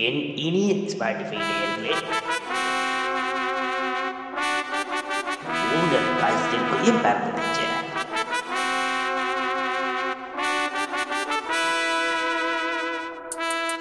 என் 0.00 0.20
இனிய 0.44 0.70
ஸ்பாட்டிஃபை 0.92 1.38
நேயர்களே 1.40 1.94
உங்கள் 5.76 6.08
பாசத்திற்குரிய 6.20 6.92
பார்ப்பதற்கு 7.04 7.42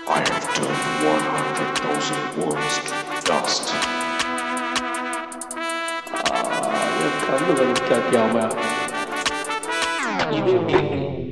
I 0.05 0.20
have 0.21 0.47
turned 0.54 0.84
100,000 1.04 2.12
worms 2.40 2.76
to 2.82 2.96
dust. 3.26 3.68
என் 7.00 7.20
கண்ணு 7.24 7.54
வலிக்காட்டியாம 7.60 8.36
இது 10.38 10.52
எப்படி 10.54 10.82
You 10.84 11.23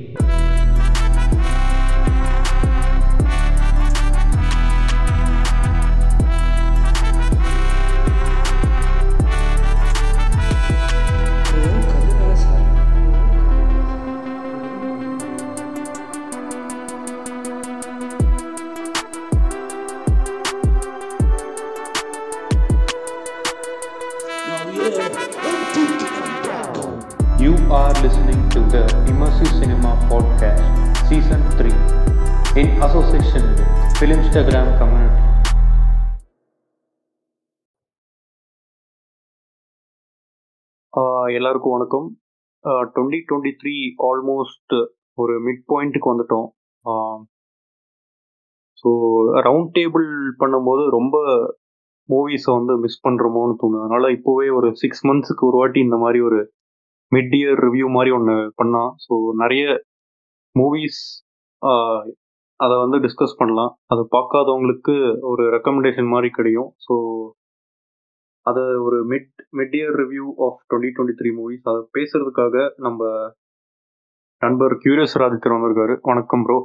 Filmstagram 34.34 34.68
Community. 34.80 35.18
எல்லாருக்கும் 41.38 41.74
வணக்கம். 41.74 42.06
டுவெண்ட்டி 42.94 43.18
டுவெண்ட்டி 43.28 43.52
த்ரீ 43.60 43.74
ஆல்மோஸ்ட் 44.10 44.74
ஒரு 45.22 45.34
மிட் 45.46 45.60
பாயிண்ட்டுக்கு 45.72 46.10
வந்துட்டோம். 46.12 46.48
ஸோ 48.82 48.88
ரவுண்ட் 49.48 49.70
டேபிள் 49.78 50.08
பண்ணும்போது 50.42 50.86
ரொம்ப 50.96 51.18
மூவிஸை 52.14 52.54
வந்து 52.58 52.76
மிஸ் 52.84 53.02
பண்ணுறோமோன்னு 53.08 53.58
தோணுது. 53.64 53.84
அதனால 53.84 54.12
இப்போவே 54.18 54.48
ஒரு 54.60 54.70
சிக்ஸ் 54.84 55.04
மந்த்ஸுக்கு 55.10 55.46
ஒரு 55.50 55.60
வாட்டி 55.62 55.82
இந்த 55.88 55.98
மாதிரி 56.04 56.22
ஒரு 56.28 56.40
மிட் 57.16 57.36
இயர் 57.40 57.62
ரிவ்யூ 57.66 57.90
மாதிரி 57.98 58.12
ஒன்று 58.20 58.38
பண்ணால் 58.62 58.90
ஸோ 59.06 59.12
நிறைய 59.42 59.66
மூவிஸ் 60.62 61.02
அதை 62.64 62.74
வந்து 62.82 62.96
டிஸ்கஸ் 63.04 63.38
பண்ணலாம். 63.40 63.70
அதை 63.92 64.02
பார்க்காதவங்களுக்கு 64.16 64.94
ஒரு 65.30 65.44
ரெக்கமெண்டேஷன் 65.54 66.10
மாதிரி 66.14 66.28
கிடைக்கும் 66.36 66.70
ஸோ 66.86 66.94
அதை 68.46 68.62
ஒரு 68.86 68.98
mid 69.12 69.32
mid 69.58 69.74
year 69.78 69.96
review 70.02 70.26
of 70.46 70.60
twenty 70.70 70.92
twenty 70.96 71.16
three 71.20 71.30
movies 71.38 71.68
அதை 71.70 71.80
பேசுறதுக்காக 71.96 72.64
நம்ம 72.86 73.02
நண்பர் 74.42 74.74
கியூரியஸ் 74.84 75.18
ராதித்தர் 75.22 75.56
வந்திருக்காரு. 75.56 75.94
வணக்கம் 76.10 76.44
ப்ரோ 76.46 76.58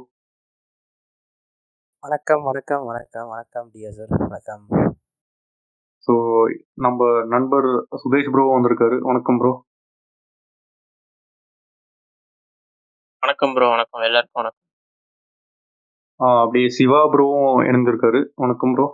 வணக்கம் 2.02 2.42
வணக்கம் 2.48 2.84
வணக்கம் 2.90 3.28
வணக்கம் 3.32 3.68
டியர் 3.74 3.96
சார் 3.98 4.12
வணக்கம். 4.26 4.64
ஸோ 6.08 6.14
நம்ம 6.86 7.08
நண்பர் 7.34 7.68
சுதேஷ் 8.02 8.32
ப்ரோ 8.34 8.44
வந்திருக்காரு. 8.56 8.98
வணக்கம் 9.10 9.40
ப்ரோ 9.40 9.52
வணக்கம் 13.22 13.54
ப்ரோ 13.56 13.68
வணக்கம். 13.74 14.04
எல்லாருக்கும் 14.08 14.40
வணக்கம். 14.42 14.67
அப்படியே 16.26 16.68
சிவா 16.76 17.00
ப்ரோவும் 17.12 17.58
இணைந்திருக்காரு. 17.68 18.20
வணக்கம் 18.42 18.72
ப்ரோ. 18.74 18.86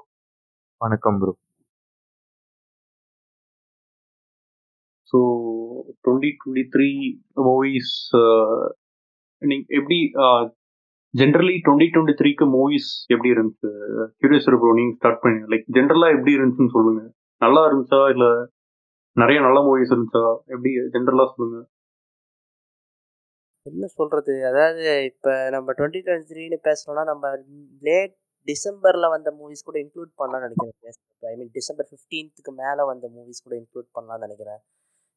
வணக்கம் 0.77 1.19
bro. 1.21 1.33
So 5.11 5.19
twenty 6.05 6.31
twenty 6.41 6.65
three 6.75 6.89
movies 7.47 7.95
நீங்க 9.43 9.65
எப்படி 9.79 9.99
ஜென்ரலி 11.15 11.55
டுவெண்ட்டி 11.67 11.89
டுவெண்ட்டி 11.95 12.17
த்ரீக்கு 12.21 12.47
மூவிஸ் 12.57 12.91
எப்படி 13.15 13.31
இருந்துச்சு? 13.35 13.71
கியூரியஸ் 14.21 14.49
ப்ரோ 14.63 14.73
நீங்க 14.81 14.95
ஸ்டார்ட் 14.99 15.23
பண்ணுங்க. 15.25 15.47
லைக் 15.55 15.67
ஜென்ரலாக 15.79 16.17
எப்படி 16.17 16.35
இருந்துச்சுன்னு 16.39 16.77
சொல்லுங்க. 16.77 17.03
நல்லா 17.45 17.63
இருந்துச்சா? 17.69 18.01
இல்லை 18.15 18.31
நிறைய 19.23 19.41
நல்ல 19.47 19.59
மூவிஸ் 19.69 19.95
இருந்துச்சா? 19.95 20.25
எப்படி 20.55 20.73
ஜென்ரலாக 20.97 21.29
சொல்லுங்க. 21.37 21.59
என்ன 23.67 23.85
சொல்றது? 23.99 24.33
அதாவது 24.49 24.85
இப்போ 25.11 25.33
நம்ம 25.55 25.73
டுவெண்ட்டி 25.79 26.01
டுவெண்ட்டி 26.07 26.31
த்ரீன்னு 26.33 26.59
பேசணும்னா 26.69 27.03
நம்ம 27.11 27.31
லேட் 27.89 28.15
டிசம்பரில் 28.49 29.13
வந்த 29.15 29.29
மூவிஸ் 29.39 29.67
கூட 29.69 29.77
இன்க்ளூட் 29.85 30.13
பண்ணலாம்னு 30.21 30.47
நினைக்கிறேன். 30.47 30.97
ஐ 31.31 31.35
மீன் 31.41 31.53
டிசம்பர் 31.59 31.89
ஃபிஃப்டீன்த்துக்கு 31.91 32.53
மேலே 32.63 32.83
வந்த 32.93 33.07
மூவிஸ் 33.15 33.45
கூட 33.47 33.55
இன்க்ளூட் 33.61 33.89
பண்ணலாம்னு 33.97 34.27
நினைக்கிறேன். 34.27 34.61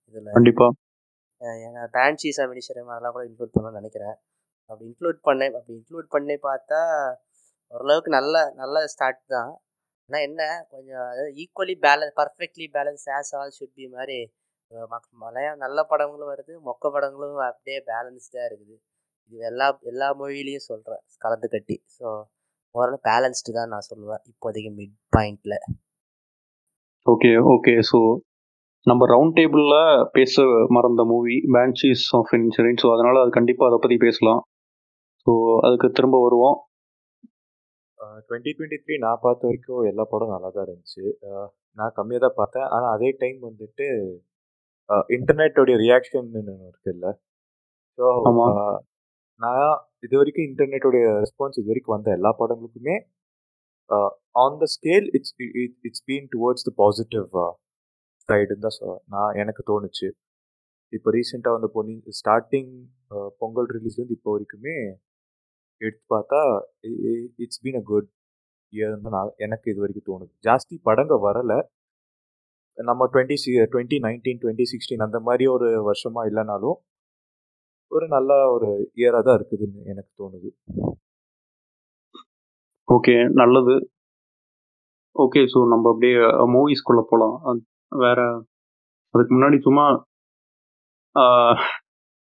இதில் 0.10 0.36
கண்டிப்பா. 0.38 0.68
ஏன்னா 1.66 1.84
பேன்சீஸ் 1.98 2.40
அமினிஷரம் 2.44 2.92
அதெல்லாம் 2.94 3.16
கூட 3.18 3.26
இன்க்ளூட் 3.30 3.54
பண்ணலாம்னு 3.56 3.82
நினைக்கிறேன். 3.82 4.16
அப்படி 4.70 4.86
இன்க்ளூட் 4.92 5.20
பண்ணேன். 5.30 5.54
அப்படி 5.58 5.76
இன்க்ளூட் 5.80 6.10
பண்ணி 6.16 6.38
பார்த்தா 6.50 6.82
ஓரளவுக்கு 7.72 8.12
நல்ல 8.20 8.36
நல்ல 8.62 8.86
ஸ்டார்ட் 8.94 9.24
தான். 9.36 9.52
ஆனால் 10.10 10.26
என்ன? 10.28 10.42
கொஞ்சம் 10.74 11.08
equally 11.44 11.76
balance 11.86 12.14
perfectly 12.22 12.68
balance 12.78 13.06
as 13.18 13.32
all 13.40 13.56
should 13.58 13.78
be 13.80 13.86
மாதிரி 13.96 14.20
மலையா 15.24 15.52
நல்ல 15.64 15.80
படங்களும் 15.92 16.32
வருது. 16.32 16.54
மொக்க 16.68 16.92
படங்களும் 16.96 17.38
அப்படியே 17.50 17.78
பேலன்ஸ்டாக 17.90 18.48
இருக்குது. 18.50 18.76
இது 19.32 19.44
எல்லா 19.52 19.68
எல்லா 19.92 20.08
மொழியிலையும் 20.20 20.68
சொல்கிறேன் 20.70 21.04
கலந்து 21.24 21.48
கட்டி. 21.56 21.78
ஸோ 21.98 22.08
ஓரளவு 22.76 23.00
பேலன்ஸ்டு 23.10 23.58
தான் 23.58 23.72
நான் 23.74 23.88
சொல்லுவேன் 23.92 24.24
இப்போதைக்கு 24.32 24.72
மிட் 24.80 24.96
பாயிண்டில் 25.16 25.58
ஓகே 27.06 27.32
ஓகே 27.54 27.74
ஸோ 27.90 28.00
நம்ம 28.90 29.06
ரவுண்ட் 29.14 29.36
டேபிளில் 29.38 29.80
பேச 30.16 30.44
மறந்த 30.76 31.02
movie 31.12 31.36
Banshees 31.56 32.04
of 32.18 32.32
Inisherin 32.38 32.82
so 32.84 32.90
அதனால் 32.96 33.22
அது 33.24 33.32
கண்டிப்பாக 33.38 33.70
அதை 33.70 33.78
பற்றி 33.84 33.98
பேசலாம். 34.06 34.42
ஸோ 35.28 35.32
அதுக்கு 35.68 35.88
திரும்ப 35.98 36.18
வருவோம். 36.26 36.58
டுவெண்ட்டி 38.28 38.52
டுவெண்ட்டி 38.58 38.80
த்ரீ 38.84 38.96
நான் 39.06 39.24
பார்த்த 39.26 39.48
வரைக்கும் 39.50 39.84
எல்லா 39.92 40.04
படம் 40.12 40.34
நல்லா 40.36 40.50
தான் 40.56 40.66
இருந்துச்சு 40.68 41.04
நான் 41.80 41.96
கம்மியாக 41.98 42.24
தான் 42.26 42.38
பார்த்தேன். 42.40 42.68
ஆனால் 42.76 42.94
அதே 42.96 43.10
டைம் 43.22 43.40
வந்துட்டு 43.50 43.88
இன்டர்நெட்டோடைய 45.16 45.76
ரியாக்ஷன் 45.84 46.28
இருக்குல்ல. 46.70 47.08
ஸோ. 48.00 48.06
நான் 49.42 49.74
இது 50.06 50.16
வரைக்கும் 50.20 50.48
இன்டர்நெட்டோடைய 50.50 51.06
ரெஸ்பான்ஸ் 51.24 51.60
இது 51.62 51.70
வரைக்கும் 51.72 51.96
வந்த 51.96 52.10
எல்லா 52.18 52.32
படங்களுக்குமே 52.42 52.96
on 54.44 54.58
the 54.62 54.68
scale 54.76 55.08
it's 55.18 55.34
it's 55.88 56.06
been 56.10 56.28
towards 56.36 56.66
the 56.68 56.72
positive 56.82 57.28
சைடுன்னு 58.30 58.66
தான் 58.68 58.78
நான் 59.14 59.38
எனக்கு 59.42 59.62
தோணுச்சு. 59.70 60.08
இப்போ 60.94 61.10
ரீசெண்டாக 61.16 61.56
வந்த 61.58 61.68
பொன்னி 61.76 61.96
ஸ்டார்டிங் 62.20 62.72
பொங்கல் 63.42 63.70
ரிலீஸ்லேருந்து 63.76 64.18
இப்போ 64.18 64.32
வரைக்குமே 64.36 64.76
எடுத்து 65.82 66.06
பார்த்தா 66.16 66.40
it's 67.44 67.62
been 67.64 67.80
a 67.82 67.84
good 67.92 68.10
year 68.74 68.96
தான் 69.06 69.16
நான் 69.18 69.34
எனக்கு 69.46 69.68
இது 69.74 69.82
வரைக்கும் 69.84 70.08
தோணுது. 70.10 70.32
ஜாஸ்தி 70.48 70.76
படங்க 70.88 71.16
வரலை. 71.28 71.58
நம்ம 72.78 73.06
டுவெண்ட்டி 73.14 73.38
சி 73.44 73.52
டுவெண்ட்டி 73.74 73.98
நைன்டீன் 74.06 74.40
டுவெண்ட்டி 74.44 74.66
சிக்ஸ்டீன் 74.72 75.06
அந்த 75.08 75.20
மாதிரி 75.28 75.46
ஒரு 75.56 75.68
வருஷமா 75.90 76.22
இல்லைனாலும் 76.30 76.78
ஒரு 77.92 78.06
நல்ல 78.16 78.32
ஒரு 78.56 78.70
இயராக 79.02 79.24
தான் 79.24 79.38
இருக்குதுன்னு 79.40 79.90
எனக்கு 79.92 80.12
தோணுது. 80.22 80.50
ஓகே 82.88 83.16
நல்லது. 83.42 83.76
ஓகே 85.16 85.42
ஸோ 85.54 85.60
நம்ம 85.72 85.90
அப்படியே 85.92 86.18
மூவிஸ்குள்ளே 86.56 87.04
போகலாம் 87.12 87.36
வேற 88.06 88.20
அதுக்கு 89.14 89.34
முன்னாடி 89.36 89.58
சும்மா 89.68 89.86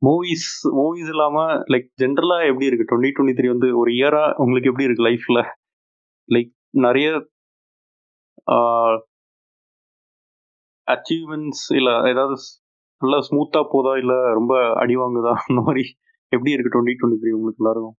மூவிஸ் 0.01 0.49
மூவிஸ் 0.77 1.11
இல்லாமல் 1.13 1.51
லைக் 1.73 1.87
ஜென்ரலாக 2.01 2.47
எப்படி 2.51 2.67
இருக்குது 2.69 2.89
டுவெண்ட்டி 2.91 3.13
டுவெண்ட்டி 3.15 3.37
த்ரீ 3.39 3.49
வந்து 3.53 3.69
ஒரு 3.81 3.91
இயராக 3.99 4.35
உங்களுக்கு 4.43 4.69
எப்படி 4.71 4.87
இருக்குது 4.87 5.07
லைஃப்பில் 5.09 5.41
லைக் 6.29 6.51
நிறைய 6.85 7.07
அச்சீவ்மெண்ட்ஸ் 10.87 11.65
இல்லை 11.77 11.93
ஏதாவது 12.11 12.35
நல்லா 13.01 13.19
ஸ்மூத்தாக 13.27 13.65
போதா? 13.71 13.93
இல்லை 13.97 14.17
ரொம்ப 14.39 14.53
அடி 14.81 14.95
வாங்குதா? 14.97 15.33
அந்த 15.47 15.59
மாதிரி 15.61 15.83
எப்படி 16.31 16.51
இருக்கு 16.51 16.73
டுவெண்ட்டி 16.73 16.95
டுவெண்ட்டி 16.99 17.21
த்ரீ 17.23 17.31
உங்களுக்கு 17.37 17.63
எல்லாருக்கும் 17.63 17.97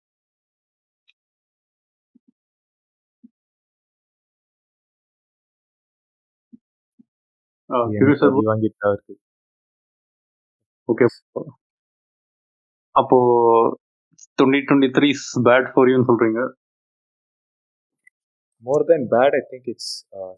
வாங்கிட்டு 8.48 9.16
ஓகே 10.88 11.06
அப்போ 12.94 13.18
twenty 14.38 14.60
twenty 14.68 14.90
three 14.96 15.08
bad 15.48 15.68
for 15.72 15.90
யூன்னு 15.90 16.08
சொல்றீங்க? 16.10 16.40
More 18.64 18.84
then 18.90 19.06
bad 19.14 19.34
I 19.34 19.42
think 19.52 19.68
it's 19.72 19.92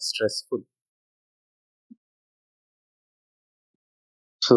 stressful 0.08 0.64
so 4.44 4.56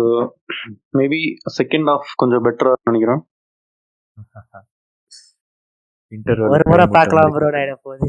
maybe 0.99 1.21
second 1.57 1.89
half 1.91 2.11
கொஞ்சம் 2.21 2.45
பெட்டராக 2.47 2.89
நினைக்கிறேன். 2.89 3.21
ஒரு 6.53 6.63
முறை 6.71 6.85
பார்க்கலாம் 6.97 7.33
ப்ரோ 7.35 7.49
நான் 7.57 7.83
போது 7.87 8.05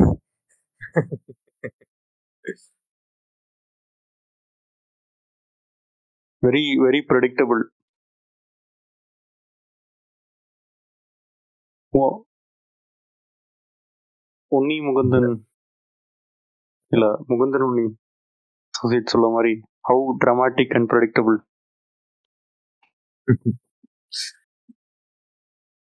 வெரி 6.42 6.62
வெரி 6.84 7.00
ப்ரெடிக்டபிள் 7.10 7.62
ஓ 11.92 12.02
உன்னி 14.52 14.76
முகுந்தன். 14.86 15.30
இல்ல. 16.92 17.06
முகுந்தன் 17.30 17.66
உன்னி. 17.68 17.86
சொல்ல 19.12 19.26
மாதிரி. 19.34 19.52
How 19.88 20.02
dramatic 20.22 20.68
and 20.78 20.88
predictable 20.92 21.36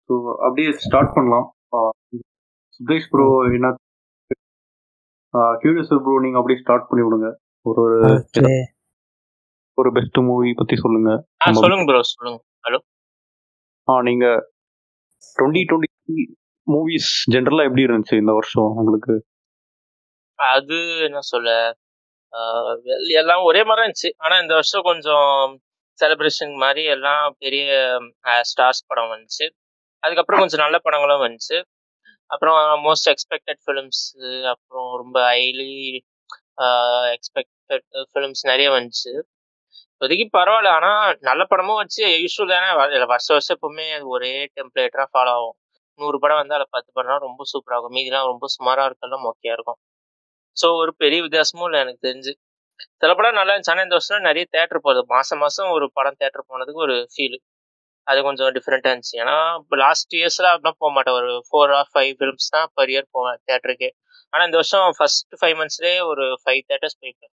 so 0.09 0.13
அப்படியே 0.45 0.69
ஸ்டார்ட் 0.85 1.13
பண்ணலாம். 1.15 1.45
சுதேஷ் 2.77 3.07
ப்ரோ 3.11 3.25
என்ன? 3.57 3.69
கியூரியஸ் 5.61 5.91
ப்ரோ 6.05 6.15
நீங்க 6.25 6.37
அப்படியே 6.39 6.59
ஸ்டார்ட் 6.63 6.87
பண்ணி 6.89 7.03
விடுங்க. 7.05 7.29
ஒரு 7.65 7.83
ஒரு 7.85 7.97
ஒரு 9.77 9.89
பெஸ்ட் 9.95 10.19
மூவி 10.27 10.51
பத்தி 10.59 10.75
சொல்லுங்க. 10.83 11.11
சொல்லுங்க 11.63 11.85
ப்ரோ 11.89 12.01
சொல்லுங்க. 12.11 12.39
ஹலோ 12.65 12.79
ஆ 13.87 13.95
நீங்க 14.09 14.25
டுவெண்ட்டி 15.37 15.63
டுவெண்ட்டி 15.69 16.25
மூவிஸ் 16.67 17.11
ஜென்ரலா 17.33 17.65
எப்படி 17.67 17.85
இருந்துச்சு 17.87 18.21
இந்த 18.21 18.33
வருஷம் 18.37 18.71
உங்களுக்கு? 18.81 19.13
அது 20.39 20.77
என்ன 21.07 21.19
சொல்ல? 21.33 21.49
எல்லாம் 23.21 23.43
ஒரே 23.49 23.61
மாதிரி 23.67 23.79
தான் 23.79 23.87
இருந்துச்சு. 23.87 24.11
ஆனா 24.23 24.35
இந்த 24.43 24.53
வருஷம் 24.59 24.87
கொஞ்சம் 24.89 25.29
செலிப்ரேஷன் 26.01 26.55
மாதிரி 26.55 26.83
எல்லாம் 26.83 27.35
பெரிய 27.39 27.97
ஸ்டார்ஸ் 28.23 28.85
படம் 28.87 29.11
வந்துச்சு. 29.11 29.49
அதுக்கப்புறம் 29.99 30.41
கொஞ்சம் 30.41 30.59
நல்ல 30.59 30.79
படங்களும் 30.79 31.21
வந்துச்சு. 31.21 31.63
அப்புறம் 32.25 32.85
மோஸ்ட் 32.85 33.09
எக்ஸ்பெக்டட் 33.09 33.59
ஃபிலிம்ஸ் 33.65 34.47
அப்புறம் 34.47 34.95
ரொம்ப 34.95 35.31
ஹைலி 35.31 35.99
எக்ஸ்பெக்டட் 37.15 38.03
ஃபிலிம்ஸ் 38.13 38.41
நிறைய 38.41 38.69
வந்துச்சு. 38.69 39.21
இப்போதைக்கு 39.99 40.27
பரவாயில்ல. 40.37 40.67
ஆனால் 40.67 41.17
நல்ல 41.19 41.45
படமும் 41.45 41.75
வச்சு 41.75 42.05
யூஸ்வல் 42.05 42.47
தானே. 42.47 42.81
வ- 42.81 43.05
வருஷம் 43.05 43.37
வருஷம் 43.37 43.57
எப்பவுமே 43.61 43.93
அது 43.93 44.07
ஒரே 44.07 44.51
டெம்ப்ளேட்டராக 44.55 45.05
ஃபாலோ 45.13 45.29
ஆகும். 45.29 45.55
நூறு 45.95 46.19
படம் 46.19 46.37
வந்து 46.37 46.53
அதில் 46.53 46.67
பத்து 46.69 46.91
படம்னா 46.95 47.17
ரொம்ப 47.17 47.43
சூப்பராகும் 47.43 47.71
இருக்கும் 47.71 47.95
மீதிலாம் 47.95 48.25
ரொம்ப 48.25 48.47
சுமாராக 48.47 48.85
இருக்கலாம் 48.85 49.25
ஓகே 49.25 49.51
இருக்கும். 49.51 49.75
ஸோ 50.61 50.73
ஒரு 50.73 50.95
பெரிய 50.95 51.21
வித்தியாசமும் 51.21 51.71
இல்லை 51.71 51.81
எனக்கு 51.81 52.07
தெரிஞ்சு. 52.07 52.46
சில 53.01 53.11
படம் 53.17 53.37
நல்லா 53.39 53.53
இருந்துச்சு. 53.53 53.73
ஆனால் 53.73 53.87
இந்த 53.87 53.97
வருஷம் 53.99 54.27
நிறைய 54.29 54.45
தேட்டர் 54.55 54.83
போகுது. 54.85 55.01
மாசம் 55.13 55.41
மாசம் 55.43 55.69
ஒரு 55.75 55.85
படம் 55.97 56.19
தேட்டர் 56.21 56.47
போனதுக்கு 56.51 56.81
ஒரு 56.87 56.97
ஃபீல் 57.13 57.37
அது 58.07 58.19
கொஞ்சம் 58.27 58.51
டிஃப்ரெண்ட்டாக 58.57 58.91
இருந்துச்சு. 58.91 59.15
ஏன்னா 59.23 59.35
இப்போ 59.61 59.77
லாஸ்ட் 59.85 60.13
இயர்ஸ்ல 60.19 60.51
அப்படிலாம் 60.51 60.79
போக 60.83 60.91
மாட்டேன். 60.97 61.17
ஒரு 61.21 61.31
ஃபோர் 61.47 61.73
ஆர் 61.77 61.89
ஃபைவ் 61.93 62.11
ஃபிலிம்ஸ் 62.19 62.53
தான் 62.55 62.67
பர் 62.77 62.91
இயர் 62.93 63.07
போவேன் 63.15 63.39
தேட்டருக்கு 63.49 63.89
ஆனால் 64.33 64.45
இந்த 64.47 64.57
வருஷம் 64.61 64.87
ஃபர்ஸ்ட் 64.97 65.35
ஃபைவ் 65.41 65.55
மந்த்ஸ்லேயே 65.59 65.99
ஒரு 66.11 66.25
ஃபைவ் 66.43 66.61
தேட்டர்ஸ் 66.69 66.97
போயிருக்கேன். 67.01 67.33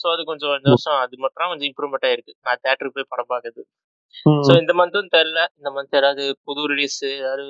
ஸோ 0.00 0.06
அது 0.14 0.22
கொஞ்சம் 0.30 0.54
இந்த 0.58 0.68
வருஷம் 0.74 0.98
அது 1.04 1.14
மட்டும் 1.22 1.40
தான் 1.42 1.50
கொஞ்சம் 1.52 1.68
இம்ப்ரூவ்மெண்ட் 1.70 2.06
ஆயிருக்கு 2.08 2.34
நான் 2.46 2.60
தேட்டருக்கு 2.66 2.98
போய் 2.98 3.10
படம் 3.14 3.30
பார்க்குறது. 3.32 3.62
ஸோ 4.46 4.52
இந்த 4.62 4.72
மந்த்தும் 4.80 5.10
தெரில 5.16 5.40
இந்த 5.58 5.70
மந்த் 5.76 5.98
ஏதாவது 6.00 6.24
புது 6.46 6.62
ரிலீஸ் 6.72 7.00
ஏதாவது 7.20 7.46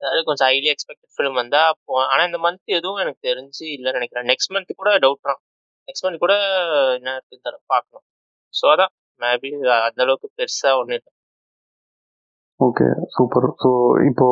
ஏதாவது 0.00 0.20
கொஞ்சம் 0.28 0.48
ஹைலி 0.50 0.68
எக்ஸ்பெக்டட் 0.72 1.12
ஃபிலிம் 1.14 1.38
வந்தா 1.40 1.62
போ 1.86 1.94
ஆனால் 2.10 2.26
இந்த 2.30 2.38
மந்த் 2.44 2.74
எதுவும் 2.78 3.00
எனக்கு 3.04 3.20
தெரிஞ்சு 3.28 3.64
இல்லைன்னு 3.76 3.98
நினைக்கிறேன். 3.98 4.28
நெக்ஸ்ட் 4.30 4.52
மந்த் 4.54 4.78
கூட 4.80 4.90
டவுட் 5.04 5.26
தான். 5.28 5.40
நெக்ஸ்ட் 5.90 6.06
மந்த் 6.06 6.24
கூட 6.24 6.34
என்ன 6.98 7.14
இருக்குன்னு 7.16 7.46
தெரியல 7.46 7.62
பார்க்கணும். 7.74 8.06
ஸோ 8.54 8.66
அதான். 8.74 8.92
மேபி 9.20 9.48
அந்த 9.86 10.00
அளவுக்கு 10.04 10.28
பெருசா 10.38 10.70
ஒன்று 10.80 10.96
இல்லை. 10.98 11.10
ஓகே 12.60 12.86
சூப்பர் 13.14 13.46
ஸோ 13.62 13.70
இப்போ 14.10 14.26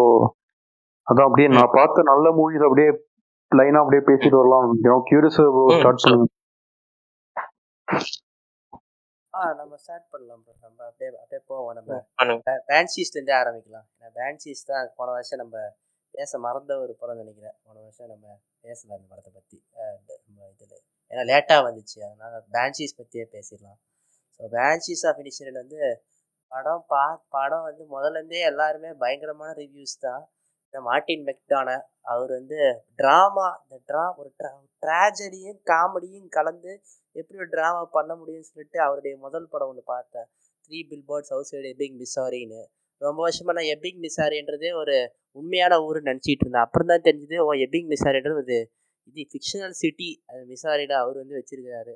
அதான் 1.07 1.29
அப்படியே 1.29 1.49
நான் 1.57 1.75
பார்த்த 1.77 2.03
நல்ல 2.11 2.31
மூவிஸ் 2.39 2.67
அப்படியே 2.69 2.89
லைனா 3.53 3.81
அப்படியே 3.83 4.03
பேசிட்டு 4.09 4.39
வரலாம் 4.41 5.03
கியூரியஸ் 5.09 5.39
ப்ரோ 5.55 5.63
ஸ்டார்ட். 5.77 6.03
பண்ணுங்க. 6.05 6.27
ஆ 9.35 9.41
நம்ம 9.61 9.73
ஸ்டார்ட் 9.83 10.07
பண்ணலாம் 10.13 10.43
bro. 10.45 10.55
நம்ம 10.67 10.79
அப்படியே 10.89 11.11
அப்படியே 11.23 11.43
போவோம். 11.51 11.75
நம்ம 11.79 12.51
பேன்சீஸ்லேருந்தே 12.71 13.35
ஆரம்பிக்கலாம். 13.41 13.87
ஏன்னா 13.97 14.11
பேன்சீஸ் 14.19 14.69
தான் 14.71 14.93
போன 14.99 15.09
வருஷம் 15.17 15.43
நம்ம 15.43 15.57
பேச 16.15 16.39
மறந்த 16.47 16.73
ஒரு 16.85 16.93
படம் 17.01 17.21
நினைக்கிறேன். 17.23 17.57
போன 17.67 17.77
வருஷம் 17.87 18.13
நம்ம 18.15 18.27
பேசல 18.67 18.97
அந்த 18.99 19.07
படத்தை 19.13 19.33
பற்றி 19.39 19.59
நம்ம 20.27 20.49
இதில் 20.55 20.79
ஏன்னா 21.11 21.23
லேட்டாக 21.31 21.63
வந்துச்சு. 21.69 21.99
அதனால் 22.07 22.45
பேன்சீஸ் 22.57 22.99
பற்றியே 23.01 23.25
பேசிடலாம். 23.35 23.79
ஸோ 24.41 24.49
பேன்சீஸ் 24.57 25.05
ஆஃப் 25.11 25.21
இனிஷியல் 25.23 25.61
வந்து 25.63 25.81
படம் 26.53 26.85
பா 26.93 27.05
படம் 27.37 27.65
வந்து 27.69 27.83
முதல்லேருந்தே 27.95 28.43
எல்லாருமே 28.51 28.91
பயங்கரமான 29.03 29.51
ரிவ்யூஸ் 29.63 29.97
தான். 30.07 30.23
இந்த 30.67 30.79
மார்ட்டின் 30.89 31.25
மெக்டான 31.29 31.69
அவர் 32.13 32.31
வந்து 32.39 32.59
ட்ராமா 33.01 33.47
இந்த 33.65 33.77
ட்ரா 33.91 34.05
ஒரு 34.21 34.31
ட்ரா 34.41 34.51
ட்ராஜடியும் 34.83 35.59
காமெடியும் 35.71 36.29
கலந்து 36.37 36.73
எப்படி 37.17 37.39
ஒரு 37.43 37.51
ட்ராமா 37.55 37.83
பண்ண 37.97 38.13
முடியும்னு 38.21 38.49
சொல்லிட்டு 38.51 38.79
அவருடைய 38.87 39.15
முதல் 39.25 39.51
படம் 39.53 39.71
ஒன்று 39.73 39.85
பார்த்தேன். 39.95 40.27
Three 40.69 40.79
bill 40.91 41.07
birds 41.11 41.33
house 41.35 41.51
side 41.53 41.69
Ebbing 41.75 41.97
மிஸ்ஸாரின்னு 42.03 42.63
ரொம்ப 43.03 43.19
வருஷமாக 43.27 43.55
நான் 43.59 43.71
எபிங் 43.75 44.01
மிசாரின்றதே 44.05 44.71
ஒரு 44.81 44.95
உண்மையான 45.41 45.75
ஊர் 45.87 45.99
நினச்சிட்டு 46.09 46.45
இருந்தேன். 46.45 46.65
அப்புறம் 46.67 46.91
தான் 46.93 47.05
தெரிஞ்சது 47.09 47.37
ஓ 47.47 47.49
எபிங் 47.67 47.89
மிசாரின்றது 47.93 48.59
இது 49.09 49.23
ஃபிக்ஷனல் 49.31 49.77
சிட்டி 49.83 50.11
அது 50.31 50.43
மிசாரியில் 50.53 50.95
அவர் 51.03 51.17
வந்து 51.23 51.37
வச்சிருக்காரு 51.39 51.95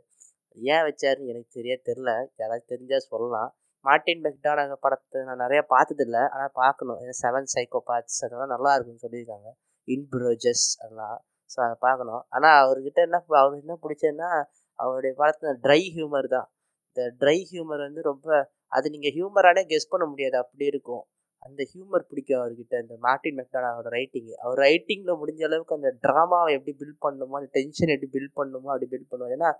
ஏன் 0.56 0.84
வச்சாருன்னு 0.88 1.32
எனக்கு 1.32 1.56
சரியா 1.56 1.76
தெரில 1.88 2.10
யாராவது 2.40 2.64
தெரிஞ்சால் 2.72 3.06
சொல்லலாம். 3.10 3.50
மார்ட்டின் 3.84 4.24
பெக்டான 4.26 4.64
படத்தை 4.84 5.20
நான் 5.28 5.42
நிறையா 5.44 5.62
பார்த்ததில்ல. 5.74 6.18
ஆனால் 6.34 6.52
பார்க்கணும். 6.62 6.98
செவன் 7.22 7.48
சைக்கோ 7.54 7.80
பாத்ஸ் 7.90 8.20
அதெல்லாம் 8.26 8.52
நல்லா 8.54 8.72
இருக்குன்னு 8.76 9.04
சொல்லியிருக்காங்க. 9.06 9.48
இன்ப்ரோஜஸ் 9.88 10.66
அதெல்லாம். 10.82 11.18
ஸோ 11.50 11.58
அதை 11.66 11.76
பார்க்கணும். 11.86 12.22
ஆனால் 12.36 12.58
அவர்கிட்ட 12.64 13.00
என்ன 13.08 13.20
அவருக்கு 13.40 13.64
என்ன 13.66 13.76
பிடிச்சதுன்னா 13.84 14.30
அவருடைய 14.78 15.12
படத்தில் 15.20 15.58
ட்ரை 15.64 15.80
ஹியூமர் 15.96 16.28
தான். 16.36 16.48
இந்த 16.90 17.02
ட்ரை 17.22 17.38
ஹியூமர் 17.50 17.82
வந்து 17.88 18.02
ரொம்ப 18.10 18.28
அது 18.72 18.86
நீங்கள் 18.94 19.14
ஹியூமரானே 19.16 19.62
கெஸ் 19.72 19.92
பண்ண 19.92 20.04
முடியாது. 20.12 20.36
அப்படி 20.44 20.64
இருக்கும். 20.72 21.04
அந்த 21.42 21.62
ஹியூமர் 21.70 22.08
பிடிக்கும் 22.10 22.40
அவர்கிட்ட 22.40 22.74
இந்த 22.82 22.96
மார்டின் 23.02 23.38
மெக்டானாவோட 23.38 23.88
ரைட்டிங்கு 23.96 24.34
அவர் 24.42 24.60
ரைட்டிங்கில் 24.64 25.18
முடிஞ்ச 25.20 25.42
அளவுக்கு 25.48 25.76
அந்த 25.78 25.90
ட்ராமாவை 26.04 26.50
எப்படி 26.56 26.74
பில்ட் 26.80 27.00
பண்ணணுமோ 27.06 27.38
அந்த 27.40 27.50
டென்ஷன் 27.58 27.92
எப்படி 27.94 28.10
பில்ட் 28.16 28.36
பண்ணணுமோ 28.40 28.70
அப்படி 28.74 28.88
பில்ட் 28.92 29.10
பண்ணுவோம் 29.12 29.34
ஏன்னா 29.36 29.50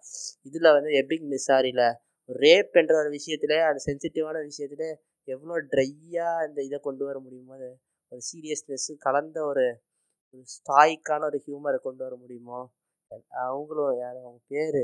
இதில் 0.43 0.70
வந்து 0.73 0.93
எபிக் 1.00 1.26
மிஸ்ஸாரியில் 1.32 1.84
ரேப் 2.29 2.76
என்ற 2.81 2.93
ஒரு 2.99 3.11
விஷயத்துல 3.11 3.55
அந்த 3.69 3.81
சென்சிட்டிவான 3.87 4.43
விஷயத்துல 4.50 4.84
எவ்வளோ 5.29 5.56
ட்ரையாக 5.73 6.44
அந்த 6.44 6.58
இதை 6.62 6.79
கொண்டு 6.81 7.02
வர 7.05 7.19
முடியுமோ 7.20 7.55
அது 7.58 7.70
ஒரு 8.12 8.23
சீரியஸ்னஸ்ஸு 8.31 8.94
கலந்த 8.99 9.38
ஒரு 9.44 9.64
ஒரு 10.35 10.44
ஸ்டாய்க்கான 10.55 11.26
ஒரு 11.31 11.38
ஹியூமரை 11.46 11.78
கொண்டு 11.81 12.02
வர 12.05 12.14
முடியுமோ 12.17 12.61
அவங்களும் 13.43 13.99
யார் 13.99 14.17
அவங்க 14.20 14.40
பேர் 14.46 14.83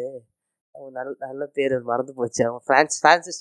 அவங்க 0.75 0.91
நல்ல 0.99 1.13
நல்ல 1.21 1.45
பேர் 1.57 1.75
மறந்து 1.91 2.13
போச்சு. 2.15 2.43
அவங்க 2.47 2.63
ஃப்ரான்ஸ் 2.67 2.97
ஃப்ரான்சிஸ் 3.01 3.41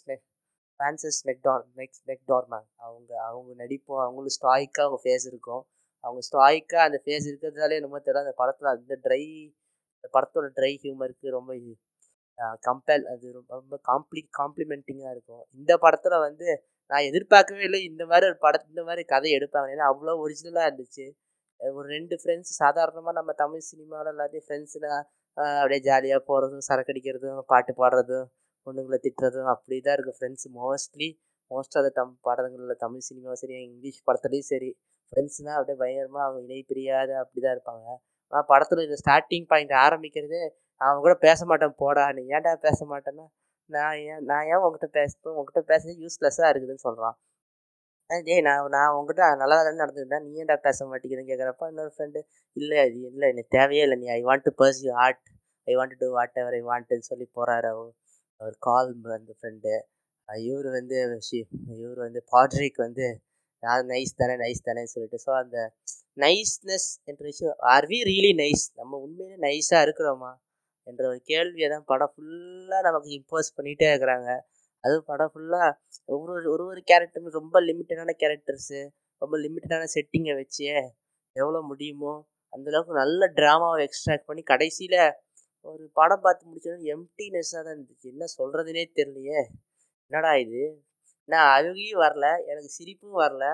ஃப்ரான்சிஸ் 0.80 1.20
மெக்டார் 1.30 1.64
மெக் 1.80 1.98
மெக்டார்மேன் 2.12 2.68
அவங்க 2.86 3.12
அவங்க 3.30 3.52
நடிப்பும் 3.64 4.02
அவங்களும் 4.06 4.36
ஸ்டாய்க்காக 4.38 4.86
அவங்க 4.88 5.00
ஃபேஸ் 5.06 5.26
இருக்கும். 5.32 5.64
அவங்க 6.04 6.22
ஸ்டாய்க்காக 6.30 6.84
அந்த 6.88 7.00
ஃபேஸ் 7.06 7.28
இருக்கிறதாலே 7.32 7.78
என்னமோ 7.80 8.00
தெரியல. 8.08 8.24
அந்த 8.26 8.36
படத்தில் 8.42 8.70
அந்த 8.76 8.96
ட்ரை 9.06 9.24
அந்த 9.98 10.08
படத்தோட 10.16 10.48
ட்ரை 10.60 10.74
ஹியூமருக்கு 10.84 11.36
ரொம்ப 11.38 11.52
கம்பேர் 12.68 13.04
அது 13.14 13.26
ரொம்ப 13.38 13.52
ரொம்ப 13.60 13.76
காம்ப்ளி 13.90 14.22
காம்ப்ளிமெண்டிங்காக 14.40 15.14
இருக்கும். 15.16 15.44
இந்த 15.60 15.72
படத்தில் 15.84 16.24
வந்து 16.28 16.48
நான் 16.92 17.08
எதிர்பார்க்கவே 17.10 17.64
இல்லை. 17.68 17.80
இந்த 17.92 18.04
மாதிரி 18.12 18.26
ஒரு 18.32 18.38
படத்து 18.46 18.74
இந்த 18.74 18.84
மாதிரி 18.90 19.04
கதை 19.14 19.30
எடுப்பாங்க. 19.38 19.70
ஏன்னா 19.76 19.86
அவ்வளோ 19.92 20.14
ஒரிஜினலாக 20.26 20.68
இருந்துச்சு. 20.70 21.06
ஒரு 21.60 21.88
ரெண்டு 21.96 22.16
ஃப்ரெண்ட்ஸ் 22.22 22.54
சாதாரணமாக 22.62 23.16
நம்ம 23.20 23.32
தமிழ் 23.44 23.68
சினிமாவில் 23.72 24.12
எல்லாத்தையும் 24.14 24.46
ஃப்ரெண்ட்ஸுனா 24.48 24.94
அப்படியே 25.62 25.82
ஜாலியாக 25.90 26.22
போகிறதும் 26.30 26.66
சரக்கடிக்கிறதும் 26.70 27.40
பாட்டு 27.54 27.74
பாடுறதும் 27.82 28.28
பொண்ணுங்களை 28.68 29.00
திட்டுறதும் 29.06 29.50
அப்படி 29.54 29.78
தான் 29.86 29.96
இருக்குது 29.98 30.18
friends 30.18 30.48
mostly 30.58 31.10
most 31.52 31.76
of 31.80 31.86
the 31.88 31.92
them 32.00 32.14
படங்களில் 32.28 32.82
தமிழ் 32.84 33.06
சினிமாவும் 33.08 33.42
சரி 33.42 33.56
இங்கிலீஷ் 33.66 34.00
படத்துலேயும் 34.08 34.50
சரி 34.52 34.70
ஃப்ரெண்ட்ஸ்னால் 35.14 35.58
அப்படியே 35.58 35.78
பயங்கரமாக 35.82 36.24
அவங்க 36.26 36.42
இணை 36.46 36.60
பிரியாத 36.72 37.12
அப்படி 37.22 37.42
தான் 37.42 37.56
இருப்பாங்க. 37.56 37.86
ஆனால் 38.34 38.48
படத்தில் 38.50 38.86
இந்த 38.86 38.98
ஸ்டார்டிங் 39.02 39.48
பாயிண்ட் 39.52 39.74
ஆரம்பிக்கிறதே 39.84 40.42
அவன் 40.82 41.04
கூட 41.06 41.14
பேச 41.28 41.40
மாட்டேன் 41.50 41.78
போடா 41.82 42.06
நீ 42.18 42.24
ஏன்டா 42.36 42.54
பேச 42.66 42.80
மாட்டேன்னா 42.92 43.26
நான் 43.70 43.96
ஏன் 44.10 44.22
நான் 44.30 44.48
ஏன் 44.50 44.60
உங்ககிட்ட 44.60 44.90
பேசணும் 44.98 45.34
உங்ககிட்ட 45.34 45.62
பேசுறது 45.72 45.96
யூஸ்லெஸ்ஸாக 46.04 46.52
இருக்குதுன்னு 46.52 46.86
சொல்கிறான் 46.88 47.16
டேய் 48.10 48.44
நான் 48.48 48.70
நான் 48.76 48.94
உங்ககிட்ட 48.98 49.24
நல்லா 49.42 49.56
தானே 49.60 49.80
நடந்துக்கிட்டேன் 49.84 50.26
நீ 50.28 50.42
ஏன்டா 50.44 50.58
பேச 50.68 50.86
மாட்டேங்கிறேன்னு 50.90 51.32
கேட்குறப்ப 51.32 51.72
இன்னொரு 51.72 51.92
ஃப்ரெண்டு 51.96 52.20
இல்லை 52.58 52.78
அது 52.84 53.00
இல்லை 53.12 53.28
எனக்கு 53.34 53.52
தேவையே 53.58 53.84
இல்லை 53.88 53.98
நீ 54.04 54.08
I 54.14 54.22
want 54.28 54.46
to 54.48 54.54
pursue 54.86 54.92
art 55.06 55.24
I 55.68 55.76
want 55.80 55.98
to 56.04 56.10
whatever 56.42 56.58
I 56.60 56.62
வாண்ட்டுன்னு 56.70 57.10
சொல்லி 57.12 57.28
போகிறாரு 57.38 57.68
அவர். 57.74 57.92
அவர் 58.42 58.56
கால் 58.68 58.90
அந்த 59.18 59.34
ஃப்ரெண்டு 59.38 59.74
இவர் 60.30 60.68
வந்து 60.78 60.96
இவர் 61.82 62.00
வந்து 62.06 62.22
பாட்ரிக் 62.34 62.80
வந்து 62.86 63.06
நான் 63.64 63.88
நைஸ் 63.92 64.18
தானே 64.22 64.34
நைஸ் 64.44 64.68
தானே 64.68 64.84
சொல்லிட்டு. 64.94 65.18
ஸோ 65.26 65.32
அந்த 65.44 65.58
நைஸ்னஸ் 66.24 66.90
என்ற 67.10 67.22
விஷயம் 67.32 67.56
ஆர் 67.74 67.88
வி 67.92 68.00
ரியலி 68.10 68.32
நைஸ் 68.42 68.66
நம்ம 68.80 68.98
உண்மையிலே 69.06 69.38
நைஸாக 69.46 69.86
இருக்கிறோமா? 69.88 70.32
என்ற 70.88 71.02
ஒரு 71.12 71.20
கேள்வியை 71.32 71.68
தான் 71.74 71.88
படம் 71.92 72.12
ஃபுல்லாக 72.14 72.82
நமக்கு 72.88 73.10
இம்போஸ் 73.18 73.50
பண்ணிகிட்டே 73.58 73.88
இருக்கிறாங்க. 73.92 74.30
அதுவும் 74.84 75.08
படம் 75.12 75.32
ஃபுல்லாக 75.34 75.70
ஒவ்வொரு 76.10 76.34
ஒரு 76.54 76.64
ஒரு 76.72 76.82
கேரக்டருமே 76.92 77.32
ரொம்ப 77.40 77.58
லிமிட்டடான 77.70 78.14
கேரக்டர்ஸு 78.24 78.80
ரொம்ப 79.22 79.36
லிமிட்டடான 79.46 79.88
செட்டிங்கை 79.96 80.34
வச்சு 80.42 80.66
எவ்வளோ 81.36 81.60
முடியுமோ 81.72 82.14
அந்தளவுக்கு 82.54 82.94
நல்ல 83.02 83.22
ட்ராமாவை 83.40 83.80
எக்ஸ்ட்ராக்ட் 83.88 84.28
பண்ணி 84.30 84.44
கடைசியில் 84.54 85.00
ஒரு 85.66 85.84
படம் 85.94 86.24
பார்த்து 86.26 86.50
முடிச்சோன்னா 86.50 86.90
எம்டினஸ்ஸாக 86.96 87.62
தான் 87.64 87.76
இருந்துச்சு. 87.76 88.08
என்ன 88.14 88.26
சொல்கிறதுனே 88.38 88.84
தெரியலையே. 89.00 89.40
என்னடா 90.12 90.32
இது? 90.46 90.62
நான் 91.30 91.50
அழுகியும் 91.56 92.02
வரல 92.06 92.26
எனக்கு 92.52 92.70
சிரிப்பும் 92.78 93.20
வரல. 93.24 93.46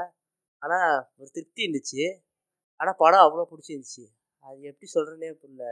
ஆனால் 0.61 0.91
ஒரு 1.19 1.29
திருப்தி 1.37 1.61
இருந்துச்சு. 1.65 2.03
ஆனால் 2.79 2.99
படம் 3.03 3.25
அவ்வளோ 3.27 3.45
பிடிச்சிருந்துச்சி. 3.51 4.03
அது 4.43 4.59
எப்படி 4.71 4.87
சொல்கிறேனே 4.95 5.31
புரியல. 5.41 5.65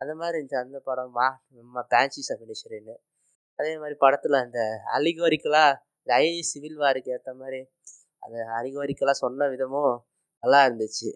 அந்த 0.00 0.12
மாதிரி 0.20 0.36
இருந்துச்சு 0.36 0.64
அந்த 0.64 0.78
படம். 0.88 1.12
மா 1.18 1.26
நம்ம 1.58 1.84
பேன்சி 1.92 2.22
ஃபினிஷர்னு 2.40 2.96
அதே 3.58 3.72
மாதிரி 3.82 3.96
படத்தில் 4.04 4.42
அந்த 4.44 4.60
அலிகோரிக்கலாக 4.96 5.72
இந்த 6.02 6.12
ஐஏஎஸ் 6.20 6.52
சிவில் 6.54 6.78
வாருக்கு 6.84 7.14
ஏற்ற 7.16 7.32
மாதிரி 7.34 7.60
அந்த 8.22 8.38
அலிகோரிக்கலாக 8.58 9.18
சொன்ன 9.24 9.48
விதமும் 9.54 9.94
நல்லா 10.42 10.60
இருந்துச்சு. 10.68 11.10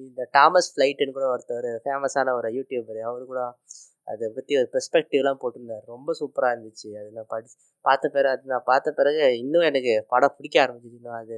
இந்த 0.00 0.22
தாமஸ் 0.36 0.70
ஃப்ளைட்டுன்னு 0.72 1.16
கூட 1.16 1.26
ஒருத்தர் 1.34 1.68
ஃபேமஸான 1.84 2.34
ஒரு 2.38 2.48
யூடியூபர் 2.58 3.00
அவர் 3.10 3.24
கூட 3.32 3.42
அதை 4.12 4.26
பற்றி 4.36 4.52
ஒரு 4.60 4.68
பெர்ஸ்பெக்டிவ்லாம் 4.74 5.40
போட்டிருந்தார். 5.42 5.84
ரொம்ப 5.94 6.10
சூப்பராக 6.20 6.54
இருந்துச்சு. 6.54 6.88
அது 7.00 7.08
நான் 7.16 7.30
படி 7.32 7.48
பார்த்த 7.84 8.08
பிறகு 8.14 8.30
அது 8.34 8.52
நான் 8.52 8.66
பார்த்த 8.70 8.92
பிறகு 9.00 9.24
இன்னும் 9.42 9.66
எனக்கு 9.70 9.92
படம் 10.12 10.34
பிடிக்க 10.38 10.56
ஆரம்பிச்சிச்சு 10.64 10.98
இன்னும் 11.00 11.18
அது 11.20 11.36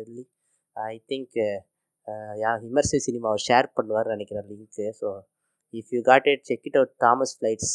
ஐ 0.77 0.95
திங்க் 1.11 1.39
யா 2.43 2.51
விமர்சை 2.65 2.99
சினிமா 3.07 3.27
அவர் 3.31 3.47
ஷேர் 3.49 3.69
பண்ணுவார்னு 3.77 4.15
நினைக்கிறேன் 4.15 4.47
link 4.51 4.87
so 5.01 5.09
if 5.75 5.91
you 5.97 6.01
got 6.11 6.29
it 6.33 6.45
check 6.51 6.67
it 6.71 6.79
out 6.81 6.95
Thomas 7.05 7.35
flights 7.37 7.75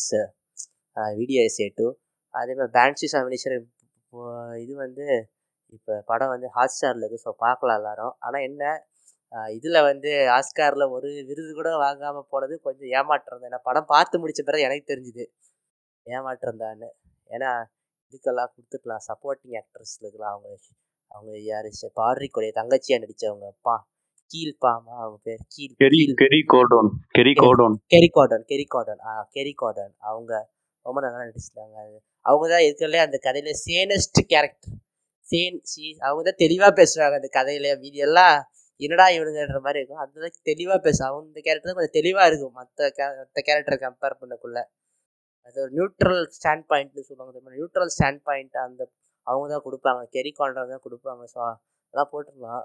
video 1.20 1.42
S A 1.50 1.68
டூ 1.80 1.88
அதே 2.34 2.54
மாதிரி 2.58 2.74
பேன்சிஸ் 2.78 3.16
அமினிஷர் 3.20 3.56
இது 4.64 4.74
வந்து 4.86 5.06
இப்போ 5.76 5.94
படம் 6.10 6.32
வந்து 6.34 6.48
ஹாட் 6.56 6.74
ஸ்டாரில் 6.74 7.04
இருக்குது 7.04 7.26
ஸோ 7.26 7.32
பார்க்கலாம் 7.44 7.78
எல்லாரும். 7.80 8.14
ஆனால் 8.26 8.46
என்ன 8.50 8.64
இதில் 9.56 9.86
வந்து 9.90 10.12
ஆஸ்காரில் 10.36 10.92
ஒரு 10.96 11.08
விருது 11.30 11.52
கூட 11.60 11.70
வாங்காமல் 11.84 12.30
போனது 12.34 12.56
கொஞ்சம் 12.68 12.92
ஏமாற்றம் 13.00 13.40
தான். 13.40 13.50
ஏன்னா 13.50 13.62
படம் 13.70 13.90
பார்த்து 13.94 14.22
முடிச்ச 14.24 14.42
பிறகு 14.50 14.68
எனக்கு 14.68 14.86
தெரிஞ்சுது. 14.92 15.26
ஏமாற்றம் 16.08 16.62
தான்னு. 16.64 16.90
ஏன்னா 17.30 17.52
இதுக்கெல்லாம் 18.08 18.52
கொடுத்துக்கலாம் 18.54 19.04
சப்போர்ட்டிங் 19.10 19.58
ஆக்ட்ரஸ்லுக்கெல்லாம் 19.62 20.34
அவங்க 20.36 20.50
அவங்க 21.12 21.34
யார்? 21.52 21.70
பாட்ரிக்குடைய 22.00 22.52
தங்கச்சியாக 22.60 23.02
நடித்தவங்க 23.04 23.50
பா 23.68 23.76
கீழ் 24.32 24.54
பாமா 24.66 24.94
அவங்க 25.04 25.18
பேர் 25.28 25.42
கீழ் 25.54 25.74
Kerry 25.84 26.00
Kerry 26.22 26.40
Condon. 26.54 26.90
Kerry 27.18 27.34
Condon. 27.44 27.76
Kerry 27.94 28.10
Condon 28.18 28.46
Kerry 28.52 28.66
Condon. 28.76 29.02
ஆ 29.10 29.12
கெரி 29.36 29.54
கார்டன். 29.62 29.94
அவங்க 30.10 30.32
ரொம்ப 30.86 31.00
நல்லா 31.06 31.20
நடிச்சிட்டாங்க 31.24 31.76
அவங்க 32.26 32.46
தான் 32.54 32.66
இருக்கிறதுலே 32.68 33.02
அந்த 33.06 33.18
கதையில 33.26 33.52
சேனஸ்ட் 33.66 34.20
கேரக்டர் 34.32 34.76
சேன் 35.28 35.60
சி 35.72 35.86
அவங்க 36.06 36.22
தான் 36.24 36.42
தெளிவாக 36.44 36.74
பேசுவாங்க 36.80 37.16
அந்த 37.20 37.30
கதையில 37.38 37.68
மீதி 37.84 38.02
எல்லாம். 38.08 38.38
என்னடா 38.82 39.06
இவனுங்கன்ற 39.18 39.60
மாதிரி 39.66 39.80
இருக்கும். 39.82 40.02
அந்த 40.06 40.30
தெளிவாக 40.50 40.80
பேச 40.88 41.00
அவன் 41.10 41.28
இந்த 41.30 41.40
கேரக்டர் 41.46 41.70
தான் 41.70 41.78
கொஞ்சம் 41.80 41.98
தெளிவாக 42.00 42.30
இருக்கும். 42.32 42.56
மற்ற 42.60 42.90
கே 42.98 43.06
மற்ற 43.22 43.42
கேரக்டரை 43.48 43.78
கம்பேர் 43.86 44.20
பண்ணக்குள்ள. 44.22 44.60
அது 45.48 45.58
ஒரு 45.64 45.72
நியூட்ரல் 45.78 46.22
ஸ்டாண்ட் 46.38 46.66
பாயிண்ட்னு 46.72 47.06
சொல்லுவாங்க 47.10 47.32
தெரியுமா? 47.34 47.56
நியூட்ரல் 47.60 47.92
ஸ்டாண்ட் 47.96 48.22
பாயிண்ட் 48.30 48.58
அந்த 48.68 48.82
அவங்க 49.28 49.46
தான் 49.54 49.66
கொடுப்பாங்க. 49.68 50.02
கெரி 50.16 50.32
கார்டன் 50.40 50.74
தான் 50.74 50.86
கொடுப்பாங்க. 50.88 51.24
ஸோ 51.34 51.40
அதெல்லாம் 51.50 52.12
போட்டிருந்தான் 52.14 52.64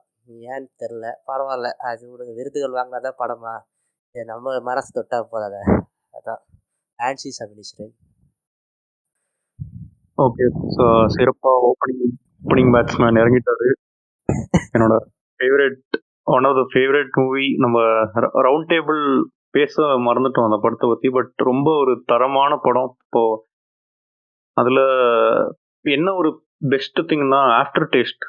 ஏன்னு 0.52 0.68
தெரில 0.82 1.06
பரவாயில்ல. 1.28 1.68
அது 1.88 2.02
விடுங்க 2.12 2.32
விருதுகள் 2.40 2.78
வாங்கினாதான் 2.78 3.18
படமா? 3.22 3.54
இது 4.14 4.24
நம்ம 4.32 4.54
மனசு 4.70 4.90
தொட்டா 4.98 5.18
போதாத? 5.32 5.56
அதான். 6.14 6.40
ஆன்சி 6.98 7.30
சபினிஸ்வரன். 7.38 7.94
ஓகே 10.18 10.46
ஸோ 10.76 10.84
சிறப்பாக 11.14 11.68
ஓப்பனிங் 11.68 12.02
ஓப்பனிங் 12.42 12.72
பேட்ஸ்மேன் 12.74 13.20
இறங்கிட்டாரு 13.22 13.68
என்னோட 14.74 14.94
favourite 15.40 15.78
one 16.34 16.46
of 16.48 16.58
the 16.60 16.64
favourite 16.72 17.14
movie 17.22 17.46
நம்ம 17.64 17.76
ரவுண்ட் 18.48 18.70
டேபிள் 18.72 19.02
பேச 19.56 19.74
மறந்துட்டோம் 20.08 20.46
அந்த 20.48 20.58
படத்தை 20.64 20.86
பற்றி 20.90 21.08
பட் 21.16 21.32
ரொம்ப 21.50 21.68
ஒரு 21.82 21.92
தரமான 22.12 22.52
படம். 22.66 22.90
இப்போ 23.04 23.22
அதில் 24.56 24.82
என்ன 25.84 26.08
ஒரு 26.20 26.30
பெஸ்ட் 26.72 27.00
திங்னா 27.10 27.40
ஆஃப்டர் 27.60 27.88
டேஸ்ட் 27.94 28.24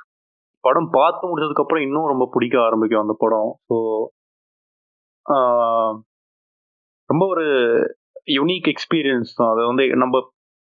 படம் 0.63 0.89
பார்த்து 0.97 1.29
முடிச்சதுக்கப்புறம் 1.29 1.85
இன்னும் 1.87 2.11
ரொம்ப 2.13 2.25
பிடிக்க 2.35 2.55
ஆரம்பிக்கும் 2.67 3.03
அந்த 3.03 3.15
படம். 3.23 3.49
ஸோ 3.69 3.77
ரொம்ப 7.09 7.23
ஒரு 7.33 7.45
யுனிக் 8.37 8.69
எக்ஸ்பீரியன்ஸ் 8.73 9.31
தான். 9.39 9.51
அதை 9.53 9.63
வந்து 9.71 9.85
நம்ம 10.03 10.21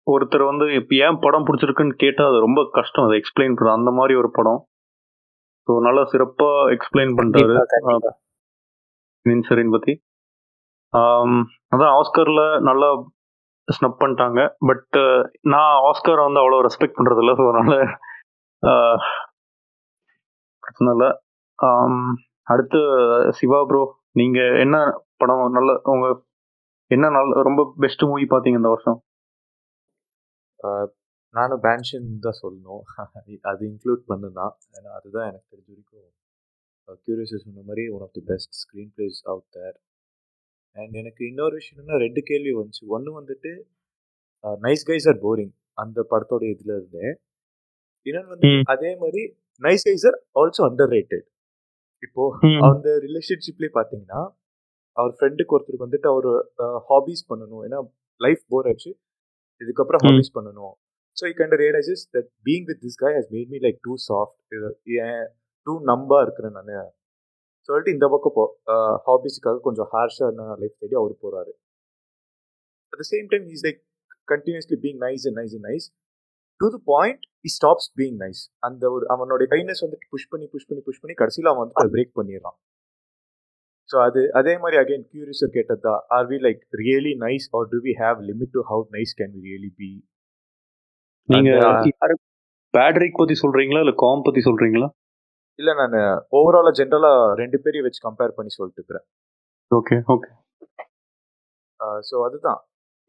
ஒருத்தர் 0.07 0.45
வந்து 0.51 0.67
இப்போ 0.81 0.95
ஏன் 1.07 1.21
படம் 1.25 1.47
பிடிச்சிருக்குன்னு 1.47 1.95
கேட்டால் 2.05 2.29
அது 2.31 2.39
ரொம்ப 2.47 2.61
கஷ்டம். 2.79 3.07
அதை 3.07 3.17
எக்ஸ்பிளைன் 3.21 3.57
பண்ண. 3.59 3.73
அந்த 3.79 3.91
மாதிரி 3.99 4.15
ஒரு 4.23 4.31
படம். 4.39 4.61
ஸோ 5.69 5.75
நல்லா 5.87 6.03
சிறப்பாக 6.13 6.73
எக்ஸ்பிளைன் 6.75 7.15
பண்ணிட்டாரு 7.19 7.55
கண்டிப்பா. 7.73 8.11
நின்சரின் 9.27 9.75
பற்றி 9.77 9.93
அதான் 11.73 11.95
ஆஸ்கரில் 11.99 12.45
நல்லா 12.69 12.89
ஸ்னப் 13.69 13.99
பண்ணிட்டாங்க. 14.03 14.41
பட் 14.69 14.97
நான் 15.55 15.73
ஆஸ்கரை 15.89 16.23
வந்து 16.27 16.43
அவ்வளோ 16.43 16.61
ரெஸ்பெக்ட் 16.67 16.97
பண்ணுறது 16.99 17.23
இல்லை 17.25 17.35
ஸோ 17.41 17.45
அதனால 17.49 17.75
இல்லை 20.95 21.11
அடுத்து 22.53 22.81
சிவா 23.39 23.61
ப்ரோ 23.71 23.83
நீங்கள் 24.21 24.57
என்ன 24.65 24.77
படம் 25.23 25.45
நல்ல 25.57 25.71
உங்க 25.95 26.07
என்ன 26.91 27.07
நல்ல 27.17 27.43
ரொம்ப 27.49 27.63
பெஸ்ட் 27.85 28.05
மூவி 28.11 28.27
பார்த்தீங்க 28.33 28.61
இந்த 28.61 28.71
வருஷம்? 28.75 28.99
நானும் 31.37 31.63
பேன்ஷன் 31.67 32.07
தான் 32.27 32.39
சொல்லணும். 32.43 32.85
அது 33.51 33.63
இன்க்ளூட் 33.71 34.03
பண்ணுதான் 34.11 34.55
ஏன்னா 34.77 34.91
அதுதான் 34.99 35.27
எனக்கு 35.31 35.49
தெரிஞ்ச 35.53 35.69
வரைக்கும் 35.71 36.07
கியூரியஸ் 37.07 37.43
சொன்ன 37.45 37.65
மாதிரி 37.69 37.83
one 37.95 38.05
of 38.07 38.15
the 38.19 38.23
best 38.31 38.55
screenplays 38.97 39.19
out 39.33 39.49
there 39.57 39.77
and 40.77 40.95
எனக்கு 41.01 41.23
இன்னொரு 41.31 41.55
விஷயம் 41.59 41.81
என்னன்னா 41.81 41.99
ரெண்டு 42.05 42.21
கேள்வி 42.31 42.53
வந்துச்சு. 42.61 42.83
ஒன்று 42.97 43.11
வந்துட்டு 43.21 43.53
நைஸ் 44.67 44.85
கைஸ் 44.91 45.09
ஆர் 45.13 45.21
போரிங் 45.27 45.53
அந்த 45.83 45.99
படத்தோட 46.13 46.45
இதில் 46.55 46.75
இருந்தேன் 46.79 47.15
இன்னொன்று 48.07 48.33
வந்து. 48.35 48.51
அதே 48.75 48.91
மாதிரி 49.03 49.23
nice 49.63 49.87
guys 49.89 50.07
are 50.11 50.19
also 50.41 50.63
underrated 50.97 51.27
இப்போ 52.07 52.23
அந்த 52.69 52.89
ரிலேஷன்ஷிப்லேயே 53.07 53.73
பார்த்தீங்கன்னா 53.79 54.21
அவர் 54.97 55.15
ஃப்ரெண்டுக்கு 55.19 55.55
ஒருத்தருக்கு 55.57 55.87
வந்துட்டு 55.87 56.09
அவர் 56.13 56.29
ஹாபீஸ் 56.91 57.23
பண்ணணும். 57.31 57.63
ஏன்னா 57.67 57.79
லைஃப் 58.25 58.43
போர் 58.53 58.69
ஆச்சு. 58.71 58.91
இதுக்கப்புறம். 59.61 60.03
ஹாபீஸ் 60.07 60.37
பண்ணணும். 60.37 60.75
So 61.19 61.25
I 61.29 61.33
can 61.39 61.55
realises 61.63 62.05
that 62.15 62.31
being 62.47 62.67
with 62.69 62.81
this 62.85 62.99
guy 63.05 63.13
has 63.19 63.31
made 63.35 63.51
me 63.55 63.61
like 63.67 63.79
too 63.87 63.95
soft 64.09 64.57
and 65.01 65.25
to 65.67 65.75
நம்பா 65.91 66.19
இருக்கிறேன் 66.27 66.57
நான். 66.61 66.91
சொல்லிட்டு 67.69 67.95
இந்த 67.97 68.07
பக்கம் 68.09 68.35
போ 68.37 68.45
ஹாபிஸுக்காக 69.09 69.61
கொஞ்சம் 69.65 69.89
ஹார்ஷான 69.95 70.47
லைஃப் 70.61 70.77
தேடி 70.83 70.97
அவர் 71.01 71.15
போகிறாரு 71.25 71.53
at 72.93 73.01
the 73.03 73.07
same 73.13 73.27
time 73.33 73.47
is 73.57 73.65
like 73.67 73.81
continuously 74.29 74.79
being 74.85 75.01
nice 75.07 75.25
and 75.29 75.39
nice 75.41 75.55
and 75.57 75.67
nice 75.71 75.87
to 76.61 76.69
the 76.75 76.79
point 76.93 77.25
he 77.45 77.53
stops 77.57 77.89
being 78.01 78.17
nice 78.25 78.41
அந்த 78.69 78.85
ஒரு 78.91 79.05
அவனுடைய 79.15 79.49
கைண்ட்னஸ் 79.55 79.83
வந்துட்டு 79.85 80.09
புஷ் 80.15 80.31
பண்ணி 80.33 80.47
புஷ் 80.55 80.69
பண்ணி 80.71 80.83
புஷ் 80.89 81.03
பண்ணி 81.03 81.17
கடைசியில் 81.23 81.51
அவன் 81.53 81.63
வந்துட்டு 81.63 81.95
பிரேக் 81.97 82.15
பண்ணிடுறான். 82.19 82.59
ஸோ 83.91 83.97
அது 84.07 84.21
அதே 84.41 84.55
மாதிரி 84.63 84.77
அகைன் 84.81 85.05
கியூரியஸர் 85.13 85.53
கேட்டதா 85.55 85.95
are 86.17 86.27
we 86.33 86.39
like 86.47 86.63
really 86.83 87.13
nice 87.23 87.47
are 87.59 87.69
do 87.73 87.79
we 87.87 87.93
have 88.03 88.19
limit 88.31 88.55
to 88.57 88.63
how 88.71 88.85
nice 88.97 89.15
can 89.21 89.33
we 89.37 89.43
really 89.49 89.71
be 89.79 89.91
நீங்க 91.33 91.51
பேட்ரிக் 92.75 93.19
பத்தி 93.21 93.35
சொல்றீங்களா? 93.43 93.81
இல்ல 93.85 93.95
காம் 94.05 94.25
பத்தி 94.27 94.41
சொல்றீங்களா? 94.49 94.89
இல்லை 95.59 95.73
நான் 95.81 95.97
ஓவராலாக 96.39 96.77
ஜென்ரலாக 96.79 97.35
ரெண்டு 97.41 97.59
பேரையும் 97.63 97.87
வச்சு 97.87 98.03
கம்பேர் 98.07 98.37
பண்ணி 98.37 98.51
சொல்லிட்டு 98.57 98.81
இருக்கிறேன். 98.81 99.07
Okay 99.71 99.97
okay. 100.15 100.31
ஸோ 102.09 102.17
அதுதான். 102.27 102.61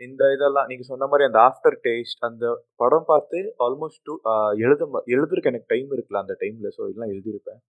இந்த 0.01 0.23
இதெல்லாம் 0.33 0.67
நீங்க 0.69 0.83
சொன்ன 0.89 1.07
மாதிரி 1.11 1.27
அந்த 1.27 1.39
ஆஃப்டர் 1.47 1.75
டேஸ்ட் 1.85 2.21
அந்த 2.27 2.45
படம் 2.81 3.07
பார்த்து 3.11 3.39
ஆல்மோஸ்ட் 3.65 4.01
டூ 4.03 4.13
எழுத 4.65 4.83
எழுதுறதுக்கு 5.13 5.51
எனக்கு 5.51 5.71
டைம் 5.73 5.89
இருக்குல்ல 5.95 6.21
அந்த 6.23 6.35
டைம்ல 6.43 6.69
ஸோ 6.77 6.81
இதெல்லாம் 6.89 7.11
எழுதியிருப்பேன். 7.13 7.59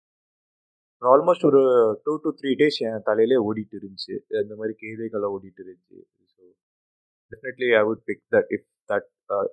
ஆல்மோஸ்ட் 1.02 1.46
ஒரு 1.50 1.62
டூ 2.04 2.14
டு 2.24 2.30
த்ரீ 2.40 2.50
டேஸ் 2.60 2.78
என் 2.86 3.04
தலையிலே 3.08 3.38
ஓடிட்டு 3.48 3.74
இருந்துச்சு. 3.80 4.14
இந்த 4.44 4.54
மாதிரி 4.60 4.74
கேள்விகளை 4.84 5.28
ஓடிட்டு 5.36 5.62
இருந்துச்சு. 5.64 5.98
I 7.80 7.82
would 7.88 8.04
pick 8.10 8.22
that 8.34 8.50
if 8.56 8.68
that 8.92 9.08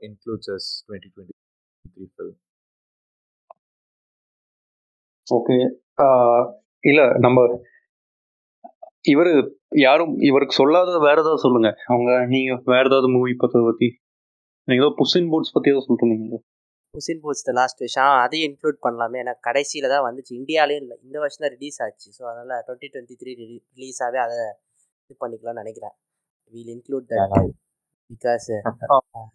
includes 0.08 0.52
us 0.56 0.70
twenty 0.86 1.10
twenty 1.14 1.36
three 1.96 2.06
film 2.14 2.38
okay 5.28 5.56
இல்ல 6.84 7.02
நம்ம 7.26 7.40
இவரு 9.14 9.32
யாரும் 9.86 10.14
இவருக்கு 10.28 10.56
சொல்லாத 10.60 11.00
வேற 11.06 11.18
ஏதாவது 11.24 11.44
சொல்லுங்க. 11.46 11.70
அவங்க 11.92 12.12
நீங்க 12.34 12.54
வேற 12.74 12.84
ஏதாவது 12.90 13.10
மூவி 13.16 13.34
பார்த்ததை 13.42 13.64
பத்தி 13.70 13.88
நீங்க 14.68 14.82
ஏதோ 14.84 14.92
புஷின் 15.02 15.30
போட்ஸ் 15.32 15.54
பத்தி 15.56 15.72
ஏதோ 15.74 15.82
இருந்தீங்க 15.88 16.40
புசின் 16.94 17.22
போட்ஸ் 17.24 17.46
த 17.48 17.52
லாஸ்ட் 17.60 17.84
விஷயம் 17.86 18.14
அதையும் 18.24 18.48
இன்க்ளூட் 18.50 18.80
பண்ணலாமே. 18.86 19.18
ஏன்னா 19.24 19.34
கடைசியில் 19.48 19.92
தான் 19.94 20.06
வந்துச்சு. 20.08 20.32
இந்தியாலேயும் 20.42 20.84
இல்லை. 20.86 20.98
இந்த 21.06 21.18
வருஷம் 21.24 21.44
தான் 21.46 21.54
ரிலீஸ் 21.58 21.80
ஆச்சு. 21.86 22.10
ஸோ 22.18 22.24
அதனால் 22.32 22.64
டுவெண்ட்டி 22.68 22.90
டுவெண்ட்டி 22.94 23.18
த்ரீ 23.22 23.32
ரிலீஸாகவே 23.78 24.20
அதை 24.26 24.38
இது 25.10 25.16
பண்ணிக்கலாம்னு 25.24 25.62
நினைக்கிறேன். 25.64 25.96
வீல் 26.54 26.72
இன்க்ளூட் 26.76 27.08
தட் 27.12 27.36
பிகாஸ் 28.12 28.48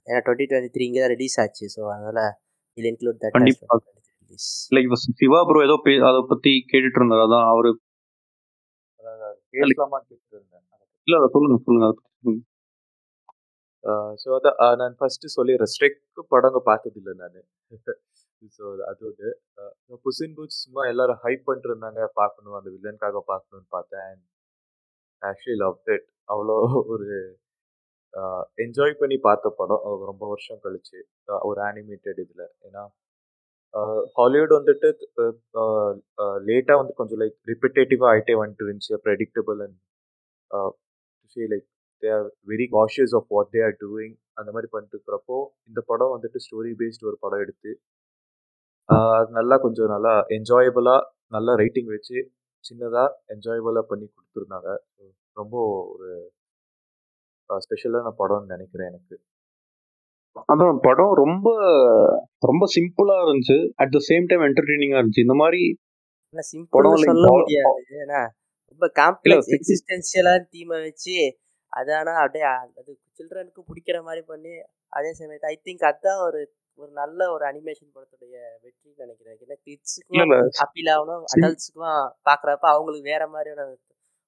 ஏன்னா 0.09 0.21
டுவெண்ட்டி 0.27 0.47
டுவெண்ட்டி 0.51 0.73
த்ரீ 0.75 0.87
இங்கே 0.89 1.03
தான் 1.05 1.15
ரிலீஸ் 1.17 1.39
ஆச்சு. 1.43 1.67
ஸோ 1.75 1.81
அதனால் 1.95 2.23
வீல் 2.79 2.91
இன்க்ளூட் 2.93 3.21
தட் 3.25 3.39
இல்ல 4.71 4.81
இவ 4.87 4.97
சிவா 5.19 5.41
ப்ரோ 5.49 5.61
ஏதோ 5.67 5.77
பே- 5.87 6.05
அதை 6.09 6.21
பத்தி 6.31 6.53
கேட்டுட்டு 6.71 7.01
இருந்தாரு 7.01 7.25
அதான் 7.27 7.49
அவரு 7.53 7.71
இல்ல 9.55 9.73
இல்ல, 11.09 11.27
சொல்லுங்க 11.35 11.59
சொல்லுங்க 11.65 11.87
அதை 11.89 11.97
சொல்லுங்க. 12.19 12.43
ஸோ 14.23 14.29
அதான் 14.39 14.59
நான் 14.81 14.97
ஃபர்ஸ்ட் 15.01 15.27
சொல்லிடுறேன். 15.37 15.73
ஸ்ட்ரெக்கு 15.75 16.23
படங்க 16.35 16.59
பார்த்ததில்லை 16.71 17.15
நான். 17.21 17.39
ஸோ 18.57 18.65
அது 18.91 19.01
வந்து 19.09 19.29
புசின் 20.05 20.35
பூத் 20.37 20.61
சும்மா 20.61 20.83
எல்லாரும் 20.93 21.21
ஹைப் 21.25 21.45
பண்ணிட்டு 21.47 21.69
இருந்தாங்க 21.71 22.01
பார்க்கணும் 22.21 22.57
அந்த 22.59 22.71
வில்லனுக்காக 22.75 23.21
பார்க்கணும்னு 23.31 23.69
பார்த்தேன். 23.77 24.15
ஆக்சுவலி 25.23 25.57
லவ் 25.63 25.79
இட் 25.95 26.07
அவ்வளோ 26.29 26.57
ஒரு 26.95 27.09
என்ஜாய் 28.65 28.99
பண்ணி 29.01 29.17
பார்த்த 29.27 29.55
படம். 29.61 29.85
ரொம்ப 30.11 30.23
வருஷம் 30.33 30.61
கழிச்சு. 30.65 30.99
ஒரு 31.51 31.61
அனிமேட்டட் 31.71 32.21
இதில். 32.25 32.47
ஏன்னா 32.67 32.83
ஹாலிவுட் 34.17 34.55
வந்துட்டு 34.59 34.89
லேட்டாக 36.49 36.79
வந்து 36.81 36.95
கொஞ்சம் 37.01 37.21
லைக் 37.23 37.37
ரிப்பிட்டேட்டிவாக 37.51 38.11
ஆகிட்டே 38.15 38.35
வந்துட்டு 38.41 38.65
இருந்துச்சு. 38.67 38.95
Predictable 39.07 39.61
and 39.67 39.79
C 41.35 41.41
like 41.53 41.67
they 42.03 42.11
are 42.17 42.29
very 42.53 42.67
cautious 42.77 43.15
of 43.19 43.31
what 43.37 43.51
they 43.55 43.63
are 43.69 43.77
doing 43.85 44.15
அந்த 44.41 44.51
மாதிரி 44.55 44.69
பண்ணிட்டு 44.75 44.97
இருக்கிறப்போ 44.97 45.39
இந்த 45.71 45.81
படம் 45.91 46.13
வந்துட்டு 46.17 46.39
ஸ்டோரி 46.47 46.73
பேஸ்டு 46.81 47.09
ஒரு 47.11 47.19
படம் 47.25 47.43
எடுத்து 47.45 47.73
அது 49.15 49.33
நல்லா 49.39 49.57
கொஞ்சம் 49.65 49.91
நல்லா 49.95 50.13
என்ஜாயபிளாக 50.37 51.03
நல்லா 51.37 51.53
ரைட்டிங் 51.63 51.91
வச்சு 51.97 52.19
சின்னதாக 52.65 53.09
என்ஜாயபிளாக 53.35 53.85
பண்ணி 53.91 54.07
கொடுத்துருந்தாங்க. 54.09 54.71
ரொம்ப 55.41 55.55
ஒரு 55.95 56.09
ஸ்பெஷலான 57.65 58.13
படம்னு 58.21 58.53
நினைக்கிறேன் 58.55 58.91
எனக்கு. 58.93 59.17
அதான் 60.51 60.79
படம் 60.87 61.15
ரொம்ப 61.23 61.49
ரொம்ப 62.49 62.65
சிம்பிளா 62.77 63.17
இருந்துச்சு. 63.23 63.59
அட் 63.83 63.95
த 63.97 64.01
சேம் 64.11 64.29
டைம் 64.31 64.45
என்டர்டெய்னிங்கா 64.49 64.99
இருந்துச்சு. 65.01 65.27
இந்த 65.27 65.37
மாதிரி 65.43 65.63
படம் 66.77 67.05
சொல்ல 67.05 67.27
முடியாது. 67.35 67.83
ஏன்னா 68.03 68.21
ரொம்ப 68.73 68.87
காம்ப்ளெக்ஸ் 69.01 69.53
எக்ஸிஸ்டன்ஷியலான 69.57 70.45
தீமை 70.55 70.79
வச்சு 70.87 71.17
அது 71.73 71.91
ஆனா 71.99 72.13
அப்படியே 72.23 72.47
அது 72.81 72.91
சில்ட்ரனுக்கு 73.19 73.63
பிடிக்கிற 73.69 73.99
மாதிரி 74.09 74.23
பண்ணி 74.33 74.53
அதே 74.99 75.11
சமயத்து 75.21 75.51
ஐ 75.53 75.57
திங்க் 75.67 75.85
அதான் 75.91 76.21
ஒரு 76.27 76.41
ஒரு 76.79 76.91
நல்ல 77.01 77.21
ஒரு 77.33 77.45
அனிமேஷன் 77.51 77.93
படத்துடைய 77.95 78.37
வெற்றின்னு 78.63 79.03
நினைக்கிறேன். 79.05 79.35
ஏன்னா 79.35 79.45
இல்ல 79.47 79.57
கிட்ஸுக்கும் 79.67 80.33
அப்பீல் 80.65 80.91
ஆகணும் 80.95 81.25
அடல்ட்ஸுக்கும் 81.35 81.89
பார்க்குறப்ப 82.29 82.67
அவங்களுக்கு 82.75 83.11
வேற 83.13 83.25
மாதிரியான 83.35 83.67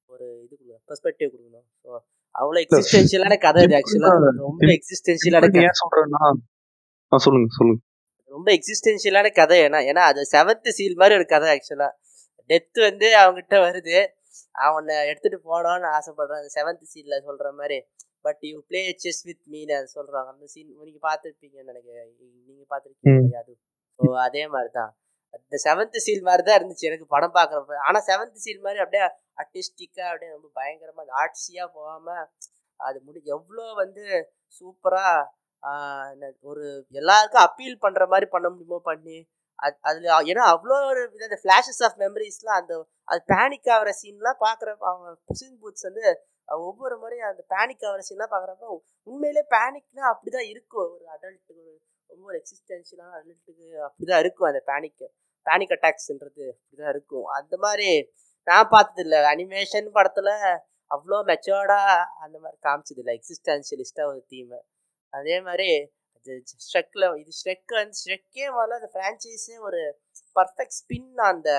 ஒரு 0.09 0.27
இது 0.45 0.57
பெர்ஸ்பெக்டிவ் 0.91 1.33
கொடுக்கணும். 1.33 1.67
ஸோ 1.85 1.91
அவ்வளோ 2.35 2.59
எக்ஸிஸ்டென்ஷியலான 2.65 3.35
கதை 3.45 3.61
இது 3.67 3.75
ஆக்சுவலாக 3.79 4.31
ரொம்ப 4.45 4.69
எக்ஸிஸ்டென்ஷியலான 4.77 5.49
கதை. 5.49 5.67
சொல்றேன்னா 5.83 6.23
சொல்லுங்க 7.13 7.49
சொல்லுங்க. 7.59 7.81
ரொம்ப 8.31 8.49
எக்ஸிஸ்டென்ஷியலான 8.57 9.29
கதை. 9.41 9.59
ஏன்னா 9.67 9.81
ஏன்னா 9.91 10.05
அது 10.11 10.21
செவன்த் 10.35 10.71
சீல் 10.79 11.01
மாதிரி 11.03 11.17
ஒரு 11.19 11.27
கதை 11.35 11.49
ஆக்சுவலா 11.55 11.89
டெத் 12.51 12.79
வந்து 12.89 13.09
அவங்ககிட்ட 13.21 13.59
வருது. 13.67 13.99
அவனை 14.67 14.95
எடுத்துட்டு 15.11 15.39
போனோன்னு 15.51 15.89
ஆசைப்படுறான். 15.99 16.41
அந்த 16.43 16.53
செவன்த் 16.59 16.91
சீன்ல 16.93 17.19
சொல்ற 17.29 17.49
மாதிரி. 17.61 17.79
But 18.27 18.43
you 18.51 18.59
play 18.69 18.81
chess 19.05 19.23
with 19.29 19.45
mean 19.53 19.73
அது 19.79 19.89
சொல்றாங்க. 19.97 20.29
அந்த 20.35 20.47
சீன் 20.55 20.69
நீங்க 20.89 21.01
பார்த்துருப்பீங்கன்னு 21.09 21.71
நினைக்கிறேன். 21.73 22.09
நீங்க 22.49 22.65
பார்த்துருக்கீங்க 22.73 23.39
அது 23.43 23.55
ஸோ 24.01 24.07
அதே 24.27 24.45
மாதிரி 24.55 24.71
தான் 24.79 24.93
இந்த 25.43 25.57
செவன்த் 25.67 25.99
சீல் 26.07 26.27
மாதிரி 26.29 26.43
தான் 26.49 26.59
இருந்துச்சு. 26.59 26.89
எனக்கு 26.91 27.07
படம் 27.15 27.37
பார்க்குறப்ப. 27.39 27.77
ஆனால் 27.87 28.05
செவன்த் 28.11 28.43
சீல் 28.45 28.65
மாதிரி 28.67 28.83
அப்படியே 28.85 29.05
அர்டிஸ்டிக்காக 29.43 30.09
அப்படியே 30.13 30.31
ரொம்ப 30.37 30.49
பயங்கரமாக 30.59 31.17
ஆர்ட்ஸியாக 31.23 31.69
போகாமல் 31.77 32.25
அது 32.81 32.99
முடி 33.07 33.21
எவ்வளோ 33.37 33.65
வந்து 33.83 34.05
சூப்பராக 34.59 35.33
ஒரு 36.51 36.65
எல்லாருக்கும் 37.01 37.45
அப்பீல் 37.47 37.83
பண்ணுற 37.85 38.05
மாதிரி 38.13 38.27
பண்ண 38.35 38.47
முடியுமோ 38.55 38.79
பண்ணி 38.91 39.19
அது 39.59 39.77
அதில் 39.89 40.09
ஏன்னா 40.31 40.45
அவ்வளோ 40.53 40.77
ஒரு 40.91 41.01
இந்த 41.27 41.39
ஃப்ளாஷஸ் 41.43 41.83
ஆஃப் 41.87 41.99
மெமரிஸ்லாம் 42.03 42.59
அந்த 42.61 42.75
அது 43.09 43.21
பேனிக் 43.33 43.71
ஆகிற 43.75 43.91
சீன்லாம் 44.01 44.41
பார்க்குறப்ப 44.45 44.85
அவங்க 44.93 45.11
புசின் 45.29 45.59
பூத்ஸ் 45.63 45.87
வந்து 45.89 46.05
ஒவ்வொரு 46.69 46.97
முறையும் 47.03 47.29
அந்த 47.31 47.43
பேனிக் 47.55 47.85
ஆகிற 47.89 48.03
சீன்லாம் 48.09 48.33
பார்க்குறப்ப 48.35 48.67
உண்மையிலே 49.09 49.43
பேனிக்னா 49.55 50.05
அப்படி 50.13 50.31
தான் 50.37 50.49
இருக்கும். 50.53 50.89
ஒரு 50.95 51.05
அடல்ட்டுக்கு 51.15 51.65
ரொம்ப 52.11 52.25
ஒரு 52.31 52.39
எக்ஸிஸ்டென்ஷியலான 52.41 53.15
அடல்ட்டுக்கு 53.19 53.67
அப்படி 53.87 54.07
தான் 54.11 54.23
இருக்கும் 54.25 54.49
அந்த 54.51 54.63
பேனிக்கு 54.71 55.07
பேனிக் 55.47 55.75
அட்டாக்ஸ்ன்றது 55.75 56.45
இதாக 56.73 56.89
இருக்கும். 56.89 57.27
அந்த 57.37 57.55
மாதிரி 57.57 57.89
நான் 58.47 58.71
பார்த்ததில்ல. 58.71 59.19
அனிமேஷன் 59.33 59.89
படத்தில் 59.91 60.33
அவ்வளோ 60.91 61.19
மெச்சோர்டாக 61.29 61.93
அந்த 62.21 62.37
மாதிரி 62.39 62.59
காமிச்சதில்ல. 62.67 63.13
எக்ஸிஸ்டென்ஷியலிஸ்டாக 63.19 64.07
ஒரு 64.07 64.23
தீமை 64.27 64.61
அதே 65.13 65.37
மாதிரி 65.41 65.69
ஸ்ட்ரெக்கில் 66.63 67.07
இது 67.19 67.33
ஸ்ட்ரெக் 67.39 67.73
வந்து 67.75 67.97
ஸ்ட்ரெக்கே 67.97 68.45
முதல்ல 68.51 68.79
அந்த 68.81 68.91
ஃப்ரான்ச்சைஸே 68.93 69.57
ஒரு 69.61 69.81
பர்ஃபெக்ட் 70.37 70.77
ஸ்பின் 70.79 71.11
அந்த 71.27 71.51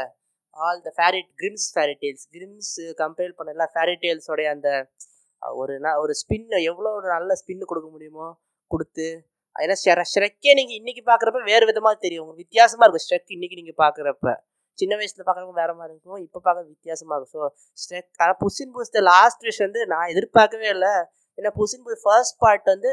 all 0.56 0.82
the 0.82 0.92
fairy 0.98 1.30
Grimm's 1.40 1.68
fairytales 1.74 2.26
Grimm's 2.32 2.72
compare 2.98 3.34
பண்ணலாம் 3.36 3.72
ஃபேரிடெயில்ஸோடைய 3.74 4.50
அந்த 4.50 4.70
ஒரு 5.42 5.74
ந- 5.80 5.98
ஒரு 5.98 6.14
ஸ்பின் 6.22 6.48
எவ்வளோ 6.64 6.90
ஒரு 6.92 7.08
நல்ல 7.08 7.34
ஸ்பின்னு 7.34 7.66
கொடுக்க 7.66 7.90
முடியுமோ 7.90 8.28
கொடுத்து 8.72 9.08
ஏன்னா 9.64 9.76
ஸ்ட்ரெக்கே 10.12 10.52
நீங்கள் 10.60 10.78
இன்னைக்கு 10.82 11.02
பார்க்குறப்ப 11.12 11.42
வேறு 11.52 11.66
விதமாக 11.70 11.96
தெரியும். 12.06 12.24
உங்களுக்கு 12.24 12.46
வித்தியாசமாக 12.46 12.86
இருக்கும். 12.86 13.06
ஸ்ட்ரெக் 13.06 13.36
இன்னைக்கு 13.36 13.58
நீங்கள் 13.60 13.80
பார்க்குறப்ப 13.84 14.34
சின்ன 14.80 14.94
வயசில் 15.00 15.26
பார்க்குறப்ப 15.28 15.54
வேற 15.64 15.72
மாதிரி 15.80 15.94
இருக்கும். 15.96 16.22
இப்போ 16.26 16.40
பார்க்க 16.48 16.72
வித்தியாசமாக 16.74 17.18
இருக்கும். 17.20 17.44
ஸோ 17.44 17.50
ஸ்ட்ரெக் 17.84 18.10
ஆனால் 18.24 18.38
புசின் 18.44 18.74
பூஸ் 18.76 18.92
த 18.98 19.02
லாஸ்ட் 19.12 19.44
விஷ் 19.50 19.62
வந்து 19.68 19.82
நான் 19.94 20.10
எதிர்பார்க்கவே 20.14 20.68
இல்லை. 20.76 20.96
ஏன்னா 21.38 21.52
puss in 21.60 21.84
boots 21.86 22.04
first 22.06 22.38
part 22.44 22.68
வந்து 22.74 22.92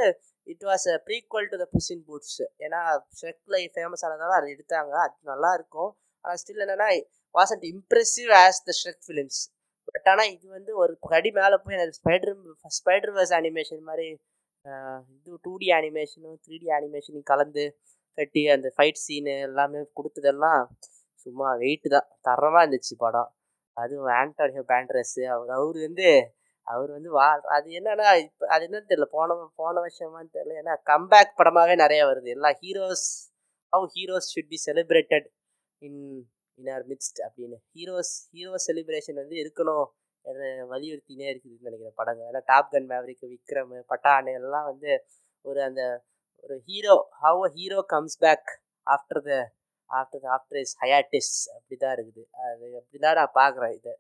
it 0.53 0.65
was 0.69 0.87
a 0.93 0.97
prequel 1.09 1.49
to 1.53 1.59
the 1.63 1.67
puss in 1.75 2.05
boots 2.07 2.39
ஏன்னா 2.65 2.81
ஷ்ரெக்கில் 3.21 3.59
ஃபேமஸ் 3.75 4.05
ஆனதால 4.09 4.37
அதை 4.39 4.49
எடுத்தாங்க. 4.55 4.93
அது 5.07 5.17
நல்லா 5.33 5.51
இருக்கும். 5.59 5.91
ஆனால் 6.25 6.41
ஸ்டில் 6.43 6.65
என்னன்னா 6.67 6.89
and 7.35 7.67
impressive 7.75 8.31
as 8.45 8.61
the 8.69 8.75
Shrek 8.79 9.03
films 9.09 9.41
but 9.89 10.09
ஆனால் 10.11 10.29
இது 10.35 10.47
வந்து 10.57 10.73
ஒரு 10.83 10.93
கடி 11.13 11.31
மேலே 11.39 11.57
போய் 11.63 11.77
எனக்கு 11.79 11.97
ஸ்பைடர் 12.01 12.35
ஸ்பைடர் 12.79 13.13
வேர்ஸ் 13.17 13.35
அனிமேஷன் 13.39 13.83
மாதிரி 13.89 14.07
இது 14.65 15.37
டூ 15.45 15.53
டி 15.61 15.69
அனிமேஷனும் 15.77 16.37
த்ரீ 16.45 16.57
டி 16.63 16.69
அனிமேஷனும் 16.77 17.29
கலந்து 17.31 17.65
கட்டி 18.19 18.43
அந்த 18.55 18.69
ஃபைட் 18.75 19.01
சீனு 19.05 19.35
எல்லாமே 19.49 19.81
கொடுத்ததெல்லாம் 19.99 20.63
சும்மா 21.25 21.49
வெயிட் 21.63 21.87
தான். 21.95 22.07
தரமாக 22.27 22.63
இருந்துச்சு 22.65 22.95
படம். 23.05 23.31
அதுவும் 23.77 24.11
ஆண்டோனியோ 24.21 24.63
பேண்ட்ரஸ்ஸு 24.73 25.23
அவர் 25.35 25.53
அவர் 25.57 25.79
வந்து 25.87 26.07
அவர் 26.67 26.91
வந்து 26.97 27.11
வா 27.19 27.27
அது 27.57 27.69
என்னன்னா 27.79 28.09
இப்போ 28.25 28.45
அது 28.55 28.63
என்னன்னு 28.67 28.91
தெரியல 28.91 29.07
போன 29.17 29.37
போன 29.61 29.75
வருஷமான்னு 29.85 30.33
தெரியல. 30.37 30.57
ஏன்னா 30.63 30.75
கம்பேக் 30.91 31.39
படமாகவே 31.41 31.75
நிறைய 31.85 32.03
வருது. 32.11 32.29
எல்லா 32.37 32.51
heroes 32.63 33.07
how 33.73 33.89
heroes 33.97 34.29
should 34.35 34.51
be 34.53 34.59
celebrated 34.69 35.27
in 35.83 36.01
in 36.59 36.71
our 36.77 36.85
midst 36.91 37.21
அப்படின்னு. 37.27 37.59
ஹீரோஸ் 37.79 38.15
ஹீரோ 38.37 38.55
செலிப்ரேஷன் 38.69 39.21
வந்து 39.23 39.37
இருக்கணும். 39.45 39.87
வலியுறுத்தினே 40.73 41.27
இருக்குதுன்னு 41.33 41.69
நினைக்கிறேன் 41.69 41.99
படங்கள். 42.01 42.29
ஏன்னா 42.31 42.43
டாப் 42.51 42.71
கன் 42.75 42.89
மேவரிக் 42.93 43.25
விக்ரம் 43.33 43.73
பட்டானு 43.93 44.33
எல்லாம் 44.41 44.67
வந்து 44.71 44.91
ஒரு 45.45 45.61
அந்த 45.69 45.83
ஒரு 46.45 46.55
hero 46.69 46.95
how 47.23 47.41
a 47.49 47.51
hero 47.59 47.79
comes 47.95 48.19
back 48.25 48.51
after 48.87 49.21
the 49.29 49.33
after 49.91 50.23
the 50.25 50.29
after 50.37 50.61
his 50.65 50.75
hiatus 50.83 51.33
அப்படி 51.57 51.77
தான் 51.85 51.95
இருக்குது. 51.97 52.23
அது 52.45 52.65
அப்படி 52.81 52.99
தான் 53.07 53.19
நான் 53.21 53.37
பார்க்குறேன் 53.41 53.75
இதை. 53.79 53.95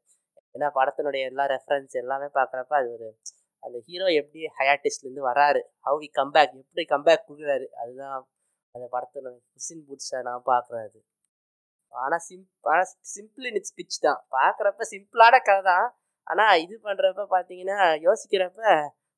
ஏன்னா 0.54 0.68
படத்தினுடைய 0.78 1.22
எல்லா 1.30 1.44
ரெஃபரன்ஸ் 1.54 1.94
எல்லாமே 2.02 2.28
பார்க்குறப்ப 2.38 2.74
அது 2.80 2.90
ஒரு 2.96 3.08
அந்த 3.62 3.76
ஹீரோ 3.88 4.06
எப்படி 4.20 4.40
ஹயாட்டிஸ்லேருந்து 4.58 5.24
வராரு 5.30 5.60
ஹவு 5.86 5.98
வி 6.02 6.08
கம்பேக் 6.20 6.54
எப்படி 6.62 6.84
கம்பேக் 6.94 7.26
கொடுக்குறாரு 7.28 7.66
அதுதான் 7.82 8.14
அந்த 8.74 8.86
படத்தில் 8.94 9.28
குசின் 9.54 9.84
புட்ஸை 9.88 10.20
நான் 10.28 10.44
பார்க்குறேன் 10.52 10.84
அது. 10.88 11.00
ஆனால் 11.92 12.22
சிம் 12.28 12.44
ஆனால் 12.72 12.90
சிம்பிள் 13.14 13.46
இன் 13.50 13.58
இட்ஸ் 13.60 13.76
பிச் 13.78 13.98
தான். 14.06 14.20
பார்க்குறப்ப 14.36 14.86
சிம்பிளான 14.94 15.34
கதை 15.48 15.62
தான். 15.72 15.88
ஆனால் 16.26 16.60
இது 16.64 16.74
பண்ணுறப்ப 16.86 17.22
பார்த்தீங்கன்னா 17.34 17.78
யோசிக்கிறப்ப 18.06 18.62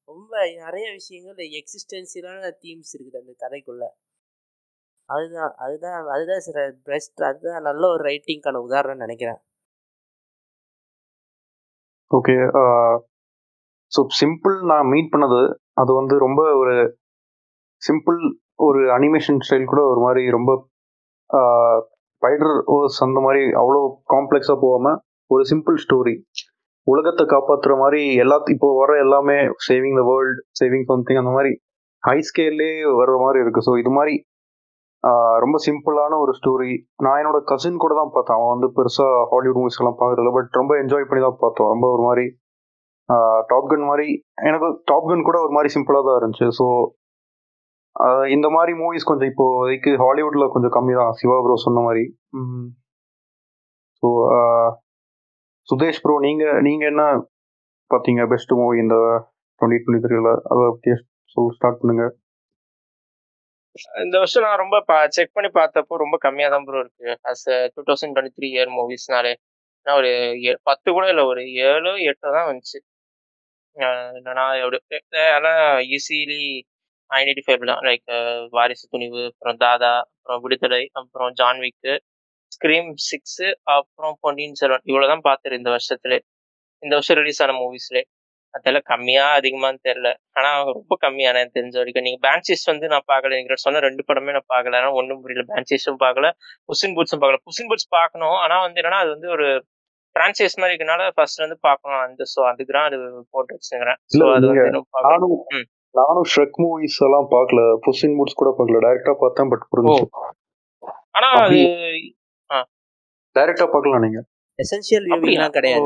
ரொம்ப 0.09 0.33
நிறைய 0.64 0.87
விஷயங்கள் 0.99 1.40
எக்ஸிஸ்டென்சியலான 1.61 2.51
தீம்ஸ் 2.64 2.93
இருக்குது 2.97 3.21
அந்த 3.23 3.33
கதைக்குள்ளே. 3.45 3.88
அதுதான் 5.09 5.53
அதுதான் 5.64 5.99
அதுதான் 6.14 6.45
சில 6.49 6.59
பெஸ்ட் 6.88 7.21
அதுதான் 7.29 7.67
நல்ல 7.69 7.83
ஒரு 7.95 8.03
ரைட்டிங்க்கான 8.11 8.62
உதாரணம் 8.69 9.03
நினைக்கிறேன். 9.05 9.40
ஓகே 12.11 12.37
ஸோ 13.93 14.01
சிம்பிள் 14.21 14.57
நான் 14.71 14.90
மீட் 14.93 15.12
பண்ணது 15.14 15.40
அது 15.81 15.90
வந்து 16.01 16.14
ரொம்ப 16.27 16.40
ஒரு 16.61 16.75
சிம்பிள் 17.83 18.21
ஒரு 18.67 18.81
அனிமேஷன் 18.97 19.40
ஸ்டைல் 19.47 19.71
கூட 19.73 19.81
ஒரு 19.93 20.01
மாதிரி 20.07 20.23
ரொம்ப 20.37 20.51
ஸ்பைடர் 22.23 22.55
ஓஸ் 22.75 22.99
அந்த 23.07 23.19
மாதிரி 23.27 23.43
அவ்வளோ 23.61 23.81
காம்ப்ளெக்ஸாக 24.14 24.59
போகாமல் 24.64 24.99
ஒரு 25.31 25.43
சிம்பிள் 25.51 25.77
ஸ்டோரி 25.85 26.14
உலகத்தை 26.87 27.25
காப்பாற்றுற 27.33 27.75
மாதிரி 27.83 28.01
எல்லா 28.23 28.37
இப்போ 28.55 28.68
வர 28.81 28.92
எல்லாமே 29.05 29.37
saving 29.66 29.99
the 30.01 30.03
world 30.11 30.40
saving 30.61 30.87
something 30.90 31.20
அந்த 31.23 31.33
மாதிரி 31.37 31.53
ஹை 32.03 32.18
ஸ்கேல்லே 32.29 32.70
வர்ற 33.01 33.16
மாதிரி 33.25 33.38
இருக்குது 33.44 33.66
ஸோ 33.68 33.75
இது 33.83 33.92
மாதிரி 33.99 34.14
ரொம்ப 35.44 35.57
சிம்பிளான 35.66 36.18
ஒரு 36.25 36.33
ஸ்டோரி 36.38 36.73
நான் 37.05 37.18
என்னோட 37.20 37.38
கசின் 37.51 37.83
கூட 37.83 37.92
தான் 37.99 38.12
பார்த்தேன். 38.14 38.37
அவன் 38.38 38.53
வந்து 38.55 38.68
பெருசாக 38.77 39.25
ஹாலிவுட் 39.33 39.59
மூவிஸ் 39.61 39.81
எல்லாம் 39.81 39.99
பார்க்கறதில்ல 40.01 40.33
பட் 40.37 40.59
ரொம்ப 40.61 40.73
என்ஜாய் 40.83 41.09
பண்ணி 41.09 41.23
தான் 41.25 41.40
பார்த்தோம். 41.42 41.70
ரொம்ப 41.75 41.87
ஒரு 41.94 42.03
மாதிரி 42.09 42.25
டாப் 43.51 43.68
கன் 43.70 43.88
மாதிரி 43.90 44.07
எனக்கு 44.49 44.68
டாப் 44.90 45.09
கன் 45.11 45.27
கூட 45.29 45.38
ஒரு 45.47 45.53
மாதிரி 45.57 45.70
சிம்பிளாக 45.77 46.05
தான் 46.09 46.18
இருந்துச்சு. 46.20 46.47
ஸோ 46.59 46.66
இந்த 48.37 48.47
மாதிரி 48.57 48.73
மூவிஸ் 48.83 49.09
கொஞ்சம் 49.11 49.31
இப்போதைக்கு 49.33 49.90
ஹாலிவுட்ல 50.05 50.47
கொஞ்சம் 50.55 50.75
கம்மி 50.77 50.94
தான். 51.01 51.12
சிவா 51.20 51.37
ப்ரோ 51.47 51.57
சொன்ன 51.66 51.83
மாதிரி. 51.88 52.05
ஸோ 54.03 54.09
சுதேஷ் 55.68 56.03
ப்ரோ 56.03 56.14
நீங்க 56.27 56.44
நீங்க 56.62 56.85
என்ன 56.87 57.03
பார்த்தீங்க 57.90 58.22
பெஸ்ட் 58.33 58.53
மூவி 58.59 58.79
இந்த 58.81 58.96
டுவெண்ட்டி 59.61 59.79
டுவெண்ட்டி 59.85 60.05
த்ரீல 60.07 60.31
அதை 60.50 60.62
அப்படியே 60.70 60.96
சொல் 61.37 61.53
ஸ்டார்ட் 61.57 61.81
பண்ணுங்க. 61.81 62.05
இந்த 64.03 64.16
வருஷம் 64.18 64.44
நான் 64.46 64.62
ரொம்ப 64.62 64.77
செக் 65.16 65.35
பண்ணி 65.37 65.50
பார்த்தப்போ 65.55 65.94
ரொம்ப 66.03 66.16
கம்மியாக 66.24 66.53
தான் 66.55 66.66
ப்ரோ 66.66 66.81
இருக்கு. 66.85 67.09
As 67.31 67.44
two 67.74 67.83
thousand 67.88 68.14
twenty 68.14 68.37
three 68.38 68.48
year 68.55 68.72
மூவிஸ்னாலே 68.77 69.33
நான் 69.87 69.98
ஒரு 70.00 70.11
ஏ- 70.46 70.61
பத்து 70.70 70.88
கூட 70.92 71.07
இல்லை 71.12 71.24
ஒரு 71.33 71.42
ஏழு 71.66 71.92
எட்டு 72.11 72.35
தான் 72.37 72.48
வந்துச்சு 72.50 72.79
அஹ் 73.77 74.18
ஆனால் 75.37 75.61
ஈஸிலி 75.96 76.40
ஐடென்டி 77.11 77.42
ஃபைவ் 77.46 77.66
தான் 77.72 77.83
லைக் 77.88 78.05
வாரிசு 78.53 78.87
துணிவு 78.92 79.22
அப்புறம் 79.31 79.59
தாதா 79.64 79.92
அப்புறம் 80.14 80.42
விடுதலை 80.44 80.83
அப்புறம் 81.00 81.33
ஜான்விக்கு 81.40 81.94
ஸ்க்ரீம் 82.55 82.90
சிக்ஸு 83.11 83.47
அப்புறம் 83.75 84.17
பொன்னியின் 84.25 84.59
செல்வன். 84.61 84.85
இவ்வளோ 84.90 85.07
தான் 85.12 85.27
பார்த்துரு 85.29 85.61
இந்த 85.61 85.71
வருஷத்துல. 85.77 86.17
இந்த 86.83 86.93
வருஷம் 86.99 87.19
ரிலீஸ் 87.21 87.43
ஆன 87.45 87.55
மூவிஸ்ல 87.62 88.01
அதெல்லாம் 88.55 88.87
கம்மியா 88.90 89.23
அதிகமான்னு 89.38 89.81
தெரியல. 89.87 90.09
ஆனா 90.38 90.51
ரொம்ப 90.77 90.97
கம்மியான 91.05 91.45
தெரிஞ்ச 91.57 91.77
வரைக்கும். 91.81 92.05
நீங்க 92.07 92.21
பேன்சிஸ் 92.27 92.64
வந்து 92.71 92.87
நான் 92.93 93.07
பார்க்கல. 93.12 93.38
நீங்க 93.38 93.57
சொன்ன 93.64 93.81
ரெண்டு 93.87 94.03
படமே 94.09 94.35
நான் 94.37 94.51
பார்க்கல. 94.55 94.79
ஆனா 94.81 94.90
ஒன்றும் 95.01 95.23
புரியல. 95.23 95.45
பேன்சிஸும் 95.53 96.03
பார்க்கல. 96.05 96.29
புசின் 96.71 96.95
பூட்ஸும் 96.97 97.23
பார்க்கல. 97.23 97.40
புசின் 97.49 97.69
பூட்ஸ் 97.71 97.88
பார்க்கணும். 97.99 98.37
ஆனா 98.45 98.59
வந்து 98.67 98.81
என்னன்னா 98.83 99.01
அது 99.05 99.11
வந்து 99.17 99.31
ஒரு 99.37 99.47
பிரான்சைஸ் 100.17 100.59
மாதிரி 100.61 100.75
இருக்கனால 100.75 101.05
ஃபர்ஸ்ட் 101.17 101.45
வந்து 101.45 101.59
பார்க்கணும். 101.69 102.01
அந்த 102.07 102.25
ஸோ 102.35 102.40
அதுக்கு 102.51 102.75
தான் 102.77 102.88
அது 102.90 102.99
போட்டு 103.35 103.57
வச்சுக்கிறேன். 103.57 103.99
ஸோ 104.17 104.25
அது 104.37 104.53
வந்து 104.53 105.64
நானும் 105.95 106.29
ஷ்ரெக் 106.33 106.59
மூவிஸ் 106.62 107.01
எல்லாம் 107.07 107.27
பார்க்கல. 107.35 107.62
புஷின் 107.87 108.17
மூட்ஸ் 108.19 108.40
கூட 108.40 108.51
பார்க்கல. 108.59 108.81
டைரக்டா 108.87 109.14
பார்த்தேன் 109.25 109.51
பட் 109.53 109.67
புரிஞ்சு 109.73 109.99
ஆனா 111.19 111.29
அது 111.43 111.59
டைரக்டா 113.38 113.70
பார்க்கலாம் 113.70 114.01
நீங்க. 114.01 114.25
எசென்ஷியல் 114.51 115.05
வியூவிங்லாம் 115.05 115.49
கிடையாது. 115.49 115.85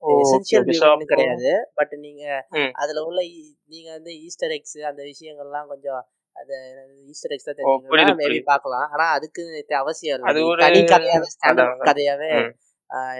எசென்ஷியல் 0.00 0.64
அப்போ- 1.00 1.04
கிடையாது. 1.04 1.70
பட் 1.74 1.94
நீங்க. 1.96 2.46
அதுல 2.72 3.02
உள்ள 3.02 3.22
நீங்க 3.66 3.90
வந்து 3.90 4.22
ஈஸ்டர் 4.22 4.50
எக்ஸ் 4.50 4.78
அந்த 4.78 5.02
விஷயங்கள்லாம் 5.02 5.66
கொஞ்சம் 5.66 6.06
அது 6.32 6.54
ஈஸ்டர் 7.06 7.32
எக்ஸ் 7.32 7.44
தான் 7.44 8.16
மேபி. 8.16 8.42
பார்க்கலாம். 8.44 8.90
ஆனா 8.92 9.10
அதுக்கு 9.10 9.64
அவசியம் 9.68 10.18
இல்லை. 10.18 10.32
அது 10.32 10.42
நீ 10.42 10.50
ஒரு 10.50 10.62
தனி 10.62 10.80
கதையாவே. 10.80 11.22
கதையாவே. 11.78 12.52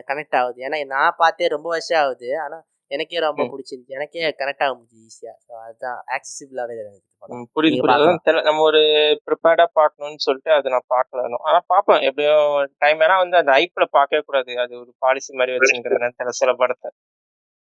கனெக்ட் 0.07 0.37
ஆகுது. 0.37 0.63
ஏன்னா 0.63 0.87
நான் 0.87 1.15
பார்த்தே 1.17 1.47
ரொம்ப 1.47 1.69
வருஷம் 1.69 2.01
ஆகுது. 2.01 2.41
ஆனா 2.41 2.65
எனக்கே 2.91 3.19
ரொம்ப. 3.25 3.43
பிடிச்சிருந்துச்சு. 3.53 3.97
எனக்கே 3.97 4.21
கனெக்ட் 4.41 4.65
ஆக 4.65 4.73
முடியுது 4.75 5.05
ஈஸியா 5.09 5.33
ஸோ 5.45 5.53
அதுதான் 5.65 5.99
ம், 7.35 7.47
புரியுது 7.57 7.77
புரியுது. 7.83 8.07
நம்ம 8.49 8.63
ஒரு 8.69 8.81
ப்ரிப்பேர்டா 9.27 9.67
பார்க்கணும்னு 9.79 10.25
சொல்லிட்டு 10.27 10.53
அதை 10.57 10.71
நான் 10.75 10.89
பார்க்கல 10.95 11.25
இன்னும். 11.27 11.45
ஆனா 11.49 11.59
பார்ப்பேன் 11.73 12.05
எப்படியும் 12.09 12.49
டைம் 12.85 13.05
ஏன்னா 13.07 13.17
வந்து 13.23 13.39
அந்த 13.41 13.53
ஐப்ல 13.63 13.87
பார்க்கவே 13.97 14.23
கூடாது. 14.29 14.53
அது 14.65 14.73
ஒரு 14.83 14.91
பாலிசி 15.05 15.31
மாதிரி 15.35 15.55
வச்சுருக்கிறேன் 15.57 16.17
தெரியல 16.19 16.35
சில 16.41 16.53
படத்தை. 16.63 16.91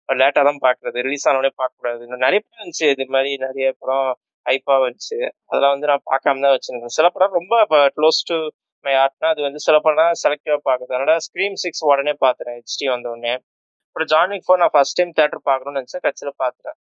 லேட்டா 0.08 0.42
தான் 0.44 0.62
பாக்குறது 0.64 1.04
ரிலீஸ் 1.06 1.28
ஆனோடனே 1.28 1.52
பார்க்க 1.54 1.80
கூடாது 1.80 2.02
நிறைய 2.16 2.40
படம் 2.40 2.58
இருந்துச்சு 2.58 2.88
இது 2.94 3.04
மாதிரி 3.14 3.30
நிறைய 3.44 3.66
படம் 3.80 4.08
ஹைப்பா 4.46 4.76
வந்துச்சு. 4.84 5.18
அதெல்லாம் 5.48 5.74
வந்து 5.74 5.90
நான் 5.90 6.06
பார்க்காம 6.10 6.42
தான் 6.44 6.54
வச்சிருக்கேன். 6.54 6.96
சில 6.96 7.08
படம் 7.10 7.36
ரொம்ப 7.38 7.54
க்ளோஸ் 7.96 8.20
டு 8.30 8.36
மை 8.84 8.94
ஆர்ட்னா 9.00 9.28
அது 9.28 9.40
வந்து 9.42 9.60
சில 9.66 9.76
படம் 9.80 10.18
செலக்டிவா 10.22 10.56
பார்க்குது 10.64 10.90
அதனால 10.90 11.14
ஸ்க்ரீம் 11.26 11.56
சிக்ஸ் 11.62 11.82
உடனே 11.88 12.14
பார்த்துறேன் 12.24 12.56
ஹெச்டி 12.60 12.86
வந்த 12.92 13.08
உடனே. 13.12 13.34
அப்புறம் 13.92 14.10
ஜான்விக் 14.12 14.44
ஃபோர் 14.44 14.60
நான் 14.60 14.72
ஃபர்ஸ்ட் 14.74 14.96
டைம் 14.98 15.10
தேட்டர் 15.16 15.40
பார்க்கணும்னு 15.48 15.78
நினைச்சேன். 15.78 16.02
கட்சியில 16.04 16.30
பார்த்துறேன் 16.42 16.76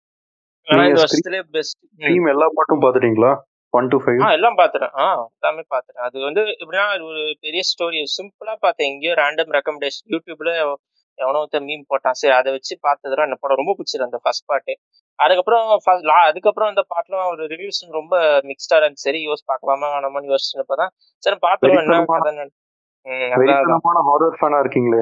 ஆனா 0.67 0.81
இந்த 0.89 0.99
வருஷத்துலேயே 1.03 1.43
பெஸ்ட் 1.55 1.77
டீம் 2.01 2.27
எல்லா 2.33 2.47
பாட்டும் 2.57 2.81
பார்த்துட்டீங்களா? 2.83 3.31
ஒன் 3.73 3.87
டு 3.93 3.97
ஃபைவ் 4.03 4.19
எல்லாம் 4.35 4.57
பாத்துறேன் 4.59 4.91
ஆ 5.01 5.05
எல்லாமே 5.37 5.63
பாத்துறேன் 5.73 6.03
அது 6.07 6.17
வந்து 6.27 6.41
எப்படின்னா 6.61 6.85
ஒரு 7.07 7.21
பெரிய 7.45 7.61
ஸ்டோரி 7.69 7.99
சிம்பிளா 8.17 8.53
பார்த்தேன். 8.65 8.89
எங்கேயோ 8.91 9.15
ரேண்டம் 9.21 9.51
ரெக்கமெண்டேஷன் 9.57 10.07
யூடியூப்ல 10.13 10.53
எவனோ 11.17 11.39
ஒருத்தன் 11.41 11.67
மீம் 11.69 11.87
போட்டான். 11.91 12.17
சரி 12.19 12.33
அதை 12.39 12.49
வச்சு 12.55 12.73
பார்த்ததுல 12.87 13.25
அந்த 13.27 13.37
படம் 13.41 13.59
ரொம்ப 13.61 13.73
பிடிச்சிரு 13.77 14.07
அந்த 14.07 14.19
ஃபர்ஸ்ட் 14.23 14.47
பாட்டு 14.51 14.73
அதுக்கப்புறம் 15.19 15.65
அதுக்கப்புறம் 16.27 16.69
அந்த 16.71 16.83
பாட்டுலாம் 16.93 17.31
ஒரு 17.33 17.43
ரிவ்யூஸ் 17.53 17.81
ரொம்ப 17.99 18.15
மிக்ஸ்டா 18.49 18.77
இருந்துச்சு. 18.79 19.05
சரி 19.07 19.21
யோசி 19.27 19.43
பார்க்கலாமா 19.51 19.89
வேணாமான்னு 19.95 20.31
யோசிச்சப்பதான் 20.33 20.93
சரி 21.23 21.37
பார்த்துருவோம். 21.47 21.83
என்ன 21.83 21.97
இருக்கீங்களே. 24.63 25.01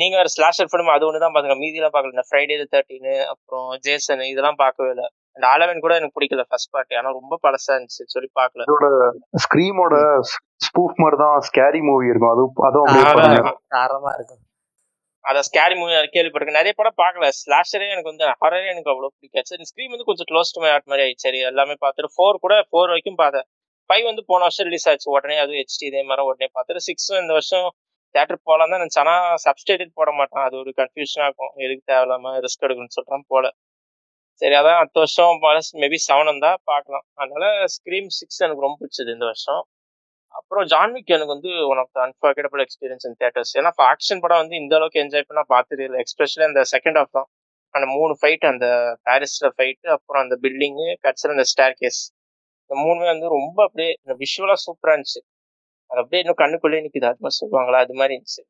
நீங்க 0.00 0.14
வேற 0.20 0.28
ஸ்லாஷர் 0.36 0.70
ஃபிலிம் 0.70 0.94
அது 0.94 1.06
ஒன்று 1.08 1.22
தான் 1.24 1.34
பாத்துங்க 1.34 1.56
மீதியெல்லாம் 1.62 1.94
பார்க்கல 1.94 2.14
இந்த 2.16 2.24
ஃப்ரைடே 2.28 2.56
தேர்ட்டின் 2.74 3.10
அப்புறம் 3.32 3.68
ஜேசன் 3.86 4.22
இதெல்லாம் 4.32 4.58
பார்க்கவே 4.62 4.90
இல்லை. 4.94 5.06
அந்த 5.36 5.46
ஆலவன் 5.52 5.84
கூட 5.84 5.92
எனக்கு 5.98 6.16
பிடிக்கல 6.18 6.42
ஃபர்ஸ்ட் 6.48 6.72
பார்ட் 6.74 6.96
ஆனா 7.00 7.10
ரொம்ப 7.18 7.38
பழசா 7.44 7.70
இருந்துச்சு. 7.74 8.04
சொல்லி 8.14 8.28
பார்க்கல 8.40 8.64
இதோட 8.66 8.88
ஸ்க்ரீமோட 9.44 9.94
ஸ்பூஃப் 10.66 11.00
மாதிரி 11.02 11.18
தான் 11.24 11.36
ஸ்கேரி 11.48 11.80
மூவி 11.88 12.10
இருக்கும். 12.12 12.32
அது 12.32 12.44
அதுவும். 12.68 13.48
தாரமா 13.76 14.12
இருக்கும். 14.18 14.42
அத 15.24 15.42
ஸ்கேரி 15.48 15.74
மூவி 15.80 15.92
கேள்விப்பட்டிருக்கேன். 16.14 16.60
நிறைய 16.60 16.74
படம் 16.80 16.98
பார்க்கல 17.02 17.28
ஸ்லாஷரே 17.42 17.86
எனக்கு 17.94 18.12
வந்து 18.12 18.26
ஹரரே 18.42 18.66
எனக்கு 18.72 18.92
அவ்வளோ 18.92 19.10
பிடிக்காது. 19.14 19.48
சரி 19.52 19.66
ஸ்க்ரீம் 19.70 19.92
வந்து 19.94 20.08
கொஞ்சம் 20.10 20.28
க்ளோஸ் 20.30 20.54
டு 20.56 20.62
மை 20.64 20.70
ஆர்ட் 20.74 20.90
மாதிரி 20.92 21.04
ஆயிடுச்சு. 21.04 21.26
சரி 21.28 21.40
எல்லாமே 21.52 21.76
பார்த்துட்டு 21.84 22.14
ஃபோர் 22.16 22.42
கூட 22.44 22.56
ஃபோர் 22.68 22.90
வரைக்கும் 22.92 23.20
பார்த்தேன் 23.22 23.46
ஃபைவ் 23.90 24.04
வந்து 24.10 24.22
போன 24.30 24.42
வருஷம் 24.46 24.66
ரிலீஸ் 24.68 24.86
ஆச்சு. 24.90 25.08
உடனே 25.16 25.36
அதுவும் 25.42 25.60
ஹெச்டி 25.62 25.86
இதே 25.90 26.02
மாதிரி 26.10 26.26
உடனே 26.30 26.48
பார்த்துட்டு 26.56 26.82
சிக்ஸும் 26.88 27.20
இந்த 27.22 27.32
வருஷம் 27.38 27.66
தேட்டர் 28.16 28.44
போகலாம் 28.48 28.72
தான் 28.72 28.82
நினச்சேன். 28.84 29.04
ஆனால் 29.04 29.36
சப்ஸ்டேட்டட் 29.46 29.92
போட 30.00 30.10
மாட்டான். 30.20 30.44
அது 30.48 30.56
ஒரு 30.62 30.72
கன்ஃபியூஷனாக 30.80 31.28
இருக்கும். 31.28 31.52
எதுக்கு 31.64 31.84
தேவையில்லாம 31.92 32.32
ரிஸ்க் 32.46 32.64
எடுக்கணும்னு 32.66 32.96
சொல்கிறான் 32.98 33.26
போல. 33.32 33.46
சரி 34.42 34.54
அதான் 34.60 34.78
அடுத்த 34.80 34.98
வருஷம் 35.04 35.36
மேபி 35.82 35.98
செவன் 36.08 36.28
இருந்தால் 36.30 36.60
பார்க்கலாம். 36.70 37.04
அதனால 37.22 37.46
ஸ்க்ரீம் 37.76 38.08
சிக்ஸ் 38.18 38.42
எனக்கு 38.46 38.64
ரொம்ப 38.66 38.78
பிடிச்சது 38.82 39.14
இந்த 39.16 39.26
வருஷம். 39.32 39.62
அப்புறம் 40.38 40.64
ஜான்விக் 40.72 41.12
எனக்கு 41.16 41.34
வந்து 41.36 41.50
one 41.72 41.80
of 41.82 41.92
the 41.96 41.98
unforgettable 42.06 42.62
experience 42.64 43.06
in 43.08 43.18
theatres 43.22 43.52
ஏன்னா 43.58 43.70
ஆக்ஷன் 43.92 44.22
படம் 44.24 44.40
வந்து 44.42 44.56
இந்த 44.62 44.74
அளவுக்கு 44.78 45.02
என்ஜாய் 45.04 45.28
பண்ணால் 45.28 45.50
பார்த்ததே 45.54 45.84
இல்லை. 45.88 45.98
எஸ்பெஷலி 46.06 46.44
அந்த 46.50 46.62
செகண்ட் 46.74 46.98
ஆஃப் 47.02 47.14
தான். 47.18 47.28
அந்த 47.74 47.86
மூணு 47.96 48.12
ஃபைட் 48.20 48.44
அந்த 48.52 48.66
பாரிஸில் 49.08 49.52
ஃபைட்டு 49.56 49.88
அப்புறம் 49.96 50.22
அந்த 50.24 50.36
பில்டிங்கு 50.44 50.88
கட்சியில் 51.06 51.34
அந்த 51.36 51.46
ஸ்டேர் 51.52 51.76
கேஸ் 51.82 52.00
இந்த 52.64 52.74
மூணுமே 52.84 53.06
வந்து 53.12 53.28
ரொம்ப 53.38 53.58
அப்படியே 53.68 53.90
இந்த 54.02 54.14
சூப்பராக 54.66 54.94
இருந்துச்சு. 54.96 55.20
அது 55.94 56.02
அப்படியே 56.02 56.20
இன்னும் 56.22 56.40
கண்ணுக்குள்ளே 56.40 56.78
நிற்குது 56.84 57.06
அது 57.08 57.22
மாதிரி 57.24 57.38
சொல்லுவாங்களா? 57.40 57.80
அது 57.84 57.94
மாதிரி 57.98 58.14
இருந்துச்சு. 58.14 58.42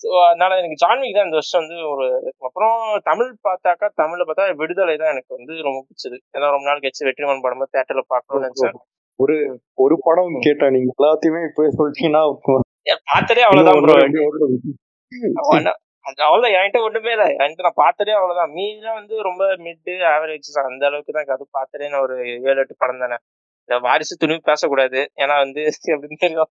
ஸோ 0.00 0.08
அதனால 0.28 0.56
எனக்கு 0.60 0.80
ஜான்விக் 0.82 1.16
தான் 1.16 1.26
இந்த 1.28 1.38
வருஷம் 1.38 1.60
வந்து 1.62 1.76
ஒரு 1.90 2.06
அப்புறம் 2.46 2.78
தமிழ் 3.08 3.30
பார்த்தாக்கா 3.48 3.86
தமிழ்ல 4.00 4.24
பார்த்தா 4.28 4.46
விடுதலை 4.62 4.96
தான் 4.96 5.12
எனக்கு 5.14 5.30
வந்து 5.38 5.54
ரொம்ப 5.66 5.78
பிடிச்சது. 5.84 6.16
ஏன்னா 6.34 6.46
ரொம்ப 6.54 6.66
நாள் 6.68 6.82
கழிச்சு 6.84 7.06
வெற்றிமான் 7.08 7.44
படம் 7.44 7.74
தேட்டர்ல 7.76 8.04
பார்க்கணும்னு 8.06 8.46
நினைச்சேன். 8.46 8.80
ஒரு 9.20 9.36
ஒரு 9.78 9.96
படம் 10.06 10.34
கேட்டேன் 10.46 10.74
நீங்க 10.76 10.90
எல்லாத்தையுமே 10.96 11.42
இப்ப 11.48 11.68
சொல்லிட்டீங்கன்னா 11.78 12.24
பார்த்ததே 13.10 13.44
அவ்வளவுதான் 13.46 13.78
அவ்வளவுதான். 16.20 16.54
என்கிட்ட 16.56 16.80
ஒண்ணுமே 16.86 17.12
இல்லை. 17.16 17.28
என்கிட்ட 17.42 17.66
நான் 17.68 17.82
பார்த்ததே 17.84 18.14
அவ்வளவுதான். 18.18 18.50
மீதிலாம் 18.56 18.98
வந்து 19.00 19.14
ரொம்ப 19.28 19.42
மிட் 19.66 19.92
ஆவரேஜ் 20.14 20.50
அந்த 20.64 20.84
அளவுக்கு 20.90 21.14
தான் 21.16 21.32
அது 21.36 21.46
பார்த்ததே 21.58 21.88
நான் 21.92 22.04
ஒரு 22.08 22.16
ஏழு 22.48 22.58
எட்டு 22.62 22.74
படம் 22.82 23.02
தானே. 23.04 23.18
இந்த 23.68 23.76
வாரிசு 23.86 24.14
துணிவு 24.22 24.42
பேசக்கூடாது. 24.50 25.00
ஏன்னா 25.22 25.36
வந்து 25.44 25.62
எப்படின்னு 25.94 26.22
தெரியும். 26.26 26.50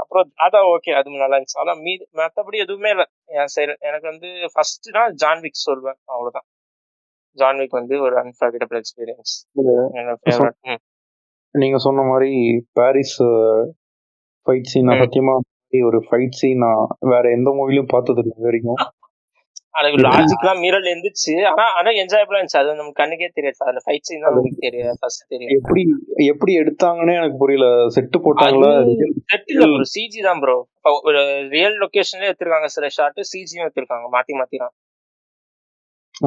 அப்புறம் 0.00 0.26
தாதா 0.40 0.60
ஓகே 0.74 0.92
அது 0.98 1.22
நல்லா 1.22 1.36
இருந்துச்சு. 1.36 1.60
ஆனா 1.62 1.72
மீதி 1.86 2.04
மற்றபடி 2.20 2.58
எதுவுமே 2.64 2.90
இல்லை. 2.94 3.06
என் 3.38 3.52
சைடு 3.54 3.72
எனக்கு 3.88 4.06
வந்து 4.12 4.30
ஃபர்ஸ்ட்னா 4.54 5.02
ஜான்விக் 5.22 5.64
சொல்வேன் 5.66 5.98
அவ்வளவுதான். 6.12 6.46
ஜான்விக் 7.38 7.78
வந்து 7.80 7.96
ஒரு 8.06 8.14
அன்ஃபர்கெட்டபிள் 8.22 8.78
எக்ஸ்பீரியன்ஸ் 8.82 9.34
என்னோட 9.98 10.16
ஃபேவரட் 10.22 10.80
நீங்க 11.54 11.78
சொன்ன 11.84 12.00
மாதிரி 12.10 12.32
பாரிஸ் 12.78 13.18
ஃபைட் 14.46 14.70
சீன். 14.72 14.90
சத்தியமா 15.02 15.34
ஒரு 15.88 15.98
ஃபைட் 16.06 16.38
சீன் 16.40 16.62
நான் 16.64 16.82
வேற 17.12 17.24
எந்த 17.36 17.50
மூவிலும் 17.58 17.92
பார்த்தது 17.92 18.22
இல்லை 18.22 18.36
வரைக்கும். 18.46 18.80
அதுக்கு 19.74 19.98
லாஜிக்லாம் 20.06 20.60
மீறல் 20.62 20.88
இருந்துச்சு. 20.90 21.32
ஆனா 21.50 21.64
ஆனா 21.78 21.90
என்ஜாயபிளா 22.02 22.38
இருந்துச்சு. 22.38 22.60
அது 22.60 22.78
நமக்கு 22.80 23.00
கண்ணுக்கே 23.00 23.28
தெரியாது. 23.36 23.56
அதுல 23.64 23.82
ஃபைட் 23.84 24.06
சீன் 24.08 24.24
தான் 24.24 24.34
நமக்கு 24.34 24.64
தெரியும் 24.66 24.98
ஃபர்ஸ்ட் 25.02 25.24
தெரியும் 25.32 25.52
எப்படி 25.58 25.82
எப்படி 26.32 26.52
எடுத்தாங்கன்னே 26.62 27.14
எனக்கு 27.20 27.38
புரியல. 27.42 27.66
செட்டு 27.96 28.20
போட்டாங்களா? 28.26 28.70
செட் 29.32 29.50
இல்ல 29.54 29.66
ப்ரோ 29.72 29.86
சிஜி 29.94 30.22
தான் 30.28 30.42
ப்ரோ 30.44 30.56
ஒரு 31.08 31.22
ரியல் 31.54 31.78
லொகேஷன்ல 31.84 32.28
எடுத்திருக்காங்க 32.30 32.70
சில 32.76 32.88
ஷாட் 32.98 33.22
சிஜியும் 33.32 33.64
எடுத்திருக்காங்க. 33.66 34.06
மாத்தி 34.16 34.34
மாத்தி 34.40 34.58
தான். 34.64 34.74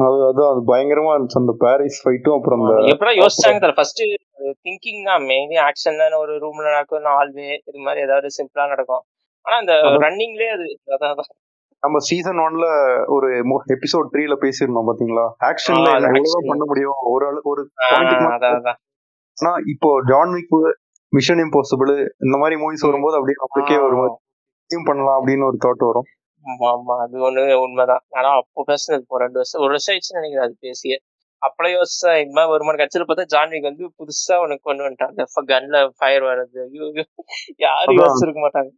அது 0.04 0.18
அதான் 0.28 0.50
அது 0.52 0.60
பயங்கரமா 0.70 1.10
இருந்துச்சு. 1.14 1.40
அந்த 1.42 1.54
பாரிஸ் 1.64 2.00
ஃபைட்டும் 2.02 2.36
அப்புறம் 2.38 2.62
அந்த 2.62 2.74
எப்படா 2.92 3.12
யோசிச்சாங்க 3.20 3.58
தெரியல 3.58 3.76
ஃபர்ஸ்ட் 3.78 4.02
திங்கிங் 4.64 5.04
தான். 5.10 5.22
மெயின்லி 5.30 5.58
ஆக்ஷன் 5.68 6.00
தான். 6.02 6.20
ஒரு 6.24 6.34
ரூம்ல 6.44 6.66
நடக்கும். 6.70 7.10
ஆல்வே 7.18 7.48
இது 7.68 7.78
மாதிரி 7.86 8.00
ஏதாவது 8.06 8.36
சிம்பிளா 8.38 8.66
நடக்கும். 8.72 9.04
ஆனா 9.46 9.56
அந்த 9.62 9.74
ரன்னிங்லயே 10.04 10.52
அது 10.56 10.66
அதான். 10.96 11.18
நம்ம 11.84 11.98
சீசன் 11.98 12.38
ஒன்ல 12.38 12.66
ஒரு 13.06 13.28
எபிசோட் 13.74 14.10
த்ரீல 14.12 14.34
பேசியிருந்தோம் 14.44 14.88
பாத்தீங்களா? 14.90 15.24
ஆக்ஷன்ல. 15.48 15.88
பண்ண 16.48 16.64
முடியும் 16.64 16.96
ஒரு 17.04 17.26
ஒரு 17.44 17.62
ஆனா 19.38 19.52
இப்போ 19.64 20.00
ஜான் 20.04 20.32
விக் 20.32 20.54
மிஷன் 21.12 21.38
இம்பாசிபிள் 21.38 21.90
இந்த 22.24 22.36
மாதிரி 22.36 22.56
மூவிஸ் 22.60 22.84
வரும்போது 22.84 23.16
அப்படியே 23.16 23.38
நம்மளுக்கே 23.40 23.78
ஒரு 23.86 23.96
பண்ணலாம் 24.70 25.16
அப்படின்னு 25.20 25.44
ஒரு 25.44 25.58
தாட் 25.64 25.84
வரும். 25.84 26.06
ஆமா 26.46 26.68
ஆமா. 26.70 26.94
அது 27.00 27.16
ஒண்ணு 27.28 27.42
உண்மைதான். 27.54 28.02
ஆனா 28.10 28.28
அப்போ 28.36 28.64
பேசுனது 28.66 28.98
இப்போ 28.98 29.18
ரெண்டு 29.18 29.32
வருஷம் 29.32 29.60
ஒரு 29.60 29.70
வருஷம் 29.70 29.92
ஆயிடுச்சு 29.94 30.16
நினைக்கிறேன் 30.16 30.46
அது 30.46 30.56
பேசிய. 30.60 30.94
அப்பளே 31.42 31.70
யோசிச்சா 31.74 32.12
ஒரு 32.48 32.64
மணி 32.64 32.78
கட்சியில 32.80 33.04
பார்த்தா 33.08 33.26
ஜான்விக் 33.34 33.68
வந்து 33.68 33.84
புதுசா 33.98 34.36
உனக்கு 34.36 34.62
கொண்டு 34.62 34.82
வந்துட்டாங்க. 34.84 35.24
கன்ல 35.52 35.90
ஃபயர் 35.98 36.22
வர்றது. 36.22 36.60
யாரும். 37.58 37.98
யோசிச்சிருக்க 37.98 38.42
மாட்டாங்க. 38.46 38.70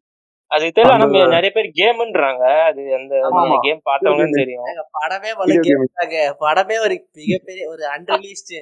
அது 0.51 0.65
தெரியல 0.69 0.89
ஆனா 0.89 1.05
அந்த- 1.07 1.17
மே- 1.17 1.35
நிறைய 1.35 1.51
பேர் 1.53 1.69
கேம்ன்றாங்க 1.77 2.43
அது 2.67 2.83
அந்த. 2.95 3.15
கேம் 3.63 3.81
பார்த்தவங்கன்னு 3.87 4.37
தெரியும் 4.37 4.65
படமே. 4.97 5.33
கேம் 5.69 5.97
தாங்க 5.97 6.17
படமே 6.41 6.77
ஒரு 6.81 6.95
மிகப்பெரிய 7.21 7.65
ஒரு 7.69 7.85
அன்ரிலீஸ்டு 7.95 8.59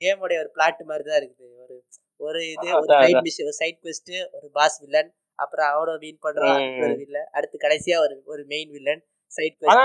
கேமோடைய 0.00 0.38
ஒரு 0.38 0.50
பிளாட் 0.52 0.82
மாதிரி 0.82 1.04
தான் 1.04 1.20
இருக்குது 1.20 1.48
ஒரு 1.62 1.74
ஒரு 2.20 2.40
இது 2.48 2.66
ஒரு 2.76 2.86
சைட். 3.04 3.22
மிஷன் 3.22 3.44
ஒரு 3.44 3.52
சைட் 3.52 3.80
குவெஸ்ட் 3.82 4.12
ஒரு 4.32 4.48
பாஸ் 4.52 4.78
வில்லன் 4.80 5.10
அப்புறம் 5.38 5.68
அவரை 5.70 5.94
வின் 5.98 6.18
அடுத்து 6.22 6.50
ஒரு. 6.82 6.94
வில்லன் 6.96 7.28
அடுத்து 7.32 7.56
கடைசியா 7.58 7.96
ஒரு 7.98 8.22
ஒரு 8.26 8.44
மெயின் 8.46 8.70
வில்லன் 8.70 9.02
சைட் 9.32 9.56
குவெஸ்ட் 9.58 9.80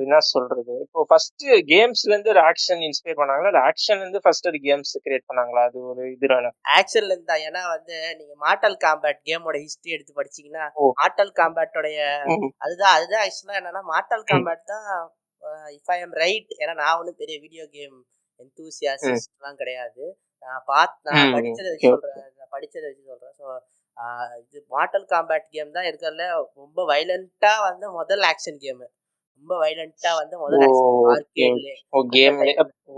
என்ன 0.00 0.16
சொல்றது? 0.28 0.74
இப்போ 0.84 1.00
ஃபர்ஸ்ட் 1.08 1.42
கேம்ஸ்ல 1.70 2.10
இருந்து 2.10 2.32
ஒரு 2.32 2.42
ஆக்ஷன் 2.48 2.82
இன்ஸ்பயர் 2.86 3.18
பண்ணாங்களா? 3.20 3.50
இல்ல 3.52 3.62
ஆக்ஷன்ல 3.68 4.04
இருந்து 4.04 4.22
ஃபர்ஸ்ட் 4.24 4.48
ஒரு 4.50 4.58
கேம்ஸ் 4.66 4.92
கிரியேட் 5.04 5.28
பண்ணாங்களா? 5.30 5.62
அது 5.68 5.78
ஒரு 5.90 6.02
இதுதானே 6.14 6.50
ஆக்ஷன்ல 6.78 7.14
இருந்தா 7.14 7.36
ஏன்னா 7.46 7.62
வந்து 7.74 7.96
நீங்க 8.18 8.34
மார்டல் 8.44 8.76
காம்பேட் 8.84 9.20
கேமோட 9.28 9.58
ஹிஸ்டரி 9.64 9.94
எடுத்து 9.96 10.18
படிச்சீங்கன்னா 10.18 10.64
ஓ. 10.76 10.90
மார்டல் 11.00 11.32
காம்பேட்டோடைய. 11.40 11.98
அதுதான் 12.64 12.94
அதுதான் 12.96 13.24
ஆக்சுவலா 13.24 13.58
என்னன்னா 13.60 13.82
மார்டல் 13.92 14.26
காம்பேட் 14.32 14.64
தான் 14.72 14.88
இஃப் 15.76 15.92
ஐ 15.94 15.98
எம் 16.00 16.16
ரைட் 16.22 16.50
ஏன்னா 16.60 16.74
நான் 16.82 16.98
ஒன்றும் 17.00 17.20
பெரிய 17.22 17.36
வீடியோ 17.44 17.66
கேம் 17.76 17.96
எந்தூசியாசிஸ்ட்லாம் 18.40 19.60
கிடையாது. 19.62 20.04
நான் 20.42 20.64
பார்த்து 20.66 21.08
நான் 21.10 21.34
படிச்சதை 21.36 21.68
வச்சு 21.70 21.88
சொல்றேன் 21.88 22.18
நான் 22.38 22.52
படிச்சதை 22.54 22.86
வச்சு 22.88 23.04
சொல்றேன். 23.12 23.36
ஸோ 23.40 23.46
இது 24.42 24.58
மார்டல் 24.72 25.06
காம்பேட் 25.10 25.46
கேம் 25.54 25.76
தான் 25.76 25.88
இருக்கிறதுல 25.88 26.24
ரொம்ப 26.60 26.78
வைலண்டா 26.90 27.52
வந்து 27.66 27.86
முதல் 27.98 28.24
ஆக்ஷன் 28.30 28.60
கேம் 28.64 28.82
ரொம்ப 29.34 29.54
வைலண்டா 29.62 30.10
வந்து 30.20 30.36
முதல் 30.42 30.62
oh, 30.66 30.76
action 31.14 31.58
okay, 31.98 32.24
ஆர்கேட்ல 32.34 32.52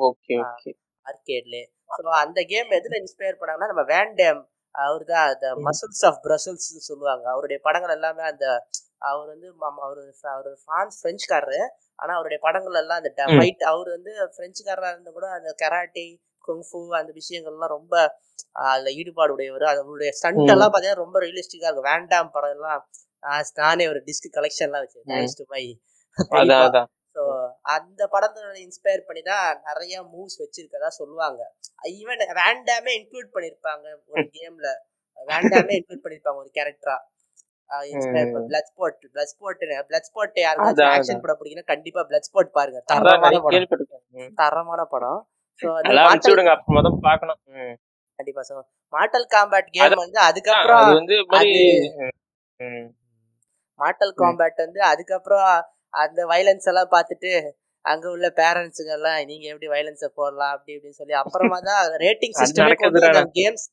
okay. 0.08 0.36
Okay 0.42 0.72
ஆர்கேட்ல 1.06 1.56
ஸோ 1.90 2.10
அந்த 2.22 2.40
கேம் 2.52 2.76
எதுல 2.78 2.94
இன்ஸ்பயர் 3.02 3.40
பண்ணாங்கன்னா 3.40 3.70
நம்ம 3.72 3.84
வேண்டேம் 3.94 4.40
அவர் 4.74 5.04
தான் 5.10 5.26
அந்த. 5.30 5.46
மசில்ஸ் 5.66 6.04
ஆஃப் 6.08 6.20
பிரசல்ஸ் 6.24 6.68
சொல்லுவாங்க. 6.88 7.24
அவருடைய 7.32 7.58
படங்கள் 7.66 7.94
எல்லாமே 7.96 8.24
அந்த 8.32 8.44
அவர் 9.08 9.28
வந்து 9.32 9.48
அவரு 9.86 10.02
அவர் 10.34 10.50
ஃப்ரான்ஸ் 10.62 10.96
பிரெஞ்சுக்காரரு 11.02 11.60
ஆனா 11.98 12.12
அவருடைய 12.16 12.38
படங்கள் 12.46 12.80
எல்லாம் 12.82 13.00
அந்த. 13.02 13.10
ஃபைட் 13.34 13.64
அவர் 13.72 13.88
வந்து 13.96 14.12
பிரெஞ்சுக்காரரா 14.38 14.90
இருந்து 14.94 15.12
கூட 15.12 15.26
அந்த 15.38 15.50
கராட்டே 15.62 16.04
குங்ஃபு 16.44 16.80
அந்த 16.98 17.10
விஷயங்கள்லாம் 17.20 17.74
ரொம்ப 17.78 17.94
அதுல 18.66 18.90
ஈடுபாடு 19.00 19.34
உடையவர். 19.36 19.64
அவருடைய 19.72 20.12
ஸ்டண்ட். 20.18 20.52
எல்லாம் 20.54 20.72
பாத்தீங்கன்னா 20.72 21.02
ரொம்ப 21.04 21.18
ரியலிஸ்டிக்கா 21.24 21.68
இருக்கும். 21.68 21.90
வேண்டாம் 21.92 22.32
படம் 22.36 22.54
எல்லாம் 22.56 22.82
நானே 23.60 23.84
ஒரு 23.92 24.00
டிஸ்க் 24.08 24.34
கலெக்ஷன்லாம் 24.36 24.84
மை. 25.54 25.64
அதான் 26.40 26.88
ஸோ 27.16 27.22
அந்த 27.74 28.02
படத்தோட 28.14 28.56
இன்ஸ்பயர் 28.64 29.06
பண்ணி 29.08 29.22
தான் 29.28 29.60
நிறைய 29.68 29.94
மூவ்ஸ் 30.12 30.40
வச்சிருக்கதா 30.42 30.88
சொல்லுவாங்க. 31.00 31.40
ஈவன் 31.98 32.22
வேண்டாமே 32.40 32.92
இன்க்ளூட் 32.98 33.30
பண்ணிருப்பாங்க 33.34 33.84
ஒரு 34.12 34.24
கேம்ல 34.36 34.68
வேண்டாமே 35.28 35.74
இன்க்ளூட் 35.78 36.02
பண்ணிருப்பாங்க 36.04 36.40
ஒரு 36.44 36.50
கேரக்டரா. 36.58 36.96
Blood 38.50 38.68
spot 38.70 38.98
blood 39.14 39.30
spot 39.32 39.62
blood 39.88 40.06
spot 40.08 40.36
யாருக்காச்சும் 40.44 40.90
ஆக்ஷன். 40.90 41.22
படம் 41.24 41.38
பிடிக்குன்னா 41.38 41.70
கண்டிப்பா 41.72 42.02
பிளட் 42.10 42.26
ஸ்பாட் 42.28 42.52
பாருங்க 42.58 42.80
தரமான 42.92 43.40
படம். 43.46 44.36
தரமான 44.42 44.84
படம். 44.94 45.20
ஸோ 45.60 45.68
எல்லாம் 45.90 46.08
அனுப்பிச்சு 46.08 46.32
விடுங்க. 46.32 46.52
அப்ப 46.56 46.74
முதல் 46.78 46.98
பார்க்கணும். 47.08 47.38
ம். 47.54 47.74
கண்டிப்பா. 48.18 48.42
ஸோ 48.48 48.54
மார்டல் 48.92 49.26
காம்பேட் 49.34 49.70
கேம் 49.76 50.02
வந்து 50.04 50.20
அதுக்கப்புறம் 50.28 50.82
அது. 50.82 50.92
மார்டல். 53.80 54.14
காம்பேட் 54.20 54.62
வந்து 54.66 54.82
அதுக்கப்புறம் 54.92 55.48
அந்த 56.02 56.20
வைலன்ஸ் 56.32 56.68
எல்லாம் 56.72 56.92
பார்த்துட்டு 56.96 57.32
அங்க 57.84 58.06
உள்ள 58.14 58.28
பேரண்ட்ஸுங்க 58.40 58.92
எல்லாம் 58.98 59.18
நீங்க 59.30 59.44
எப்படி 59.52 59.68
வைலன்ஸை 59.74 60.08
போடலாம்? 60.20 60.52
அப்படி 60.54 60.74
இப்படின்னு 60.76 60.98
சொல்லி 61.00 61.16
அப்புறமா 61.22 61.58
தான் 61.68 61.80
ரேட்டிங் 62.04 62.36
சிஸ்டமே 62.40 62.74
கேம்ஸ் 63.40 63.66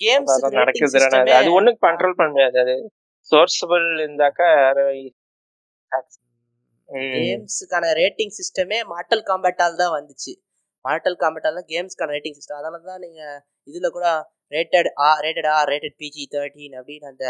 கேம்ஸ் 0.00 0.34
நடக்குது 0.58 1.34
அது 1.38 1.50
ஒண்ணும் 1.58 1.78
கண்ட்ரோல் 1.86 2.16
பண்ண 2.18 2.30
முடியாது. 2.32 2.58
அது 2.64 2.74
சோர்ஸபிள் 3.30 3.86
இருந்தாக்கா. 4.02 4.48
கேம்ஸுக்கான 7.12 7.86
ரேட்டிங் 8.00 8.34
சிஸ்டமே 8.38 8.78
மார்டல் 8.92 9.24
காம்பேட்டால் 9.30 9.80
தான் 9.82 9.94
வந்துச்சு. 9.96 10.32
மார்டல் 10.84 11.16
காம்பேட்டால் 11.22 11.56
தான் 11.58 11.70
கேம்ஸ்க்கான 11.72 12.12
ரேட்டிங் 12.16 12.36
சிஸ்டம் 12.38 12.58
அதனால 12.58 12.82
தான் 12.90 13.02
நீங்க 13.06 13.22
இதுல 13.68 13.88
கூட 13.96 14.08
rated 14.54 14.90
ah 15.06 15.08
rated 15.26 15.48
R 15.54 15.70
rated 15.72 15.96
PG 16.02 16.24
thirteen 16.34 16.76
அப்படின்னு 16.80 17.08
அந்த 17.12 17.24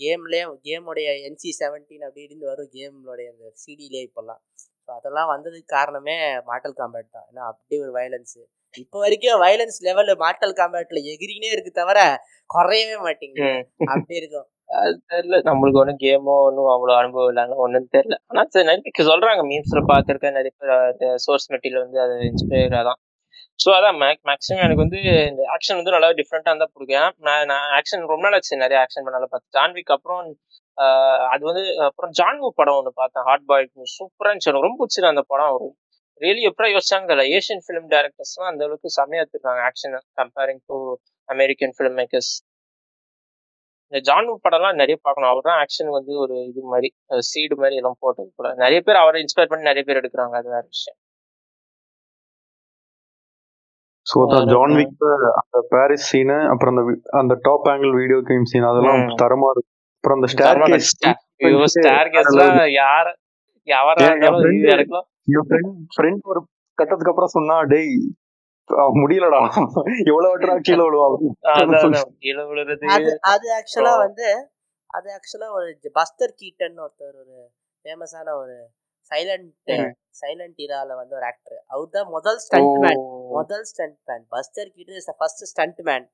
கேம்லேயே 0.00 0.44
கேமோடைய 0.66 1.08
என்சி 1.28 1.50
செவன்டீன் 1.60 2.04
அப்படி 2.06 2.24
இப்படின்னு 2.24 2.50
வரும் 2.52 2.72
கேமோடைய 2.74 3.28
அந்த 3.32 3.52
சிடிலே 3.62 4.02
இப்போல்லாம். 4.08 4.40
ஸோ 4.82 4.90
அதெல்லாம் 4.96 5.30
வந்ததுக்கு 5.32 5.68
காரணமே 5.76 6.16
மார்டல் 6.50 6.76
காம்பேட் 6.80 7.14
தான். 7.16 7.26
ஏன்னா 7.30 7.44
அப்படி 7.52 7.76
ஒரு 7.84 7.92
வயலன்ஸு 7.96 8.42
இப்போ 8.74 8.98
வரைக்கும் 9.02 9.42
வயலன்ஸ் 9.42 9.78
லெவல் 9.86 10.12
மார்டல் 10.22 10.58
காம்பேட்ல 10.58 11.00
எகிரினே 11.12 11.50
இருக்கு 11.52 11.72
தவிர 11.80 11.98
குறையவே 12.50 12.96
மாட்டேங்குது. 13.06 13.48
ம். 13.52 13.64
அப்படி 13.92 14.16
இருக்கும். 14.20 14.48
அது 14.76 14.92
தெரியல 15.12 15.36
நம்மளுக்கு 15.48 15.80
ஒன்றும் 15.82 16.00
கேமோ 16.04 16.34
ஒன்றும் 16.46 16.70
அவ்வளோ 16.72 16.94
அனுபவம் 16.98 17.30
இல்லைன்னு 17.32 17.56
ஒன்றும் 17.64 17.90
தெரியல 17.94 18.16
ஆனால் 18.30 18.48
சரி 18.54 18.66
நிறைய 18.68 18.82
பேர் 18.88 19.10
சொல்றாங்க 19.10 19.42
மீம்ஸ்ல 19.50 19.82
பார்த்துருக்கேன் 19.90 20.36
நிறைய 20.38 20.52
பேர் 20.62 21.20
சோர்ஸ் 21.24 21.50
மெட்டீரியல் 21.52 21.84
வந்து 21.84 22.00
அது 22.04 22.14
இன்ஸ்பயர் 22.30 22.76
தான் 22.88 23.00
ஸோ 23.60 23.68
அதான் 23.76 23.98
மேக் 24.02 24.20
மேக்ஸிமம் 24.30 24.62
எனக்கு 24.64 24.82
வந்து 24.84 24.98
இந்த 25.30 25.42
ஆக்ஷன் 25.54 25.78
வந்து 25.80 25.94
நல்லா 25.94 26.08
டிஃப்ரெண்ட்டாக 26.18 26.52
இருந்தால் 26.52 26.72
பிடிக்கும். 26.74 27.12
நான் 27.26 27.46
நான் 27.50 27.66
ஆக்ஷன் 27.78 28.04
ரொம்ப 28.12 28.24
நாள் 28.26 28.36
ஆச்சு 28.38 28.62
நிறைய 28.64 28.78
ஆக்ஷன் 28.84 29.04
பண்ணால 29.06 29.26
பார்த்தேன் 29.32 29.54
ஜான்விக் 29.56 29.92
அப்புறம் 29.96 30.22
அது 31.34 31.42
வந்து 31.50 31.62
அப்புறம் 31.88 32.12
ஜான்வு 32.18 32.48
படம் 32.60 32.78
ஒன்று 32.80 32.92
பார்த்தேன். 33.02 33.24
ஹார்ட் 33.28 33.46
பாய் 33.50 33.66
சூப்பராக 33.96 34.30
இருந்துச்சு. 34.30 34.50
எனக்கு 34.52 34.68
ரொம்ப 34.68 34.78
பிடிச்சிருக்கு 34.82 35.14
அந்த 35.14 35.24
படம். 35.32 35.60
ரியலி 36.20 36.42
எப்படா 36.50 36.68
யோசிச்சாங்க 36.74 37.06
தெரியல. 37.10 37.24
ஏஷியன் 37.38 37.62
ஃபிலிம் 37.66 37.88
டேரக்டர்ஸ்லாம் 37.94 38.50
அந்த 38.50 38.62
அளவுக்கு 38.66 38.90
செம்மையாக 38.98 39.22
எடுத்துருக்காங்க 39.24 39.62
action 39.70 39.96
comparing 40.20 40.62
to 40.70 40.76
American 41.28 41.74
film 41.78 41.96
makers 42.00 42.32
இந்த 43.92 43.98
ஜான்வு 44.08 44.34
படம்லாம் 44.44 44.78
நிறைய 44.82 44.96
பார்க்கணும். 45.06 45.30
அவர் 45.32 45.48
தான் 45.48 45.60
ஆக்ஷன் 45.64 45.90
வந்து 45.98 46.12
ஒரு 46.24 46.36
இது 46.50 46.62
மாதிரி 46.72 46.88
சீடு 47.30 47.56
மாதிரி 47.62 47.76
எல்லாம் 47.80 47.98
போட்டது 48.04 48.30
கூட. 48.38 48.48
நிறைய 48.64 48.80
பேர் 48.86 49.02
அவரை 49.04 49.20
இன்ஸ்பயர் 49.24 49.50
பண்ணி 49.52 49.70
நிறைய 49.70 49.84
பேர் 49.88 50.00
எடுக்கிறாங்க. 50.02 50.34
அது 50.40 50.48
வேற 50.56 50.64
விஷயம். 50.74 50.98
ஸோ 54.06 54.16
அதான் 54.24 54.48
ஜான்? 54.50 54.74
விக் 54.78 55.04
அந்த 55.40 55.60
பாரிஸ் 55.70 56.08
சீனு 56.10 56.36
அப்புறம் 56.50 56.72
அந்த 56.74 56.82
அந்த 57.20 57.34
top 57.46 57.66
angle 57.72 57.94
video 58.00 58.18
game 58.28 58.48
scene 58.50 58.68
அதெல்லாம். 58.70 59.02
தரமா 59.22 59.48
இருக்கு 59.54 59.70
அப்புறம் 59.96 60.18
அந்த 60.18 60.28
ஸ்டார் 60.34 60.60
கேஸ் 60.66 60.90
ஸ்டார் 61.74 62.10
கேஸ்லாம் 62.14 62.60
யார 62.76 63.06
யாரா 63.68 64.10
ஃப்ரெண்ட் 65.46 65.72
ஃப்ரெண்ட் 65.94 66.22
ஒரு 66.24 66.40
கட்டத்துக்கு 66.78 67.12
அப்புறம் 67.12 67.34
சொன்னா 67.36 67.56
டேய் 67.70 67.92
முடியலடா. 69.00 69.40
எவ்வளவு 70.10 70.30
வாட்டரா 70.30 70.54
கீழே 70.68 70.84
விழுவாங்க. 70.86 71.16
கீழே 72.24 72.42
விழுறது. 72.48 72.84
அது 72.96 73.10
அது 73.32 73.46
ஆக்சுவலா 73.58 73.92
வந்து 74.04 74.28
அது 74.90 75.08
ஆக்சுவலா 75.16 75.48
ஒரு 75.58 75.68
பஸ்டர் 75.94 76.34
கீட்டன் 76.40 76.78
ஒருத்தர் 76.84 77.14
ஒரு 77.22 77.36
ஃபேமஸான 77.84 78.28
ஒரு 78.42 78.56
சைலண்ட். 79.10 79.50
சைலண்ட் 80.20 80.60
இரால 80.64 80.90
வந்து 81.00 81.14
ஒரு 81.18 81.26
ஆக்டர் 81.30 81.58
அவர் 81.72 81.94
தான் 81.96 82.08
முதல் 82.14 82.40
ஸ்டண்ட் 82.44 82.76
மேன். 82.84 83.00
முதல் 83.36 83.64
stunt 83.70 83.98
man 84.08 84.24
Buster 84.34 84.70
Keaton 84.76 84.98
is 85.00 85.10
first 85.20 85.44
stunt 85.52 85.80
man 85.88 86.06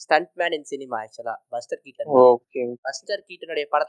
stunt 0.00 0.32
man 0.40 0.54
in 0.56 0.66
cinema 0.72 0.96
ஆக்சுவலா 1.04 1.34
பஸ்டர் 1.54 1.80
கீட்டன் 1.84 2.10
ஓகே. 2.24 2.62
பஸ்டர் 2.86 3.22
கீட்டனுடைய 3.28 3.66
படத்துல 3.72 3.88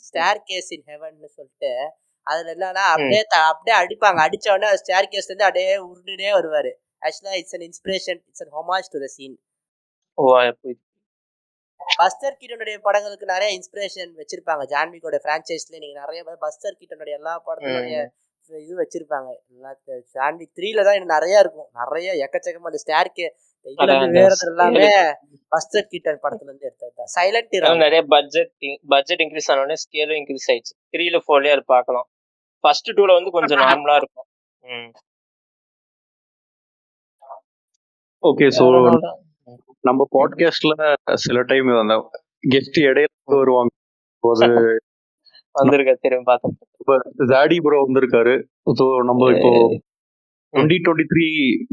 ஸ்டேர் 0.00 0.40
கேஸ் 0.50 0.70
இன் 0.76 0.86
ஹெவன் 0.92 1.16
சொல்லிட்டு 1.36 1.72
அதுல 2.26 2.48
என்னன்னா 2.54 2.84
அப்படியே 2.92 3.20
அப்படியே 3.50 3.76
அடிப்பாங்க. 3.80 4.20
அடிச்ச 4.26 4.46
உடனே 4.54 4.70
ஸ்டேர் 4.82 5.10
கேஸ்ல 5.12 5.30
இருந்து 5.30 5.48
அப்படியே 5.48 5.74
உருண்டுனே 5.84 6.30
வருவாரு. 6.38 6.72
ஆக்சுவலா 7.02 7.34
it's 7.40 7.56
an 7.58 7.66
inspiration 7.68 8.20
it's 8.28 8.44
an 8.44 8.54
homage 8.56 8.88
to 8.94 9.00
the 9.04 9.08
scene 9.16 9.36
oh. 10.18 10.24
Buster 12.00 12.36
கீட்டனுடைய 12.40 12.76
படங்களுக்கு 12.86 13.26
நிறைய 13.32 13.50
இன்ஸ்பிரேஷன் 13.58 14.12
வச்சிருப்பாங்க. 14.20 14.62
ஜான்விக்கோட 14.74 15.18
பிரான்ச்சைஸ்ல 15.26 15.80
நீங்க 15.82 15.96
நிறைய 16.02 16.20
பேர் 16.28 16.42
பஸ்டர் 16.46 16.78
கீட்டனுடைய 16.80 17.18
எல்லா 17.20 17.34
படத்துடைய 17.48 17.98
இது 18.64 18.74
வச்சிருப்பாங்க. 18.80 19.30
ஜான்விக் 20.16 20.52
த்ரீல 20.58 20.82
தான் 20.86 20.96
இன்னும் 20.98 21.14
நிறைய 21.16 21.42
இருக்கும். 21.44 21.68
நிறைய 21.82 22.08
எக்கச்சக்கமா 22.26 22.70
அந்த 22.70 22.80
ஸ்டேர் 22.84 23.10
கே 23.16 23.26
எல்லாமே 24.46 24.90
பஸ்டர் 25.54 25.88
கீட்டன் 25.92 26.20
படத்துல 26.24 26.48
இருந்து 26.50 26.68
எடுத்தது 26.68 27.06
சைலண்ட் 27.16 27.56
நிறைய 27.84 28.02
பட்ஜெட் 28.14 28.52
பட்ஜெட் 28.94 29.22
இன்க்ரீஸ் 29.24 29.50
ஆனோடனே 29.54 29.78
ஸ்கேலும் 29.84 30.18
இன்க்ரீஸ் 30.20 30.48
ஆயிடுச்சு. 30.52 30.74
த்ரீல 30.94 31.20
ஃபோர்லயே 31.24 31.54
அது 31.56 31.64
பார்க்கலாம். 31.74 32.08
ஃபர்ஸ்ட் 32.64 32.90
டூல 32.98 33.16
வந்து 33.18 33.32
கொஞ்சம் 33.38 33.62
நார்மலா 33.66 33.96
இருக்கும். 34.02 34.28
ஓகே. 38.22 38.46
நம்ம 39.84 40.06
பாட்காஸ்ட்ல 40.16 40.74
சில 41.24 41.42
டைம் 41.50 41.68
அந்த 41.82 41.96
கெஸ்ட் 42.54 42.78
இடையில 42.90 43.38
வருவாங்க. 43.40 43.72
So 44.24 44.30
அது 44.44 44.58
வந்திருக்க 45.54 45.92
திரும்பி 46.04 46.26
பார்த்தோம் 46.28 46.54
இப்ப 46.80 46.94
ஜாடி 47.30 47.56
ப்ரோ 47.64 47.78
வந்திருக்காரு. 47.84 48.34
ஸோ 48.78 48.84
நம்ம 49.08 49.28
இப்போ 49.34 49.50
டுவெண்ட்டி 50.54 50.76
டுவெண்ட்டி 50.84 51.06
த்ரீ 51.12 51.26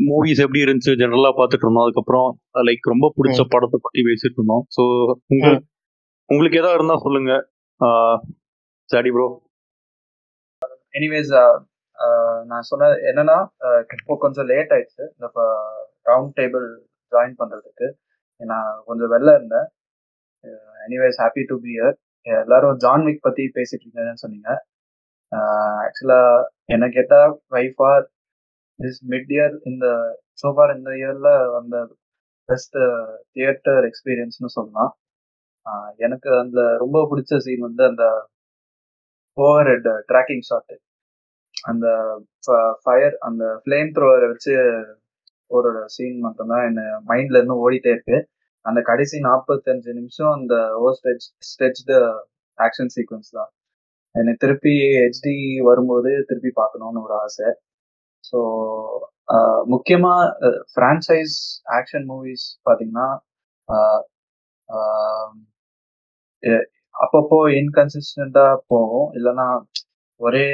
மூவிஸ் 0.09 0.41
எப்படி 0.45 0.61
இருந்துச்சு 0.65 0.93
ஜெனரலா 1.01 1.31
பார்த்துட்டு 1.39 1.65
இருந்தோம். 1.65 1.85
அதுக்கப்புறம் 1.85 2.27
லைக் 2.67 2.91
ரொம்ப 2.93 3.07
பிடிச்ச 3.17 3.41
படத்தை 3.53 3.79
பத்தி 3.85 4.03
பேசிட்டு 4.09 4.39
இருந்தோம். 4.39 4.63
ஸோ 4.75 4.83
உங்களுக்கு 5.31 5.65
உங்களுக்கு 6.29 6.61
ஏதாவது 6.61 6.79
இருந்தா 6.79 6.97
சொல்லுங்க. 7.05 7.33
ஜாடி 8.89 9.11
ப்ரோ 9.15 9.27
எனிவேஸ் 10.99 11.33
நான் 12.51 12.67
சொன்ன 12.69 12.89
என்னன்னா 13.09 13.37
இப்போ 13.99 14.15
கொஞ்சம் 14.23 14.49
லேட் 14.51 14.73
ஆயிடுச்சு. 14.75 15.03
இந்த 15.15 15.27
ரவுண்ட் 16.09 16.33
டேபிள் 16.39 16.67
ஜாயின் 17.15 17.39
பண்றதுக்கு. 17.41 17.87
நான் 18.51 18.71
கொஞ்சம் 18.87 19.11
வெளில 19.13 19.33
இருந்தேன். 19.37 19.67
Anyways 20.85 21.19
happy 21.23 21.43
to 21.51 21.55
be 21.65 21.71
year 21.77 21.95
எல்லாரும் 22.43 22.79
ஜான் 22.83 23.05
விக் 23.07 23.25
பத்தி 23.27 23.43
பேசிட்டு 23.57 23.83
இருக்கீங்கன்னு 23.83 24.23
சொன்னீங்க. 24.23 24.49
ஆக்சுவலா 25.85 26.21
என்ன 26.73 26.85
கேட்டா 26.97 27.19
by far 27.55 28.05
this 28.79 29.01
mid 29.11 29.31
year 29.35 29.55
இந்த 29.71 29.85
சோஃபார் 30.41 30.73
இந்த 30.77 30.91
இயர்ல 31.01 31.29
வந்த 31.55 31.75
பெஸ்ட் 32.49 32.77
தியேட்டர் 33.33 33.83
எக்ஸ்பீரியன்ஸ்னு 33.89 34.55
சொல்லலாம். 34.57 34.91
எனக்கு 36.05 36.29
அந்த 36.43 36.59
ரொம்ப 36.83 36.97
பிடிச்ச 37.11 37.37
சீன் 37.45 37.67
வந்து 37.67 37.83
அந்த 37.91 38.05
ஓவர் 39.37 39.69
ஹெட் 39.71 39.89
ட்ராக்கிங் 40.09 40.45
ஷாட் 40.49 40.73
அந்த 41.71 41.87
ஃபயர் 42.83 43.15
அந்த 43.27 43.43
ஃப்ளேம் 43.61 43.91
த்ரோவரை 43.95 44.27
வச்சு 44.31 44.53
ஒரு 45.57 45.71
சீன் 45.95 46.19
மட்டும்தான் 46.27 46.65
என்ன 46.69 46.81
மைண்ட்ல 47.09 47.39
இருந்து 47.39 47.57
ஓடிட்டே 47.65 47.91
இருக்கு. 47.95 48.17
அந்த 48.65 48.79
கடைசி 48.89 49.17
நாற்பத்தஞ்சு 49.29 49.91
நிமிஷம் 49.99 50.31
அந்த 50.37 50.55
over 50.81 50.97
stretch 50.99 51.27
stretched 51.51 51.95
action 52.57 52.91
sequence 52.95 53.31
தான். 53.37 53.51
எனக்கு 54.15 54.41
திருப்பி 54.43 54.73
ஹெச்டி 55.01 55.35
வரும்போது 55.69 56.11
திருப்பி 56.29 56.51
பார்க்கணும்னு 56.61 57.03
ஒரு 57.07 57.15
ஆசை. 57.23 57.49
ஸோ 58.23 58.39
முக்கியமாக 59.73 60.51
ஃப்ரான்ச்சைஸ் 60.73 61.37
ஆக்ஷன் 61.77 62.05
மூவிஸ் 62.11 62.45
பார்த்தீங்கன்னா 62.67 63.07
அப்பப்போ 66.95 67.37
இன்கன்சிஸ்டண்டாக 67.59 68.55
போகும். 68.71 69.07
இல்லைன்னா 69.17 69.47
ஒரே 70.21 70.47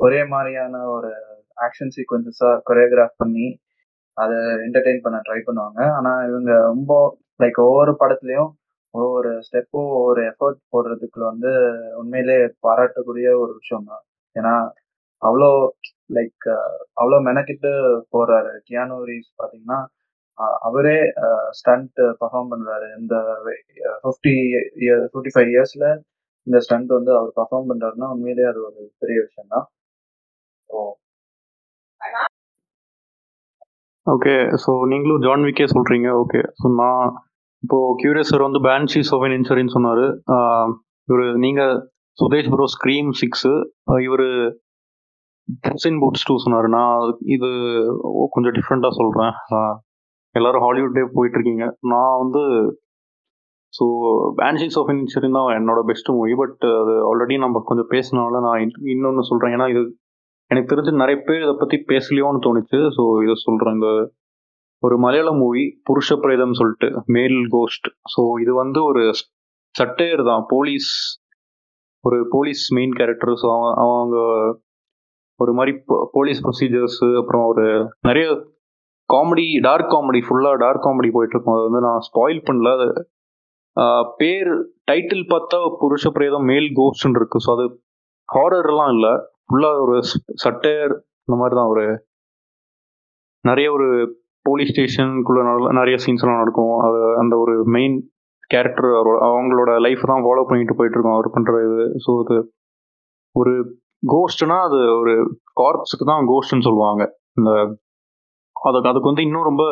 ஒரே 0.00 0.20
மாதிரியான 0.32 0.80
ஒரு 0.96 1.10
ஆக்ஷன் 1.66 1.92
சீக்வன்சஸாக 1.96 2.62
கொரியோகிராஃப் 2.68 3.20
பண்ணி 3.22 3.46
அதை 4.16 4.36
என்டர்டெயின் 4.66 5.04
பண்ண 5.06 5.18
ட்ரை 5.26 5.40
பண்ணுவாங்க. 5.48 5.80
ஆனால் 5.96 6.20
இவங்க 6.30 6.52
ரொம்ப 6.70 6.92
லைக் 7.42 7.58
ஒவ்வொரு 7.68 7.92
படத்துலையும் 8.02 8.50
ஒவ்வொரு 8.94 9.30
ஸ்டெப்பும் 9.46 9.88
ஒவ்வொரு 9.98 10.20
எஃபர்ட் 10.30 10.60
போடுறதுக்குள்ள 10.74 11.26
வந்து 11.32 11.52
உண்மையிலே 12.00 12.36
பாராட்டக்கூடிய 12.66 13.28
ஒரு 13.42 13.52
விஷயம் 13.60 13.88
தான். 13.92 14.04
ஏன்னா 14.36 14.54
அவ்வளோ 15.22 15.50
லைக் 16.16 16.46
அவ்வளோ 17.00 17.18
மெனக்கிட்டு 17.28 17.70
போறாரு 18.14 18.52
கியானோ 18.68 18.98
ரீஸ் 19.10 19.30
அவரே 20.68 20.96
ஸ்டண்ட் 21.58 21.98
பர்ஃபார்ம் 22.20 22.50
பண்ணுறாரு 22.52 22.86
இந்த 23.00 23.14
ஃபிஃப்டி 24.02 24.32
இயர் 24.84 25.02
ஃபிஃப்டி 25.12 25.32
ஃபைவ் 25.36 25.50
இயர்ஸில் 25.54 25.86
இந்த 26.46 26.58
ஸ்டண்ட் 26.66 26.90
வந்து 26.98 27.12
அவர் 27.18 27.30
பர்ஃபார்ம் 27.40 27.68
பண்ணுறாருன்னா 27.70 28.08
உண்மையிலேயே 28.14 28.48
அது 28.52 28.60
ஒரு 28.68 28.80
பெரிய 29.02 29.18
விஷயம் 29.26 29.52
தான். 29.54 29.66
ஸோ 30.70 30.76
ஓகே 34.06 34.34
ஸோ 34.62 34.70
நீங்களும் 34.90 35.22
ஜான் 35.26 35.46
விக்கே 35.48 35.66
சொல்றீங்க. 35.74 36.08
ஓகே 36.22 36.40
ஸோ 36.60 36.66
நான் 36.80 37.04
இப்போ 37.62 37.78
கியூரியஸ் 38.00 38.30
சார் 38.32 38.46
வந்து 38.46 38.60
பேன்ஷீஸ் 38.66 39.10
சோவின் 39.12 39.34
இன்சூரன்ஸ் 39.36 39.76
சொன்னாரு. 39.76 40.04
இவர் 41.08 41.24
நீங்க 41.44 41.62
சுதேஷ் 42.18 42.50
ப்ரோ 42.52 42.66
ஸ்க்ரீம் 42.74 43.08
சிக்ஸ் 43.20 43.48
இவர் 44.06 44.26
புசின் 45.66 45.98
புட்ஸ் 46.02 46.26
டூ 46.28 46.34
சொன்னாரு. 46.44 46.68
நான் 46.76 46.92
இது 47.36 47.48
கொஞ்சம் 48.34 48.54
டிஃப்ரெண்ட்டாக 48.58 48.98
சொல்றேன். 49.00 49.32
ஆஹ் 49.56 49.76
எல்லாரும் 50.34 50.64
ஹாலிவுட்டே 50.66 51.04
போயிட்டு 51.16 51.36
இருக்கீங்க 51.38 51.64
நான் 51.92 52.14
வந்து 52.22 52.42
ஸோ 53.72 53.84
பேன்ஷீஸ் 54.40 54.78
ஆஃப் 54.80 54.90
இன்சூரன் 54.94 55.36
தான் 55.38 55.48
என்னோட 55.58 55.80
பெஸ்ட் 55.90 56.10
மூவி 56.16 56.34
பட் 56.40 56.64
அது 56.80 56.92
ஆல்ரெடி 57.10 57.36
நம்ம 57.44 57.62
கொஞ்சம் 57.70 57.90
பேசினால 57.94 58.40
நான் 58.46 58.60
இன்னொன்று 58.94 59.28
சொல்றேன். 59.30 59.54
ஏன்னா 59.56 59.66
இது 59.74 59.82
எனக்கு 60.50 60.70
தெரிஞ்சு 60.72 60.92
நிறைய 61.02 61.16
பேர் 61.28 61.44
இதை 61.46 61.54
பற்றி 61.62 61.76
பேசலையோன்னு 61.90 62.44
தோணுச்சு. 62.46 62.78
ஸோ 62.96 63.02
இதை 63.24 63.34
சொல்கிறேன் 63.46 63.76
இந்த 63.78 63.90
ஒரு 64.82 64.96
மலையாள 65.04 65.30
மூவி 65.42 65.64
புருஷ 65.88 66.16
பிரேதம் 66.24 66.58
சொல்லிட்டு 66.60 66.88
மேல் 67.16 67.38
கோஸ்ட் 67.54 67.86
ஸோ 68.14 68.22
இது 68.42 68.52
வந்து 68.62 68.80
ஒரு 68.90 69.02
சட்டையர் 69.74 70.22
தான். 70.30 70.42
போலீஸ் 70.54 70.90
ஒரு 72.04 72.18
போலீஸ் 72.34 72.64
மெயின் 72.78 72.92
கேரக்டர் 72.98 73.32
ஸோ 73.42 73.48
அவங்க 73.84 74.16
ஒரு 75.40 75.52
மாதிரி 75.58 75.72
போலீஸ் 76.16 76.42
ப்ரொசீஜர்ஸு 76.46 77.08
அப்புறம் 77.20 77.44
ஒரு 77.52 77.64
நிறைய 78.08 78.26
காமெடி 79.08 79.46
டார்க் 79.66 79.90
காமெடி 79.94 80.20
ஃபுல்லாக 80.26 80.60
டார்க் 80.64 80.84
காமெடி 80.86 81.08
போயிட்டுருக்கும். 81.14 81.54
அதை 81.54 81.62
அது 81.64 81.70
வந்து 81.70 81.86
நான் 81.86 82.04
ஸ்பாயில் 82.08 82.40
பண்ணல. 82.48 82.70
அது 82.76 82.88
பேர் 84.20 84.50
டைட்டில் 84.90 85.24
பார்த்தா 85.32 85.58
புருஷ 85.80 86.10
பிரேதம் 86.16 86.48
மேல் 86.52 86.68
கோஸ்ட்னு 86.80 87.18
இருக்கு. 87.20 87.38
ஸோ 87.46 87.50
அது 87.56 87.64
ஹாரர்லாம் 88.28 88.92
இல்லை. 88.96 89.12
ஃபுல்லாக 89.48 89.82
ஒரு 89.84 89.96
சட்டையர் 90.44 90.94
இந்த 91.26 91.36
மாதிரி 91.40 91.54
தான் 91.60 91.70
ஒரு 91.74 91.84
நிறைய 93.44 93.68
ஒரு 93.76 93.88
போலீஸ் 94.46 94.72
ஸ்டேஷனுக்குள்ள 94.72 95.40
நிறைய 95.80 95.96
சீன்ஸ்லாம் 96.04 96.42
நடக்கும். 96.42 96.74
அது 96.86 97.00
அந்த 97.22 97.34
ஒரு 97.44 97.54
மெயின் 97.76 97.96
கேரக்டர் 98.52 98.88
அவங்களோட 99.28 99.70
லைஃப் 99.86 100.02
தான் 100.10 100.24
ஃபாலோ 100.24 100.42
பண்ணிட்டு 100.48 100.76
போயிட்டு 100.78 100.96
இருக்கோம் 100.96 101.16
அவர் 101.16 101.34
பண்ணுற 101.36 101.60
இது. 101.68 101.84
ஸோ 102.04 102.12
இது 102.24 102.36
ஒரு 103.36 103.52
கோஸ்ட்னா 104.12 104.56
அது 104.68 104.80
ஒரு 105.00 105.14
கார்ப்ஸுக்கு 105.60 106.06
தான் 106.12 106.28
கோஸ்ட்னு 106.32 106.66
சொல்லுவாங்க. 106.68 107.02
இந்த 107.38 107.50
அதுக்கு 108.56 108.90
அதுக்கு 108.90 109.10
வந்து 109.10 109.26
இன்னும் 109.26 109.48
ரொம்ப 109.50 109.64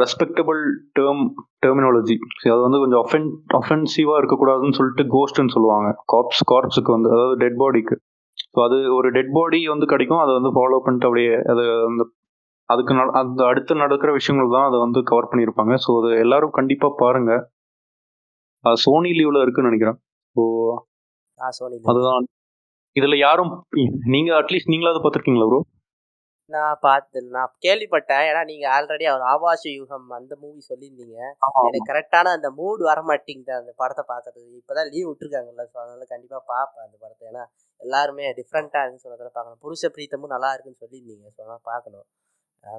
ரெஸ்பெக்டபிள் 0.00 0.60
டேர்ம் 0.98 1.22
டெர்மினாலஜி 1.64 2.16
அது 2.50 2.60
வந்து 2.60 2.78
கொஞ்சம் 2.78 3.02
அஃபென் 3.04 3.28
அஃபென்சிவாக 3.58 4.20
இருக்கக்கூடாதுன்னு 4.20 4.76
சொல்லிட்டு 4.78 5.04
கோஸ்ட்னு 5.14 5.54
சொல்லுவாங்க. 5.56 5.88
காப்ஸ் 6.12 6.42
கார்ப்ஸுக்கு 6.52 6.90
வந்து 6.90 7.08
அதாவது 7.08 7.36
டெட் 7.36 7.58
பாடிக்கு 7.58 7.96
ஸோ 8.44 8.58
அது 8.64 8.76
ஒரு 8.94 9.08
டெட் 9.10 9.32
பாடி 9.32 9.68
வந்து 9.68 9.86
கிடைக்கும். 9.86 10.18
அதை 10.18 10.32
வந்து 10.34 10.50
ஃபாலோ 10.56 10.78
பண்ணிட்டு 10.78 11.06
அப்படியே 11.06 11.32
அது 11.52 11.64
அந்த 11.88 12.02
அதுக்கு 12.68 12.94
நட- 12.94 13.14
அந்த 13.18 13.40
அடுத்து 13.44 13.74
நடக்கிற 13.74 14.12
விஷயங்கள் 14.12 14.54
தான் 14.56 14.66
அதை 14.66 14.78
வந்து 14.78 15.02
கவர் 15.02 15.30
பண்ணியிருப்பாங்க. 15.30 15.74
ஸோ 15.84 15.90
அது 16.00 16.18
எல்லாரும் 16.18 16.50
கண்டிப்பாக 16.50 16.92
பாருங்க. 16.98 17.32
அது 18.64 18.76
சோனி 18.76 19.10
லீவ்ல 19.10 19.42
இருக்குன்னு 19.42 19.70
நினைக்கிறேன். 19.70 19.98
ஸோ 20.36 20.42
அதுதான். 21.92 22.26
இதுல 22.96 23.16
யாரும் 23.18 23.52
நீங்க 24.06 24.30
அட்லீஸ்ட் 24.40 24.72
நீங்களாவது 24.72 25.02
பார்த்துருக்கீங்களா 25.02 25.48
ப்ரோ 25.48 25.60
நான் 26.54 26.78
பார்த்து 26.86 27.18
நான் 27.36 27.52
கேள்விப்பட்டேன். 27.64 28.24
ஏன்னா 28.28 28.42
நீங்க 28.50 28.66
ஆல்ரெடி 28.76 29.04
அவர் 29.10 29.24
ஆபாச 29.32 29.62
யுகம் 29.72 30.08
அந்த 30.18 30.32
மூவி 30.42 30.60
சொல்லியிருந்தீங்க. 30.68 31.18
எனக்கு 31.68 31.88
கரெக்டான 31.90 32.32
அந்த 32.38 32.48
மூட் 32.58 32.82
வர 32.90 33.00
மாட்டேங்குது 33.10 33.52
அந்த 33.60 33.72
படத்தை 33.82 34.04
பார்க்கறதுக்கு. 34.12 34.58
இப்போதான் 34.60 34.90
லீவ் 34.94 35.08
விட்டுருக்காங்கல்ல 35.10 35.64
ஸோ 35.72 35.76
அதனால 35.82 36.06
கண்டிப்பாக 36.14 36.42
பார்ப்பேன் 36.52 36.84
அந்த 36.86 36.96
படத்தை. 37.02 37.24
ஏன்னா 37.32 37.44
எல்லாருமே 37.80 38.24
டிஃப்ரெண்ட்டாக 38.40 38.82
இருக்குன்னு 38.84 39.06
சொன்னதில் 39.06 39.34
பார்க்கணும். 39.36 39.60
புருஷ 39.66 39.90
பிரீத்தமும் 39.96 40.34
நல்லா 40.34 40.50
இருக்குன்னு 40.54 40.82
சொல்லியிருந்தீங்க 40.84 41.26
ஸோ 41.34 41.40
அதனால் 41.42 41.64
பார்க்கணும். 41.72 42.06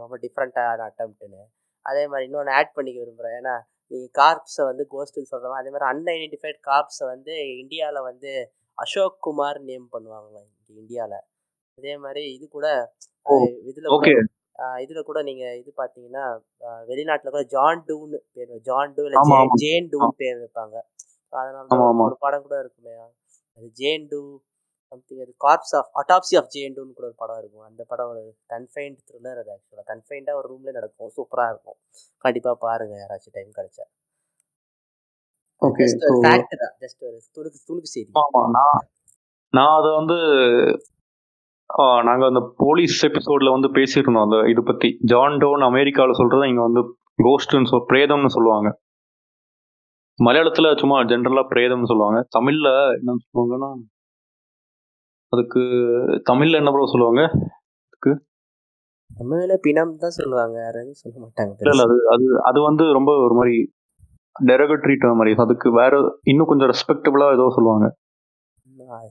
ரொம்ப 0.03 0.15
டிஃப்ரெண்ட்டான 0.23 0.85
அட்டம்ப்ட்டுன்னு 0.89 1.41
அதே 1.85 2.01
மாதிரி 2.11 2.25
இன்னொன்று 2.27 2.51
ஆட் 2.57 2.73
பண்ணிக்க 2.77 2.97
விரும்புகிறேன் 3.03 3.35
ஏன்னா 3.39 3.53
நீங்கள் 3.91 4.13
கார்ப்ஸை 4.19 4.63
வந்து 4.69 4.83
கோஸ்ட்டுக்கு 4.93 5.31
சொல்கிறோம் 5.33 5.59
அதே 5.59 5.69
மாதிரி 5.73 5.87
அன்ஐடென்டிஃபைட் 5.91 6.59
கார்ப்ஸை 6.69 7.05
வந்து 7.13 7.33
இந்தியாவில் 7.61 8.07
வந்து 8.09 8.31
அசோக் 8.77 9.15
குமார் 9.27 9.59
நேம் 9.69 9.87
பண்ணுவாங்க 9.93 10.35
இங்கே 10.67 10.79
இந்தியாவில் 10.83 11.17
அதே 11.77 11.93
மாதிரி 12.03 12.23
இது 12.35 12.45
கூட 12.57 12.67
இதில் 13.69 14.27
இதில் 14.83 15.07
கூட 15.09 15.19
நீங்கள் 15.21 15.57
இது 15.57 15.71
பார்த்தீங்கன்னா 15.77 16.23
வெளிநாட்டில் 16.87 17.33
கூட 17.35 17.43
ஜான் 17.43 17.83
டூன்னு 17.87 18.17
பேர் 18.33 18.59
ஜான் 18.61 18.93
டூ 18.93 19.03
இல்லை. 19.03 19.21
ஜேன் 19.55 19.89
டூன்னு 19.91 20.15
பேர் 20.15 20.37
வைப்பாங்க. 20.43 20.75
அதனால. 21.33 21.67
ஒரு 22.05 22.15
படம் 22.19 22.41
கூட 22.41 22.59
இருக்குமே. 22.59 22.95
அது 23.57 23.69
ஜேன் 23.73 24.07
டூ 24.07 24.21
சம்திங் 24.91 25.21
அது 25.21 25.33
corpse 25.45 25.75
of 25.79 25.89
autopsy 26.01 26.35
of 26.39 26.47
Jane 26.47 26.73
டூன்னு 26.73 26.93
கூட 26.93 27.05
ஒரு 27.07 27.15
படம் 27.15 27.37
இருக்கும். 27.37 27.61
அந்த 27.61 27.83
படம் 27.87 28.09
ஒரு 28.09 28.21
கன்ஃபைன்ட் 28.53 28.99
த்ரில்லர் 29.07 29.39
அது 29.41 29.51
ஆக்சுவலாக 29.55 29.87
கன்ஃபைண்டாக 29.91 30.39
ஒரு 30.41 30.47
ரூம்லேயே 30.53 30.71
நடக்கும். 30.71 31.11
சூப்பராக 31.17 31.49
இருக்கும். 31.49 31.77
கண்டிப்பாக 32.17 32.55
பாருங்க. 32.55 32.95
யாராச்சும் 33.03 33.35
டைம் 33.37 33.51
கிடைச்சா. 33.57 33.85
ஓகே 35.61 35.85
ஜஸ்ட் 36.83 37.03
ஒரு 37.07 37.17
துணுக்கு 37.35 37.59
துணுக்கு 37.69 37.91
செய்தி. 37.95 38.11
நான் 38.57 38.83
நான் 39.53 39.75
அதை 39.79 39.91
வந்து 39.95 40.17
ஆ, 41.69 42.01
நாங்க 42.01 42.25
அந்த 42.25 42.41
போலீஸ் 42.57 42.95
எபிசோட்ல 43.05 43.49
வந்து 43.51 43.69
பேசியிருந்தோம். 43.69 44.25
அந்த 44.27 44.37
இது 44.49 44.63
பத்தி. 44.63 44.89
ஜான் 45.03 45.37
டோன் 45.37 45.63
அமெரிக்கால 45.67 46.11
சொல்றத 46.11 46.47
இங்க 46.47 46.61
வந்து 46.61 46.81
கோஸ்ட்னு 47.19 47.69
சொல் 47.69 47.87
பிரேதம்னு 47.89 48.27
சொல்லுவாங்க. 48.27 48.69
மலையாளத்துல 50.19 50.67
சும்மா 50.75 50.97
ஜென்ரலா 51.03 51.43
பிரேதம்னு 51.51 51.85
சொல்லுவாங்க. 51.85 52.19
தமிழ்ல 52.37 52.67
என்ன 52.97 53.15
சொல்லுவாங்கன்னா 53.25 53.69
அதுக்கு 55.33 55.61
தமிழ்ல 56.29 56.59
என்ன 56.59 56.71
ப்ரோ 56.71 56.85
சொல்லுவாங்க? 56.85 57.23
தமிழ்ல 59.09 59.53
பிணம் 59.61 59.93
தான் 59.97 60.15
சொல்லுவாங்க. 60.17 60.57
எதுவும் 60.71 60.99
சொல்ல 60.99 61.15
மாட்டாங்க 61.19 61.53
இல்ல 61.61 61.71
இல்ல 61.75 61.83
அது 61.85 61.95
அது 62.13 62.25
அது 62.49 62.59
வந்து 62.61 62.83
ரொம்ப 62.93 63.11
ஒரு 63.25 63.33
மாதிரி 63.33 63.55
டெரகட்ரி 64.35 64.95
டேர்ம் 64.95 65.19
மாதிரி. 65.19 65.33
அதுக்கு 65.45 65.69
வேற 65.71 65.93
இன்னும் 66.23 66.47
கொஞ்சம் 66.47 66.69
ரெஸ்பெக்டபிளா 66.69 67.27
ஏதோ 67.33 67.47
சொல்லுவாங்க. 67.49 67.87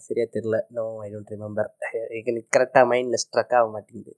சரியா 0.06 0.26
தெரியல. 0.36 0.58
நோ 0.76 0.84
ஐ 1.04 1.08
டோன்ட் 1.12 1.32
ரிமெம்பர் 1.34 1.68
எனக்கு 2.18 2.42
கரெக்டா 2.56 2.82
மைண்ட்ல 2.92 3.18
ஸ்ட்ரக் 3.24 3.54
ஆக 3.58 3.66
மாட்டேங்குது. 3.74 4.12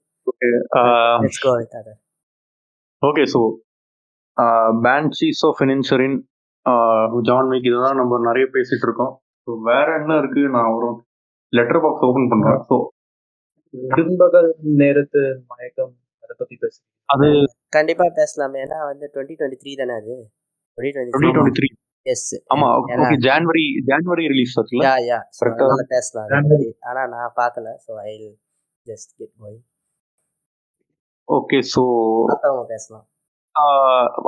Okay 3.09 3.23
so 3.33 3.41
Banshees 4.85 5.41
of 5.47 5.57
Inisherin 5.59 6.17
John 7.29 7.49
Wick 7.53 7.69
இதெல்லாம் 7.69 7.99
நம்ம 8.01 8.19
நிறைய 8.29 8.47
பேசிட்டு 8.55 8.85
இருக்கோம். 8.87 9.13
ஸோ 9.47 9.51
வேற 9.69 9.87
என்ன 9.99 10.17
இருக்கு? 10.21 10.41
நான் 10.55 10.73
ஒரு 10.77 10.89
லெட்டர் 11.53 11.81
பாக்ஸ் 11.85 12.05
ஓபன் 12.09 12.29
பண்றேன். 12.33 12.59
ஸோ 12.69 12.75
பின்பகல் 13.95 14.49
நேரத்து 14.81 15.21
மயக்கம் 15.51 15.93
அதை 16.23 16.33
பத்தி 16.41 16.55
பேச 16.63 16.75
அது 17.09 17.27
கண்டிப்பா 17.77 18.05
பேசலாமே. 18.19 18.59
ஏன்னா 18.65 18.79
வந்து 18.91 19.05
டுவெண்ட்டி 19.13 19.37
டுவெண்ட்டி 19.39 19.61
த்ரீ 19.63 19.73
தானே 19.81 19.95
அது? 20.01 20.15
Twenty 20.77 20.93
twenty 20.97 21.33
twenty 21.37 21.57
three 21.59 21.69
yes 22.05 22.27
ஆமா 22.53 22.67
ஓகே 22.77 23.17
ஜான்வரி 23.25 23.65
ஜான்வரி 23.89 24.23
ரிலீஸ் 24.31 24.55
ஆச்சுல 24.59 24.83
யா 24.85 24.93
யா 25.09 25.19
ஸோ 25.37 25.41
கரெக்டா 25.41 25.65
அதனால 25.65 25.85
பேசலாம். 25.95 26.29
ஆனால் 26.89 27.09
நான் 27.15 27.35
பார்க்கல. 27.41 27.67
ஸோ 27.85 27.91
ஐ 28.09 28.13
ஜஸ்ட் 28.87 29.11
கெட் 29.19 29.33
போய் 29.41 29.57
ஓகே 31.27 31.57
ஸோ 31.73 31.81
பார்த்தவங்க 32.31 32.65
பேசலாம். 32.73 33.05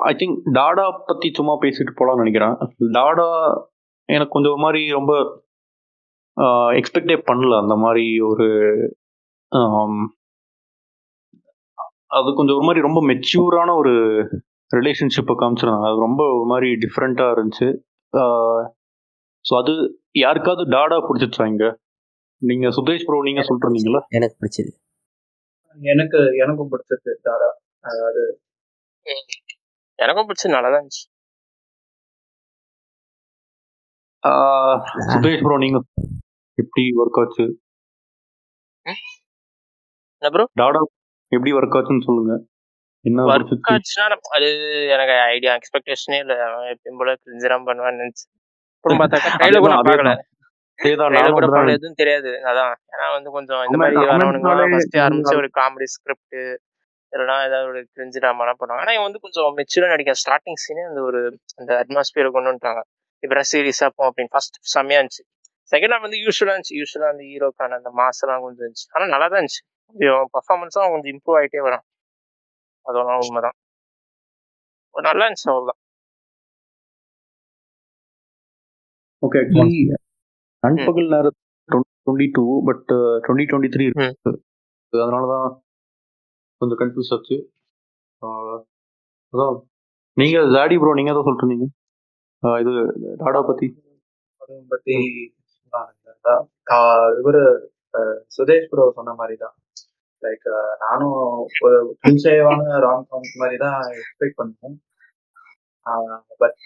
ஐ 0.09 0.13
திங்க் 0.21 0.37
டாடா 0.57 0.85
பத்தி 1.09 1.27
சும்மா 1.39 1.53
பேசிட்டு 1.63 1.97
போலாம்னு 1.99 2.23
நினைக்கிறேன். 2.23 2.55
டாடா 2.97 3.27
எனக்கு 4.09 4.35
கொஞ்சம் 4.35 4.53
ஒரு 4.55 4.63
மாதிரி 4.65 4.81
ரொம்ப 4.99 5.13
எக்ஸ்பெக்டே 6.79 7.17
பண்ணல. 7.29 7.53
அந்த 7.63 7.75
மாதிரி 7.85 8.05
ஒரு 8.29 8.47
அது 12.17 12.31
கொஞ்சம் 12.37 12.57
ஒரு 12.57 12.65
மாதிரி 12.67 12.87
ரொம்ப 12.87 12.99
மெச்சூரான 13.09 13.69
ஒரு 13.81 13.93
ரிலேஷன்ஷிப்பை 14.73 15.33
காமிச்சிருந்தாங்க 15.37 15.87
அது 15.89 16.05
ரொம்ப 16.07 16.21
ஒரு 16.37 16.45
மாதிரி 16.51 16.69
டிஃப்ரெண்ட்டாக 16.83 17.35
இருந்துச்சு. 17.35 17.67
ஸோ 19.45 19.53
அது 19.61 19.73
யாருக்காவது 20.15 20.63
டாடா 20.75 20.97
பிடிச்சிச்சா 21.07 21.45
இங்க? 21.45 21.65
நீங்க 22.41 22.67
சுதேஷ் 22.77 23.05
ப்ரோ 23.07 23.19
நீங்க 23.27 23.39
எனக்கு 23.41 23.53
பிடிச்சது 23.53 23.63
சொல்றீங்களா 23.63 24.01
எனக்கு 24.17 24.35
பிடிச்சது. 24.39 24.71
எனக்கு 25.77 26.19
எனக்கும் 26.43 26.71
பிடிச்சிருக்கு 26.71 27.13
தாரா 27.27 27.49
அது. 28.09 28.23
எனக்கும் 29.99 30.27
பிடிச்சது 30.29 30.55
நல்லா 30.55 30.69
தான் 30.69 30.81
இருந்துச்சு. 30.81 31.03
சுதேஷ் 35.13 35.43
ப்ரோ 35.45 35.55
நீங்க 35.57 35.77
எப்படி 36.57 36.83
ஒர்க் 37.01 37.19
ஆச்சு? 37.21 37.45
ப்ரோ 40.21 40.43
டாடா 40.61 40.81
எப்படி 41.31 41.51
ஒர்க் 41.59 41.77
ஆச்சுன்னு 41.77 42.07
சொல்லுங்க. 42.07 42.33
ஒர்க் 43.05 43.69
ஆச்சுன்னா 43.71 44.05
அது 44.29 44.47
எனக்கு 44.87 45.13
ஐடியா 45.27 45.53
எக்ஸ்பெக்டேஷனே 45.55 46.19
இல்லை. 46.19 46.35
அவன் 46.39 46.69
எப்பயும் 46.73 46.97
போல 46.97 47.13
கிரிஞ்சிராம் 47.23 47.65
பண்ணுவான்னு 47.67 48.01
நினைச்சு. 48.03 48.25
அப்புறம் 48.75 49.01
பார்த்தாக்கா 49.01 49.31
கூட 49.65 49.73
பார்க்கல. 49.79 51.71
எதுவும் 51.71 51.95
தெரியாது. 51.95 52.31
அதான். 52.43 52.73
ஏன்னா 52.93 53.11
வந்து 53.13 53.29
கொஞ்சம் 53.31 53.63
இந்த 53.63 53.77
மாதிரி 53.77 53.97
ஃபர்ஸ்ட் 54.73 54.97
ஆரம்பிச்சு 54.97 55.35
ஒரு 55.35 55.49
காமெடி 55.59 55.83
ஸ்கிரிப்ட் 55.83 56.37
இல்லைனா 57.13 57.35
ஏதாவது 57.47 57.67
ஒரு 57.69 57.81
கிரிஞ்சு 57.95 58.19
ட்ராமாலாம் 58.23 58.59
பண்ணுவாங்க. 58.59 58.79
ஆனால் 58.79 58.93
இவன் 58.93 59.03
வந்து 59.03 59.19
கொஞ்சம் 59.19 59.57
மெச்சூராக 59.57 59.89
நடிக்க 59.89 60.13
ஸ்டார்டிங் 60.13 60.59
சீனே 60.63 60.83
அந்த 60.87 61.01
ஒரு 61.01 61.19
அந்த 61.55 61.71
அட்மாஸ்பியரை 61.83 62.31
கொண்டு 62.31 62.49
வந்துட்டாங்க. 62.49 62.81
இப்போ 63.23 63.43
சீரியஸாக 63.53 63.91
போ 63.95 64.03
அப்படின்னு. 64.09 64.31
ஃபர்ஸ்ட் 64.31 64.57
செம்மையா 64.61 64.99
இருந்துச்சு. 64.99 65.23
செகண்ட் 65.71 65.93
ஹாஃப் 65.93 66.01
வந்து 66.01 66.17
யூஸ்வலாக 66.17 66.53
இருந்துச்சு. 66.55 66.75
யூஸ்வலாக 66.75 67.07
அந்த 67.07 67.23
ஹீரோக்கான 67.23 67.77
அந்த 67.77 67.91
மாசெல்லாம் 67.95 68.41
கொஞ்சம் 68.41 68.63
இருந்துச்சு. 68.65 68.87
ஆனால் 68.91 69.09
நல்லா 69.09 69.27
தான் 69.27 69.39
இருந்துச்சு. 69.41 69.63
கொஞ்சம் 69.95 70.25
பர்ஃபார்மன்ஸும் 70.33 70.91
கொஞ்சம் 70.91 71.13
இம்ப்ரூவ் 71.13 71.37
ஆகிட்டே 71.39 71.61
வரான். 71.61 71.85
அதெல்லாம் 72.85 73.21
உண்மைதான். 73.23 73.57
ஒரு 74.95 75.03
நல்லா 75.07 75.25
இருந்துச்சு 75.25 75.49
அவ்வளோதான் 75.51 75.79
ஓகே 79.23 79.39
ஆக்சுவலி 79.41 79.77
நண்பகல் 80.63 81.11
நேரம் 81.13 81.37
twenty 81.69 82.27
two 82.37 82.43
but 82.67 82.83
twenty 83.25 83.45
twenty 83.51 83.71
three 83.75 83.85
இருக்கு. 83.87 84.07
அதனால 84.93 85.23
தான் 85.33 85.47
கொஞ்சம் 86.61 86.79
கன்ஃபியூஸ் 86.81 87.11
ஆச்சு. 87.15 87.37
அதான். 89.33 89.55
நீங்க 90.17 90.39
ஜாடி 90.55 90.75
ப்ரோ 90.81 90.91
நீங்க 90.99 91.13
தான் 91.13 91.71
ஆஹ் 92.43 92.59
இது 92.61 92.71
டாடா 93.21 93.41
பத்தி. 93.49 93.67
பத்தி 94.71 94.95
இவரு 97.19 97.41
சுதேஷ் 98.35 98.69
ப்ரோ 98.71 98.83
சொன்ன 98.97 99.13
மாதிரி 99.19 99.35
தான் 99.43 99.55
லைக் 100.25 100.47
நானும் 100.85 101.17
ஒரு 101.65 101.77
கிளிஷேவான 102.03 102.79
ராம் 102.85 103.05
காம் 103.11 103.29
மாதிரி 103.41 103.57
தான் 103.65 103.79
எக்ஸ்பெக்ட் 103.99 104.39
பண்ணுவோம் 104.41 104.77
பட் 106.41 106.59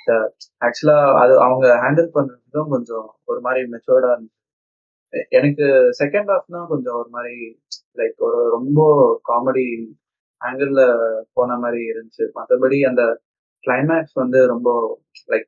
ஆக்சுவலா 0.66 0.97
அது 1.22 1.34
அவங்க 1.45 1.68
ஹேண்டில் 1.84 2.10
பண்றதும் 2.18 2.72
கொஞ்சம் 2.76 3.08
ஒரு 3.30 3.39
மாதிரி 3.45 3.62
மெச்சோர்டா 3.74 4.10
இருந்துச்சு. 4.16 4.36
எனக்கு 5.39 5.66
செகண்ட் 6.01 6.30
ஹாஃப் 6.34 6.53
தான் 6.55 6.70
கொஞ்சம் 6.74 6.97
ஒரு 7.01 7.10
மாதிரி 7.16 7.36
லைக் 7.99 8.18
ஒரு 8.28 8.39
ரொம்ப 8.58 8.80
காமெடி 9.30 9.66
ஆங்கிள் 10.41 10.74
போன 11.38 11.58
மாதிரி 11.64 11.82
இருந்துச்சு. 11.91 12.26
மற்றபடி 12.38 12.80
அந்த 12.89 13.03
கிளைமேக்ஸ் 13.64 14.16
வந்து 14.24 14.39
ரொம்ப 14.53 14.70
லைக் 15.32 15.47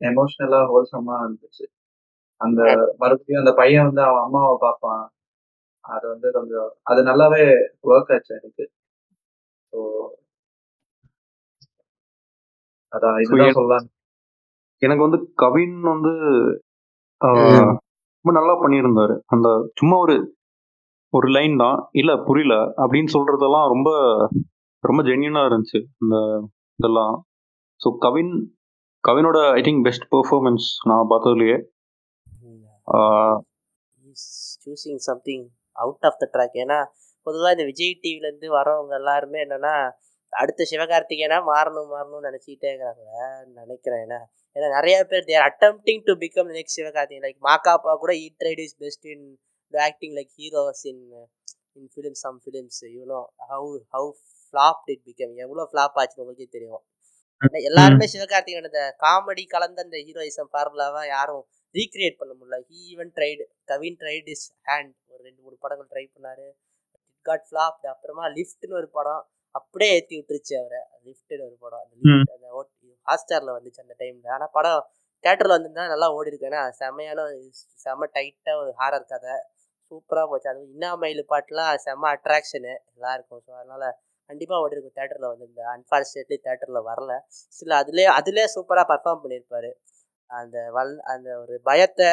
எமோஷ்னலா 0.00 0.60
ஹோல்சமா 0.72 1.16
இருந்துச்சு. 1.26 1.66
அந்த 2.40 2.60
மறுபடியும் 3.02 3.42
அந்த 3.42 3.52
பையன் 3.60 3.86
வந்து 3.88 4.02
அவன் 4.08 4.24
அம்மாவை 4.26 4.56
பார்ப்பான். 4.66 5.04
அது 5.94 6.04
வந்து 6.12 6.28
கொஞ்சம் 6.36 6.70
அது 6.90 7.00
நல்லாவே 7.10 7.42
ஒர்க் 7.90 8.12
ஆச்சு 8.14 8.32
எனக்கு. 8.38 8.64
ஸோ 9.72 9.78
அதான் 12.92 13.18
இதுதான் 13.24 13.58
சொல்லலாம் 13.58 13.86
எனக்கு 14.82 15.06
வந்து 15.06 15.20
கவின் 15.42 15.76
வந்து. 15.92 16.12
ரொம்ப 17.20 18.32
நல்லா 18.38 18.54
பண்ணியிருந்தாரு. 18.62 19.14
அந்த 19.34 19.48
சும்மா 19.80 19.96
ஒரு 20.04 20.16
ஒரு 21.12 21.28
லைன் 21.36 21.54
தான். 21.64 21.78
இல்ல 22.00 22.12
புரியல. 22.28 22.54
அப்படின்னு 22.82 23.10
சொல்றதெல்லாம் 23.16 23.66
ரொம்ப 23.74 23.90
ரொம்ப 24.84 25.00
ஜென்யூனா 25.08 25.42
இருந்துச்சு 25.48 25.80
இந்த 26.02 26.16
இதெல்லாம். 26.78 27.14
ஸோ 27.80 27.88
கவின் 28.04 28.32
கவினோட 29.04 29.38
ஐ 29.58 29.60
திங்க் 29.66 29.84
பெஸ்ட் 29.86 30.06
பெர்ஃபார்மன்ஸ் 30.14 30.66
நான் 30.90 31.10
பார்த்ததுலயே. 31.12 31.56
Something 35.08 35.46
out 35.84 36.06
of 36.08 36.20
the 36.22 36.26
track 36.34 36.56
ஏன்னா 36.64 36.78
பொதுவாக 37.26 37.54
இந்த 37.56 37.64
விஜய் 37.70 37.94
டிவிலேருந்து 38.04 38.48
வரவங்க 38.58 38.94
எல்லாருமே 39.00 39.38
என்னன்னா 39.46 39.74
அடுத்த 40.32 40.64
சிவகார்த்திகேயனா 40.70 41.38
மாறணும் 41.50 41.90
மாறணும்னு 41.94 42.28
நினச்சிக்கிட்டே 42.28 42.68
இருக்கிறாங்க. 42.70 43.04
நினைக்கிறேன். 43.60 44.02
ஏன்னா 44.06 44.20
ஏன்னா 44.56 44.68
நிறைய 44.76 44.96
பேர் 45.10 45.26
there 45.30 45.46
attempting 45.48 46.02
to 46.08 46.12
become 46.22 46.50
next 46.56 46.78
Sivakarthikeyan. 46.80 47.24
Like 47.26 47.40
Ma Ka Pa 47.48 47.92
கூட 48.02 48.12
he 48.24 48.26
tried 48.42 48.62
his 48.66 48.76
best 48.82 49.06
in 49.14 49.24
acting 49.74 50.14
like 50.18 50.32
heroes 50.40 50.84
in 50.92 51.02
in 51.78 51.88
film 51.94 52.18
some 52.24 52.38
films 52.44 52.80
you know 52.96 53.20
how 53.50 53.70
how 53.94 54.10
flop 54.42 54.84
it 54.94 55.02
become 55.08 55.34
எவ்வளோ 55.44 55.64
ஃப்ளாப் 55.72 55.98
ஆச்சுன்னு 56.00 56.24
உங்களுக்கே 56.24 56.48
தெரியும். 56.56 56.84
எல்லாருமே 57.70 58.06
சிவகார்த்திகேயன் 58.12 58.68
அந்த 58.70 58.82
காமெடி 59.04 59.44
கலந்த 59.54 59.80
அந்த 59.86 59.96
ஹீரோயிசம் 60.06 60.50
ஃபார்முலாவா 60.52 61.02
யாரும் 61.16 61.44
ரீக்ரியேட் 61.78 62.18
பண்ண 62.20 62.32
முடியல. 62.38 62.58
He 62.68 62.78
even 62.92 63.12
tried 63.16 63.44
Kavin 63.70 63.98
tried 64.02 64.28
his 64.34 64.46
hand 64.68 64.92
ஒரு 65.12 65.20
ரெண்டு 65.28 65.40
மூணு 65.44 65.56
படங்கள் 65.64 65.90
ட்ரை 65.92 66.04
பண்ணாரு. 66.14 66.46
இட் 66.96 67.24
காட் 67.26 67.46
ஃப்ளாப் 67.48 67.80
அப்புறமா 67.94 68.24
லிஃப்ட்னு 68.38 68.78
ஒரு 68.80 68.90
படம் 68.98 69.22
அப்படியே 69.54 69.90
ஏற்றி 69.98 70.14
விட்டுருச்சு 70.18 70.54
அவரை. 70.60 70.80
லிஃப்ட்னு 71.08 71.44
ஒரு 71.48 71.56
படம். 71.64 71.84
அந்த 72.36 72.46
ஹாட்ஸ்டாரில் 73.08 73.56
வந்துச்சு 73.56 73.82
அந்த 73.84 73.94
டைமில் 74.00 74.32
ஆனால் 74.36 74.52
படம் 74.56 74.82
தேட்டரில் 75.24 75.54
வந்திருந்தா 75.54 75.84
நல்லா 75.92 76.08
ஓடி 76.16 76.30
இருக்கு. 76.30 76.48
ஏன்னா 76.50 76.62
செம்மையான 76.80 77.20
செம்ம 77.84 78.08
டைட்டாக 78.16 78.60
ஒரு 78.62 78.72
ஹாரர் 78.80 79.10
கதை. 79.12 79.34
சூப்பராக 79.90 80.26
போச்சு. 80.30 80.48
அதுவும் 80.52 80.70
இன்னாமயில் 80.74 81.22
பாட்டுலாம் 81.32 81.72
செம்ம 81.86 82.10
அட்ராக்ஷனு 82.16 82.72
எல்லாருக்கும் 82.94 83.42
ஸோ 83.46 83.52
அதனால் 83.60 83.86
கண்டிப்பாக 84.30 84.62
ஓடி 84.64 84.74
இருக்கும் 84.76 84.96
தேட்டரில் 84.98 85.28
வந்திருந்தேன் 85.32 85.70
அன்ஃபார்ச்சுனேட்லி 85.74 86.36
தேட்டரில் 86.46 86.80
வரல. 86.90 87.12
சில 87.58 87.70
அதுலேயே 87.82 88.08
அதுலேயே 88.18 88.46
சூப்பராக 88.54 88.86
பர்ஃபார்ம் 88.92 89.22
பண்ணியிருப்பாரு. 89.24 89.70
அந்த 90.26 90.70
வல் 90.70 90.98
அந்த 90.98 91.38
ஒரு 91.40 91.60
பயத்தை 91.62 92.06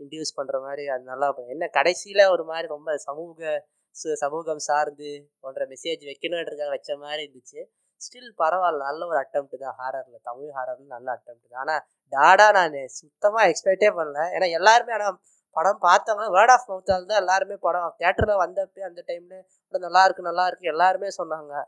இன்டியூஸ் 0.00 0.36
பண்ணுற 0.36 0.60
மாதிரி 0.60 0.88
அது 0.88 1.02
நல்லா 1.02 1.34
என்ன 1.46 1.68
கடைசியில் 1.68 2.28
ஒரு 2.28 2.44
மாதிரி 2.44 2.68
ரொம்ப 2.68 2.96
சமூக 2.96 3.66
சு- 3.94 4.12
சமூகம் 4.12 4.58
சார்ந்து 4.58 5.30
போன்ற 5.40 5.66
மெசேஜ் 5.66 6.02
வைக்கணுன்றதுக்காக 6.02 6.68
வச்ச 6.68 6.96
மாதிரி 6.96 7.22
இருந்துச்சு. 7.26 7.60
ஸ்டில் 8.00 8.32
பரவாயில்ல 8.38 8.76
நல்ல 8.76 9.06
ஒரு 9.06 9.18
அட்டம்ப்ட் 9.18 9.56
தான். 9.56 9.76
ஹாரரில் 9.78 10.18
தமிழ் 10.22 10.50
ஹாரர்னு 10.50 10.86
நல்ல 10.86 11.12
அட்டம்ப்ட் 11.12 11.48
தான். 11.48 11.60
ஆனால் 11.60 11.82
டாடா 12.08 12.50
நான் 12.52 12.86
சுத்தமாக 12.86 13.48
எக்ஸ்பெக்டே 13.48 13.90
பண்ணல. 13.96 14.18
ஏன்னா 14.36 14.50
எல்லாருமே 14.50 14.92
ஆனால் 14.92 15.20
படம் 15.50 15.78
பார்த்தவங்க 15.82 16.28
வேர்ட் 16.32 16.50
ஆஃப் 16.50 16.68
மவுத்தால் 16.68 17.06
தான் 17.06 17.18
எல்லாருமே 17.18 17.56
படம் 17.56 17.94
தேட்டரில் 17.98 18.40
வந்தப்போ 18.44 18.80
அந்த 18.80 19.04
டைமில் 19.06 19.42
படம் 19.68 19.80
நல்லா 19.80 20.04
இருக்கு 20.04 20.22
நல்லா 20.22 20.46
இருக்கு 20.46 20.68
எல்லாருமே 20.68 21.08
சொன்னாங்க. 21.22 21.64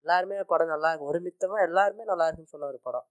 எல்லாருமே 0.00 0.42
படம் 0.42 0.68
நல்லா 0.68 0.88
இருக்கு. 0.88 1.06
ஒருமித்தமாக 1.06 1.62
எல்லாருமே 1.62 2.04
நல்லா 2.04 2.24
இருக்குன்னு 2.24 2.52
சொன்ன 2.52 2.66
ஒரு 2.66 2.80
படம். 2.82 3.06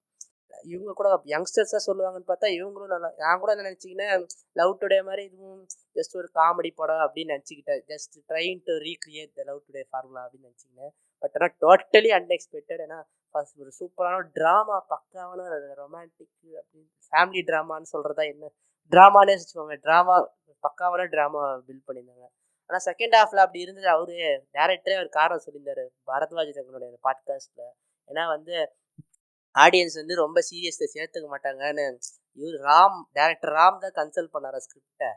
இவங்க 0.72 0.93
கூட 0.99 1.09
யங்ஸ்டர்ஸாக 1.34 1.82
சொல்லுவாங்கன்னு 1.88 2.30
பார்த்தா 2.32 2.49
இவங்களும் 2.57 2.93
நல்லா 2.93 3.09
நான் 3.18 3.39
கூட 3.39 3.51
என்ன 3.55 3.66
நினச்சிக்கினேன் 3.70 4.26
லவ் 4.59 4.78
டுடே 4.82 4.99
மாதிரி 5.07 5.24
இதுவும் 5.30 5.66
ஜஸ்ட் 5.97 6.16
ஒரு 6.20 6.30
காமெடி 6.39 6.72
படம் 6.76 7.03
அப்படின்னு 7.05 7.34
நினச்சிக்கிட்டேன். 7.36 7.82
Just 7.91 8.16
trying 8.30 8.61
to 8.68 8.74
recreate 8.88 9.34
the 9.34 9.43
Love 9.43 9.61
Today 9.68 9.84
formula 9.89 10.24
அப்படின்னு 10.26 10.49
நினச்சிக்கினேன். 10.49 10.93
பட் 11.24 11.36
ஆனால் 11.38 11.55
டோட்டலி 11.64 12.11
அன்எக்ஸ்பெக்டட் 12.20 12.84
ஏன்னா 12.86 12.99
ஃபர்ஸ்ட் 13.34 13.59
ஒரு 13.64 13.72
சூப்பரான 13.80 14.26
ட்ராமா 14.38 14.78
பக்காவான 14.93 15.41
ரொமான்டிக் 15.82 16.30
அப்படின்னு 16.59 16.89
ஃபேமிலி 17.11 17.41
ட்ராமான்னு 17.49 17.91
சொல்கிறதா 17.93 18.24
என்ன? 18.34 18.51
ட்ராமானே 18.91 19.36
வச்சுக்கோங்க 19.38 19.76
ட்ராமா 19.86 20.16
பக்காவான 20.66 21.05
ட்ராமா 21.14 21.41
பில்ட் 21.68 21.86
பண்ணியிருந்தாங்க. 21.88 22.28
ஆனால் 22.70 22.84
செகண்ட் 22.89 23.16
ஹாஃபில் 23.20 23.43
அப்படி 23.45 23.59
இருந்தது. 23.59 23.88
அவரு 23.88 24.16
டேரக்டரே 24.57 24.97
ஒரு 24.99 25.09
காரணம் 25.09 25.43
சொல்லியிருந்தாரு. 25.45 25.84
பரத்வாஜ் 26.11 26.53
தங்களுடைய 26.57 26.97
பாட்காஸ்ட்டில் 27.07 27.72
ஏன்னா 28.07 28.24
வந்து 28.28 28.55
ஆடியன்ஸ் 29.55 29.97
வந்து 30.01 30.15
ரொம்ப 30.23 30.39
சீரியஸை 30.49 30.87
சேர்த்துக்க 30.95 31.27
மாட்டாங்கன்னு 31.33 31.85
இவர் 32.39 32.57
ராம் 32.69 32.97
டேரக்டர் 33.17 33.53
ராம் 33.59 33.81
தான் 33.83 33.97
கன்சல்ட் 33.99 34.33
பண்ணாரா 34.35 34.59
ஸ்கிரிப்டை 34.65 35.11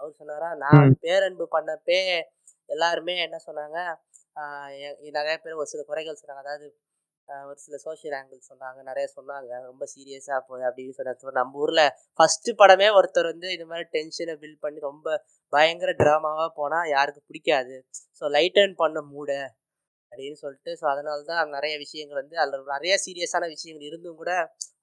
அவர் 0.00 0.18
சொன்னாரா 0.20 0.48
நான் 0.64 0.92
பேரன்பு 1.04 1.46
பண்ணப்பே 1.56 2.00
எல்லாருமே 2.68 3.14
என்ன 3.26 3.36
சொன்னாங்க 3.48 3.78
நிறைய 5.16 5.34
பேர் 5.44 5.60
ஒரு 5.60 5.70
சில 5.72 5.82
குறைகள் 5.88 6.18
சொன்னாங்க. 6.20 6.42
அதாவது 6.44 6.66
ஒரு 7.48 7.58
சில 7.64 7.76
சோஷியல் 7.84 8.16
ஆங்கிள் 8.18 8.48
சொன்னாங்க 8.50 8.80
நிறைய 8.90 9.06
சொன்னாங்க 9.16 9.50
ரொம்ப 9.70 9.84
சீரியஸாக 9.94 10.38
போகுது 10.48 10.64
அப்படின்னு 10.68 10.96
சொன்னாங்க. 10.98 11.32
நம்ம 11.40 11.58
ஊரில் 11.64 11.82
ஃபஸ்ட்டு 12.18 12.54
படமே 12.60 12.88
ஒருத்தர் 12.98 13.30
வந்து 13.32 13.48
இது 13.56 13.64
மாதிரி 13.70 13.86
டென்ஷனை 13.96 14.34
பில்ட் 14.42 14.62
பண்ணி 14.64 14.78
ரொம்ப 14.90 15.08
பயங்கர 15.52 15.92
ட்ராமாவாக 16.02 16.48
போனால் 16.60 16.90
யாருக்கு 16.96 17.22
பிடிக்காது. 17.30 17.74
ஸோ 18.20 18.30
லைட் 18.36 18.60
அண்ட் 18.64 18.78
பண்ண 18.82 19.00
மூட. 19.12 19.30
அப்படின்னு 20.12 20.38
சொல்லிட்டு 20.42 20.70
ஸோ 20.80 20.84
அதனால 20.92 21.24
தான் 21.30 21.54
நிறைய 21.56 21.74
விஷயங்கள் 21.78 22.20
வந்து 22.22 22.36
அதில் 22.42 22.70
நிறைய 22.74 22.94
சீரியஸான 23.06 23.48
விஷயங்கள் 23.54 23.88
இருந்தும் 23.88 24.20
கூட 24.22 24.32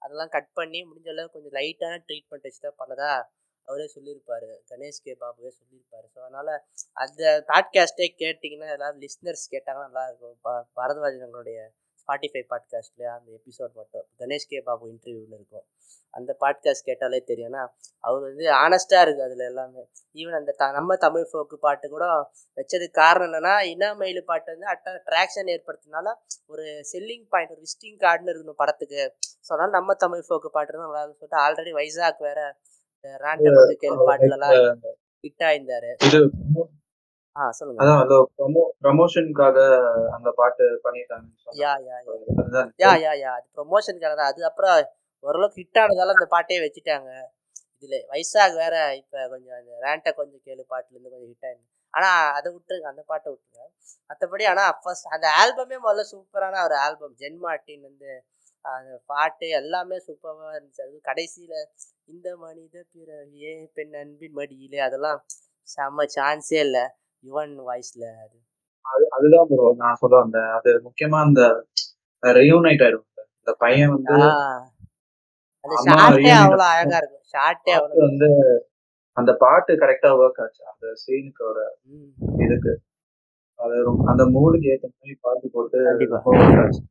அதெல்லாம் 0.02 0.32
கட் 0.36 0.52
பண்ணி 0.54 0.80
முடிஞ்ச 0.90 1.08
அளவு 1.14 1.32
கொஞ்சம் 1.34 1.56
லைட்டான 1.58 2.00
ட்ரீட்மெண்ட் 2.08 2.46
வச்சு 2.48 2.60
தான் 2.60 2.78
பண்ணதா 2.82 3.10
அவரே 3.68 3.86
சொல்லியிருப்பார். 3.94 4.48
கணேஷ் 4.70 5.02
கே 5.04 5.12
பாபுவே 5.22 5.50
சொல்லியிருப்பார். 5.60 6.06
ஸோ 6.14 6.18
அதனால் 6.20 6.52
அந்த 6.96 7.22
பாட்காஸ்ட்டே 7.50 8.06
கேட்டிங்கன்னா 8.22 8.68
எல்லாரும் 8.76 9.00
லிஸ்னர்ஸ் 9.04 9.46
கேட்டாங்கன்னா 9.54 9.88
நல்லா 9.88 10.04
இருக்கும். 10.10 10.36
ப 10.44 10.50
பரதவாஜனங்களுடைய 10.78 11.58
ஸ்பாட்டிஃபை 12.06 12.42
பாட்காஸ்ட்லேயே 12.50 13.08
அந்த 13.16 13.28
எபிசோட் 13.38 13.72
மட்டும். 13.78 14.04
கணேஷ் 14.20 14.50
கே 14.50 14.58
பாபு 14.66 14.84
இன்டர்வியூவில் 14.92 15.36
இருக்கும். 15.38 15.64
அந்த 16.14 16.30
பாட்காஸ்ட் 16.42 16.86
கேட்டாலே 16.88 17.18
தெரியும்னா 17.30 17.62
அவர் 18.06 18.22
வந்து 18.26 18.44
ஆனஸ்ட்டாக 18.64 19.00
இருக்குது 19.04 19.26
அதில் 19.28 19.42
எல்லாமே. 19.48 19.82
ஈவன் 20.20 20.36
அந்த 20.38 20.52
த 20.60 20.68
நம்ம 20.76 20.96
தமிழ் 21.06 21.26
ஃபோக்கு 21.30 21.56
பாட்டு 21.64 21.86
கூட 21.94 22.04
வச்சதுக்கு 22.58 22.96
காரணம் 23.00 23.28
என்னன்னா 23.28 23.54
இனாமயில் 23.72 24.22
பாட்டு 24.30 24.48
வந்து 24.54 24.68
அட்ட 24.74 24.94
ட்ராக்ஷன் 25.08 25.50
ஏற்படுத்தினால 25.54 26.14
ஒரு 26.52 26.64
செல்லிங் 26.92 27.26
பாயிண்ட் 27.34 27.54
ஒரு 27.56 27.62
விசிட்டிங் 27.64 27.98
கார்டுன்னு 28.04 28.32
இருக்கணும் 28.34 28.60
படத்துக்கு. 28.62 29.02
ஸோ 29.46 29.50
அதனால 29.54 29.70
நம்ம 29.78 29.98
தமிழ் 30.04 30.24
ஃபோக்கு 30.28 30.50
பாட்டு 30.56 30.78
தான் 30.78 30.86
நல்லா 30.88 31.04
சொல்லிட்டு 31.10 31.42
ஆல்ரெடி 31.46 31.74
வைசாக் 31.80 32.24
வேற 32.28 32.40
ரேண்டம் 33.26 33.60
வந்து 33.62 33.78
கேள் 33.84 34.06
பாட்டுலலாம் 34.10 34.56
ஹிட் 35.24 35.46
ஆயிருந்தாரு. 35.50 35.92
அதான் 37.82 38.00
அந்த 38.02 38.16
ப்ரொமோ 38.36 38.62
ப்ரமோஷனுக்காக 38.82 39.58
அந்த 40.16 40.28
பாட்டு 40.38 40.64
பண்ணிட்டாங்க 40.84 41.26
யா 41.62 41.72
யா 41.88 41.96
யா. 42.82 42.92
யா 43.02 43.12
யா 43.22 43.30
அது 43.38 43.46
ப்ரொமோஷனுக்காக 43.56 44.14
தான். 44.20 44.30
அது 44.32 44.48
அப்புறம் 44.50 44.76
ஓரளவுக்கு 45.24 45.60
ஹிட் 45.62 45.80
ஆனதால 45.82 46.14
அந்த 46.16 46.28
பாட்டே 46.34 46.58
வச்சுட்டாங்க. 46.64 47.10
இதில் 47.76 48.04
வைசாக் 48.12 48.54
வேற 48.62 48.74
இப்போ 49.00 49.18
கொஞ்சம் 49.32 49.56
அந்த 49.58 49.72
ரேண்ட்டை 49.84 50.12
கொஞ்சம் 50.20 50.42
கேளு 50.46 50.62
பாட்டுலேருந்து 50.72 51.12
கொஞ்சம் 51.14 51.30
ஹிட் 51.32 51.46
ஆயிருந்து 51.48 51.66
ஆனால் 51.94 52.22
அதை 52.38 52.48
விட்டுருங்க. 52.54 52.88
அந்த 52.92 53.02
பாட்டை 53.10 53.28
விட்டுருங்க. 53.32 53.64
மற்றபடி 54.10 54.44
ஆனால் 54.52 54.72
ஃபர்ஸ்ட் 54.82 55.12
அந்த 55.16 55.26
ஆல்பமே 55.40 55.76
முதல்ல 55.84 56.04
சூப்பரான 56.12 56.62
ஒரு 56.66 56.76
ஆல்பம் 56.84 57.14
ஜென் 57.22 57.40
மார்ட்டின் 57.44 57.84
வந்து 57.88 58.10
அந்த 58.64 58.92
பாட்டு 59.12 59.46
எல்லாமே 59.60 59.96
சூப்பராக 60.06 60.56
இருந்துச்சு. 60.56 60.84
அது 60.86 60.96
கடைசியில் 61.10 61.58
இந்த 62.14 62.28
மனித 62.44 62.76
பிறவியே 62.94 63.52
பெண் 63.76 63.94
அன்பின் 64.02 64.36
மடியிலே 64.40 64.80
அதெல்லாம் 64.88 65.20
செம்ம 65.68 66.06
சான்ஸே 66.16 66.58
இல்லை. 66.66 66.84
யுவன் 67.26 67.54
வாய்ஸில் 67.68 68.06
அது. 68.24 68.36
அது 68.84 69.04
அதுதான் 69.10 69.48
ப்ரோ 69.50 69.68
நான் 69.76 70.00
சொல்ல 70.00 70.16
வந்தேன். 70.18 70.50
அது 70.56 70.70
முக்கியமா 70.86 71.18
அந்த 71.26 71.42
ரியூனைட் 72.22 72.84
ஆயிடும் 72.84 73.04
இந்த 73.38 73.52
பையன் 73.58 73.92
வந்து 73.94 74.14
அந்த 75.64 75.76
ஷார்ட்டே 75.86 76.32
அவ்வளோ 76.38 76.64
அழகா 76.72 76.98
இருக்கும். 76.98 77.24
ஷார்ட்டே 77.32 77.72
அவ்வளோ 77.76 78.02
வந்து 78.04 78.28
அந்த 79.16 79.30
பாட்டு 79.34 79.72
கரெக்டா 79.82 80.08
ஒர்க் 80.18 80.40
ஆச்சு. 80.42 80.62
அந்த 80.72 80.86
சீனுக்கோட 81.02 81.58
ம். 81.90 82.10
இதுக்கு. 82.44 82.72
அது 83.58 83.76
அந்த 84.10 84.22
மூடுக்கு 84.34 84.66
ஏத்த 84.72 84.86
மாதிரி 84.90 85.14
பாட்டு 85.20 85.46
போட்டு 85.54 85.78
ஒர்க் 86.30 86.60
ஆச்சு. 86.64 86.82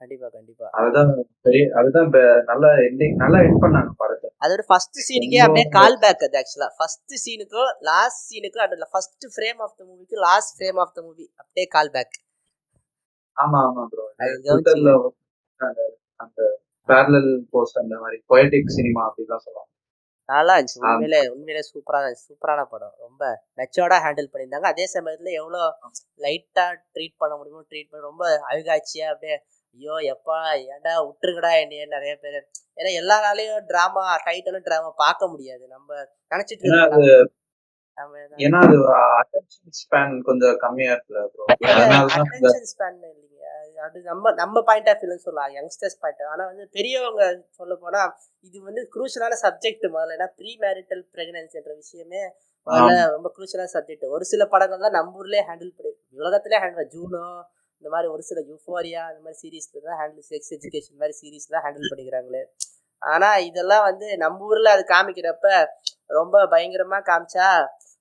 கண்டிப்பா 0.00 0.28
கண்டிப்பா. 0.28 0.66
அதுதான் 0.78 1.10
பெரிய 1.46 1.62
அதுதான் 1.78 2.10
நல்ல 2.50 2.66
எண்டிங் 2.86 3.16
நல்லா 3.22 3.38
எண்ட் 3.46 3.62
பண்ணாங்க 3.64 3.90
படத்தை. 4.00 4.28
அதோட 4.44 4.62
ஃபர்ஸ்ட் 4.68 4.98
சீனுக்கே 5.06 5.40
அப்படியே 5.46 5.66
கால் 5.76 5.98
பேக் 6.04 6.24
அது 6.26 6.38
ஆக்சுவலா 6.40 6.68
ஃபர்ஸ்ட் 6.78 7.14
சீனுக்கும் 7.24 7.70
லாஸ்ட் 7.90 8.22
சீனுக்கும் 8.28 8.64
அதுல 8.66 8.86
ஃபர்ஸ்ட் 8.92 9.26
ஃப்ரேம் 9.34 9.60
ஆஃப் 9.66 9.76
த 9.78 9.84
மூவிக்கு 9.88 10.18
last 10.26 10.54
frame 10.56 10.78
of 10.84 10.94
the 10.96 11.02
movie 11.06 11.26
அப்படியே 11.42 11.66
கால் 11.76 11.92
பேக் 11.96 12.16
ஆமா 13.36 13.58
ஆமா 13.66 13.82
ப்ரோ 13.92 14.06
அது 14.22 14.32
ட்விட்டர்ல 14.46 14.92
அந்த 16.20 16.40
பேரலல் 16.88 17.32
போஸ்ட் 17.52 17.82
அந்த 17.82 17.94
மாதிரி 18.02 18.18
பொயட்டிக் 18.30 18.74
சினிமா 18.76 19.02
அப்படிலாம் 19.08 19.44
சொல்லுவாங்க. 19.44 19.68
நல்லா 20.28 20.54
இருந்துச்சு. 20.56 20.80
உண்மையிலே 20.82 21.20
உண்மையிலே 21.32 21.62
சூப்பரா 21.68 22.00
இருந்துச்சு. 22.00 22.26
சூப்பரான 22.28 22.60
படம். 22.72 22.94
ரொம்ப 23.04 23.22
மெச்சோர்டா 23.58 23.96
ஹேண்டில் 24.04 24.28
பண்ணியிருந்தாங்க. 24.32 24.68
அதே 24.72 24.86
சமயத்துல 24.92 25.30
எவ்வளோ 25.40 25.60
லைட்டா 26.20 26.64
ட்ரீட் 26.94 27.16
பண்ண 27.22 27.34
முடியுமோ 27.38 27.62
ட்ரீட் 27.70 27.90
பண்ண 27.90 28.02
ரொம்ப 28.10 28.22
அழுகாச்சியா 28.50 29.06
அப்படியே 29.12 29.36
ஐயோ 29.74 29.92
எப்பா 29.92 30.38
ஏன்டா 30.70 30.92
விட்டுருங்கடா 31.06 31.60
என்னைய 31.60 31.86
நிறைய 31.86 32.16
பேர். 32.16 32.48
ஏன்னா 32.76 32.92
எல்லா 32.94 33.16
நாளையும் 33.22 33.64
டிராமா 33.66 34.16
டைட்டலும் 34.24 34.62
டிராமா 34.62 34.90
பார்க்க 34.96 35.28
முடியாது. 35.28 35.66
நம்ம 35.66 35.94
நினைச்சிட்டு 36.30 36.64
இருக்கோம். 36.72 37.00
ஏன்னா 38.36 38.58
அது 38.66 38.76
அட்டென்ஷன் 38.96 39.74
ஸ்பேன் 39.80 40.22
கொஞ்சம் 40.22 40.56
கம்மியா 40.56 40.92
இருக்குல்ல 40.92 41.26
ப்ரோ 41.26 41.44
அட்டென்ஷன் 41.48 42.68
ஸ்பேன் 42.72 42.98
இல்லைங்க. 43.00 43.28
அது- 43.86 44.02
நம்ம 44.02 44.32
நம்ம 44.32 44.62
பாயிண்ட் 44.62 44.88
ஆஃப் 44.88 45.02
வியூன்னு 45.02 45.14
சொல்லலாம். 45.14 45.52
யங்ஸ்டர்ஸ் 45.54 45.98
பாயிண்ட் 46.00 46.22
ஆனா 46.22 46.46
வந்து 46.46 46.68
பெரியவங்க 46.72 47.42
சொல்ல 47.50 47.74
போனா 47.74 48.16
இது 48.40 48.62
வந்து 48.62 48.88
குரூஷலான 48.94 49.32
சப்ஜெக்ட் 49.42 49.86
முதல்ல. 49.94 50.14
ஏன்னா 50.16 50.26
ப்ரீ 50.36 50.56
மேரிட்டல் 50.60 51.02
பிரெக்னன்சின்ற 51.12 51.74
விஷயமே 51.74 52.22
ரொம்ப 53.10 53.32
குரூஷலான 53.36 53.66
சப்ஜெக்ட் 53.72 54.08
ஒரு 54.08 54.24
சில 54.24 54.46
படங்கள் 54.46 54.78
தான் 54.78 54.90
நம்ம 54.90 55.22
ஊர்லயே 55.22 55.40
ஹேண்டில் 55.40 55.72
பண்ணி 55.76 55.94
உலகத்திலே 56.10 56.58
ஹேண்டில் 56.58 56.88
ஜூனோ 56.94 57.42
இந்த 57.82 57.90
மாதிரி 57.92 58.08
ஒரு 58.14 58.22
சில 58.28 58.40
யூஃபோரியா 58.48 59.02
இந்த 59.10 59.20
மாதிரி 59.24 59.38
சீரீஸ்ல 59.42 59.82
தான் 59.86 59.98
ஹேண்டில் 60.00 60.26
செக்ஸ் 60.30 60.52
எஜுகேஷன் 60.56 60.98
மாதிரி 61.02 61.14
சீரீஸ் 61.20 61.52
தான் 61.54 61.64
ஹேண்டில் 61.66 61.90
பண்ணிக்கிறாங்களே. 61.92 62.42
ஆனா 63.02 63.28
இதெல்லாம் 63.48 63.84
வந்து 63.90 64.06
நம்ம 64.22 64.48
ஊர்ல 64.48 64.72
அது 64.76 64.82
காமிக்கிறப்ப 64.94 65.46
ரொம்ப 66.18 66.42
பயங்கரமா 66.54 66.98
காமிச்சா 67.08 67.48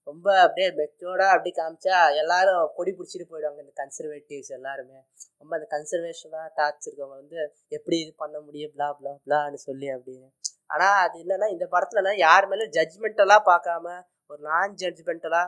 ரொம்ப 0.08 0.28
அப்படியே 0.44 0.68
மெச்சோர்டா 0.78 1.28
அப்படி 1.34 1.52
காமிச்சா 1.54 1.98
எல்லாரும் 2.22 2.62
கொடி 2.78 2.92
பிடிச்சிட்டு 2.98 3.26
போயிடுவாங்க 3.32 3.60
இந்த 3.64 3.74
கன்சர்வேட்டிவ்ஸ் 3.82 4.54
எல்லாருமே. 4.58 5.00
ரொம்ப 5.42 5.52
அந்த 5.58 5.68
கன்சர்வேஷனாக 5.76 6.48
டாச் 6.58 6.88
இருக்கவங்க 6.88 7.18
வந்து 7.22 7.40
எப்படி 7.72 7.98
இது 8.04 8.12
பண்ண 8.24 8.38
முடியும் 8.48 8.74
பிளா 8.76 8.90
பிளா 9.00 9.14
பிளான்னு 9.26 9.60
சொல்லி 9.68 9.90
அப்படின்னு 9.96 10.28
ஆனால் 10.74 10.98
அது 11.04 11.16
என்னன்னா 11.24 11.48
இந்த 11.56 11.66
படத்துலனா 11.74 12.14
யார் 12.26 12.50
மேலும் 12.52 12.74
ஜட்ஜ்மெண்டலாக 12.78 13.42
பார்க்காம 13.52 13.86
ஒரு 14.30 14.42
நான் 14.50 14.76
ஜட்ஜ்மெண்டலாக 14.82 15.48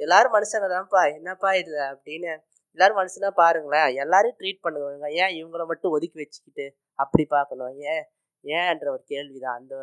எல்லாரும் 0.00 0.34
மனுஷங்க 0.36 0.68
தான்ப்பா 0.68 1.02
என்னப்பா 1.16 1.50
இது 1.62 1.74
அப்படின்னு 1.88 2.32
எல்லாரும் 2.78 2.98
மனுஷனா 3.00 3.30
பாருங்களேன். 3.42 3.88
எல்லாரையும் 4.02 4.38
ட்ரீட் 4.40 4.64
பண்ணுவாங்க. 4.66 5.06
ஏன் 5.22 5.34
இவங்கள 5.40 5.64
மட்டும் 5.70 5.94
ஒதுக்கி 5.96 6.18
வச்சுக்கிட்டு 6.22 6.66
அப்படி 6.98 7.24
பார்க்கணும்? 7.36 7.74
ஏன்? 7.92 8.04
ஏன்ற 8.44 8.86
ஒரு 8.94 9.02
கேள்விதான். 9.12 9.58
அந்த 9.60 9.74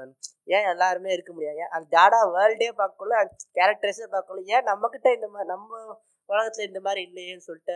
ஏன் 0.56 0.68
எல்லாருமே 0.74 1.10
இருக்க 1.16 1.32
முடியாது? 1.34 1.60
ஏன்? 1.64 1.74
அந்த 1.76 1.88
டேடா 1.96 2.20
வேர்ல்டே 2.38 2.70
பார்க்கல 2.82 3.20
கேரக்டர்ஸே 3.58 4.08
பார்க்கல 4.16 4.42
ஏன் 4.56 4.68
நம்மக்கிட்ட 4.72 5.10
இந்த 5.18 5.28
மாதிரி 5.34 5.50
நம்ம 5.54 5.82
உலகத்தில் 6.30 6.70
இந்த 6.72 6.80
மாதிரி 6.88 7.02
இல்லையேன்னு 7.10 7.46
சொல்லிட்டு 7.50 7.76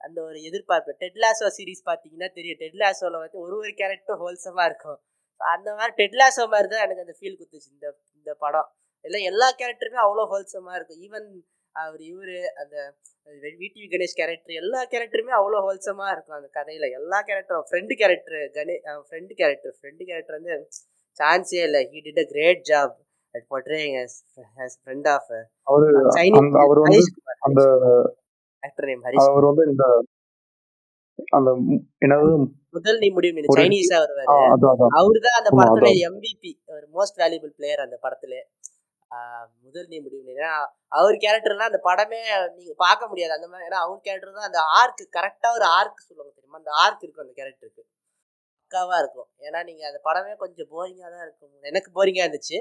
அந்த 0.00 0.18
ஒரு 0.28 0.38
எதிர்பார்ப்பு. 0.48 0.92
டெட்லாசோ 1.02 1.48
சீரிஸ் 1.56 1.88
பார்த்தீங்கன்னா 1.88 2.28
தெரியும். 2.38 2.60
டெட்லாசோவில் 2.62 3.18
வந்து 3.24 3.38
ஒரு 3.44 3.54
ஒரு 3.60 3.72
கேரக்டரும் 3.80 4.22
ஹோல்சமாக 4.24 4.68
இருக்கும். 4.70 4.98
அந்த 5.40 5.68
மாதிரி 5.78 5.94
டெட்லாசோ 6.00 6.44
மாதிரி 6.54 6.68
தான் 6.72 6.84
எனக்கு 6.84 7.04
அந்த 7.04 7.14
ஃபீல் 7.18 7.38
கொடுத்துச்சு 7.38 7.70
இந்த 7.76 7.86
இந்த 8.18 8.30
படம். 8.44 8.68
எல்லாம் 9.04 9.26
எல்லா 9.30 9.48
கேரக்டருமே 9.60 10.00
அவ்வளோ 10.06 10.24
ஹோல்சமாக 10.32 10.76
இருக்கும். 10.78 11.00
ஈவன் 11.06 11.28
அவர் 11.76 12.02
இவர் 12.10 12.36
அந்த 12.62 12.76
விடிவி 13.42 13.84
கணேஷ் 13.92 14.18
கேரக்டர் 14.20 14.58
எல்லா 14.62 14.80
கேரக்டருமே 14.92 15.32
அவ்வளோ 15.38 15.60
ஹோல்சமாக 15.66 16.14
இருக்கும் 16.14 16.38
அந்த 16.38 16.48
கதையில். 16.58 16.86
எல்லா 16.98 17.18
கேரக்டரும் 17.28 17.68
ஃப்ரெண்டு 17.70 17.94
கேரக்டர் 18.00 18.40
கணே 18.58 18.76
ஃப்ரெண்டு 19.08 19.32
கேரக்டர் 19.40 19.74
ஃப்ரெண்டு 19.78 20.02
கேரக்டர் 20.10 20.38
வந்து 20.38 20.54
சான்ஸே 21.20 21.60
இல்லை. 21.68 21.82
He 21.92 22.00
did 22.06 22.22
a 22.24 22.26
great 22.32 22.62
job 22.70 22.94
at 23.34 23.46
friend 24.84 25.04
of 25.14 25.26
uh, 25.36 25.44
அவரு 25.70 25.86
அந்த 27.46 27.60
ஆக்டர் 28.62 28.88
நேம் 28.90 29.04
ஹரிஷ் 29.06 29.28
அவர் 29.30 29.48
வந்து 29.50 29.64
இந்த 29.70 29.84
அந்த 31.36 31.50
என்னது? 32.04 32.28
முதல் 32.76 32.98
நீ 33.02 33.08
முடிவு 33.16 33.42
சைனீஸா 33.58 33.96
வருவாரு. 34.02 34.28
அவரு 34.98 35.18
தான் 35.26 35.38
அந்த 35.40 35.50
படத்துல. 35.58 35.90
எம்பிபி 36.08 36.52
ஒரு 36.74 36.86
மோஸ்ட் 36.96 37.18
வேல்யூபிள் 37.22 37.52
பிளேயர் 37.58 37.84
அந்த 37.84 37.96
படத்துல. 38.04 38.34
முதல் 39.64 39.88
நீ 39.92 39.96
முடிவு 40.04 40.34
ஏன்னா 40.34 40.52
அவர் 40.98 41.16
கேரக்டர்லாம் 41.24 41.70
அந்த 41.70 41.80
படமே 41.88 42.20
நீங்கள் 42.56 42.80
பார்க்க 42.84 43.10
முடியாது. 43.10 43.32
அந்த 43.38 43.48
மாதிரி 43.52 43.66
ஏன்னா 43.68 43.80
அவர் 43.84 44.04
கேரக்டர் 44.06 44.38
தான் 44.38 44.50
அந்த 44.50 44.60
ஆர்க் 44.80 45.02
கரெக்டாக 45.18 45.58
ஒரு 45.58 45.66
ஆர்க் 45.78 46.06
சொல்லுவாங்க 46.08 46.32
தெரியுமா? 46.36 46.60
அந்த 46.62 46.72
ஆர்க் 46.84 47.04
இருக்கும் 47.04 47.24
அந்த 47.26 47.34
கேரக்டருக்கு 47.40 47.82
பக்காவாக 48.70 49.00
இருக்கும். 49.02 49.28
ஏன்னா 49.46 49.60
நீங்கள் 49.68 49.88
அந்த 49.90 50.00
படமே 50.08 50.32
கொஞ்சம் 50.42 50.70
போரிங்காக 50.74 51.10
தான் 51.14 51.24
இருக்கும். 51.26 51.52
எனக்கு 51.70 51.90
போரிங்காக 51.98 52.24
இருந்துச்சு. 52.26 52.58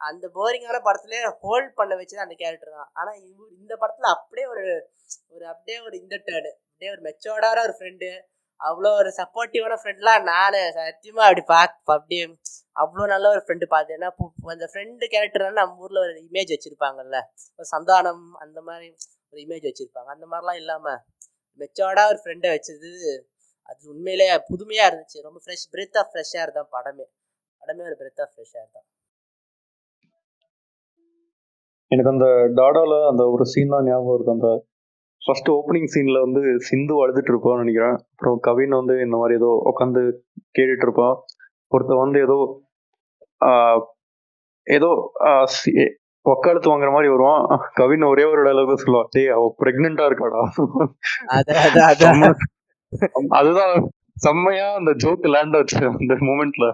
அந்த 0.00 0.26
போரிங்கான 0.36 0.78
படத்துலேயே 0.86 1.22
ஹோல்ட் 1.44 1.70
பண்ண 1.78 1.92
வச்சது 2.00 2.24
அந்த 2.24 2.36
கேரக்டர் 2.42 2.76
தான். 2.78 2.90
ஆனால் 2.98 3.18
இவ் 3.28 3.52
இந்த 3.60 3.72
படத்தில் 3.82 4.14
அப்படியே 4.16 4.46
ஒரு 4.54 4.64
ஒரு 5.34 5.44
அப்படியே 5.52 5.78
ஒரு 5.86 5.94
இந்த 6.02 6.14
டேர்டு 6.28 6.50
அப்படியே 6.68 6.92
ஒரு 6.94 7.02
மெச்சோர்டான 7.08 7.62
ஒரு 7.66 7.74
ஃப்ரெண்டு 7.78 8.08
அவ்வளோ 8.60 8.90
ஒரு 9.00 9.10
சப்போர்ட்டிவான 9.20 9.76
ஃப்ரெண்ட்லாம் 9.80 10.26
நான் 10.30 10.56
சத்தியமாக 10.78 11.26
அப்படி 11.28 11.44
பார்க்க 11.54 11.96
அப்படியே 11.98 12.24
அவ்வளோ 12.76 13.04
நல்ல 13.12 13.26
ஒரு 13.34 13.42
ஃப்ரெண்டு 13.44 13.66
பார்த்தேன். 13.74 14.04
அந்த 14.54 14.66
ஃப்ரெண்டு 14.72 15.06
கேரக்டர்னால 15.14 15.58
நம்ம 15.62 15.84
ஊரில் 15.84 16.02
ஒரு 16.04 16.14
இமேஜ் 16.28 16.54
வச்சுருப்பாங்கல்ல. 16.54 17.18
ஒரு 17.58 17.66
சந்தானம் 17.74 18.24
அந்த 18.44 18.58
மாதிரி 18.68 18.88
ஒரு 19.32 19.40
இமேஜ் 19.46 19.68
வச்சுருப்பாங்க. 19.70 20.08
அந்த 20.16 20.26
மாதிரிலாம் 20.32 20.60
இல்லாமல் 20.62 21.00
மெச்சோர்டாக 21.60 22.12
ஒரு 22.12 22.20
ஃப்ரெண்டை 22.22 22.50
வச்சது 22.54 22.90
அது 23.70 23.82
உண்மையிலே 23.92 24.26
புதுமையாக 24.48 24.88
இருந்துச்சு. 24.90 25.18
ரொம்ப 25.26 25.38
ஃப்ரெஷ் 25.44 25.66
பிரெத் 25.74 25.98
ஆஃப் 26.00 26.10
ஃப்ரெஷ்ஷாக 26.12 26.44
இருந்தான் 26.46 26.72
படமே. 26.76 27.06
படமே 27.62 27.82
ஒரு 27.90 27.96
பிரெத் 28.00 28.22
ஆஃப் 28.24 28.32
ஃப்ரெஷ்ஷாக 28.34 28.62
இருந்தான் 28.62 28.76
தான். 28.76 28.88
எனக்கு 31.90 32.12
அந்த 32.14 32.26
டாடால 32.58 32.92
அந்த 33.10 33.22
ஒரு 33.34 33.44
சீன் 33.52 33.74
தான் 33.74 33.86
ஞாபகம் 33.88 34.12
வருது. 34.14 34.34
அந்த 34.36 34.50
ஃபர்ஸ்ட் 35.22 35.50
ஓப்பனிங் 35.56 35.90
சீன்ல 35.94 36.20
வந்து 36.26 36.40
சிந்து 36.68 36.94
அழுதுட்டு 37.02 37.32
இருப்பான்னு 37.32 37.62
நினைக்கிறேன். 37.64 37.96
அப்புறம் 38.12 38.38
கவின் 38.46 38.74
வந்து 38.80 38.94
இந்த 39.06 39.16
மாதிரி 39.20 39.34
ஏதோ 39.40 39.50
உட்காந்து 39.70 40.02
கேட்டுட்டு 40.56 40.86
இருப்பான் 40.86 41.14
ஒருத்தன் 41.74 42.02
வந்து 42.04 42.18
ஏதோ 42.26 42.38
ஏதோ 44.66 44.90
வக்காலத்து 46.26 46.70
வாங்குற 46.70 46.90
மாதிரி 46.94 47.08
வருவான். 47.12 47.42
கவின் 47.78 48.04
ஒரே 48.10 48.24
ஒரு 48.32 48.42
தான் 48.48 48.82
சொல்லுவான். 48.84 49.08
டேய் 49.14 49.32
அவ 49.36 49.46
பிரெக்னெண்டா 49.62 50.04
இருக்காடா? 50.10 50.42
அதுதான் 53.38 53.74
செம்மையா 54.24 54.66
அந்த 54.80 54.92
ஜோக் 55.04 55.26
லேண்ட் 55.34 55.56
ஆச்சு 55.58 55.82
அந்த 55.92 56.14
மூமெண்ட்ல 56.28 56.66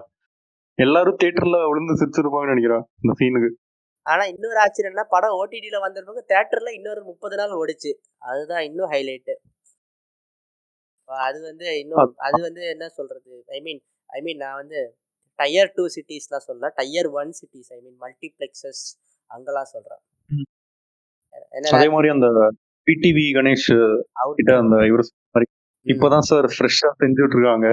எல்லாரும் 0.77 1.19
தியேட்டர்ல 1.21 1.57
விழுந்து 1.69 1.99
சிரிச்சிருப்பாங்கன்னு 2.01 2.53
நினைக்கிறேன் 2.53 2.83
இந்த 3.03 3.13
சீனுக்கு 3.21 3.49
ஆனா 4.05 4.23
இன்னொரு 4.33 4.59
ஆச்சரியம்னா 4.63 5.05
படம் 5.13 5.37
ஓடிடியில் 5.39 5.83
வந்திருப்பாங்க 5.85 6.21
தேட்டர்ல 6.31 6.69
இன்னொரு 6.77 7.01
முப்பது 7.09 7.35
நாள் 7.39 7.57
ஓடிச்சு. 7.61 7.91
அதுதான் 8.29 8.63
இன்னும் 8.69 8.91
ஹைலைட்டு 8.93 9.33
அது 11.09 11.37
வந்து 11.49 11.67
இன்னும் 11.81 12.13
அது 12.27 12.39
வந்து 12.47 12.63
என்ன 12.73 12.85
சொல்றது? 12.97 13.31
ஐ 13.57 13.59
மீன் 13.67 13.81
ஐ 14.09 14.21
மீன் 14.25 14.41
நான் 14.43 14.59
வந்து 14.61 14.79
டயர் 15.39 15.71
டூ 15.75 15.83
சிட்டிஸ்லாம் 15.95 16.47
சொல்ல 16.47 16.71
tier 16.77 17.09
one 17.21 17.31
cities 17.39 17.69
I 17.75 17.79
mean 17.83 17.97
multiplexes 18.01 18.83
அங்கெல்லாம். 19.29 19.69
என்ன 21.53 21.73
அதே 21.77 21.87
மாதிரி 21.95 22.09
அந்த 22.15 22.27
பிடிவி 22.87 23.25
கணேஷ் 23.37 23.69
கிட்ட 24.37 24.51
அந்த 24.63 24.75
இவர் 24.89 25.03
மாதிரி 25.27 25.47
இப்பதான் 25.85 26.27
சார் 26.29 26.47
ஃப்ரெஷ்ஷா 26.55 26.89
செஞ்சுட்டு 27.01 27.35
இருக்காங்க 27.37 27.67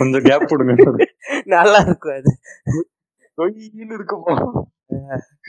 கொஞ்சம் 0.00 0.24
கேப் 0.28 0.50
கொடுங்க 0.52 0.74
நல்லா 1.54 1.80
இருக்கும் 1.86 2.16
அது. 2.18 2.32
இருக்குப்பா 3.94 4.34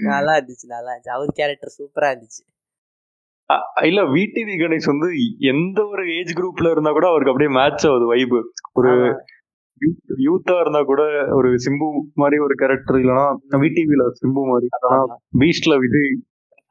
நல்லா 0.09 0.33
இருந்துச்சு 0.37 0.67
நல்லா 0.67 0.91
இருந்துச்சு 0.91 1.13
அவர் 1.15 1.37
கேரக்டர் 1.39 1.75
சூப்பரா 1.77 2.09
இருந்துச்சு. 2.11 2.41
இல்ல 3.87 4.01
விடிவி 4.13 4.53
கணேஷ் 4.59 4.91
வந்து 4.91 5.07
எந்த 5.51 5.79
ஒரு 5.93 6.03
ஏஜ் 6.17 6.33
குரூப்ல 6.37 6.71
இருந்தா 6.71 6.91
கூட 6.91 7.07
அவருக்கு 7.11 7.31
அப்படியே 7.33 7.51
மேட்ச் 7.57 7.85
ஆகுது 7.89 8.05
வைபு 8.13 8.39
ஒரு. 8.79 8.91
யூத்தா 10.25 10.55
இருந்தா 10.59 10.81
கூட 10.89 11.01
ஒரு 11.37 11.49
சிம்பு 11.65 11.87
மாதிரி 12.15 12.37
ஒரு 12.39 12.55
கேரக்டர் 12.55 12.99
இல்லனா 13.01 13.25
விடிவில 13.63 14.03
சிம்பு 14.19 14.41
மாதிரி. 14.51 14.67
பீஸ்ட்ல 15.41 15.75
விஜய். 15.83 16.11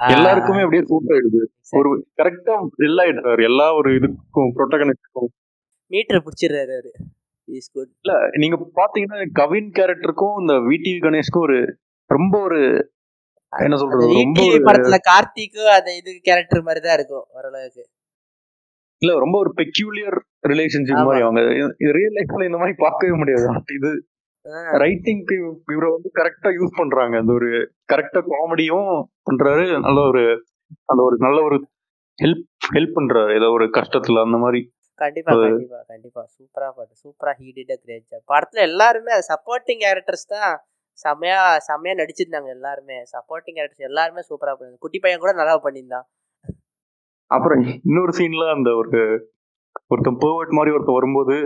எல்லாருக்குமே 0.01 0.63
அப்படியே 0.65 0.85
சூட் 0.91 1.11
ஆயிடுது. 1.15 1.41
ஒரு 1.73 1.91
கரெக்டா 2.21 2.55
எல்லாம் 2.87 3.05
ஆயிட்டாரு. 3.05 3.43
எல்லா 3.51 3.67
ஒரு 3.75 3.91
இதுக்கும் 3.99 4.53
ப்ரொட்டகனிஸ்டுக்கும் 4.57 5.31
மீட்டர் 5.91 6.25
பிடிச்சிடுறாரு 6.27 6.73
அவரு. 6.79 6.93
இல்ல 7.99 8.13
நீங்க 8.43 8.57
பாத்தீங்கன்னா 8.81 9.29
கவின் 9.41 9.71
கேரக்டருக்கும் 9.79 10.37
இந்த 10.43 10.55
விடிவி 10.69 11.01
கணேஷ்க்கும் 11.07 11.47
ஒரு 11.47 11.59
ரொம்ப 12.11 12.35
ஒரு 12.47 12.59
என்ன 13.53 13.77
சொல்றது 13.77 14.07
படத்துல 14.69 14.99
கார்த்திக்கு 15.09 15.63
அந்த 15.77 15.91
இது 16.01 16.11
கேரக்டர் 16.29 16.67
மாதிரி 16.67 16.81
தான் 16.87 16.97
இருக்கும் 16.99 17.27
ஓரளவுக்கு. 17.37 17.83
இல்ல 19.03 19.13
ரொம்ப 19.25 19.37
ஒரு 19.39 19.51
பெக்யூலியர் 19.61 20.17
ரிலேஷன்ஷிப். 20.45 21.03
மாதிரி 21.05 21.25
அவங்க. 21.27 21.43
ரியல் 21.99 22.17
லைஃப்ல 22.19 22.47
இந்த 22.49 22.59
மாதிரி 22.63 22.75
பார்க்கவே 22.81 23.15
முடியாது. 23.21 23.47
இது 23.79 23.91
ரைட்டிங்க்கு 24.83 25.35
இவரை 25.75 25.89
வந்து 25.95 26.11
கரெக்டா 26.19 26.51
யூஸ் 26.59 26.79
பண்றாங்க. 26.79 27.15
அந்த 27.23 27.33
ஒரு 27.33 27.49
கரெக்டா 27.93 28.21
காமெடியும் 28.31 28.91
பண்றாரு. 29.29 29.65
நல்ல 29.87 30.01
ஒரு 30.11 30.23
அந்த 30.89 31.01
ஒரு 31.03 31.17
நல்ல 31.21 31.39
ஒரு 31.49 31.57
ஹெல்ப் 32.19 32.45
ஹெல்ப் 32.71 32.97
பண்றாரு. 32.99 33.33
ஏதோ 33.39 33.49
ஒரு 33.57 33.67
கஷ்டத்துல 33.79 34.25
அந்த 34.27 34.39
மாதிரி. 34.45 34.61
கண்டிப்பா 34.99 35.33
கண்டிப்பா 35.43 35.79
கண்டிப்பா. 35.91 36.23
சூப்பரா 36.35 36.69
பாட்டு. 36.71 36.95
சூப்பரா 37.03 37.33
he 37.39 37.49
did 37.59 37.75
a 37.75 37.81
great 37.85 38.07
job 38.11 38.25
படத்துல 38.33 38.63
எல்லாருமே 38.71 39.15
சப்போர்ட்டிங் 39.31 39.81
கேரக்டர்ஸ் 39.85 40.27
தான் 40.35 40.51
செமையா 40.99 41.39
செமையா 41.69 41.95
நடிச்சிருந்தாங்க 42.01 42.51
எல்லாருமே. 42.57 42.99
சப்போர்ட்டிங் 43.15 43.57
கேரக்டர்ஸ் 43.59 43.89
எல்லாருமே 43.91 44.23
சூப்பரா 44.31 44.53
பண்ணிருந்தாங்க. 44.53 44.85
குட்டி 44.87 44.99
பையன் 44.99 45.23
கூட 45.25 45.33
நல்லா 45.41 45.55
பண்ணியிருந்தான். 45.67 46.07
அப்புறம் 47.35 47.61
இன்னொரு 47.89 48.13
சீன்ல 48.19 48.45
அந்த 48.55 48.71
ஒரு 48.81 49.01
ஒருத்தன் 49.93 50.21
பேர்வர்ட் 50.23 50.57
மாதிரி 50.57 50.75
ஒருத்தன் 50.75 50.99
வரும்போது. 50.99 51.37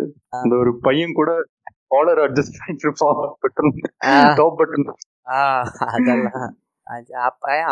அந்த 0.42 0.54
ஒரு 0.62 0.70
பையன் 0.86 1.16
கூட 1.18 1.30
காலர் 1.94 2.20
அட்ஜஸ்ட் 2.26 2.58
பண்ணிட்டு. 2.60 3.88
டாப் 4.40 4.58
பட்டன் 4.60 4.86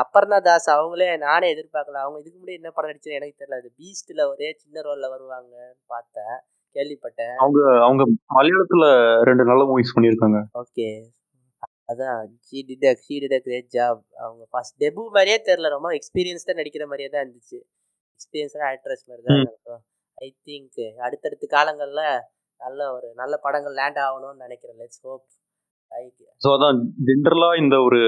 அப்பர்ணா 0.03 0.39
தாஸ் 0.47 0.69
அவங்களே 0.71 1.09
நானே 1.25 1.49
எதிர்பார்க்கல. 1.55 1.99
அவங்க 2.05 2.19
இதுக்கு 2.21 2.39
முன்னாடி 2.41 2.59
என்ன 2.61 2.71
படம் 2.77 2.91
நடிச்சது 2.91 3.17
எனக்கு 3.19 3.41
தெரியல. 3.41 3.59
அது 3.61 3.71
பீஸ்ட்ல 3.81 4.27
ஒரே 4.33 4.49
சின்ன 4.63 4.77
ரோல்ல 4.87 5.09
வருவாங்கன்னு 5.15 5.67
பார்த்தேன். 5.93 6.37
கேள்விப்பட்டேன். 6.77 7.35
அவங்க 7.45 7.59
அவங்க 7.87 8.03
மலையாளத்துல 8.37 8.85
ரெண்டு 9.29 9.45
நல்ல 9.51 9.63
மூவிஸ் 9.71 9.95
பண்ணியிருக்காங்க. 9.95 10.39
ஓகே. 10.63 10.89
அதான் 11.93 12.21
she 12.47 12.59
did 12.69 12.87
she 13.05 13.15
did 13.23 13.45
great 13.47 13.71
job 13.77 14.03
அவங்க 14.25 14.43
ஃபர்ஸ்ட் 14.53 14.77
டெபு 14.83 15.03
மாதிரியே 15.17 15.39
தெரில 15.49 15.69
ரொம்ப 15.77 15.89
எக்ஸ்பீரியன்ஸ்டாக 15.99 16.59
நடிக்கிற 16.61 16.85
மாதிரியே 16.91 17.11
தான் 17.15 17.25
இருந்துச்சு. 17.27 17.59
எக்ஸ்பீரியன்ஸான 18.23 18.67
ஆக்ட்ரஸ் 18.73 19.05
மாதிரி 19.09 19.23
தான். 19.29 19.43
இருக்கும். 19.45 19.83
ஐ 20.19 20.29
திங்க் 20.49 20.81
அடுத்தடுத்த 21.07 21.47
காலங்களில் 21.57 22.05
நல்ல 22.61 22.81
ஒரு 22.93 23.09
நல்ல 23.15 23.35
படங்கள் 23.37 23.79
லேண்ட் 23.81 24.01
ஆகணும்னு 24.09 24.45
நினைக்கிறேன். 24.47 24.79
லெட்ஸ் 24.83 25.03
ஹோப் 25.07 25.25
ஸோ 26.41 26.49
அதான் 26.55 26.77
ஜென்ரலா 27.09 27.49
இந்த 27.63 27.77
ஒரு 27.81 27.99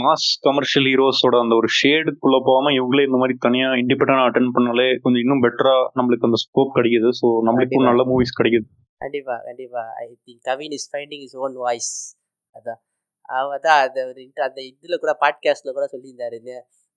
மாஸ் 0.00 0.26
கமர்ஷியல் 0.40 0.86
ஹீரோஸோட 0.90 1.36
அந்த 1.40 1.54
ஒரு 1.54 1.68
ஷேடுக்குள்ள 1.78 2.36
போகாம 2.48 2.70
இவங்களே 2.70 3.06
இந்த 3.06 3.18
மாதிரி 3.20 3.34
தனியா 3.38 3.68
இண்டிபெண்டா 3.72 4.24
அட்டன் 4.26 4.52
பண்ணாலே 4.56 4.86
கொஞ்சம் 5.02 5.22
இன்னும் 5.24 5.42
பெட்டரா 5.44 5.74
நம்மளுக்கு 5.98 6.28
அந்த 6.28 6.38
ஸ்கோப் 6.44 6.76
கிடைக்குது. 6.76 7.10
ஸோ 7.20 7.26
நம்மளுக்கும். 7.48 7.88
நல்ல 7.90 8.04
மூவிஸ் 8.04 8.38
கிடைக்குது. 8.40 8.66
கண்டிப்பா 9.00 9.36
கண்டிப்பா. 9.38 9.82
I 10.02 10.06
think 10.26 10.42
Kavin 10.42 10.70
is 10.70 10.88
finding 10.92 11.24
his 11.26 11.36
own 11.36 11.56
voice 11.56 11.92
அதான். 12.54 12.80
அவ 13.28 13.58
தான் 13.58 13.80
அந்த 13.86 14.00
ஒரு 14.06 14.22
அந்த 14.48 14.60
இதில் 14.62 15.02
கூட 15.04 15.12
பாட்காஸ்ட்ல 15.20 15.72
கூட 15.72 15.86
சொல்லியிருந்தாரு. 15.92 16.38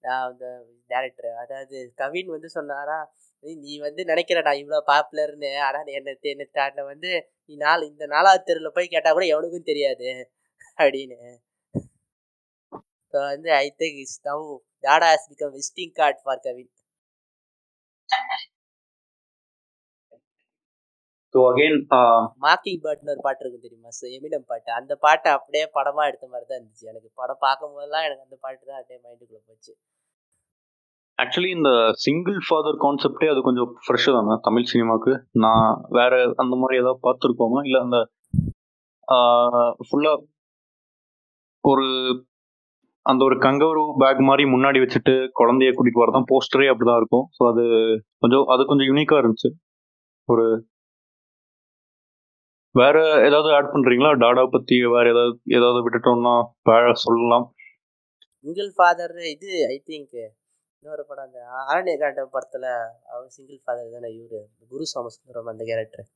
அந்த 0.04 0.46
டேரக்டர் 0.90 1.32
அதாவது 1.36 1.94
கவின் 1.96 2.28
வந்து 2.28 2.50
சொன்னாரா 2.50 2.98
"நீ- 3.44 3.82
வந்து 3.82 4.04
நினைக்கிறடா 4.04 4.54
இவ்வளோ 4.62 4.80
பாப்புலர்னு 4.88 5.52
ஆனால் 5.60 5.84
நீ 5.84 5.94
என்ன 5.94 6.16
என்ன 6.26 6.48
தாண்ட 6.52 6.84
வந்து 6.84 7.12
நீ 7.50 7.56
நாலு 7.58 7.88
இந்த 7.88 8.06
நாலாவது 8.08 8.44
தெருவில் 8.44 8.76
போய் 8.76 8.88
கேட்டால் 8.88 9.14
கூட 9.14 9.26
எவனுக்கும் 9.34 9.70
தெரியாது. 9.72 10.10
அப்படின்னு. 10.78 11.18
ஸோ 13.14 13.18
வந்து 13.26 13.54
I 13.56 13.68
think 13.80 14.00
is 14.00 14.18
now 14.26 14.44
Dada 14.84 15.08
has 15.14 15.30
become 15.32 15.54
visiting 15.56 15.94
card 15.94 16.20
for 16.24 16.40
Kavin 16.40 16.72
so 21.38 21.42
again 21.48 21.76
mocking 22.44 22.80
பேர்ட்னு 22.84 23.14
ஒரு 23.14 23.22
பாட்டு 23.26 23.42
இருக்கும் 23.44 23.66
தெரியுமா? 23.66 23.90
ஸோ 23.98 24.06
எமினம் 24.16 24.46
பாட்டு. 24.52 24.70
அந்த 24.78 24.94
பாட்டை 25.04 25.30
அப்படியே 25.38 25.66
படமா 25.76 26.04
எடுத்த 26.10 26.26
மாதிரி 26.32 26.46
தான் 26.50 26.58
இருந்துச்சு. 26.60 26.86
எனக்கு 26.92 27.10
படம் 27.20 27.42
பார்க்கும் 27.46 27.74
போதெல்லாம் 27.76 28.06
எனக்கு 28.08 28.26
அந்த 28.28 28.38
பாட்டு 28.46 28.64
தான் 28.70 28.80
அப்படியே 28.80 29.00
மைண்டுக்குள்ள 29.04 29.40
போச்சு. 29.50 29.72
ஆக்சுவலி 31.20 31.52
இந்த 31.58 31.70
சிங்கிள் 32.06 32.40
ஃபாதர் 32.48 32.80
கான்செப்டே 32.86 33.28
அது 33.34 33.42
கொஞ்சம் 33.48 33.70
ஃப்ரெஷ்ஷு 33.84 34.14
தானே 34.18 34.38
தமிழ் 34.48 34.70
சினிமாக்கு 34.72 35.14
நான் 35.46 35.70
வேற 35.98 36.14
அந்த 36.44 36.54
மாதிரி 36.62 36.80
ஏதாவது 36.82 37.00
பார்த்துருக்கோமா? 37.08 37.62
இல்லை 37.68 37.82
அந்த 37.86 38.00
ஃபுல்லாக 39.88 40.18
ஒரு 41.64 41.86
அந்த 43.06 43.22
ஒரு 43.28 43.36
கங்கவரு 43.46 43.84
பேக் 44.04 44.22
மாதிரி 44.30 44.44
முன்னாடி 44.56 44.80
வச்சுட்டு 44.84 45.16
குழந்தைய 45.42 45.72
கூட்டிட்டு 45.76 46.04
வரதான் 46.04 46.30
போஸ்டரே 46.32 46.70
அப்படிதான் 46.72 47.02
இருக்கும். 47.02 47.26
ஸோ 47.38 47.44
அது 47.52 47.64
கொஞ்சம் 48.24 48.48
அது 48.56 48.70
கொஞ்சம் 48.72 48.90
யூனிக்கா 48.92 49.18
இருந்துச்சு. 49.22 49.52
ஒரு 50.30 50.46
வேற 52.80 52.96
ஏதாவது 53.28 53.50
ஆட் 53.58 53.72
பண்றீங்களா? 53.74 54.10
டாடா 54.24 54.44
பத்தி 54.56 54.76
வேற 54.96 55.06
ஏதாவது 55.14 55.36
ஏதாவது 55.58 55.80
விட்டுட்டோம்னா 55.86 56.34
வேற 56.70 56.84
சொல்லலாம். 57.06 57.46
சிங்கிள் 58.46 58.72
ஃபாதர் 58.76 59.16
இது 59.36 59.50
ஐ 59.74 59.78
திங்க் 59.90 60.18
இன்னொரு 60.84 61.04
படம் 61.10 61.26
அந்த 61.28 61.40
ஆரண்ய 61.62 61.96
காண்டம் 62.02 62.34
படத்துல 62.36 62.66
அவர் 63.12 63.28
சிங்கிள் 63.38 63.60
ஃபாதர் 63.64 63.96
தானே 63.96 64.10
இவரு. 64.18 64.42
குரு 64.72 64.86
சோமசுந்தரம் 64.94 65.52
அந்த 65.54 65.64
கேரக்டர் 65.70 66.08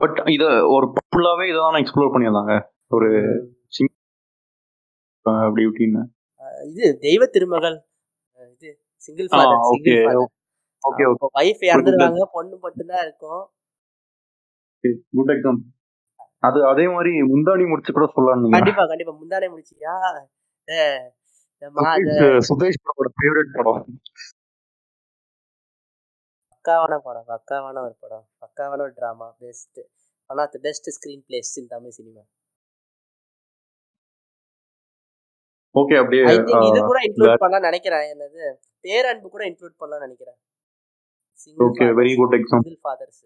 பட் 0.00 0.18
இத 0.34 0.44
ஒரு 0.74 0.86
ஃபுல்லாவே 0.94 1.44
இதை 1.50 1.58
தான் 1.64 1.80
எக்ஸ்ப்ளோர் 1.82 2.12
பண்ணியிருந்தாங்க. 2.14 2.54
ஒரு 2.96 3.08
அப்படி 5.26 5.62
இப்படின்னு. 5.68 6.02
இது 6.70 6.86
தெய்வ 7.04 7.22
திருமகள். 7.34 7.76
இது 8.54 8.70
single 9.06 9.28
father 9.30 9.62
okay 9.72 9.94
okay 10.84 11.04
wife 11.38 11.62
இறந்துருவாங்க 11.70 12.24
பொண்ணு 12.36 12.56
மட்டும்தான் 12.64 13.04
இருக்கும். 13.06 13.44
குட் 15.16 15.32
எக்ஸாம் 15.34 15.60
அது 16.48 16.58
அதே 16.70 16.84
மாதிரி 16.94 17.10
முந்தாணி 17.32 17.64
முடிச்சு 17.70 17.92
கூட 17.96 18.06
சொல்லலாம் 18.14 18.56
கண்டிப்பா 18.56 18.84
கண்டிப்பா. 18.90 19.14
முந்தானே 19.22 19.48
முடிச்சியா? 19.54 19.94
சுதேஷ் 22.48 22.80
பிரபோட 22.84 23.08
ஃபேவரட் 23.18 23.54
படம். 23.56 23.82
பக்காவான 26.52 26.94
படம் 27.06 27.26
பக்காவான 27.32 27.76
ஒரு 27.86 27.96
படம். 28.04 28.26
பக்காவான 28.44 28.80
ஒரு 28.86 28.94
drama 29.00 29.28
best 29.44 29.80
one 30.30 30.40
of 30.44 30.52
the 30.54 30.60
best 30.66 30.88
screenplays 31.28 31.52
in 31.60 31.70
Tamil 31.74 31.96
cinema 31.98 32.22
okay 35.74 35.94
அப்படியே 36.00 36.22
இது 36.68 36.80
கூட 36.90 36.98
இன்க்ளூட் 37.06 37.40
பண்ணலாம் 37.42 37.66
நினைக்கிறேன். 37.68 38.04
என்னது? 38.12 38.42
பேரன்பு 38.86 39.28
கூட 39.34 39.42
இன்க்ளூட் 39.50 39.80
பண்ணலாம் 39.82 40.04
நினைக்கிறேன். 40.06 40.38
Very 41.94 42.12
good 42.16 42.32
example. 42.34 42.66
Single 42.66 42.82
fathers 42.84 43.20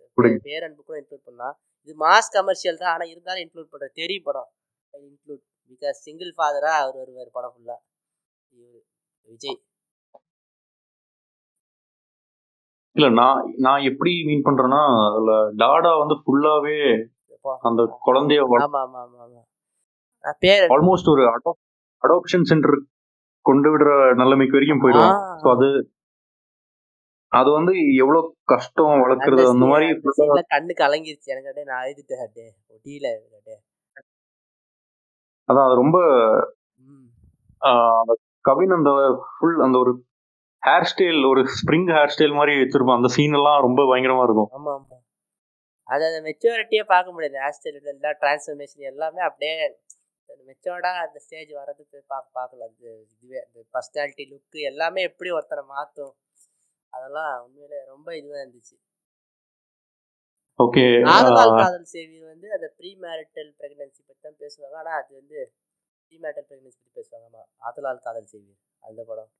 Peranbu 0.47 0.81
கூட 0.83 0.97
இன்க்ளூட் 1.01 1.27
பண்ணலாம். 1.27 1.55
இது 1.83 1.95
மாஸ் 1.99 2.35
கமர்ஷியல் 2.37 2.81
தான் 2.83 2.93
ஆனா 2.95 3.05
இருந்தாலும் 3.13 3.43
இன்க்ளூட் 3.45 3.73
பண்ற 3.73 3.89
தெரிய 4.01 4.21
படம். 4.25 4.49
இன்க்ளூட் 4.95 5.43
பிகாஸ் 5.71 5.99
சிங்கிள் 6.07 6.33
ஃபாதரா 6.37 6.73
அவர் 6.83 6.99
வருவார் 7.03 7.35
படம் 7.37 7.55
ஃபுல்லா 7.55 7.77
விஜய். 9.27 9.59
இல்ல 12.97 13.09
நான் 13.19 13.41
நான் 13.65 13.85
எப்படி 13.89 14.13
மீன் 14.29 14.47
பண்றேன்னா 14.47 14.81
அதுல 15.09 15.33
டாடா 15.61 15.91
வந்து 16.01 16.15
ஃபுல்லாவே 16.23 16.79
அந்த 17.63 17.83
குழந்தைய 18.07 18.41
ஆமா 18.47 18.81
ஆமா 18.81 19.01
ஆமா 19.03 19.21
ஆமா. 19.25 19.43
நான் 20.25 20.39
பேர் 20.45 20.65
ஆல்மோஸ்ட் 20.75 21.13
ஒரு 21.13 21.25
அடாப்ஷன் 22.05 22.49
சென்டர் 22.51 22.77
கொண்டு 23.47 23.69
விடுற 23.73 23.91
நிலைமைக்கு 24.21 24.57
வரைக்கும் 24.57 24.83
ஆ. 25.03 25.07
ஸோ 25.43 25.47
அது 25.57 25.69
அது 27.33 27.49
வந்து 27.57 27.73
எவ்வளவு 28.03 28.29
கஷ்டம் 28.53 29.03
வளர்க்கறது 29.05 29.43
அந்த 29.53 29.67
மாதிரி 29.73 29.87
அந்த 30.27 30.45
கண்ணு 30.55 30.75
கலங்கிருச்சு. 30.83 31.33
எனக்கு 31.35 31.65
நான் 31.71 31.83
அப்படியே 32.25 32.49
முடியல 32.71 33.09
அதான் 35.49 35.67
அது 35.67 35.75
ரொம்ப 35.83 35.99
அந்த 37.99 38.13
கவின் 38.45 38.77
அந்த 38.77 38.91
ஃபுல் 39.27 39.61
அந்த 39.67 39.77
ஒரு 39.79 39.93
ஹேர் 40.63 40.89
ஸ்டைல் 40.91 41.21
ஒரு 41.31 41.43
ஸ்ப்ரிங் 41.59 41.91
ஹேர் 41.97 42.13
ஸ்டைல் 42.15 42.39
மாதிரி 42.39 42.53
வச்சிருப்பான். 42.63 42.99
அந்த 43.01 43.11
சீன் 43.17 43.37
எல்லாம் 43.39 43.65
ரொம்ப 43.67 43.81
பயங்கரமா 43.91 44.25
இருக்கும். 44.27 44.51
ஆமா 44.57 44.73
ஆமா. 44.79 44.97
அது 45.89 46.03
அந்த 46.09 46.21
மெச்சூரிட்டியே 46.27 46.83
பார்க்க 46.95 47.15
முடியாது. 47.15 47.37
ஹேர்ஸ்டைல் 47.45 47.79
எல்லா 47.95 48.11
டிரான்ஸ்ஃபர்மேஷன் 48.23 48.91
எல்லாமே 48.93 49.21
அப்படியே 49.29 49.55
மெச்சோர்டா 50.49 50.91
அந்த 51.05 51.19
ஸ்டேஜ் 51.25 51.53
வர்றதுக்கு 51.61 51.99
பார்க்க 52.13 52.39
பார்க்கல. 52.39 52.67
அது 52.69 52.89
இதுவே 53.15 53.39
அந்த 53.45 53.59
பர்சனாலிட்டி 53.75 54.25
லுக்கு 54.33 54.59
எல்லாமே 54.71 55.01
எப்படி 55.11 55.31
ஒருத்தரை 55.37 55.65
மாற்றும் 55.77 56.13
அதெல்லாம் 56.93 57.33
உண்மையிலே 57.45 57.79
ரொம்ப 57.93 58.09
இதுவாக 58.21 58.43
இருந்துச்சு. 58.45 58.77
ஓகே 60.61 60.85
ஆறுதல் 61.15 61.57
காதல் 61.61 61.89
சேவி 61.93 62.19
வந்து 62.31 62.47
அந்த 62.57 62.67
ப்ரீ 62.79 62.91
மேரிட்டல் 63.05 63.51
பிரெக்னன்சி 63.59 64.01
பற்றி 64.03 64.21
தான் 64.27 64.39
பேசுவாங்க. 64.43 64.77
ஆனால் 64.83 64.99
அது 65.01 65.11
வந்து 65.21 65.39
ப்ரீ 66.07 66.17
மேரிட்டல் 66.25 66.49
பிரெக்னன்சி 66.51 66.79
பற்றி 66.79 66.97
பேசுவாங்க 66.99 67.27
ஆமாம் 67.31 67.49
ஆதலால் 67.69 68.05
காதல் 68.07 68.31
சேவி 68.33 68.53
அந்த 68.83 69.01
படம். 69.11 69.31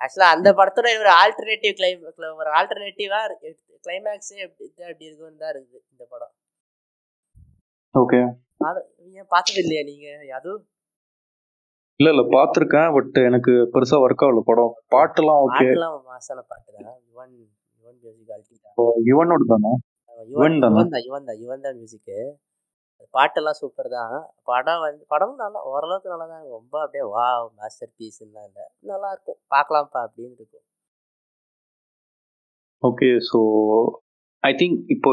ஆக்சுவலாக 0.00 0.36
அந்த 0.36 0.48
படத்தோட 0.58 0.88
ஒரு 1.02 1.12
ஆல்டர்னேட்டிவ் 1.20 1.74
கிளைம் 1.78 2.02
ஒரு 2.42 2.50
ஆல்டர்னேட்டிவாக 2.58 3.52
கிளைமேக்ஸே 3.84 4.38
எப்படி 4.46 4.66
அப்படி 4.88 5.06
இருக்குன்னு 5.08 5.42
தான் 5.44 5.52
இருக்குது 5.54 5.82
இந்த 5.92 6.04
படம். 6.14 6.34
ஓகே. 7.94 8.20
பார்த்தது 9.32 9.60
இல்லையா 9.62 9.82
நீங்கள் 9.90 10.32
அதுவும் 10.38 10.64
இல்ல 12.00 12.08
இல்ல 12.14 12.22
பாத்திருக்கேன் 12.34 12.88
பட் 12.96 13.18
எனக்கு 13.28 13.52
பெருசா 13.74 13.96
ஒர்க் 14.04 14.24
ஆகல 14.24 14.40
படம். 14.48 14.72
பாட்டெல்லாம் 14.94 15.42
ஓகே 15.44 15.66
பாட்டுலாம் 15.68 15.94
மாசான 16.10 16.42
பாட்டு 16.50 16.68
தான். 16.76 16.98
யுவன் 17.10 17.32
யுவன் 17.82 17.98
மியூசிக் 18.02 19.06
யுவனோட 19.10 19.44
தானே? 19.52 19.72
யுவன் 20.32 20.60
தானே? 20.64 20.82
யுவன் 21.06 21.28
தான் 21.28 21.38
யுவன் 21.44 21.64
தான் 21.66 21.78
மியூசிக்கு 21.80 22.18
பாட்டெல்லாம் 23.14 23.58
சூப்பர் 23.60 23.88
தான். 23.96 24.14
படம் 24.50 24.82
வந்து 24.84 25.02
படமும் 25.12 25.42
நல்லா 25.44 25.60
ஓரளவுக்கு 25.72 26.12
நல்லா 26.12 26.26
தான். 26.32 26.44
ரொம்ப 26.56 26.74
அப்படியே 26.84 27.04
வா 27.14 27.26
மாஸ்டர் 27.58 27.92
பீஸ்லாம் 27.98 28.46
இல்லை. 28.48 28.64
நல்லா 28.90 29.08
இருக்கும். 29.14 29.38
பார்க்கலாம்ப்பா 29.54 30.00
அப்படின்னு 30.06 30.36
இருக்கும். 30.40 30.64
ஓகே 32.82 33.10
ஸோ 33.30 33.40
ஐ 34.44 34.52
திங்க் 34.60 34.78
இப்போ 34.94 35.10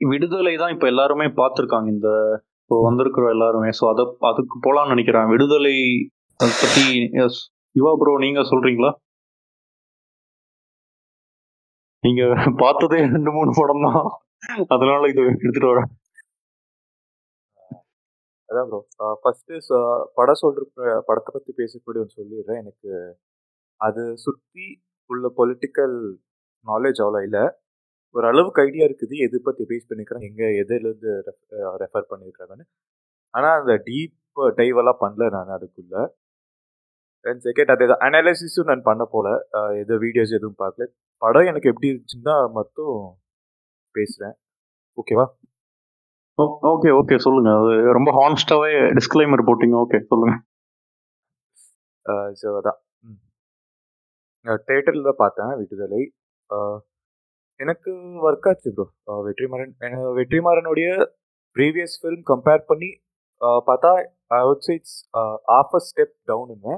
விடுதலை 0.00 0.54
தான் 0.62 0.72
இப்போ 0.74 0.86
எல்லாருமே 0.92 1.26
பார்த்துருக்காங்க 1.40 1.88
இந்த 1.96 2.08
இப்போ 2.72 2.84
வந்திருக்கிறோம் 2.86 3.32
எல்லாருமே 3.34 3.70
ஸோ 3.78 3.84
அதை 3.92 4.04
அதுக்கு 4.28 4.56
போகலான்னு 4.66 4.92
நினைக்கிறேன். 4.92 5.26
விடுதலை 5.32 5.72
அதை 6.40 6.52
பற்றி 6.60 6.84
yes. 7.18 7.34
யுவா 7.78 7.90
ப்ரோ 8.00 8.12
நீங்கள் 8.22 8.46
சொல்கிறீங்களா 8.50 8.90
நீங்கள் 12.04 12.32
பார்த்ததே 12.62 13.00
ரெண்டு 13.16 13.32
மூணு 13.36 13.50
படம் 13.58 13.84
தான். 13.86 14.00
அதனால 14.74 15.10
இது 15.12 15.22
எடுத்துகிட்டு 15.32 15.72
வரேன். 15.72 15.90
அதான் 18.48 18.70
ப்ரோ 18.70 18.80
ஃபஸ்ட்டு 19.24 19.60
படம் 20.20 20.42
சொல்கிற 20.44 20.96
படத்தை 21.10 21.30
பற்றி 21.36 21.52
பேசக்கூடிய 21.60 22.04
ஒன்று 22.04 22.18
சொல்லிடுறேன். 22.20 22.62
எனக்கு 22.62 22.90
அது 23.88 24.04
சுற்றி 24.24 24.66
உள்ள 25.10 25.26
பொலிட்டிக்கல் 25.40 25.96
நாலேஜ் 26.72 27.02
அவ்வளோ 27.06 27.22
இல்லை. 27.28 27.44
ஒரு 28.14 28.26
அளவுக்கு 28.30 28.62
ஐடியா 28.68 28.84
இருக்குது. 28.88 29.14
எது 29.26 29.36
பத்தி 29.46 29.62
பேஸ் 29.70 29.88
பண்ணிக்கிறேன் 29.90 30.26
எங்க 30.28 30.42
எதுலேருந்து 30.62 31.12
ரெஃபர் 31.84 32.10
பண்ணியிருக்காங்கன்னு 32.10 32.66
ஆனா 33.34 33.50
அந்த 33.60 33.74
டீப் 33.88 34.16
டைவ் 34.58 34.80
எல்லாம் 34.82 35.02
பண்ணல 35.04 35.28
நான் 35.36 35.54
அதுக்குள்ள. 35.56 35.94
அண்ட் 37.24 37.42
செகண்ட் 37.46 37.72
அதே 37.74 37.86
தான் 37.90 38.04
அனாலிசிஸும் 38.06 38.68
நான் 38.70 38.86
பண்ண 38.90 39.02
போல. 39.14 39.26
எது 39.82 39.94
வீடியோஸ் 40.04 40.36
எதுவும் 40.38 40.60
பார்க்கல. 40.62 40.86
படம் 41.22 41.48
எனக்கு 41.50 41.70
எப்படி 41.72 41.90
இருந்துச்சுன்னா 41.92 42.36
மட்டும் 42.58 42.94
பேசுறேன். 43.94 44.34
ஓகேவா? 45.00 45.26
Okay 46.72 46.90
okay. 47.00 47.16
சொல்லுங்க. 47.26 47.50
அது 47.60 47.72
ரொம்ப 47.98 48.10
ஹானஸ்டாவே 48.18 48.70
டிஸ்க்ளைமர் 48.98 49.46
போட்டீங்க. 49.48 49.76
ஓகே 49.84 50.00
சொல்லுங்க. 50.12 50.34
ஸோ 52.40 52.48
அதான். 52.60 52.78
தேட்டரில் 54.68 55.08
தான் 55.08 55.22
பார்த்தேன். 55.24 55.52
விடுதலை. 55.60 56.00
எனக்கு 57.60 57.90
ஒர்க் 58.26 58.48
ஆச்சு 58.50 58.70
ப்ரோ 58.76 58.86
வெற்றிமாறன் 59.26 59.74
வெற்றிமாறனுடைய 60.18 60.88
ப்ரீவியஸ் 61.56 61.96
ஃபிலிம் 62.00 62.24
கம்பேர் 62.30 62.64
பண்ணி 62.70 62.90
பார்த்தா 63.68 63.90
I 64.34 64.40
would 64.48 64.64
say 64.66 64.74
it's 64.74 64.98
of 65.58 65.74
a 65.74 65.82
step 65.88 66.14
டவுனுங்க 66.30 66.68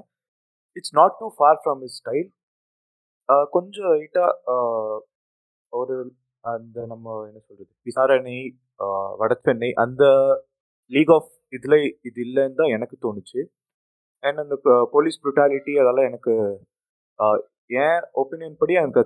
it's 0.76 0.94
not 1.00 1.16
too 1.20 1.28
far 1.36 1.60
from 1.62 1.82
his 1.88 1.98
style 2.00 2.28
கொஞ்சம் 3.52 3.90
லைட்டாக 3.92 4.60
ஒரு 5.72 5.94
அந்த 6.44 6.78
நம்ம 6.86 7.14
என்ன 7.28 7.38
சொல்கிறது 7.40 7.72
விசாரணை 7.86 8.36
வடச்சென்னை 9.20 9.70
அந்த 9.84 10.04
லீக் 10.90 11.12
ஆஃப் 11.16 11.30
இதில் 11.56 11.78
இது 12.08 12.18
இல்லைன்னு 12.26 12.58
தான் 12.60 12.74
எனக்கு 12.76 12.96
தோணுச்சு. 13.04 13.40
அண்ட் 14.22 14.38
அந்த 14.42 14.54
போலீஸ் 14.94 15.20
ப்ரூட்டாலிட்டி 15.22 15.72
அதெல்லாம் 15.82 16.08
எனக்கு 16.10 16.32
என் 17.70 18.04
ஒப்பீனியன் 18.20 18.58
படி 18.60 18.74
எனக்கு 18.80 19.02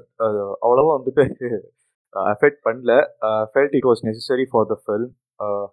அவ்வளோவா 0.66 0.92
வந்துட்டு 0.98 1.24
அஃபெக்ட் 2.32 2.60
பண்ணல. 2.66 2.92
Felt 3.52 3.74
it 3.78 3.88
was 3.90 4.02
necessary 4.08 4.44
for 4.52 4.68
the 4.72 4.76
film 4.84 5.12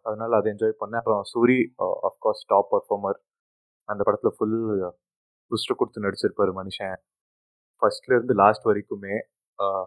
அதனால 0.08 0.32
அதை 0.40 0.48
என்ஜாய் 0.54 0.80
பண்ணேன். 0.82 1.02
அப்புறம் 1.02 1.24
சூரி 1.34 1.58
அஃப்கோர்ஸ் 2.10 2.44
டாப் 2.52 2.70
பர்ஃபார்மர் 2.74 3.20
அந்த 3.90 4.02
படத்தில் 4.08 4.36
ஃபுல் 4.38 4.58
புஸ்ட் 5.52 5.78
கொடுத்து 5.80 6.06
நடிச்சிருப்பாரு 6.06 6.54
மனுஷன். 6.62 6.98
ஃபர்ஸ்ட்லேருந்து 7.82 8.36
லாஸ்ட் 8.44 8.68
வரைக்குமே 8.70 9.16
uh, 9.60 9.86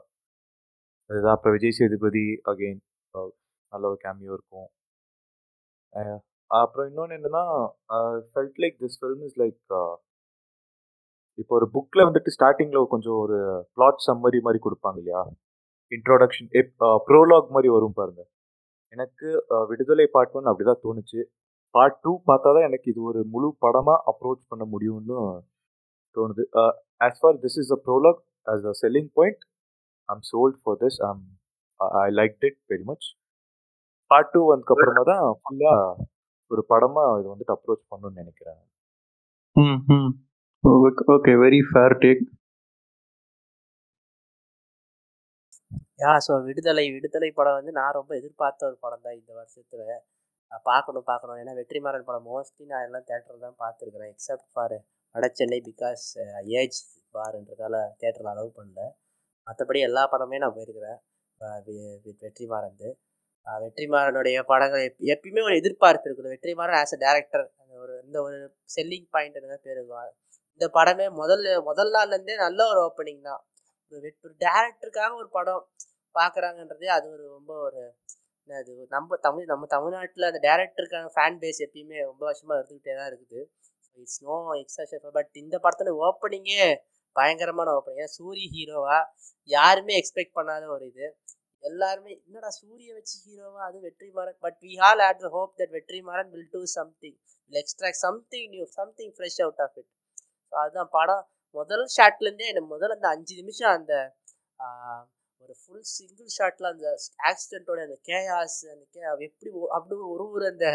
அதுதான். 1.10 1.34
அப்புறம் 1.36 1.54
விஜய் 1.56 1.76
சேதுபதி 1.78 2.26
அகெயின் 2.52 2.80
uh, 3.14 3.28
நல்ல 3.72 3.84
ஒரு 3.92 3.98
கேமியோ 4.06 4.32
இருக்கும். 4.38 4.68
Uh, 5.94 6.18
அப்புறம் 6.50 6.86
இன்னொன்று 6.90 7.16
என்னென்னா 7.18 7.44
felt 8.28 8.60
like 8.62 8.76
this 8.82 8.98
film 9.00 9.24
is 9.28 9.38
like 9.42 9.58
இப்போ 11.38 11.52
ஒரு 11.58 11.66
புக்கில் 11.74 12.06
வந்துட்டு 12.06 12.34
ஸ்டார்டிங்கில் 12.36 12.90
கொஞ்சம் 12.94 13.18
ஒரு 13.24 13.36
பிளாட் 13.74 14.04
சம்மரி 14.06 14.38
மாதிரி 14.46 14.60
கொடுப்பாங்க 14.64 14.98
இல்லையா? 15.02 15.22
இன்ட்ரோடக்ஷன் 15.92 16.48
ப்ரோலாக் 17.08 17.48
eh, 17.48 17.54
மாதிரி 17.56 17.68
வரும் 17.74 17.98
பாருங்க. 17.98 18.22
எனக்கு 18.92 19.28
விடுதலை 19.70 20.06
பார்ட் 20.14 20.34
ஒன் 20.38 20.48
அப்படிதான் 20.50 20.82
தோணுச்சு. 20.84 21.20
பார்ட் 21.74 21.98
டூ 22.04 22.12
பார்த்தா 22.28 22.50
தான் 22.56 22.66
எனக்கு 22.68 22.86
இது 22.92 23.00
ஒரு 23.10 23.20
முழு 23.32 23.48
படமாக 23.64 24.04
அப்ரோச் 24.10 24.42
பண்ண 24.52 24.64
முடியும்னு 24.74 25.18
தோணுது. 26.16 26.44
As 27.06 27.20
far 27.22 27.38
this 27.44 27.58
is 27.62 27.72
a 27.76 27.78
prologue 27.86 28.20
as 28.46 28.66
a 28.72 28.74
selling 28.82 29.10
point 29.18 29.42
I'm 30.08 30.24
sold 30.32 30.58
for 30.62 30.78
this 30.84 31.00
I'm 31.10 31.24
I 32.04 32.08
like 32.20 32.36
it 32.48 32.60
very 32.72 32.84
much 32.92 33.08
part 34.10 34.32
two 34.34 34.40
வந்ததுக்கப்புறமா 34.52 35.04
தான் 35.12 35.26
ஃபுல்லாக 35.40 36.06
ஒரு 36.50 36.62
படமாக 36.72 37.18
இது 37.20 37.28
வந்துட்டு 37.32 37.56
அப்ரோச் 37.56 37.84
பண்ணணும்னு 37.90 38.20
நினைக்கிறேன். 38.22 38.60
ம் 40.68 40.84
okay 41.14 41.32
very 41.42 41.58
fair 41.68 41.94
take. 42.02 42.22
Yeah 46.02 46.12
so 46.26 46.32
Viduthalai 46.46 46.84
Viduthalai 46.96 47.28
படம் 47.38 47.56
வந்து 47.58 47.72
நான் 47.78 47.96
ரொம்ப 47.98 48.12
எதிர்பார்த்த 48.20 48.66
ஒரு 48.68 48.76
படம் 48.84 49.04
தான் 49.06 49.16
இந்த 49.20 49.32
வருஷத்தில். 49.38 49.84
பார்க்கணும் 50.68 51.06
பார்க்கணும். 51.10 51.38
ஏன்னா 51.42 51.54
வெற்றிமாறன் 51.60 52.06
படம் 52.08 52.26
மோஸ்ட்லி 52.30 52.64
நான் 52.72 52.84
எல்லாம் 52.88 53.06
தேட்டரில் 53.10 53.44
தான் 53.46 53.58
பார்த்துருக்குறேன். 53.64 54.12
Except 54.14 54.48
for 54.54 54.76
Vadachennai 55.14 55.60
because 55.70 56.04
age 56.60 56.78
uh, 56.78 56.86
பார்ன்றதால 57.14 57.76
தேட்டரில் 58.02 58.32
அலோவ் 58.34 58.56
பண்ணல. 58.58 58.80
மற்றபடி 59.46 59.80
எல்லா 59.88 60.04
படமே 60.14 60.38
நான் 60.44 60.56
போயிருக்கிறேன். 60.58 60.98
வெற்றிமாறந்து 62.24 62.88
வெற்றிமாறனுடைய 63.46 64.38
படங்கள் 64.50 64.82
எப் 64.88 65.04
எப்பயுமே 65.14 65.42
ஒரு 65.48 65.54
எதிர்பார்ப்பு 65.60 66.06
இருக்குது. 66.08 66.32
வெற்றிமாறன் 66.34 66.78
ஆஸ் 66.80 66.94
அ 66.96 66.98
டேரக்டர் 67.04 67.44
அந்த 67.62 67.74
ஒரு 67.84 67.94
இந்த 68.06 68.18
ஒரு 68.26 68.38
செல்லிங் 68.76 69.08
பாயிண்ட் 69.14 69.38
என்ன 69.40 69.58
பேர் 69.66 69.80
இந்த 70.58 70.80
படமே 70.80 71.06
முதல்ல 71.06 71.62
முதல் 71.62 71.92
நாள்லேருந்தே 71.92 72.36
நல்ல 72.36 72.68
ஒரு 72.68 72.80
ஓப்பனிங் 72.86 73.20
தான். 73.20 73.46
ஒரு 73.90 74.00
வெட்- 74.00 74.24
ஒரு 74.24 74.34
டேரக்டருக்காக 74.40 75.14
ஒரு 75.14 75.28
படம் 75.28 75.68
பார்க்குறாங்கன்றதே 76.14 76.86
அது 76.86 77.10
ஒரு 77.10 77.28
ரொம்ப 77.28 77.60
ஒரு 77.60 77.94
அது 78.48 78.86
நம்ம 78.88 79.16
தமிழ் 79.16 79.44
நம்ம 79.44 79.66
தமிழ்நாட்டில் 79.66 80.22
அந்த 80.22 80.38
டேரக்டருக்கான 80.48 81.08
ஃபேன் 81.14 81.38
பேஸ் 81.38 81.58
எப்பயுமே 81.58 82.02
ரொம்ப 82.02 82.24
வருஷமாக 82.24 82.60
இருந்துக்கிட்டே 82.60 82.96
தான் 82.96 83.10
இருக்குது. 83.10 83.44
இட்ஸ் 83.92 84.24
நோ 84.24 84.36
எக்ஸா 84.54 85.08
பட் 85.12 85.30
இந்த 85.32 85.60
படத்தோட 85.62 85.90
ஓப்பனிங்கே 85.98 86.76
பயங்கரமான 87.12 87.70
ஓப்பனிங் 87.70 88.02
ஏன்னா 88.02 88.14
சூரி 88.18 88.44
ஹீரோவா 88.56 88.98
யாருமே 89.44 89.94
எக்ஸ்பெக்ட் 90.00 90.36
பண்ணாத 90.36 90.68
ஒரு 90.68 90.86
இது. 90.86 91.18
எல்லாருமே 91.62 92.22
என்னடா 92.24 92.48
சூரிய 92.48 92.92
வச்சு 92.94 93.16
ஹீரோவா? 93.26 93.60
அது 93.68 93.78
Vetrimaaran 93.80 94.36
but 94.40 94.56
we 94.60 94.76
all 94.78 94.98
had 94.98 95.18
the 95.18 95.28
hope 95.28 95.54
that 95.58 95.72
Vetrimaaran 95.76 96.28
will 96.28 96.48
do 96.50 96.64
something 96.64 97.18
will 97.48 97.62
extract 97.62 98.02
something 98.06 98.48
new 98.48 98.64
something 98.64 99.12
fresh 99.12 99.42
out 99.42 99.60
of 99.60 99.76
it 99.76 99.96
so 100.52 100.56
அதுதான் 100.62 100.92
படம். 100.98 101.24
முதல் 101.54 101.84
ஷாட்லேருந்தே 101.96 102.48
எனக்கு 102.52 102.70
முதல்ல 102.74 102.96
அந்த 102.98 103.08
அஞ்சு 103.14 103.34
நிமிஷம் 103.40 103.72
அந்த 103.76 103.92
ஒரு 105.40 105.54
ஃபுல் 105.60 105.88
சிங்கிள் 105.94 106.30
ஷாட்டில் 106.36 106.70
அந்த 106.70 106.86
ஆக்சிடென்ட்டோட 107.30 107.80
அந்த 107.86 107.96
கேஆஸ் 108.08 108.58
அந்த 108.72 108.84
கே 108.94 109.02
எப்படி 109.26 109.50
அப்படி 109.76 109.94
ஒரு 110.14 110.24
ஒரு 110.36 110.46
அந்த 110.52 110.66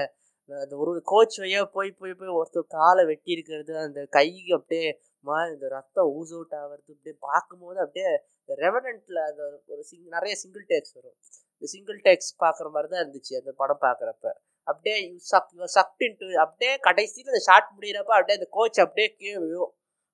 அந்த 0.50 0.76
ஒரு 0.84 0.92
கோச் 1.12 1.36
வழியாக 1.42 1.66
போய் 1.76 1.92
போய் 2.00 2.16
போய் 2.20 2.36
ஒருத்தர் 2.40 2.74
காலை 2.76 3.04
வெட்டி 3.12 3.32
இருக்கிறது 3.36 3.74
அந்த 3.86 4.00
கை 4.18 4.28
அப்படியே 4.58 4.88
மா 5.26 5.38
இந்த 5.52 5.66
ரத்தம் 5.76 6.10
ஊஸ் 6.18 6.34
அவுட் 6.38 6.56
ஆகிறது 6.60 6.94
அப்படியே 6.96 7.16
பார்க்கும்போது 7.28 7.80
அப்படியே 7.86 8.10
ரெவனண்ட்டில் 8.50 9.22
அந்த 9.30 9.42
ஒரு 9.74 9.84
சிங் 9.90 10.16
நிறைய 10.16 10.34
சிங்கிள் 10.42 10.66
டேக்ஸ் 10.72 10.96
வரும். 10.98 11.18
இந்த 11.64 11.72
சிங்கிள் 11.74 12.00
டேக்ஸ் 12.06 12.32
பார்க்குற 12.42 12.68
மாதிரி 12.72 12.88
தான் 12.92 13.02
இருந்துச்சு 13.04 13.34
அந்த 13.40 13.52
படம் 13.60 13.82
பார்க்குறப்ப 13.84 14.26
அப்படியே 14.68 14.96
யூ 15.04 15.14
சக் 15.30 15.52
யூ 15.58 15.68
சக்டின்ட்டு 15.76 16.28
அப்படியே 16.44 16.72
கடைசியில் 16.88 17.30
அந்த 17.32 17.42
ஷார்ட் 17.46 17.70
முடியிறப்ப 17.76 18.12
அப்படியே 18.18 18.38
அந்த 18.40 18.48
கோச் 18.58 18.80
அப்படியே 18.84 19.08
கீழே 19.14 19.38
விழும். 19.44 19.72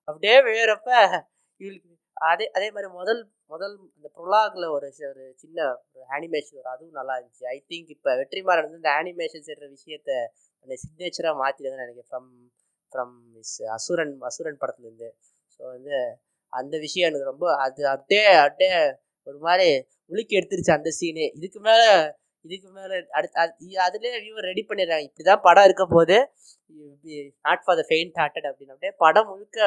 அப்படியே 0.07 0.35
விழுகிறப்ப 0.47 0.89
இவளுக்கு 1.61 1.89
அதே 2.31 2.45
அதே 2.57 2.67
மாதிரி 2.75 2.89
முதல் 2.99 3.21
முதல் 3.51 3.75
அந்த 3.95 4.07
ப்ரொலாகில் 4.17 4.67
ஒரு 4.75 4.87
ஒரு 5.09 5.23
சின்ன 5.43 5.57
ஒரு 5.93 6.05
அனிமேஷன் 6.17 6.57
வரும் 6.59 6.73
அதுவும் 6.75 6.97
நல்லா 6.99 7.15
இருந்துச்சு. 7.17 7.45
ஐ 7.55 7.57
திங்க் 7.71 7.91
இப்போ 7.95 8.11
வெற்றிமாறன் 8.21 8.65
வந்து 8.67 8.81
இந்த 8.81 8.91
அனிமேஷன் 9.01 9.45
செய்கிற 9.47 9.67
விஷயத்த 9.75 10.11
அந்த 10.65 10.73
சிக்னேச்சராக 10.83 11.35
மாற்றிடுதுன்னு 11.43 11.83
நினைக்கிறேன். 11.85 12.09
ஃப்ரம் 12.11 12.29
ஃப்ரம் 12.93 13.15
இஸ் 13.43 13.57
அசுரன் 13.77 14.15
அசுரன் 14.31 14.61
படத்துலேருந்து. 14.63 15.09
ஸோ 15.55 15.61
வந்து 15.75 15.95
அந்த 16.53 16.75
விஷயம் 16.85 17.09
எனக்கு 17.09 17.31
ரொம்ப 17.33 17.47
அது 17.65 17.81
அப்படியே 17.95 18.27
அப்படியே 18.45 18.75
ஒரு 19.27 19.39
மாதிரி 19.47 19.69
உலுக்கி 20.09 20.37
எடுத்துருச்சு 20.39 20.73
அந்த 20.77 20.91
சீனு 20.99 21.25
இதுக்கு 21.37 21.59
மேலே 21.67 21.87
இதுக்கு 22.45 22.69
மேலே 22.75 22.97
அடுத்து 23.17 23.79
அதுலேயே 23.85 24.19
வியூவர் 24.23 24.49
ரெடி 24.49 24.63
பண்ணிடுறாங்க 24.67 25.07
இப்படி 25.07 25.23
தான் 25.23 25.43
படம் 25.47 25.67
இருக்க 25.69 25.85
போது 25.95 26.17
not 27.47 27.63
for 27.65 27.77
the 27.79 27.83
faint 27.89 28.19
hearted 28.21 28.47
அப்படின்னு. 28.49 28.73
அப்படியே 28.75 28.93
படம் 29.03 29.29
முழுக்க 29.31 29.57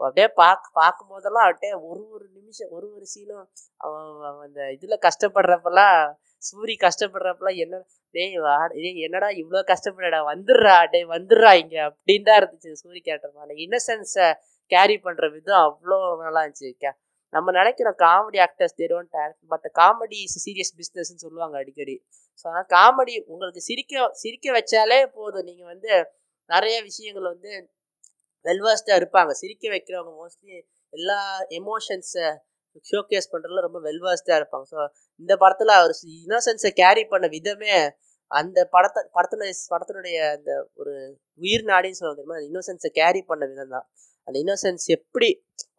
அப்படியே 0.00 0.28
பார்க்க 0.40 0.78
பார்க்கும் 0.78 1.10
போதெல்லாம் 1.12 1.46
அப்படியே 1.48 1.72
ஒரு 1.88 2.02
ஒரு 2.14 2.24
நிமிஷம் 2.38 2.72
ஒரு 2.76 2.86
ஒரு 2.96 3.06
சீனும் 3.12 3.44
அவன் 3.84 4.08
அவன் 4.28 4.44
அந்த 4.46 4.60
இதில் 4.76 5.02
கஷ்டப்படுறப்பெல்லாம் 5.06 5.96
சூரி 6.42 6.74
கஷ்டப்படுறப்பெல்லாம் 6.84 7.58
என்ன 7.64 7.80
டேய் 8.14 8.36
வா 8.44 8.56
டேய் 8.72 9.02
என்னடா 9.06 9.28
இவ்வளோ 9.40 9.62
கஷ்டப்படுறா 9.72 10.20
வந்துடுறா 10.30 10.76
டே 10.92 11.00
வந்துடுறா 11.14 11.50
இங்கே 11.62 11.80
அப்படின்னு 11.88 12.28
தான் 12.28 12.38
இருந்துச்சு 12.40 12.80
சூரி 12.82 13.00
கேரக்டர் 13.00 13.44
அந்த 13.46 13.56
இன்னசென்ஸை 13.64 14.28
கேரி 14.70 14.96
பண்ணுற 15.04 15.26
விதம் 15.34 15.62
அவ்வளோ 15.66 15.98
நல்லா 16.22 16.40
இருந்துச்சு. 16.44 16.70
கே 16.82 16.90
நம்ம 17.32 17.52
நினைக்கிறோம் 17.58 17.96
காமெடி 18.04 18.38
ஆக்டர்ஸ் 18.46 18.78
தேடுவோம் 18.80 19.08
பட் 19.52 19.66
காமெடி 19.80 20.18
இஸ் 20.26 20.38
சீரியஸ் 20.44 20.72
பிஸ்னஸ்ன்னு 20.80 21.24
சொல்லுவாங்க 21.26 21.56
அடிக்கடி. 21.62 21.96
ஸோ 22.40 22.44
அதனால் 22.50 22.68
காமெடி 22.76 23.14
உங்களுக்கு 23.32 23.62
சிரிக்க 23.68 24.10
சிரிக்க 24.22 24.46
வச்சாலே 24.58 25.00
போதும். 25.18 25.46
நீங்கள் 25.50 25.70
வந்து 25.72 25.92
நிறைய 26.50 26.76
விஷயங்கள் 26.90 27.30
வந்து 27.34 27.52
வெல்வர்ஸ்டாக 28.44 29.00
இருப்பாங்க. 29.00 29.32
சிரிக்க 29.42 29.64
வைக்கிறவங்க 29.74 30.12
மோஸ்ட்லி 30.22 30.56
எல்லா 30.92 31.18
எமோஷன்ஸை 31.60 32.26
ஷோகேஸ் 32.90 33.30
பண்ணுறதுல 33.32 33.62
ரொம்ப 33.66 33.78
வெல்வர்ஸ்டாக 33.88 34.38
இருப்பாங்க. 34.40 34.66
ஸோ 34.74 34.80
இந்த 35.20 35.32
படத்தில் 35.42 35.78
அவர் 35.80 35.94
இன்னோசன்ஸை 36.22 36.70
கேரி 36.82 37.04
பண்ண 37.12 37.26
விதமே 37.36 37.74
அந்த 38.30 38.58
படத்தை 38.74 39.00
படத்தினுடைய 39.16 39.52
படத்தினுடைய 39.72 40.16
அந்த 40.36 40.50
ஒரு 40.80 40.92
உயிர் 41.40 41.64
நாடின்னு 41.72 41.98
சொல்ல 42.00 42.14
தெரியுமா? 42.18 42.36
அந்த 42.38 42.48
இன்னோசன்ஸை 42.50 42.90
கேரி 43.00 43.20
பண்ண 43.30 43.44
விதம் 43.52 43.74
தான் 43.76 43.86
அந்த 44.28 44.36
இன்னோசன்ஸ் 44.42 44.86
எப்படி 44.96 45.30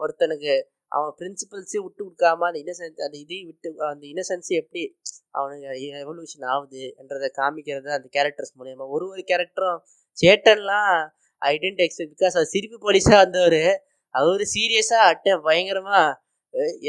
ஒருத்தனுக்கு 0.04 0.54
அவன் 0.91 1.13
பிரின்சிபல்ஸே 1.19 1.79
விட்டு 1.85 2.01
கொடுக்காம 2.01 2.47
அந்த 2.49 2.59
இன்னசென்ஸ் 2.63 3.03
அந்த 3.05 3.17
இதையும் 3.23 3.49
விட்டு 3.49 3.69
அந்த 3.89 4.05
இன்னசென்ஸே 4.11 4.55
எப்படி 4.61 4.83
அவனுக்கு 5.31 5.67
எவல்யூஷன் 6.01 6.47
ஆகுது 6.53 6.83
என்றதை 7.01 7.29
காமிக்கிறது 7.39 7.89
அந்த 7.97 8.07
கேரக்டர்ஸ் 8.17 8.55
மூலயமா. 8.59 8.85
ஒரு 8.95 9.05
ஒரு 9.11 9.23
கேரக்டரும் 9.31 9.79
சேட்டன்லாம் 10.17 10.93
ஐ 11.41 11.53
டென்ட் 11.63 11.83
எக்ஸ்பெக்ட் 11.85 12.15
பிகாஸ் 12.15 12.37
அவர் 12.37 12.51
சிரிப்பு 12.53 12.77
போலீஸாக 12.85 13.19
வந்தவர். 13.23 13.61
அவர் 14.15 14.43
சீரியஸாக 14.55 15.09
அட்டை 15.11 15.33
பயங்கரமாக 15.45 16.07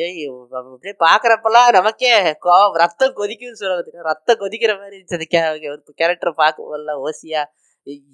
ஏய் 0.02 0.20
அவன் 0.26 0.68
அப்படியே 0.68 0.94
பார்க்குறப்பெல்லாம் 1.04 1.68
நமக்கே 1.70 2.12
கோ 2.44 2.54
ரத்தம் 2.82 3.16
கொதிக்கும்னு 3.16 3.60
சொல்லுவாங்க 3.62 4.04
ரத்தம் 4.10 4.40
கொதிக்கிற 4.40 4.72
மாதிரி 4.78 4.96
இருந்துச்சு 4.96 5.18
அந்த 5.18 5.26
கே 5.28 5.40
ஒரு 5.72 5.82
கேரக்டரை 6.00 6.32
பார்க்க 6.34 6.68
போல 6.70 6.94
ஓசியா 7.06 7.42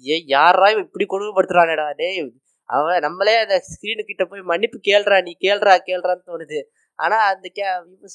ஏய் 0.07 0.25
யாரா 0.27 0.67
இப்படி 0.75 1.05
கொடுமைப்படுத்துகிறானேடா 1.05 1.87
டேய் 2.01 2.21
அவன் 2.69 3.03
நம்மளே 3.05 3.33
அந்த 3.43 3.57
ஸ்க்ரீனு 3.71 4.03
கிட்ட 4.09 4.23
போய் 4.31 4.41
மன்னிப்பு 4.51 4.77
கேள்றா 4.89 5.17
நீ 5.27 5.33
கேள்றா 5.45 5.73
கேள்றான்னு 5.89 6.23
தோணுது. 6.31 6.59
ஆனால் 6.99 7.25
அந்த 7.33 7.47
கே 7.57 7.65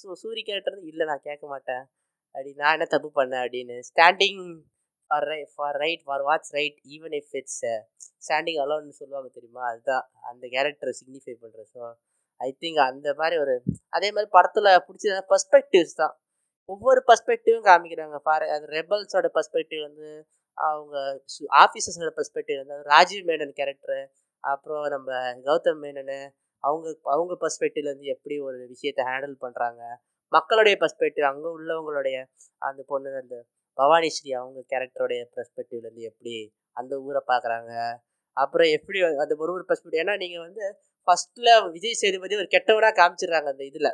சூரிய 0.00 0.16
சூ 0.22 0.28
கேரக்டர் 0.48 0.78
இல்லை 0.90 1.04
நான் 1.10 1.26
கேட்க 1.28 1.44
மாட்டேன். 1.52 1.82
அப்படி 2.34 2.50
நான் 2.60 2.74
என்ன 2.76 2.86
தப்பு 2.94 3.08
பண்ணேன் 3.18 3.42
அப்படின்னு. 3.44 3.76
Standing 3.90 4.42
for 5.10 5.26
right 5.30 5.40
for 5.54 5.78
right 5.82 6.02
for 6.06 6.22
what's 6.28 6.50
right 6.58 6.78
even 6.94 7.14
if 7.20 7.34
it's 7.40 7.62
standing 8.26 8.60
அலோன்னு 8.64 8.94
சொல்லுவாங்க 9.00 9.28
தெரியுமா? 9.38 9.62
அதுதான். 9.70 10.04
அந்த 10.30 10.44
கேரக்டரை 10.54 10.92
சிக்னிஃபை 11.00 11.34
பண்ணுற 11.42 11.62
ஸோ 11.74 11.82
ஐ 12.40 12.50
திங்க் 12.62 12.80
அந்த 12.90 13.08
மாதிரி 13.20 13.36
ஒரு 13.44 13.54
அதே 13.96 14.08
மாதிரி 14.14 14.30
படத்தில் 14.36 14.70
பிடிச்சது 14.86 15.20
பர்ஸ்பெக்டிவ்ஸ் 15.32 15.98
தான். 16.02 16.14
ஒவ்வொரு 16.68 17.00
பர்ஸ்பெக்டிவும் 17.08 17.66
காமிக்கிறாங்க. 17.70 18.16
ஃபார் 18.26 18.44
அது 18.54 18.66
ரெபல்ஸோட 18.78 19.28
பர்ஸ்பெக்டிவ் 19.38 19.82
வந்து 19.88 20.08
அவங்க 20.58 20.96
ஆஃபீஸர்ஸோட 21.64 22.10
பர்ஸ்பெக்டிவ் 22.18 22.58
வந்து 22.62 22.76
ராஜீவ் 22.94 23.24
மேனன் 23.30 23.54
கேரக்டரு 23.60 24.00
அப்புறம் 24.44 24.86
நம்ம 24.86 25.10
கௌதம் 25.46 25.80
மேனனு 25.82 26.18
அவங்க 26.64 26.86
அவங்க 27.14 27.32
பர்ஸ்பெக்டிவ்லேருந்து 27.42 28.12
எப்படி 28.14 28.34
ஒரு 28.40 28.58
விஷயத்தை 28.68 29.02
ஹேண்டில் 29.10 29.36
பண்ணுறாங்க 29.44 29.82
மக்களுடைய 30.32 30.74
பர்ஸ்பெக்டிவ் 30.82 31.26
அங்கே 31.30 31.48
உள்ளவங்களுடைய 31.56 32.16
அந்த 32.62 32.80
பொண்ணு 32.88 33.10
அந்த 33.22 33.36
பவானி 33.78 34.08
ஸ்ரீ 34.08 34.30
அவங்க 34.32 34.60
கேரக்டருடைய 34.72 35.20
பர்ஸ்பெக்டிவ்லேருந்து 35.36 36.08
எப்படி 36.10 36.34
அந்த 36.76 36.94
ஊரை 37.00 37.22
பார்க்குறாங்க 37.32 37.72
அப்புறம் 38.36 38.70
எப்படி 38.76 38.98
அந்த 39.22 39.34
ஒரு 39.38 39.52
ஒரு 39.52 39.64
பர்ஸ்பெக்டிவ் 39.68 40.02
ஏன்னா 40.02 40.14
நீங்கள் 40.16 40.44
வந்து 40.46 40.64
ஃபஸ்ட்டில் 41.08 41.52
விஜய் 41.74 42.00
சேதுபதி 42.02 42.34
ஒரு 42.36 42.48
கெட்டவனாக 42.48 42.94
காமிச்சிடுறாங்க 43.00 43.48
அந்த 43.54 43.64
இதில். 43.70 43.90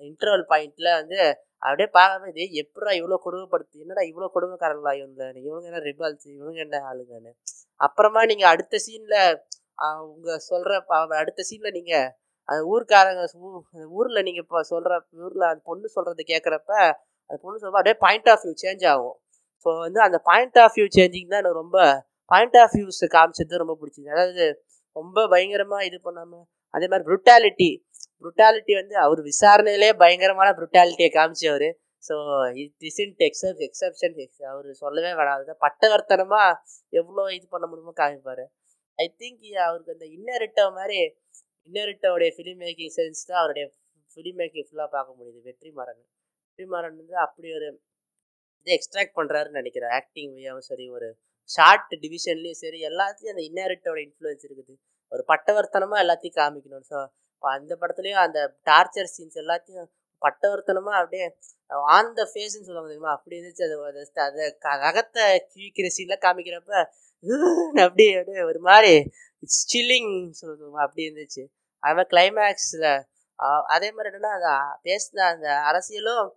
இன்டர்வல் 0.00 0.46
பாயிண்ட்டில் 0.50 0.90
வந்து 1.00 1.18
அப்படியே 1.62 1.88
பார்க்காம 1.94 2.28
இது 2.32 2.44
எப்படா 2.62 2.90
இவ்வளோ 2.98 3.16
கொடுமைப்படுத்து 3.22 3.82
என்னடா 3.84 4.02
இவ்வளோ 4.10 4.28
கொடுமைக்காரங்களா 4.34 4.92
இவங்க 5.00 5.22
இவங்க 5.46 5.64
என்ன 5.70 5.80
ரிபால்ஸ் 5.90 6.26
இவங்க 6.34 6.58
என்ன 6.66 6.80
ஆளுங்கன்னு? 6.90 7.32
அப்புறமா 7.80 8.20
நீங்கள் 8.24 8.50
அடுத்த 8.52 8.78
சீனில் 8.86 9.18
அவங்க 9.78 10.36
சொல்கிற 10.50 10.78
அடுத்த 11.22 11.44
சீனில் 11.48 11.76
நீங்கள் 11.78 12.08
அந்த 12.48 12.60
ஊர்க்காரங்க 12.72 13.22
ஊரில் 13.98 14.24
நீங்கள் 14.26 14.44
இப்போ 14.46 14.60
சொல்கிற 14.72 14.92
ஊரில் 15.26 15.46
அந்த 15.50 15.62
பொண்ணு 15.70 15.86
சொல்கிறத 15.96 16.24
கேட்குறப்ப 16.32 16.72
அந்த 17.30 17.38
பொண்ணு 17.44 17.56
சொல்லுவா 17.62 17.80
அப்படியே 17.80 17.98
பாயிண்ட் 18.04 18.28
ஆஃப் 18.32 18.44
வியூ 18.46 18.54
சேஞ்ச் 18.64 18.84
ஆகும். 18.92 19.16
ஸோ 19.66 19.68
வந்து 19.84 20.00
அந்த 20.06 20.18
பாயிண்ட் 20.28 20.58
ஆஃப் 20.64 20.74
வியூ 20.76 20.86
சேஞ்சிங் 20.96 21.30
தான் 21.32 21.40
எனக்கு 21.42 21.60
ரொம்ப 21.62 21.78
பாயிண்ட் 22.30 22.58
ஆஃப் 22.62 22.74
வியூஸ் 22.76 23.02
காமிச்சது 23.16 23.62
ரொம்ப 23.62 23.74
பிடிச்சிது. 23.80 24.08
அதாவது 24.14 24.44
ரொம்ப 24.96 25.26
பயங்கரமாக 25.32 25.88
இது 25.88 25.98
பண்ணாமல் 26.06 26.44
அதே 26.74 26.86
மாதிரி 26.92 27.06
ப்ரூட்டாலிட்டி 27.08 27.70
ப்ரூட்டாலிட்டி 28.20 28.72
வந்து 28.80 28.94
அவர் 29.04 29.20
விசாரணையிலே 29.30 29.88
பயங்கரமான 30.02 30.48
ப்ரூட்டாலிட்டியை 30.58 31.10
காமிச்சவர். 31.18 31.68
So 32.02 32.14
it 32.62 32.84
isn't 32.88 33.22
except 33.28 33.60
exception 33.66 34.14
அவர் 34.52 34.68
சொல்லவே 34.82 35.10
வேணாம். 35.20 35.58
பட்டவர்த்தனமாக 35.64 36.48
எவ்வளோ 37.00 37.24
இது 37.36 37.46
பண்ண 37.54 37.64
முடியுமோ 37.70 37.94
காமிப்பார். 38.02 38.44
ஐ 38.98 39.06
திங்க் 39.20 39.46
அவருக்கு 39.68 39.94
அந்த 39.96 40.06
இன்னரிட்ட 40.16 40.60
மாதிரி 40.78 40.98
இன்னரிட்டோடைய 41.68 42.30
ஃபிலிம் 42.36 42.60
மேக்கிங் 42.64 42.92
சென்ஸ் 42.96 43.26
தான் 43.30 43.40
அவருடைய 43.42 43.66
ஃபிலிம் 44.12 44.38
மேக்கிங் 44.40 44.66
ஃபுல்லாக 44.68 44.88
பார்க்க 44.96 45.18
முடியுது. 45.18 45.40
வெற்றிமாறன். 45.48 46.00
வெற்றிமாறன் 46.46 46.96
வந்து 47.00 47.16
அப்படி 47.26 47.48
ஒரு 47.58 47.68
இதை 48.66 48.72
எக்ஸ்ட்ராக்ட் 48.76 49.16
பண்ணுறாருன்னு 49.18 49.60
நினைக்கிறேன். 49.60 49.92
ஆக்டிங் 49.98 50.30
வழியாகவும் 50.36 50.68
சரி 50.70 50.86
ஒரு 50.96 51.08
ஷார்ட் 51.50 51.92
டிவிஷன்லேயும் 52.04 52.60
சரி 52.64 52.78
எல்லாத்தையும் 52.90 53.32
அந்த 53.34 53.42
இன்னரிட்டோட 53.50 53.98
இன்ஃப்ளூயன்ஸ் 54.06 54.46
இருக்குது. 54.48 54.74
ஒரு 55.12 55.22
பட்டவர்த்தனமாக 55.32 56.02
எல்லாத்தையும் 56.04 56.38
காமிக்கணும். 56.40 56.86
ஸோ 56.90 56.96
இப்போ 57.34 57.48
அந்த 57.58 57.72
படத்துலேயும் 57.82 58.22
அந்த 58.26 58.40
டார்ச்சர் 58.68 59.12
சீன்ஸ் 59.16 59.38
எல்லாத்தையும் 59.44 59.88
பட்டவர்த்தனமாக 60.26 61.00
அப்படியே 61.02 61.26
ஆன் 61.96 62.12
த 62.18 62.24
ஃபேஸ்ன்னு 62.30 62.66
சொல்லுவாங்க 62.66 62.90
தெரியுமா? 62.92 63.12
அப்படி 63.16 63.36
இருந்துச்சு. 63.38 63.64
அது 63.66 63.76
அதை 64.26 64.44
ரகத்தை 64.86 65.24
கிழிக்கிற 65.52 65.88
சீனில் 65.96 66.22
காமிக்கிறப்ப 66.26 66.72
அப்படியே 67.84 68.10
அப்படியே 68.18 68.42
ஒரு 68.50 68.60
மாதிரி 68.68 68.92
இட்ஸ் 69.42 69.62
சில்லிங் 69.72 70.10
சொல்லுவோம் 70.40 70.82
அப்படி 70.84 71.02
இருந்துச்சு. 71.08 71.42
அது 71.82 71.94
மாதிரி 71.96 72.10
கிளைமேக்ஸில் 72.12 72.88
அதே 73.74 73.88
மாதிரி 73.94 74.08
என்னென்னா 74.10 74.32
அந்த 74.38 74.50
பேசின 74.86 75.24
அந்த 75.32 75.46
அரசியலும் 75.70 76.28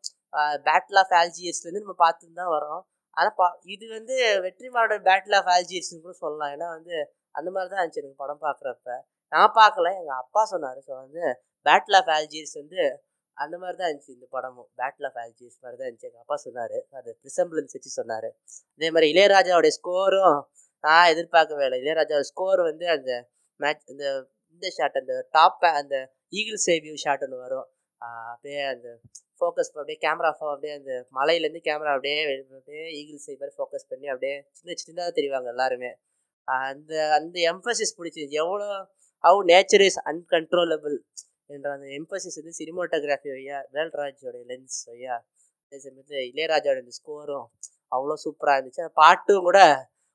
பேட்டில் 0.68 1.00
ஆஃப் 1.02 1.14
ஆல்ஜியர்ஸ்லேருந்து 1.20 1.84
நம்ம 1.84 1.96
பார்த்துட்டு 2.04 2.40
தான் 2.42 2.54
வரோம் 2.56 2.82
ஆனால் 3.18 3.36
பா 3.40 3.46
இது 3.74 3.86
வந்து 3.98 4.16
வெற்றிமாரோட 4.46 4.96
பேட்டில் 5.08 5.38
ஆஃப் 5.40 5.52
ஆல்ஜியர்ஸ்னு 5.56 6.04
கூட 6.06 6.16
சொல்லலாம். 6.24 6.52
ஏன்னா 6.56 6.68
வந்து 6.78 6.96
அந்த 7.36 7.50
மாதிரி 7.56 7.70
தான் 7.72 7.82
இருந்துச்சு 7.82 8.04
எனக்கு 8.04 8.22
படம் 8.24 8.44
பார்க்குறப்ப. 8.46 8.90
நான் 9.32 9.56
பார்க்கல. 9.62 9.88
எங்கள் 10.02 10.20
அப்பா 10.24 10.42
சொன்னார். 10.54 10.80
ஸோ 10.88 10.92
வந்து 11.04 11.24
பேட்டில் 11.66 11.98
ஆஃப் 12.02 12.12
ஆல்ஜியர்ஸ் 12.18 12.56
வந்து 12.62 12.82
அந்த 13.44 13.56
மாதிரி 13.62 13.78
தான் 13.80 13.90
இருந்துச்சு 13.90 14.16
இந்த 14.18 14.28
படமும். 14.36 14.70
பேட்டில் 14.80 15.08
ஆஃப் 15.10 15.20
ஆல்ஜிஸ் 15.24 15.60
மாதிரி 15.64 15.78
தான் 15.80 15.88
இருந்துச்சு. 15.90 16.08
எங்கள் 16.10 16.24
அப்பா 16.24 16.36
சொன்னார். 16.46 16.78
அது 17.00 17.10
ரிசம்பிளன்ஸ் 17.28 17.76
வச்சு 17.78 17.92
சொன்னார். 18.00 18.30
அதே 18.78 18.90
மாதிரி 18.96 19.08
இளையராஜாவுடைய 19.14 19.74
ஸ்கோரும் 19.80 20.40
நான் 20.84 21.10
எதிர்பார்க்கவே 21.14 21.66
இல்லை. 21.68 21.80
இளையராஜாவோட 21.84 22.28
ஸ்கோர் 22.34 22.62
வந்து 22.70 22.86
அந்த 22.96 23.12
மேட்ச் 23.60 23.86
இந்த 23.94 24.06
இந்த 24.54 24.68
ஷாட் 24.78 25.00
அந்த 25.02 25.14
டாப் 25.38 25.66
அந்த 25.80 25.96
ஈகிள் 26.40 26.60
சேவியூ 26.68 26.94
ஷாட் 27.04 27.24
ஒன்று 27.26 27.38
வரும். 27.46 27.68
அப்படியே 28.32 28.62
அந்த 28.74 28.88
ஃபோக்கஸ் 29.40 29.72
அப்படியே 29.74 30.00
கேமரா 30.06 30.30
அப்படியே 30.54 30.74
அந்த 30.80 30.94
மலையிலேருந்து 31.18 31.62
கேமரா 31.68 31.92
அப்படியே 31.96 32.16
அப்படியே 32.60 32.86
ஈகிள் 33.00 33.24
சேவ் 33.26 33.40
மாதிரி 33.42 33.56
ஃபோக்கஸ் 33.58 33.90
பண்ணி 33.92 34.08
அப்படியே 34.14 34.36
சின்ன 34.60 34.76
சின்னதாக 34.84 35.12
தெரிவாங்க 35.20 35.50
எல்லாருமே. 35.56 35.92
அந்த 36.48 36.94
அந்த 37.18 37.36
எம்ஃபசிஸ் 37.52 37.98
பிடிச்சி 38.00 38.22
எவ்வளோ 38.44 38.70
ஹவு 39.24 39.40
நேச்சர் 39.52 39.84
இஸ் 39.88 40.00
அன்கன்ட்ரோலபிள் 40.12 40.96
என்ற 41.50 41.68
அந்த 41.76 41.88
எம்பசிஸ் 41.98 42.40
வந்து 42.40 42.54
சினிமோட்டோகிராஃபி 42.60 43.30
வையா 43.36 43.58
வேல்ராஜோடைய 43.76 44.44
லென்ஸ் 44.52 44.80
ஐயா 44.96 45.16
அதே 45.66 45.78
சமயத்தில் 45.86 46.22
இளையராஜாவோட 46.32 46.80
இந்த 46.84 46.94
ஸ்கோரும் 47.00 47.48
அவ்வளோ 47.96 48.16
சூப்பராக 48.24 48.58
இருந்துச்சு. 48.58 48.82
அந்த 48.86 48.94
பாட்டும் 49.02 49.46
கூட 49.48 49.60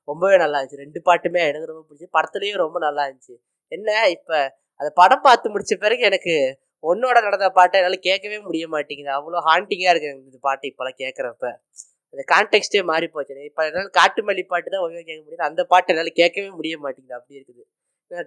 ரொம்பவே 0.07 0.37
நல்லா 0.43 0.57
இருந்துச்சு. 0.59 0.83
ரெண்டு 0.85 0.99
பாட்டுமே 1.07 1.41
எனக்கு 1.51 1.69
ரொம்ப 1.71 1.83
பிடிச்சி. 1.89 2.07
படத்துலேயும் 2.17 2.61
ரொம்ப 2.63 2.77
நல்லா 2.87 3.03
இருந்துச்சு. 3.07 3.35
என்ன 3.71 3.89
இப்போ 4.15 4.37
அந்த 4.79 4.89
படம் 4.99 5.25
பார்த்து 5.27 5.53
முடிச்ச 5.53 5.73
பிறகு 5.83 6.03
எனக்கு 6.09 6.35
ஒன்னோட 6.83 7.17
நடந்த 7.27 7.47
பாட்டை 7.57 7.75
என்னால் 7.79 8.05
கேட்கவே 8.07 8.37
முடிய 8.47 8.65
மாட்டேங்குது. 8.75 9.11
அவ்வளோ 9.17 9.39
ஹாண்டிங்காக 9.49 9.91
இருக்கு 9.93 10.09
எனக்கு 10.11 10.31
இந்த 10.31 10.41
பாட்டு 10.47 10.65
இப்போலாம் 10.71 10.97
கேட்குறப்ப. 11.03 11.45
அந்த 12.13 12.23
கான்டெக்ட்டே 12.33 12.81
மாறி 12.91 13.07
போச்சு. 13.15 13.45
இப்போ 13.49 13.61
என்னால் 13.69 13.89
காட்டுமல்லி 13.99 14.43
பாட்டு 14.51 14.73
தான் 14.73 14.83
ஒழுங்காக 14.85 15.05
கேட்க 15.09 15.21
முடியுது. 15.25 15.47
அந்த 15.49 15.61
பாட்டு 15.71 15.91
என்னால் 15.93 16.17
கேட்கவே 16.21 16.49
முடிய 16.59 16.75
மாட்டேங்குது. 16.85 17.17
அப்படி 17.19 17.39
இருக்குது. 17.39 17.63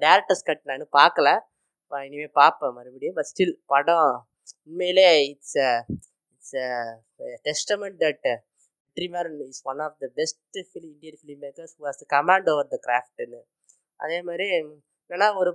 டேரக்டர்ஸ் 0.06 0.46
கட் 0.48 0.64
நான் 0.70 0.86
பார்க்கல. 1.00 1.28
இனிமேல் 1.92 2.34
பார்ப்பேன் 2.40 2.74
மறுபடியும் 2.78 3.16
பட் 3.18 3.30
ஸ்டில் 3.32 3.54
படம் 3.72 4.10
உண்மையிலே 4.70 5.08
it's 5.30 5.58
a 5.66 5.70
it's 6.32 6.56
testament 7.48 7.98
that 8.04 8.26
Vetrimaaran 8.86 9.38
is 9.48 9.64
one 9.72 9.82
of 9.86 9.96
the 10.04 10.08
best 10.20 10.58
film 10.68 10.92
Indian 10.94 11.18
film 11.20 11.40
makers 11.46 11.74
who 11.78 11.86
the 12.02 12.06
command 12.16 12.50
over 12.54 12.72
the 12.74 12.78
கிராஃப்ட்னு 12.86 13.40
அதே 14.00 14.18
மாதிரி 14.28 14.46
என்னன்னா 14.58 15.28
ஒரு 15.40 15.50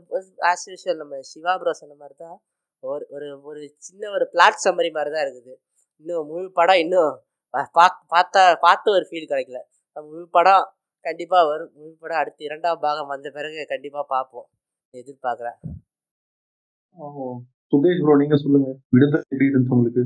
ஆஸ் 0.51 0.65
யூஷுவல் 0.71 1.01
நம்ம 1.01 1.19
சிவா 1.31 1.53
ப்ரோ 1.61 1.73
சொன்ன 1.81 1.95
மாதிரி 2.01 2.15
தான் 2.23 2.37
ஒரு 2.83 3.03
ஒரு 3.15 3.27
ஒரு 3.49 3.59
சின்ன 3.87 4.09
ஒரு 4.15 4.25
பிளாட் 4.33 4.63
சம்மரி 4.65 4.89
மாதிரி 4.97 5.11
தான் 5.15 5.25
இருக்குது. 5.25 5.53
இன்னும் 6.05 6.27
முழு 6.31 6.47
படம் 6.59 6.81
இன்னும் 6.83 7.13
பாக் 7.77 7.99
பார்த்தா 8.13 8.41
பார்த்து 8.65 8.87
ஒரு 8.97 9.05
ஃபீல் 9.09 9.29
கிடைக்கல. 9.31 9.59
முழு 9.95 10.25
படம் 10.37 10.65
கண்டிப்பாக 11.05 11.43
வரும். 11.51 11.71
முழு 11.79 11.93
படம் 12.03 12.21
அடுத்து 12.21 12.47
இரண்டாம் 12.49 12.81
பாகம் 12.85 13.11
வந்த 13.13 13.27
பிறகு 13.37 13.61
கண்டிப்பாக 13.73 14.05
பார்ப்போம். 14.13 14.47
எதிர்பார்க்குறேன். 14.93 15.59
சுகேஷ் 17.73 18.01
ப்ரோ 18.03 18.15
நீங்க 18.21 18.35
சொல்லுங்க. 18.43 18.69
விடுதலை 18.93 19.19
எப்படி 19.31 19.47
இருந்துச்சு 19.49 19.75
உங்களுக்கு 19.77 20.03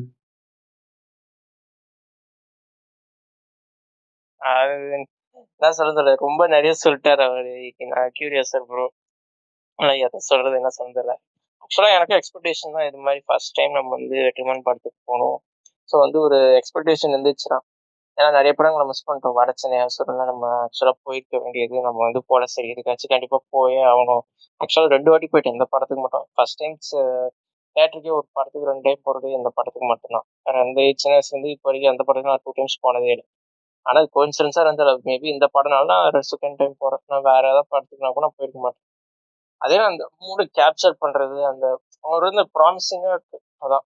அது 4.41 4.73
என்ன 4.97 5.69
சொல்றது 5.79 6.11
ரொம்ப 6.25 6.41
நிறைய 6.47 6.73
சொல்லிட்டாரு 6.83 7.23
அவரு. 7.29 7.53
நான் 7.93 8.11
கியூரியஸ் 8.17 8.53
ப்ரோ 8.69 8.85
ஆனால் 9.79 9.99
எதை 10.05 10.19
சொல்றது 10.31 10.55
என்ன 10.61 10.71
சொல்றதில்ல 10.79 11.13
ஆக்சுவலாக 11.63 11.97
எனக்கு 11.97 12.15
எக்ஸ்பெக்டேஷன் 12.19 12.75
தான் 12.75 12.87
இது 12.89 12.99
மாதிரி 13.07 13.21
ஃபர்ஸ்ட் 13.27 13.55
டைம் 13.57 13.73
நம்ம 13.73 13.91
வந்து 13.97 14.17
வெற்றிமான் 14.27 14.65
படத்துக்கு 14.67 14.99
போகணும். 15.09 15.37
ஸோ 15.89 15.95
வந்து 16.05 16.17
ஒரு 16.27 16.37
எக்ஸ்பெக்டேஷன் 16.59 17.13
இருந்துச்சுன்னா 17.15 17.57
ஏன்னா 18.17 18.29
நிறைய 18.37 18.51
படங்கள் 18.57 18.81
நம்ம 18.81 18.93
மிஸ் 18.93 19.05
பண்ணிட்டோம். 19.07 19.35
வடச்சனை 19.39 19.79
சொல்லலாம் 19.95 20.29
நம்ம 20.31 20.45
ஆக்சுவலாக 20.65 20.95
போயிருக்க 21.07 21.35
வேண்டியது 21.43 21.75
நம்ம 21.87 21.99
வந்து 22.07 22.21
போல 22.31 22.43
சரி. 22.53 22.67
இதுக்காச்சும் 22.73 23.11
கண்டிப்பாக 23.13 23.41
போயே 23.55 23.81
ஆகணும். 23.91 24.23
ஆக்சுவலாக 24.61 24.91
ரெண்டு 24.95 25.09
வாட்டி 25.13 25.27
போயிட்டு 25.33 25.53
இந்த 25.55 25.65
படத்துக்கு 25.73 26.03
மட்டும். 26.05 26.25
ஃபர்ஸ்ட் 26.35 26.59
டைம்ஸ் 26.63 26.91
தேட்டருக்கே 27.75 28.11
ஒரு 28.19 28.27
படத்துக்கு 28.37 28.69
ரெண்டு 28.71 28.85
டைம் 28.87 29.01
போகிறது 29.07 29.27
இந்த 29.39 29.49
படத்துக்கு 29.57 29.89
மட்டும்தான். 29.93 30.25
வேற 30.47 30.55
சின்ன 31.03 31.13
வயசுலேருந்து 31.17 31.51
இப்போ 31.55 31.67
வரைக்கும் 31.69 31.91
அந்த 31.93 32.03
படத்துக்கு 32.07 32.31
நான் 32.33 32.43
டூ 32.45 32.53
டைம்ஸ் 32.59 32.77
போனதே 32.85 33.11
இல்லை. 33.15 33.25
ஆனால் 33.85 34.07
கோயின்சிடன்ஸாக 34.15 34.63
இருந்தாலும் 34.65 35.03
மேபி 35.09 35.27
இந்த 35.35 35.45
படம்னால 35.55 35.85
நான் 35.93 36.27
செகண்ட் 36.31 36.57
டைம் 36.61 36.75
போகிறேன் 36.83 37.03
நான் 37.13 37.25
வேற 37.29 37.43
ஏதாவது 37.53 37.69
படத்துக்குனா 37.73 38.11
கூட 38.15 38.23
நான் 38.27 38.37
போயிருக்க 38.39 38.59
மாட்டேன். 38.65 38.83
அதே 39.61 39.77
அந்த 39.89 40.03
மூடு 40.23 40.43
கேப்சர் 40.59 40.97
பண்றது 41.03 41.37
அந்த 41.51 41.65
அவர் 42.03 42.25
வந்து 42.29 42.43
ப்ராமிசிங்காக 42.57 43.15
இருக்கு. 43.17 43.37
அதான். 43.65 43.85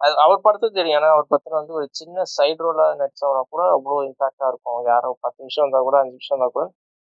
அது 0.00 0.14
அவர் 0.24 0.44
படத்துக்கு 0.46 0.78
தெரியும். 0.78 0.96
ஏன்னா 0.98 1.10
அவர் 1.14 1.30
பத்தின 1.32 1.56
வந்து 1.60 1.74
ஒரு 1.78 1.86
சின்ன 1.92 2.24
சைடு 2.36 2.60
ரோலா 2.66 2.84
நடிச்சவனா 3.00 3.42
கூட 3.52 3.62
அவ்வளோ 3.76 3.96
இம்பாக்டா 4.08 4.46
இருக்கும். 4.52 4.80
யாரோ 4.90 5.08
பத்து 5.24 5.38
நிமிஷம் 5.42 5.64
வந்தால் 5.66 5.86
கூட 5.88 5.96
அஞ்சு 6.00 6.14
நிமிஷம் 6.16 6.34
இருந்தா 6.34 6.50
கூட 6.56 6.66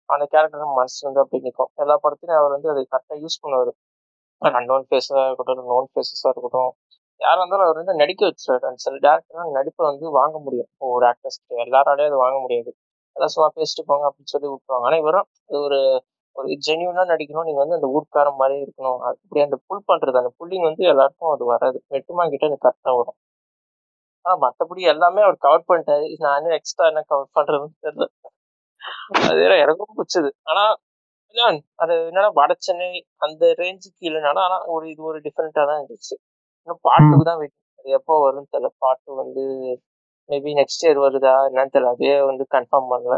அந்த 0.09 0.25
கேரக்டர் 0.34 0.77
மனசு 0.79 0.99
வந்து 1.07 1.21
அப்படி 1.23 1.45
நிற்கும் 1.47 1.71
எல்லா 1.84 1.95
படத்துலையும் 2.03 2.39
அவர் 2.41 2.55
வந்து 2.55 2.69
அதை 2.73 2.81
கரெக்டாக 2.91 3.17
யூஸ் 3.23 3.41
பண்ணுவார். 3.43 3.71
அன்னோன் 4.41 4.86
ஃபேஸாக 4.89 5.27
இருக்கட்டும் 5.27 5.71
நோன் 5.73 5.88
ஃபேஸஸாக 5.91 6.31
இருக்கட்டும். 6.34 6.71
யாராக 7.21 7.41
இருந்தாலும் 7.41 7.67
அவர் 7.67 7.79
வந்து 7.81 7.93
நடிக்க 8.01 8.21
வச்சிருவாரு. 8.29 8.65
அந்த 8.69 8.79
சில 8.86 8.97
டேரக்டர்லாம் 9.07 9.53
நடிப்பை 9.57 9.84
வந்து 9.91 10.05
வாங்க 10.19 10.38
முடியும். 10.39 10.69
ஒரு 10.89 11.05
ஆக்டர்ஸ்க்கு 11.11 11.61
எல்லாராலையும் 11.65 12.11
அது 12.11 12.19
வாங்க 12.25 12.38
முடியாது. 12.39 12.71
எல்லாம் 13.15 13.34
சும்மா 13.36 13.49
பேசிட்டு 13.57 13.84
போங்க 13.89 14.05
அப்படின்னு 14.09 14.34
சொல்லி 14.36 14.47
விட்டுருவாங்க. 14.51 14.86
ஆனால் 14.88 15.01
இவரும் 15.03 15.27
அது 15.49 15.59
ஒரு 15.59 15.79
ஒரு 16.36 16.47
ஜென்யூனா 16.65 17.03
நடிக்கணும். 17.11 17.47
நீங்க 17.47 17.61
வந்து 17.63 17.77
அந்த 17.79 17.89
ஊர்க்காரன் 17.95 18.39
மாதிரி 18.41 18.55
இருக்கணும். 18.65 18.99
அப்படி 19.09 19.41
அந்த 19.47 19.57
புல் 19.67 19.88
பண்றது 19.89 20.21
அந்த 20.21 20.31
புல்லிங் 20.39 20.67
வந்து 20.69 20.84
எல்லாருக்கும் 20.93 21.34
அது 21.36 21.43
வராது. 21.53 21.77
வெட்டுமா 21.95 22.23
கிட்ட 22.34 22.45
அது 22.49 22.57
கரெக்டா 22.65 22.93
வரும். 22.99 23.17
ஆனா 24.25 24.36
மத்தபடி 24.45 24.81
எல்லாமே 24.93 25.21
அவர் 25.27 25.43
கவர் 25.45 25.67
பண்ணிட்டாரு. 25.69 26.05
நானும் 26.27 26.55
எக்ஸ்ட்ரா 26.57 26.86
என்ன 26.91 27.03
கவர் 27.11 27.36
பண்றதுன்னு 27.38 27.77
தெரியல. 27.86 28.07
அது 29.29 29.41
எனக்கும் 29.65 29.95
பிடிச்சது. 29.97 30.29
ஆனா 30.51 30.63
அது 31.84 31.93
என்னன்னா 32.09 32.29
வட 32.39 32.51
சென்னை 32.65 32.89
அந்த 33.25 33.43
ரேஞ்சுக்கு 33.61 34.03
இல்லைனாலும் 34.09 34.43
ஆனா 34.47 34.57
ஒரு 34.73 34.86
இது 34.93 35.01
ஒரு 35.11 35.19
டிஃப்ரெண்டா 35.25 35.63
தான் 35.69 35.79
இருந்துச்சு. 35.81 36.15
இன்னும் 36.61 36.81
பாட்டுக்கு 36.88 37.25
தான் 37.29 37.39
வெயிட் 37.41 37.55
அது 37.79 37.95
எப்போ 37.99 38.13
வரும்னு 38.25 38.51
தெரியல. 38.53 38.69
பாட்டு 38.84 39.09
வந்து 39.21 39.43
மேபி 40.29 40.51
நெக்ஸ்ட் 40.59 40.84
இயர் 40.86 40.99
வருதா 41.05 41.34
என்னன்னு 41.49 41.73
தெரியல. 41.75 41.93
அதே 41.95 42.13
வந்து 42.31 42.43
கன்ஃபார்ம் 42.55 42.91
பண்ணல. 42.93 43.15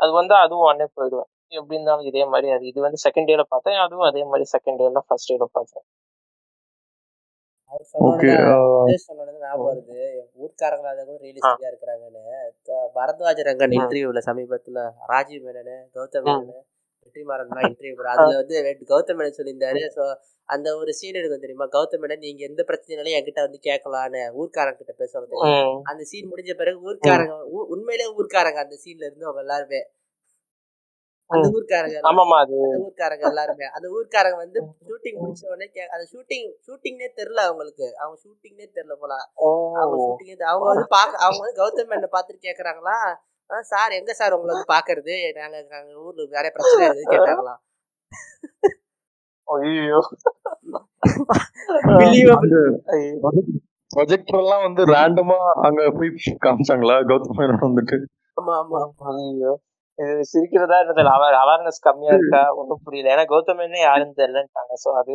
அது 0.00 0.10
வந்தா 0.20 0.36
அதுவும் 0.46 0.66
உடனே 0.68 0.86
போயிடுவேன். 0.96 1.30
எப்படி 1.52 1.76
இருந்தாலும் 1.76 2.08
இதே 2.10 2.24
மாதிரி 2.32 2.48
அது 2.54 2.64
இது 2.70 2.80
வந்து 2.86 2.98
செகண்ட் 3.04 3.28
டேல 3.30 3.44
பார்த்தேன் 3.48 3.78
அதுவும் 3.84 4.08
அதே 4.08 4.22
மாதிரி 4.30 4.46
செகண்ட் 4.54 4.80
டேல 4.80 5.02
ஃபர்ஸ்ட் 5.06 5.30
டேல 5.32 5.46
பார்த்தேன். 5.56 5.86
பரத்வாஜ 12.96 13.38
ரங்கன். 13.48 13.74
இன்டர்வியூல 13.78 14.20
சமீபத்துல 14.28 14.78
ராஜீவ் 15.10 15.44
மேனனு 15.46 15.76
கௌதம். 15.96 16.24
மேனனு 16.28 16.58
வெற்றிமாறன்லாம் 17.04 17.66
இன்டர்வியூ 17.68 17.94
போட 17.98 18.08
அதுல 18.14 18.40
வந்து 18.40 18.56
கௌதம் 18.90 19.18
மேனன் 19.20 19.38
சொல்லியிருந்தாரு. 19.38 19.82
ஸோ 19.96 20.02
அந்த 20.48 20.68
ஒரு 20.78 20.92
சீன் 20.92 21.18
இருக்கும் 21.18 21.44
தெரியுமா? 21.44 21.66
கௌதம் 21.74 22.02
மேனன் 22.02 22.24
நீங்க 22.26 22.42
எந்த 22.48 22.62
பிரச்சனைனாலும் 22.68 23.16
என்கிட்ட 23.18 23.40
வந்து 23.46 23.60
கேட்கலான்னு 23.68 24.22
ஊர்க்காரங்க 24.40 24.78
கிட்ட 24.80 24.92
ம். 25.48 25.76
அந்த 25.90 26.02
சீன் 26.10 26.30
முடிஞ்ச 26.32 26.52
பிறகு 26.54 26.78
ஊர்க்காரங்க 26.88 27.34
உண்மையிலே 27.74 28.08
ஊர்க்காரங்க 28.18 28.60
அந்த 28.64 28.78
சீன்ல 28.84 29.08
இருந்து 29.08 29.28
அவங்க 29.28 29.42
எல்லாருமே. 29.46 29.80
அந்த. 31.30 31.48
ஊர்க்காரங்க 31.48 31.96
ஆமாமா 32.02 32.36
அது. 32.40 32.56
ஊர்க்காரங்க 32.82 33.20
எல்லாருமே. 33.20 33.66
அந்த 33.66 33.88
ஊர்க்காரங்க 33.88 34.36
வந்து 34.36 34.58
ஷூட்டிங் 34.86 35.18
முடிச்ச 35.20 35.42
உடனே 35.46 35.70
கே- 35.74 35.90
அந்த 35.94 36.04
ஷூட்டிங் 36.12 36.48
ஷூட்டிங்னே 36.66 37.08
தெரியல 37.16 37.40
அவங்களுக்கு. 37.40 37.96
அவங்க 37.96 38.20
ஷூட்டிங்னே 38.24 38.66
தெரியல 38.74 38.92
போல. 38.94 39.12
அவங்க 39.74 39.96
ஓ 39.96 40.06
ஷூட்டிங் 40.06 40.42
அவங்க 40.42 40.66
வந்து 40.66 40.86
பாக்க 40.88 41.16
அவங்க 41.18 41.40
வந்து 41.40 41.58
கௌதம் 41.60 41.90
மேனை 41.90 42.08
பார்த்துட்டு 42.12 42.46
கேக்குறாங்களா? 42.48 42.96
சார் 43.62 43.90
எங்க 43.90 44.12
சார் 44.12 44.32
உங்களை 44.32 44.54
வந்து 44.54 44.72
பாக்குறது? 44.74 45.14
நாங்க 45.38 45.66
நாங்க 45.68 45.92
ஊர்ல 45.98 46.26
நிறைய 46.30 46.50
பிரச்சனை 46.50 46.88
இருக்குது 46.88 47.12
கேட்டாங்களாம். 47.12 47.60
ஐயோ. 49.48 49.98
ப்ரொஜெக்டர் 53.90 54.38
எல்லாம் 54.38 54.62
வந்து 54.62 54.86
ரேண்டமா 54.86 55.36
அங்க 55.62 55.90
போய் 55.90 56.10
காமிச்சாங்களா? 56.44 56.96
கௌதம் 57.06 57.38
மேனன் 57.38 57.64
வந்துட்டு. 57.66 57.96
ஆமா 58.40 58.54
ஆமா 58.62 58.80
ஐயோ 59.14 59.52
சிரிக்கிறதா 60.30 60.78
இருந்தது 60.82 61.10
அவர் 61.16 61.36
அவேர்னஸ் 61.42 61.84
கம்மியா 61.86 62.12
இருக்கா? 62.18 62.42
ஒன்றும் 62.60 62.82
புரியல. 62.86 63.12
ஏன்னா 63.14 63.24
கௌதம் 63.32 63.64
என்ன 63.66 63.80
யாருன்னு 63.84 64.18
தெரியலன்ட்டாங்க 64.20 64.74
ஸோ 64.84 64.90
அது 65.00 65.14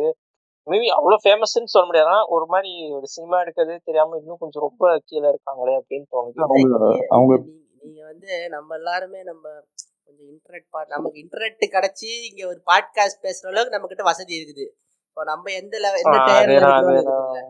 மேபி 0.66 0.88
அவ்வளோ 0.98 1.16
ஃபேமஸ்ன்னு 1.24 1.72
சொல்ல 1.74 1.86
முடியாது. 1.88 2.08
ஆனா 2.12 2.22
ஒரு 2.36 2.46
மாதிரி 2.52 2.70
ஒரு 2.96 3.06
சினிமா 3.14 3.36
எடுக்கிறது 3.42 3.74
தெரியாம 3.88 4.16
இன்னும் 4.20 4.40
கொஞ்சம் 4.42 4.64
ரொம்ப 4.66 4.84
கீழே 5.10 5.26
இருக்காங்களே 5.32 5.74
அப்படின்னு 5.80 6.06
தோணுது. 6.14 6.40
அவங்க 7.16 7.34
நீங்க 7.82 8.00
வந்து 8.12 8.30
நம்ம 8.54 8.68
எல்லாருமே 8.80 9.20
நம்ம 9.30 9.44
கொஞ்சம் 10.06 10.28
இன்டர்நெட் 10.32 10.68
பா 10.74 10.80
நமக்கு 10.94 11.20
இன்டர்நெட் 11.22 11.74
கிடைச்சி 11.76 12.10
இங்க 12.28 12.42
ஒரு 12.52 12.60
பாட்காஸ்ட் 12.70 13.24
பேசுற 13.26 13.50
அளவுக்கு 13.52 13.76
நம்ம 13.76 13.88
கிட்ட 13.92 14.04
வசதி 14.10 14.34
இருக்குது. 14.38 14.66
இப்போ 15.08 15.24
நம்ம 15.32 15.52
எந்த 15.60 15.76
எந்த 16.02 16.18
டயர்ல. 16.28 17.42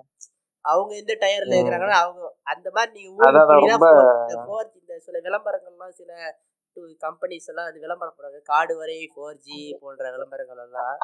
அவங்க 0.65 0.93
எந்த 1.03 1.13
டயர்ல. 1.23 1.53
இருக்கிறாங்கன்னா 1.59 1.99
அவங்க 2.05 2.23
அந்த 2.53 2.69
மாதிரி 2.77 2.93
நீங்க 2.99 4.43
ஃபோர் 4.47 4.69
இந்த 4.81 4.93
சில 5.07 5.17
விளம்பரங்கள்லாம் 5.27 5.97
சில 6.01 6.11
கம்பெனிஸ் 7.05 7.49
எல்லாம் 7.51 7.69
அது 7.71 7.79
விளம்பரம் 7.85 8.17
போடுறாங்க 8.17 8.41
காடு 8.53 8.75
வரை 8.81 8.97
ஃபோர் 9.15 9.37
ஜி 9.47 9.59
போன்ற 9.83 10.05
விளம்பரங்கள் 10.15 10.63
எல்லாம். 10.67 10.97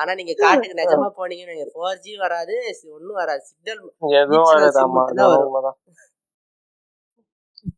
ஆனா 0.00 0.10
நீங்க 0.20 0.34
காட்டுக்கு 0.42 0.80
நிஜமா 0.82 1.08
போனீங்கன்னா 1.20 1.56
நீங்க 1.56 1.70
ஃபோர் 1.74 2.02
ஜி 2.06 2.14
வராது 2.24 2.56
ஒன்னும் 2.96 3.20
வராது. 3.22 3.42
சிக்னல் 3.50 3.82
எதுவும் 4.22 4.50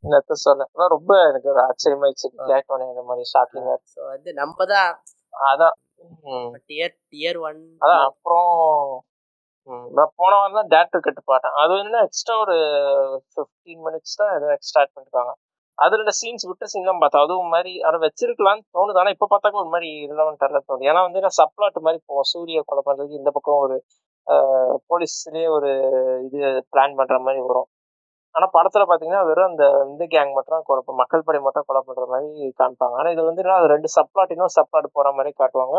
என்னத்த 0.04 0.34
சொல்ல 0.44 0.88
ரொம்ப 0.94 1.12
எனக்கு 1.28 1.48
ஒரு 1.52 1.60
ஆச்சரியமாயிடுச்சு. 1.66 2.28
கேட்டோன்னே 2.50 2.88
இந்த 2.92 3.02
மாதிரி 3.10 3.24
ஷாக்கிங்கா 3.34 3.74
ஸோ 3.94 4.00
வந்து 4.14 4.30
நம்ம 4.40 4.66
தான் 4.72 4.90
அதான். 5.50 5.76
டியர் 6.68 6.96
டியர் 7.12 7.38
ஒன் 7.48 7.60
அதான் 7.84 8.02
அப்புறம் 8.08 8.50
நான் 9.96 10.12
போன 10.20 10.32
வாரம் 10.38 10.58
தான் 10.58 10.70
டேரக்டர் 10.72 11.04
கட்டு 11.06 11.22
பார்த்தேன். 11.30 11.56
அது 11.62 11.72
என்ன 11.84 11.96
எக்ஸ்ட்ரா 12.06 12.34
ஒரு 12.44 12.56
ஃபிஃப்டீன் 13.32 13.82
மினிட்ஸ் 13.86 14.18
தான் 14.20 14.32
ஏதோ 14.36 14.46
எக்ஸ்ட்ரா 14.56 14.82
ஆட் 14.82 14.94
பண்ணிருக்காங்க. 14.94 15.32
அதுல 15.84 16.12
சீன்ஸ் 16.20 16.46
விட்ட 16.50 16.64
சீன் 16.72 16.88
தான் 16.90 17.00
பார்த்தேன் 17.02 17.24
அதுவும் 17.24 17.52
மாதிரி 17.54 17.72
அதை 17.88 17.98
வச்சிருக்கலாம்னு 18.04 18.64
தோணுது. 18.76 18.98
ஆனா 19.02 19.10
இப்ப 19.14 19.28
பார்த்தாக்க 19.32 19.62
ஒரு 19.62 19.70
மாதிரி 19.74 19.88
ரிலவெண்டா 20.10 20.46
தோணுது. 20.68 20.86
ஏன்னா 20.90 21.00
வந்து 21.08 21.22
நான் 21.24 21.36
சப்ளாட் 21.40 21.78
மாதிரி 21.86 21.98
போவோம் 22.08 22.28
சூரிய 22.32 22.62
கொலை 22.70 22.82
பண்றதுக்கு 22.88 23.20
இந்த 23.20 23.32
பக்கம் 23.36 23.60
ஒரு 23.64 23.76
போலீஸ்லயே 24.90 25.48
ஒரு 25.56 25.70
இது 26.26 26.38
பிளான் 26.72 26.96
பண்ற 27.00 27.16
மாதிரி 27.26 27.40
வரும். 27.48 27.68
ஆனா 28.34 28.46
படத்துல 28.56 28.84
பாத்தீங்கன்னா 28.90 29.22
வெறும் 29.28 29.48
அந்த 29.50 29.64
இந்த 29.90 30.04
கேங் 30.14 30.32
மட்டும் 30.38 30.64
கொலை 30.68 30.82
மக்கள் 31.02 31.24
படை 31.28 31.38
மட்டும் 31.46 31.66
கொலை 31.68 31.80
பண்ற 31.88 32.04
மாதிரி 32.14 32.48
காமிப்பாங்க. 32.60 32.96
ஆனா 33.00 33.10
இது 33.14 33.22
வந்து 33.28 33.42
அது 33.58 33.68
ரெண்டு 33.74 33.90
சப்ளாட் 33.96 34.34
இன்னும் 34.36 34.54
சப்ளாட் 34.58 34.88
போற 34.98 35.10
மாதிரி 35.18 35.32
காட்டுவாங்க. 35.40 35.78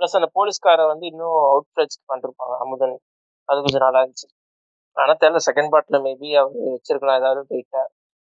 ப்ளஸ் 0.00 0.16
அந்த 0.18 0.28
போலீஸ்காரை 0.38 0.84
வந்து 0.92 1.06
இன்னும் 1.12 1.38
அவுட் 1.50 1.68
ஃபிளட்ஜ் 1.72 1.96
பண்ணிருப்பாங்க 2.12 2.54
அமுதன். 2.64 2.96
அது 3.48 3.58
கொஞ்சம் 3.66 3.84
நல்லா 3.86 4.00
இருந்துச்சு. 4.02 4.28
ஆனால் 4.96 5.18
தெரியல 5.22 5.40
செகண்ட் 5.48 5.72
பார்ட்ல 5.74 5.98
மேபி 6.06 6.28
அவர் 6.40 6.56
வச்சிருக்கலாம் 6.76 7.18
ஏதாவது 7.20 7.42
போயிட்டா 7.50 7.82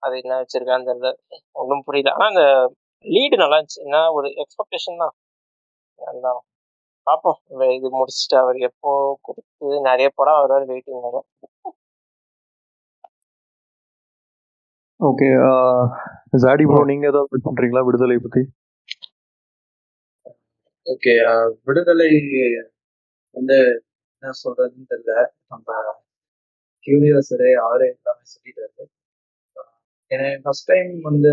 அது 0.04 0.14
என்ன 0.22 0.38
வச்சிருக்கான்னு 0.40 0.88
தெரியல. 0.90 1.10
ஒன்றும் 1.60 1.84
புரியல. 1.88 2.12
ஆனால் 2.16 2.30
அந்த 2.32 2.44
லீடு 3.04 3.36
நல்லா 3.42 3.56
இருந்துச்சு. 3.58 3.84
என்ன 3.86 3.98
ஒரு 4.18 4.28
எக்ஸ்பெக்டேஷன் 4.42 5.02
தான். 5.04 5.14
அதான். 5.98 6.40
பார்ப்போம் 7.06 7.38
இது 7.78 7.88
முடிச்சுட்டு 7.98 8.36
அவர் 8.42 8.58
எப்போ 8.68 8.90
கொடுத்து 9.28 9.80
நிறைய 9.88 10.08
படம் 10.18 10.40
அவர் 10.40 10.68
வெயிட்டிங் 10.72 11.04
வேற 11.06 11.16
ஓகே 15.00 15.28
ஜாடி 16.44 16.64
ப்ரோ 16.68 16.82
நீங்க 16.90 17.06
ஏதாவது 17.12 17.46
பண்றீங்களா? 17.46 17.82
விடுதலை 17.88 18.16
பத்தி? 18.24 18.42
ஓகே 20.86 21.12
விடுதலை 21.68 22.08
வந்து 23.36 23.56
என்ன 24.22 24.32
சொல்றதுன்னு 24.42 24.90
தெரியல. 24.92 25.14
நம்ம 25.52 25.68
கியூரியாசரே 26.86 27.50
அவரே 27.66 27.86
எல்லாமே 27.94 28.24
சொல்லிட்டாரு. 28.34 28.84
எனக்கு 30.10 30.42
ஃபர்ஸ்ட் 30.42 30.68
டைம் 30.70 30.92
வந்து 31.02 31.32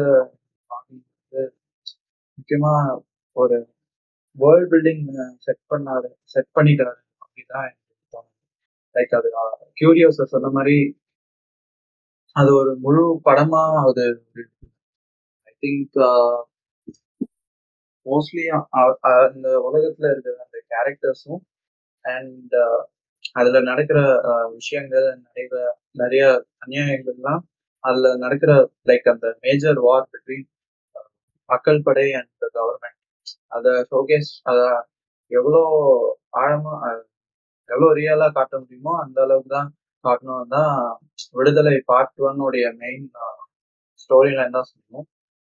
பார்க்கும்போது 0.72 1.42
முக்கியமா 2.38 2.74
ஒரு 3.36 3.58
வேர்ல்ட் 4.38 4.72
பில்டிங் 4.72 5.04
செட் 5.38 5.62
பண்ணாரு 5.70 6.10
செட் 6.34 6.52
பண்ணிட்டாரு 6.56 6.96
அப்படிதான் 7.22 7.68
எனக்கு 7.68 7.80
தோணுது. 8.14 8.32
லைக் 8.96 9.16
அது 9.20 9.30
கியூரியோஸ 9.78 10.28
சொன்ன 10.34 10.52
மாதிரி 10.52 10.78
அது 12.36 12.52
ஒரு 12.56 12.72
முழு 12.78 13.04
படமா 13.26 13.64
அது 13.84 14.06
ஐ 15.48 15.54
திங்க் 15.64 15.98
மோஸ்ட்லி 18.06 18.44
அந்த 19.30 19.48
உலகத்துல 19.68 20.12
இருக்கிற 20.12 20.36
அந்த 20.46 20.60
கேரக்டர்ஸும் 20.72 21.42
அண்ட் 22.06 22.56
அதுல 23.36 23.58
நடக்கிற 23.62 24.00
விஷயங்கள் 24.56 25.06
நிறைய 25.26 25.50
நிறைய 25.96 26.24
அநியாயங்கள்லாம் 26.64 27.42
அதுல 27.84 28.08
நடக்கிற 28.24 28.54
லைக் 28.90 29.08
அந்த 29.14 29.28
மேஜர் 29.46 29.80
வார் 29.88 30.10
பிட்வீன் 30.14 30.48
மக்கள் 31.50 31.80
படை 31.88 32.08
அண்ட் 32.20 32.46
கவர்மெண்ட் 32.58 33.00
அத 33.56 33.68
ஷோகேஸ் 33.92 34.32
அத 34.52 34.60
எவ்வளோ 35.32 35.62
ஆழமா 36.42 36.76
எவ்வளோ 37.70 37.90
ரியலா 38.00 38.28
காட்ட 38.38 38.54
முடியுமோ 38.62 38.94
அந்த 39.04 39.18
அளவுக்கு 39.26 39.52
தான் 39.58 39.70
காட்டணும். 40.06 40.48
தான் 40.56 40.74
விடுதலை 41.38 41.76
பார்ட் 41.92 42.22
ஒன் 42.28 42.40
உடைய 42.48 42.68
மெயின் 42.84 43.06
ஸ்டோரி 44.04 44.32
லைன் 44.40 44.56
தான் 44.58 44.70
சொல்லணும். 44.72 45.08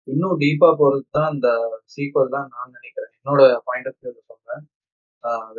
இன்னும் 0.09 0.37
டீப்பா 0.43 0.69
போறது 0.81 1.05
தான் 1.17 1.31
இந்த 1.35 1.49
சீக்வல் 1.95 2.35
தான் 2.37 2.49
நான் 2.55 2.75
நினைக்கிறேன். 2.77 3.13
என்னோட 3.19 3.43
பாயிண்ட் 3.69 3.89
ஆஃப் 3.91 3.99
வியூல 4.03 4.19
சொல்றேன். 4.31 4.63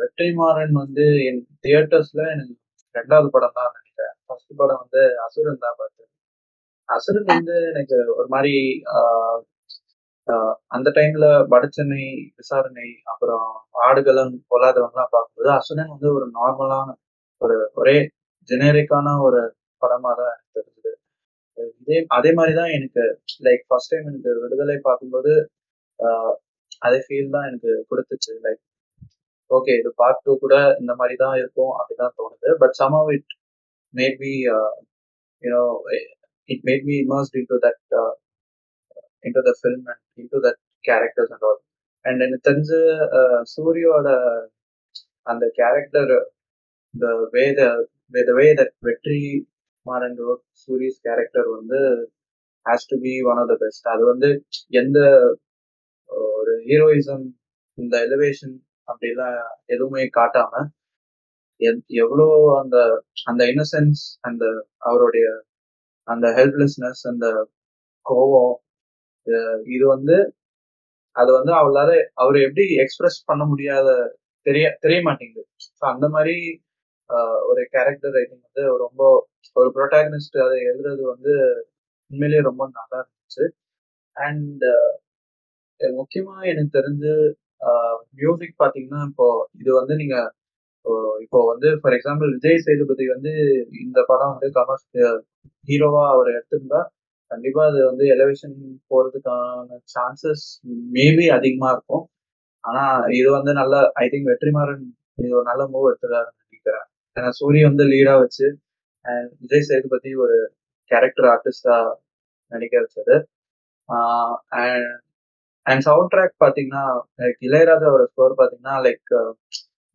வெற்றிமாறன் 0.00 0.74
வந்து 0.82 1.04
என் 1.28 1.40
தியேட்டர்ஸ்ல 1.64 2.20
எனக்கு 2.34 2.54
ரெண்டாவது 2.94 3.28
படம் 3.36 3.56
தான் 3.58 3.72
நினைக்கிறேன். 3.78 4.14
ஃபர்ஸ்ட் 4.26 4.52
படம் 4.60 4.80
வந்து 4.84 5.02
அசுரன் 5.26 5.62
தான் 5.64 5.78
பார்த்தேன் 5.80 6.10
அசுரன் 6.94 7.30
வந்து 7.32 7.56
எனக்கு 7.72 7.96
ஒரு 8.18 8.28
மாதிரி 8.34 8.54
அந்த 10.76 10.88
டைம்ல 10.98 11.26
வடச்சென்னை 11.52 12.04
விசாரணை 12.38 12.88
அப்புறம் 13.12 13.46
ஆடுகளம் 13.86 14.34
பொல்லாதவன்லாம் 14.52 15.12
பார்க்கும்போது 15.14 15.50
அசுரன் 15.58 15.92
வந்து 15.94 16.08
ஒரு 16.16 16.26
நார்மலான 16.38 16.88
ஒரு 17.42 17.56
ஒரே 17.80 17.96
ஜெனரிக்கான 18.48 19.08
ஒரு 19.26 19.40
படமா 19.82 20.10
தான் 20.20 20.32
எனக்கு 20.34 20.56
தெரிஞ்சது. 20.58 20.92
இதே 21.82 21.98
அதே 22.16 22.30
மாதிரி 22.38 22.54
தான் 22.60 22.72
எனக்கு 22.76 23.02
லைக் 23.46 23.64
ஃபர்ஸ்ட் 23.68 23.92
டைம் 23.92 24.08
எனக்கு 24.10 24.32
விடுதலை 24.44 24.76
பார்க்கும்போது 24.88 25.32
அதே 26.86 26.98
ஃபீல் 27.06 27.34
தான் 27.36 27.48
எனக்கு 27.50 27.70
கொடுத்துச்சு. 27.90 28.32
லைக் 28.46 28.62
ஓகே 29.50 29.72
இது 29.80 29.90
பார்ட் 30.00 30.22
டூ 30.26 30.32
கூட 30.44 30.56
இந்த 30.82 30.92
மாதிரி 31.00 31.16
தான் 31.24 31.36
இருக்கும் 31.42 31.72
அப்படிதான் 31.78 32.16
தோணுது. 32.18 32.48
But 32.62 32.74
somehow 32.82 33.04
it 33.16 33.30
made 33.94 34.18
me 34.24 34.32
you know 35.42 35.62
it 36.50 36.64
made 36.68 36.84
me 36.88 36.96
immersed 37.02 37.34
into 37.34 37.56
that 37.64 37.78
uh, 37.92 38.12
into 39.24 39.40
the 39.48 39.54
film 39.62 39.80
and 39.92 40.00
into 40.18 40.38
that 40.46 40.58
characters 40.84 41.30
and 41.34 41.44
all. 41.48 41.58
And 42.04 42.22
எனக்கு 42.26 42.46
தெரிஞ்ச 42.48 42.70
சூரியோட 43.52 44.08
அந்த 45.26 45.44
character 45.58 46.12
the 46.94 47.12
way 47.34 47.46
the 47.58 47.68
way 48.14 48.22
the 48.28 48.36
way 48.38 48.48
that 48.60 48.70
Vetrimaaran 49.86 50.16
wrote 50.20 50.44
Soori's 50.62 50.98
character 51.06 51.48
வந்து 51.58 51.80
has 52.66 52.88
to 52.90 52.96
be 53.04 53.12
one 53.30 53.40
of 53.42 53.50
the 53.52 53.56
best 53.62 53.86
அது 53.92 54.02
வந்து 54.12 54.28
எந்த 54.80 54.98
ஒரு 56.36 56.54
heroism 56.68 57.24
இந்த 57.78 57.94
எலிவேஷன் 58.06 58.56
அப்படிலாம் 58.88 59.38
எதுவுமே 59.74 60.02
காட்டாம 60.18 60.62
எவ்வளோ 62.02 62.26
அந்த 62.60 62.76
அந்த 63.30 63.42
இன்னசென்ஸ் 63.52 64.02
அந்த 64.28 64.44
அவருடைய 64.88 65.26
அந்த 66.12 66.26
ஹெல்ப்லெஸ்னஸ் 66.38 67.02
அந்த 67.12 67.26
கோவம் 68.06 68.54
இது 69.74 69.84
வந்து 69.94 70.16
அது 71.16 71.30
வந்து 71.38 71.52
அவளால 71.60 71.90
அவர் 72.22 72.36
எப்படி 72.46 72.64
எக்ஸ்பிரஸ் 72.84 73.18
பண்ண 73.30 73.42
முடியாத 73.52 73.88
தெரிய 74.46 74.66
தெரிய 74.84 74.98
மாட்டேங்குது. 75.08 75.44
ஸோ 75.78 75.82
அந்த 75.92 76.06
மாதிரி 76.14 76.34
ஒரு 77.50 77.62
கேரக்டர் 77.74 78.14
ரைட்டிங் 78.16 78.44
வந்து 78.46 78.64
ரொம்ப 78.84 79.00
ஒரு 79.56 79.68
ப்ரொட்டாகனிஸ்ட் 79.76 80.36
அதை 80.44 80.56
எழுதுறது 80.70 81.02
வந்து 81.14 81.32
உண்மையிலேயே 82.10 82.42
ரொம்ப 82.50 82.62
நல்லா 82.78 82.98
இருந்துச்சு. 83.02 83.44
அண்ட் 84.16 84.64
முக்கியமா 85.80 86.34
எனக்கு 86.52 86.72
தெரிஞ்சு 86.78 87.12
மியூசிக் 88.20 88.60
பாத்தீங்கன்னா 88.62 89.00
இப்போ 89.10 89.26
இது 89.60 89.70
வந்து 89.80 89.94
நீங்க 90.02 90.16
இப்போ 91.24 91.38
வந்து 91.50 91.68
ஃபார் 91.80 91.94
எக்ஸாம்பிள் 91.96 92.30
விஜய் 92.36 92.62
சேதுபதி 92.66 93.04
வந்து 93.14 93.32
இந்த 93.84 93.98
படம் 94.10 94.32
வந்து 94.34 94.48
கமர்ஸ் 94.58 94.86
ஹீரோவா 95.68 96.04
அவர் 96.14 96.30
எடுத்திருந்தா 96.34 96.80
கண்டிப்பா 97.30 97.62
அது 97.70 97.80
வந்து 97.90 98.04
எலவேஷன் 98.14 98.54
போறதுக்கான 98.90 99.76
சான்சஸ் 99.94 100.46
மேபி 100.96 101.26
அதிகமா 101.36 101.68
இருக்கும். 101.76 102.04
ஆனா 102.64 102.84
இது 103.18 103.28
வந்து 103.38 103.52
நல்ல 103.60 103.74
ஐ 104.02 104.06
திங்க் 104.12 104.30
வெற்றிமாறன் 104.32 104.84
இது 105.18 105.34
ஒரு 105.38 105.46
நல்ல 105.50 105.62
மூவ் 105.74 105.88
எடுத்துறாருன்னு 105.90 106.40
நினைக்கிறேன். 106.44 106.86
ஏன்னா 107.16 107.30
சூரிய 107.40 107.62
வந்து 107.70 107.84
லீடா 107.92 108.14
வச்சு 108.24 108.46
அண்ட் 109.04 109.30
விஜய் 109.42 109.68
சேதுபதி 109.70 110.10
ஒரு 110.24 110.36
கேரக்டர் 110.90 111.28
ஆர்டிஸ்டா 111.34 111.76
நடிக்க 112.52 112.74
வச்சது. 112.84 113.16
அண்ட் 114.60 114.90
அண்ட் 115.66 115.84
சவுண்ட் 115.88 116.12
ட்ராக் 116.14 116.36
பாத்தீங்கன்னா 116.44 116.84
லைக் 117.20 117.40
இளையராஜாவோட 117.48 118.04
ஸ்கோர் 118.12 118.40
பாத்தீங்கன்னா 118.40 118.76
லைக் 118.86 119.12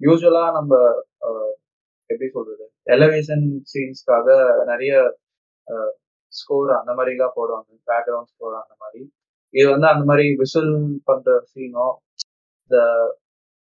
யூஸ்வலா 0.02 0.44
நம்ம 0.58 0.74
எப்படி 2.10 2.28
சொல்றது? 2.38 2.66
எலவேஷன் 2.96 3.46
சீன்ஸ்க்காக 3.72 4.28
நிறைய 4.72 4.94
ஸ்கோர் 6.34 6.72
அந்த 6.80 6.92
மாதிரிலாம் 6.98 7.38
போடுவாங்க. 7.38 7.70
பேக்ரவுண்ட் 7.90 8.32
ஸ்கோர் 8.34 8.56
அந்த 8.64 8.76
மாதிரி. 8.84 9.02
இது 9.54 9.68
வந்து 9.74 9.88
அந்த 9.94 10.04
மாதிரி 10.10 10.26
விசில் 10.42 10.74
பண்ற 11.10 11.36
சீனோ 11.52 11.88
இந்த 12.64 12.78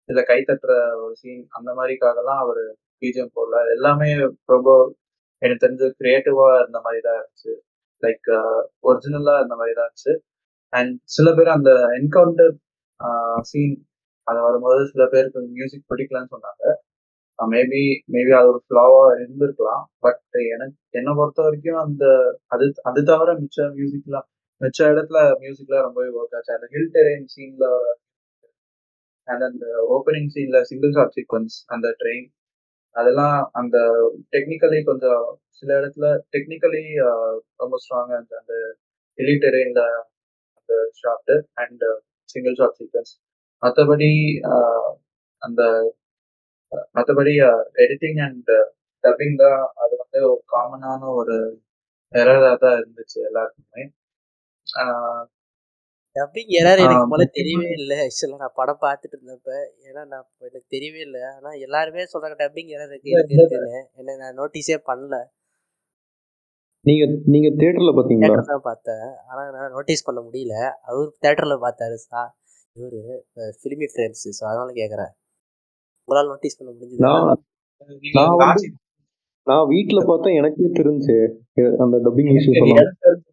இதுல 0.09 0.23
கை 0.31 0.39
தட்டுற 0.49 0.73
ஒரு 1.05 1.15
சீன் 1.23 1.43
அந்த 1.59 1.71
மாதிரிக்காகலாம் 1.79 2.41
அவர் 2.45 2.63
பிஜிஎம் 3.03 3.35
போடல. 3.37 3.57
எல்லாமே 3.77 4.09
ரொம்ப 4.55 4.71
எனக்கு 5.43 5.65
தெரிஞ்சு 5.65 5.87
கிரியேட்டிவா 6.01 6.47
இருந்த 6.63 6.79
மாதிரி 6.87 7.01
தான் 7.07 7.19
இருந்துச்சு. 7.21 7.53
லைக் 8.03 8.29
ஒரிஜினலா 8.89 9.35
இருந்த 9.41 9.57
மாதிரி 9.61 9.75
தான் 9.79 9.87
இருந்துச்சு. 9.89 10.15
அண்ட் 10.73 10.93
சில 11.17 11.29
பேர் 11.39 11.57
அந்த 11.59 11.71
என்கவுண்டர் 11.99 12.55
சீன் 13.51 13.77
அது 14.31 14.39
வரும்போது 14.47 14.83
சில 14.93 15.05
பேருக்கு 15.13 15.41
மியூசிக் 15.57 15.89
பிடிக்கலன்னு 15.93 16.33
சொன்னாங்க. 16.35 16.65
மேபி 17.39 17.83
மேபி 18.15 18.33
அது 18.39 18.49
ஒரு 18.53 18.61
ஃப்ளாவா 18.69 19.03
இருந்திருக்கலாம். 19.19 19.85
பட் 20.05 20.39
எனக்கு 20.55 20.77
என்னை 20.99 21.13
பொறுத்த 21.19 21.41
வரைக்கும் 21.47 21.81
அந்த 21.85 22.05
அது 22.55 22.67
அது 22.89 23.01
தவிர 23.11 23.33
மிச்ச 23.43 23.69
மியூசிக்லாம் 23.79 24.27
மிச்ச 24.61 24.79
இடத்துல 24.93 25.19
மியூசிக்லாம் 25.43 25.87
ரொம்பவே 25.87 26.11
ஒர்க் 26.19 26.37
ஆச்சு. 26.39 26.53
அந்த 26.57 26.69
ஹில் 26.75 26.91
டெரெயின் 26.97 27.27
சீன்ல 27.35 27.67
அண்ட் 29.29 29.45
அந்த 29.49 29.67
ஓப்பனிங் 29.95 30.31
சீன்ல 30.35 30.61
சிங்கிள் 30.71 30.93
ஷாட் 30.97 31.15
சீக்வன்ஸ் 31.17 31.57
அந்த 31.75 31.89
ட்ரெயின் 32.03 32.29
அதெல்லாம் 32.97 33.39
அந்த 33.61 33.77
டெக்னிக்கலி 34.35 34.79
கொஞ்சம் 34.91 35.25
சில 35.59 35.71
இடத்துல 35.81 36.07
டெக்னிக்கலி 36.35 36.83
ரொம்ப 37.63 37.75
ஸ்ட்ராங்கா 37.85 38.15
இருந்துச்சு. 38.17 38.41
அந்த 38.43 38.55
ஹில் 39.19 39.43
டெரெயின்ல 39.45 39.83
அந்த 40.59 40.73
shot 41.01 41.33
and 41.63 41.85
single 42.33 42.57
shot 42.61 42.79
sequence 42.81 43.13
மற்றபடி 43.63 44.11
அந்த 45.43 45.63
மற்றபடி 46.97 47.33
எடிட்டிங் 47.85 48.21
அண்ட் 48.27 48.53
டப்பிங் 49.05 49.41
தான் 49.43 49.61
அது 49.83 49.95
வந்து 50.03 50.19
ஒரு 50.31 50.43
காமனான 50.55 51.03
ஒரு 51.21 51.37
எரரா 52.15 52.53
தான் 52.65 52.77
இருந்துச்சு 52.81 53.19
எல்லாருக்குமே. 53.29 53.83
டப்பிங் 56.17 56.53
எரர் 56.61 56.83
எனக்கு 56.85 57.11
போல 57.13 57.25
தெரியவே 57.39 57.69
இல்லை. 57.79 57.97
ஆக்சுவலாக 58.05 58.43
நான் 58.45 58.57
படம் 58.61 58.81
பார்த்துட்டு 58.87 59.17
இருந்தப்ப 59.17 59.51
ஏன்னா 59.89 60.03
நான் 60.13 60.25
எனக்கு 60.49 60.69
தெரியவே 60.77 61.01
இல்லை. 61.07 61.21
ஆனால் 61.35 61.61
எல்லாருமே 61.67 62.07
சொல்றாங்க 62.13 62.39
டப்பிங் 62.43 62.73
எரர் 62.77 62.93
இருக்கு 62.95 63.13
இருக்குன்னு. 63.37 63.77
என்ன 64.01 64.17
நான் 64.23 64.39
நோட்டீஸே 64.41 64.79
பண்ணல. 64.91 65.19
நீங்க 66.87 67.05
நீங்க 67.33 67.49
தியேட்டர்ல 67.61 67.93
பாத்தீங்களா 67.97 68.43
தான் 68.53 68.67
பார்த்தேன். 68.69 69.07
ஆனால் 69.31 69.49
நான் 69.57 69.75
நோட்டீஸ் 69.77 70.07
பண்ண 70.09 70.21
முடியல. 70.27 70.55
அவர் 70.89 71.09
தேட்டரில் 71.25 71.65
பார்த்தாரு 71.67 71.99
சா 72.09 72.21
இவர் 72.81 72.99
ஃபிலிமி 73.57 73.89
ஃப்ரேம்ஸ் 73.93 74.25
ஸோ 74.39 74.43
அதனால 74.51 74.71
கேட்குறேன் 74.81 75.13
உங்களால் 76.09 76.31
நோட்டீஸ் 76.31 76.59
பண்ண 76.59 76.71
முடிஞ்சது? 76.73 77.03
நான் 79.47 79.69
வீட்ல 79.71 80.01
பார்த்தா 80.09 80.31
எனக்கே 80.39 80.67
தெரிஞ்சு 80.79 81.15
அந்த 81.83 81.97
டப்பிங் 82.05 82.31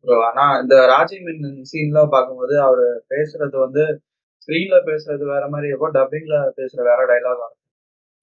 bro. 0.04 0.18
ஆனா 0.28 0.46
இந்த 0.62 0.76
ராஜி 0.92 1.18
மின்னன் 1.26 1.60
சீன்லாம் 1.72 2.14
பார்க்கும்போது 2.14 2.56
அவரு 2.62 2.86
பேசுறது 3.12 3.58
வந்து 3.66 3.84
ஸ்க்ரீன்ல 4.42 4.78
பேசுறது 4.88 5.24
வேற 5.32 5.44
மாதிரி 5.54 5.70
இருக்கும் 5.70 5.96
டப்பிங்ல 5.98 6.36
பேசுற 6.58 6.80
வேற 6.90 7.00
டைலாக் 7.10 7.46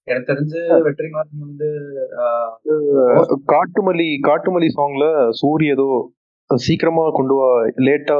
எனக்கு 0.07 0.29
தெரிஞ்சு 0.31 0.59
வெற்றிமாறன் 0.87 1.45
வந்து 1.45 1.69
காட்டுமல்லி 3.53 4.09
காட்டுமல்லி 4.27 4.69
சாங்ல 4.75 5.05
சூரி 5.39 5.67
ஏதோ 5.75 5.87
சீக்கிரமா 6.49 7.03
கொண்டு 7.17 7.35
வா 7.39 7.47
லேட்டா 7.85 8.15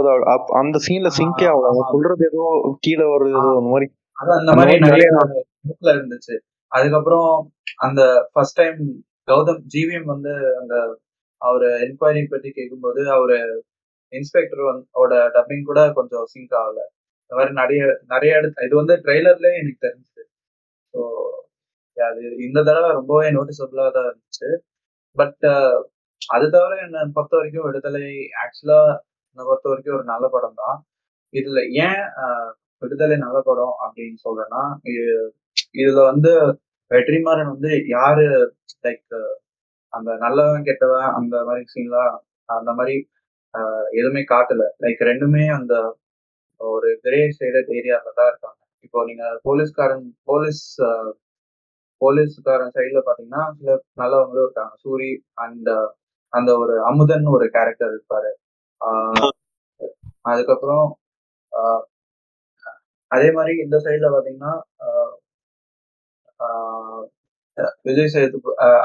அந்த 0.61 0.77
சீன்ல 0.85 1.09
சிங்கே 1.19 1.47
ஆகல. 1.51 1.69
அவன் 1.71 1.91
சொல்றது 1.93 2.23
ஏதோ 2.29 2.43
கீழே 2.85 3.05
வர்றது 3.13 3.37
ஏதோ 3.41 3.51
அந்த 3.59 3.71
மாதிரி. 3.73 3.87
அந்த 4.35 4.51
மாதிரி 4.57 4.75
நிறைய 4.85 5.07
இருந்துச்சு. 5.95 6.35
அதுக்கப்புறம் 6.71 7.29
அந்த 7.87 8.01
ஃபர்ஸ்ட் 8.31 8.59
டைம் 8.61 8.79
கௌதம் 9.31 9.61
ஜிவிஎம் 9.73 10.09
வந்து 10.13 10.33
அந்த 10.59 10.75
அவரு 11.41 11.67
என்கொயரி 11.85 12.21
பத்தி 12.33 12.49
கேட்கும்போது 12.57 13.01
அவரு 13.15 13.37
இன்ஸ்பெக்டர் 14.13 14.61
ஓட 15.01 15.13
டப்பிங் 15.35 15.67
கூட 15.69 15.79
கொஞ்சம் 15.97 16.27
சிங்க் 16.33 16.55
ஆகல. 16.61 16.79
இந்த 17.23 17.33
மாதிரி 17.37 17.53
நிறைய 17.61 17.81
நிறைய 18.13 18.39
இடத்து 18.39 18.65
இது 18.67 18.75
வந்து 18.81 18.95
ட்ரெய்லர்லயே 19.05 19.59
எனக்கு 19.61 19.85
தெரிஞ்சுது. 19.87 20.23
ஸோ 20.93 21.01
அது 21.97 22.21
இந்த 22.47 22.59
தடவை 22.67 22.89
ரொம்பவே 22.99 23.27
நோட்டிசபிளா 23.37 23.85
தான் 23.97 24.07
இருந்துச்சு. 24.09 24.49
பட் 25.17 25.45
அது 26.21 26.45
தவிர 26.53 26.75
என்ன 26.85 27.05
பொறுத்த 27.15 27.33
வரைக்கும் 27.37 27.65
விடுதலை 27.67 28.03
ஆக்சுவலா 28.43 28.79
என்னை 29.29 29.43
பொறுத்த 29.47 29.67
வரைக்கும் 29.71 29.97
ஒரு 29.97 30.05
நல்ல 30.11 30.25
படம் 30.35 30.59
தான். 30.61 30.77
இதுல 31.33 31.59
ஏன் 31.83 32.01
விடுதலை 32.81 33.17
நல்ல 33.23 33.37
படம் 33.47 33.75
அப்படின்னு 33.85 34.17
சொல்றேன்னா 34.25 34.61
இதுல 35.79 35.99
வந்து 36.11 36.31
வெற்றிமாறன் 36.91 37.51
வந்து 37.53 37.71
யாரு 37.95 38.25
லைக் 38.85 39.15
அந்த 39.93 40.09
நல்லவன் 40.23 40.65
கெட்டவன் 40.67 41.09
அந்த 41.19 41.35
மாதிரி 41.47 41.65
சீன்லாம் 41.73 42.15
அந்த 42.49 42.71
மாதிரி 42.77 42.95
ஆஹ், 43.53 43.85
எதுவுமே 43.93 44.21
காட்டல. 44.31 44.63
லைக் 44.83 45.01
ரெண்டுமே 45.09 45.43
அந்த 45.57 45.73
ஒரு 46.61 46.89
கிரே 47.03 47.19
சைடட் 47.37 47.69
ஏரியால 47.77 48.11
தான் 48.17 48.29
இருக்காங்க. 48.31 48.57
இப்போ 48.85 48.99
நீங்க 49.07 49.23
போலீஸ்காரன் 49.45 50.01
போலீஸ் 50.29 50.63
போலீஸ்காரன் 52.01 52.73
சைடுல 52.75 53.01
பாத்தீங்கன்னா 53.05 53.43
சில 53.59 53.71
நல்லவங்களும் 54.01 54.45
இருக்காங்க. 54.45 54.73
சூரி 54.83 55.09
அண்ட் 55.43 55.69
அந்த 56.37 56.51
ஒரு 56.63 56.75
அமுதன் 56.89 57.27
ஒரு 57.37 57.45
கேரக்டர் 57.55 57.91
இருப்பாரு. 57.95 58.31
அதுக்கப்புறம் 60.31 60.85
அதே 63.11 63.29
மாதிரி 63.37 63.53
இந்த 63.65 63.77
சைடுல 63.85 64.07
பாத்தீங்கன்னா 64.15 64.53
விஜய் 67.87 68.11
சேது 68.15 68.37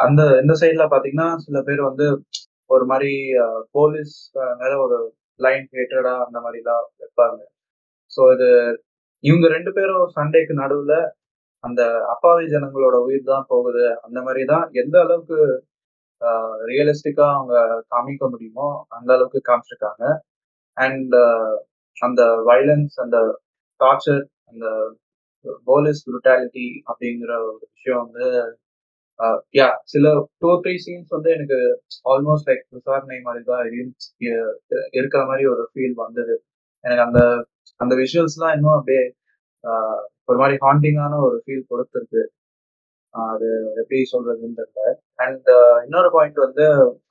அந்த 0.07 0.23
இந்த 0.43 0.55
சைடுல 0.63 0.85
பாத்தீங்கன்னா 0.93 1.29
சில 1.47 1.59
பேர் 1.69 1.83
வந்து 1.91 2.07
ஒரு 2.75 2.85
மாதிரி 2.91 3.13
போலீஸ் 3.77 4.15
மேல 4.61 4.73
ஒரு 4.85 4.99
லைன் 5.41 5.67
ஹேட்டடா 5.77 6.13
அந்த 6.27 6.39
மாதிரி 6.45 6.61
தான் 6.71 6.85
வைப்பாங்க. 7.01 7.41
ஸோ 8.13 8.21
இது 8.35 8.49
இவங்க 9.25 9.47
ரெண்டு 9.57 9.71
பேரும் 9.79 10.05
சண்டைக்கு 10.19 10.55
நடுவுல 10.63 10.95
அந்த 11.65 11.83
அப்பாவி 12.15 12.45
ஜனங்களோட 12.55 12.97
உயிர் 13.07 13.31
தான் 13.33 13.49
போகுது. 13.53 13.85
அந்த 14.07 14.19
மாதிரி 14.27 14.43
தான் 14.53 14.65
எந்த 14.83 14.97
அளவுக்கு 15.05 15.39
ரியலிஸ்டிக்கா 16.71 17.27
அவங்க 17.37 17.55
காமிக்க 17.95 18.25
முடியுமோ 18.33 18.67
அந்த 18.89 19.11
அளவுக்கு 19.17 19.41
காமிச்சிருக்காங்க. 19.51 20.05
அண்ட் 20.77 21.15
அந்த 22.03 22.23
வைலன்ஸ் 22.51 22.97
அந்த 23.05 23.19
டார்ச்சர் 23.81 24.23
அந்த 24.51 24.67
போலீஸ் 25.71 26.01
புருட்டாலிட்டி 26.07 26.67
அப்படிங்கிற 26.91 27.33
ஒரு 27.47 27.59
விஷயம் 27.75 28.03
வந்து 28.07 28.27
யா 29.59 29.67
சில 29.93 30.07
டூ 30.43 30.51
த்ரீ 30.63 30.75
சீன்ஸ் 30.85 31.15
வந்து 31.17 31.31
எனக்கு 31.37 31.59
ஆல்மோஸ்ட் 32.13 32.49
லைக் 32.51 32.63
விசாரணை 32.77 33.19
மாதிரி 33.27 33.43
தான் 33.51 33.65
இருக்கிற 34.99 35.23
மாதிரி 35.31 35.45
ஒரு 35.53 35.63
ஃபீல் 35.73 35.97
வந்தது. 36.05 36.35
எனக்கு 36.85 37.05
அந்த 37.09 37.21
அந்த 37.81 37.95
விஷுவல்ஸ்லாம் 38.03 38.55
இன்னும் 38.57 38.77
அப்படியே 38.79 39.03
ஒரு 40.31 40.39
மாதிரி 40.43 40.57
ஹாண்டிங்கான 40.67 41.19
ஒரு 41.29 41.37
ஃபீல் 41.45 41.69
கொடுத்துருக்கு. 41.73 42.23
அது 43.15 43.49
எப்படி 43.81 44.01
சொல்றதுன்னு 44.13 44.59
தெரியல. 44.61 44.91
அண்ட் 45.25 45.49
இன்னொரு 45.85 46.11
பாயிண்ட் 46.15 46.39
வந்து 46.47 46.67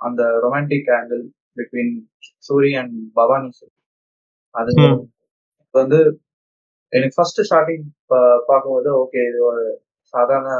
அந்த 0.07 0.21
romantic 0.45 0.89
angle 0.99 1.23
between 1.59 1.93
Soori 2.47 2.71
and 2.81 2.95
Bhavani 3.19 3.49
sir 3.59 3.73
அது. 4.55 4.71
வந்து 5.73 5.99
எனக்கு 6.93 7.15
ஃபர்ஸ்ட் 7.17 7.41
ஸ்டார்டிங் 7.47 7.84
பார்க்கும்போது 8.49 8.89
ஓகே 9.01 9.21
இது 9.31 9.39
ஒரு 9.51 9.63
சாதாரண 10.13 10.51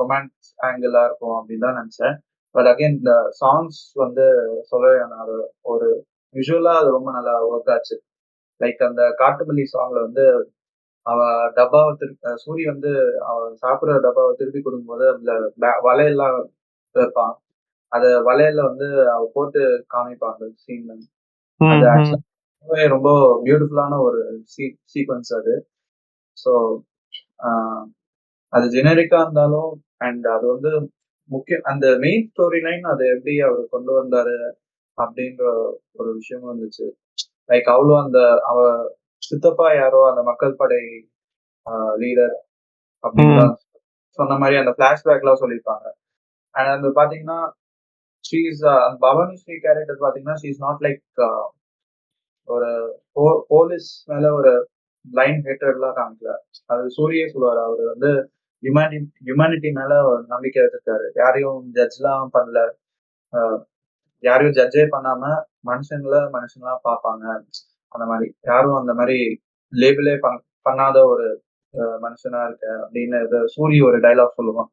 ரொமான்ஸ் 0.00 0.50
ஆங்கிளா 0.66 1.02
இருக்கும் 1.08 1.36
அப்படின்னு 1.38 1.66
தான் 1.66 1.78
நினைச்சேன். 1.80 2.14
பட் 2.54 2.68
அகைன் 2.72 2.96
இந்த 2.98 3.12
சாங்ஸ் 3.40 3.80
வந்து 4.02 4.24
சொல்லவே 4.70 4.98
அது 5.22 5.34
ஒரு 5.72 5.88
விஷுவலா 6.34 6.72
அது 6.80 6.88
ரொம்ப 6.96 7.08
நல்லா 7.16 7.34
ஒர்க் 7.50 7.72
ஆச்சு. 7.74 7.96
லைக் 8.60 8.80
அந்த 8.88 9.02
காட்டுமல்லி 9.22 9.64
சாங்ல 9.74 9.98
வந்து 10.06 10.24
அவ 11.06 11.20
டப்பாவை 11.56 11.92
திருப்பி 12.00 12.34
சூரி 12.44 12.62
வந்து 12.72 12.90
அவ 13.28 13.38
சாப்பிடுற 13.62 13.96
டப்பாவை 14.06 14.32
திருப்பி 14.40 14.60
கொடுக்கும்போது 14.62 15.04
அதுல 15.12 15.32
வலையெல்லாம் 15.88 16.36
வைப்பான். 16.94 17.34
அத 17.92 18.04
வலையில 18.28 18.60
வந்து 18.70 18.86
அவ 19.14 19.22
போட்டு 19.34 19.60
காமிப்பாங்க 19.94 20.48
சீன்ல 20.64 20.92
அது 22.66 22.84
ரொம்ப 22.94 23.10
பியூட்டிஃபுல்லான 23.44 23.98
ஒரு 24.06 24.20
சீக்வன்ஸ் 24.92 25.32
அது. 25.40 25.54
ஸோ 26.38 26.52
அது 28.52 28.66
ஜெனரிக்கா 28.76 29.18
இருந்தாலும் 29.24 29.70
அண்ட் 30.06 30.26
அது 30.36 30.46
வந்து 30.54 30.70
முக்கியம் 31.30 31.66
அந்த 31.72 31.86
மெயின் 32.04 32.26
ஸ்டோரி 32.30 32.58
லைன் 32.66 32.84
அதை 32.92 33.04
எப்படி 33.14 33.34
அவர் 33.46 33.62
கொண்டு 33.74 33.92
வந்தாரு 34.00 34.34
அப்படின்ற 34.98 35.42
ஒரு 35.98 36.10
விஷயமும் 36.18 36.50
இருந்துச்சு. 36.50 36.86
லைக் 37.48 37.68
அவ்வளோ 37.74 37.94
அந்த 38.04 38.18
அவ 38.50 38.58
சித்தப்பா 39.26 39.66
யாரோ 39.80 40.00
அந்த 40.10 40.22
மக்கள் 40.30 40.58
படை 40.62 40.82
லீடர் 42.02 42.36
அப்படின்னு 43.04 43.44
சொன்ன 44.18 44.36
மாதிரி 44.42 44.56
அந்த 44.62 44.72
பிளாஷ்பேக்லாம் 44.78 45.40
சொல்லியிருப்பாங்க. 45.42 45.86
அண்ட் 46.54 46.72
அந்த 46.76 46.88
பாத்தீங்கன்னா 46.98 47.38
ஷீஸ் 48.24 48.62
அந்த 48.84 48.96
பவானி 49.06 49.34
ஸ்ரீ 49.42 49.54
கேரக்டர் 49.64 50.04
பாத்தீங்கன்னா 50.04 50.36
ஷீஸ் 50.42 50.60
நாட் 50.66 50.82
லைக் 50.86 51.22
ஒரு 52.48 52.70
போலீஸ் 53.52 53.88
மேல 54.10 54.30
ஒரு 54.38 54.52
லைன் 55.18 55.40
ஹேட்டர்லாம் 55.46 55.96
காமிக்கல. 55.98 56.32
அது 56.72 56.84
சூரியே 56.96 57.24
சொல்லுவாரு. 57.34 57.60
அவர் 57.68 57.84
வந்து 57.92 58.10
ஹியூமனிட்டி 58.62 58.98
ஹியூமனிட்டி 59.26 59.70
மேல 59.78 59.92
ஒரு 60.10 60.22
நம்பிக்கை 60.32 60.60
வச்சிருக்காரு. 60.64 61.06
யாரையும் 61.22 61.60
ஜட்ஜ்லாம் 61.78 62.30
பண்ணல. 62.36 62.60
யாரையும் 64.28 64.56
ஜட்ஜே 64.58 64.84
பண்ணாம 64.94 65.24
மனுஷங்கள 65.70 66.16
மனுஷங்களா 66.36 66.74
பார்ப்பாங்க. 66.88 67.24
அந்த 67.94 68.06
மாதிரி. 68.10 68.28
யாரும் 68.42 68.78
அந்த 68.82 68.94
மாதிரி 68.94 69.18
லேபிளே 69.80 70.14
பண் 70.20 70.38
பண்ணாத 70.66 70.96
ஒரு 71.12 71.26
மனுஷனா 72.04 72.40
இருக்க 72.48 72.66
அப்படின்னு 72.86 73.16
இது 73.24 73.38
சூரி 73.56 73.76
ஒரு 73.88 73.98
டைலாக் 74.00 74.38
சொல்லுவான். 74.38 74.70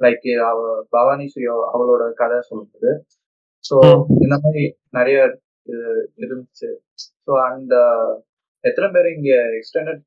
லைக் 0.00 0.26
அவ 0.50 0.58
பவானி 0.90 1.26
அவ- 1.52 1.68
அவளோட 1.74 2.12
கதை 2.20 2.38
சொல்லுது 2.50 2.90
ஸோ 3.68 3.76
இந்த 4.22 4.34
மாதிரி 4.42 4.62
நிறைய 4.90 5.18
இது 5.62 5.88
இருந்துச்சு. 6.16 6.68
ஸோ 7.26 7.32
அந்த 7.50 7.74
எத்தனை 8.64 8.90
பேர் 8.90 9.08
இங்க 9.16 9.32
எக்ஸ்டெண்டட் 9.58 10.04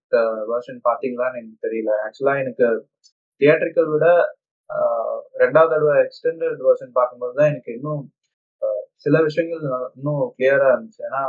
வெர்ஷன் 0.51 0.79
பாத்தீங்களான்னு 0.89 1.39
எனக்கு 1.41 1.61
தெரியல. 1.67 1.91
ஆக்சுவலா 2.05 2.33
எனக்கு 2.43 2.65
தியேட்டரிக்கல் 3.41 3.89
விட 3.93 4.07
ரெண்டாவது 5.37 5.71
தடவை 5.73 5.95
எக்ஸ்டெண்டட் 6.05 6.59
வெர்ஷன் 6.67 6.95
பார்க்கும்போது 6.99 7.33
தான் 7.35 7.49
எனக்கு 7.49 7.73
இன்னும் 7.73 8.03
சில 8.95 9.21
விஷயங்கள் 9.21 9.61
இன்னும் 9.95 10.33
கிளியரா 10.37 10.67
இருந்துச்சு. 10.73 11.01
ஏன்னா 11.09 11.21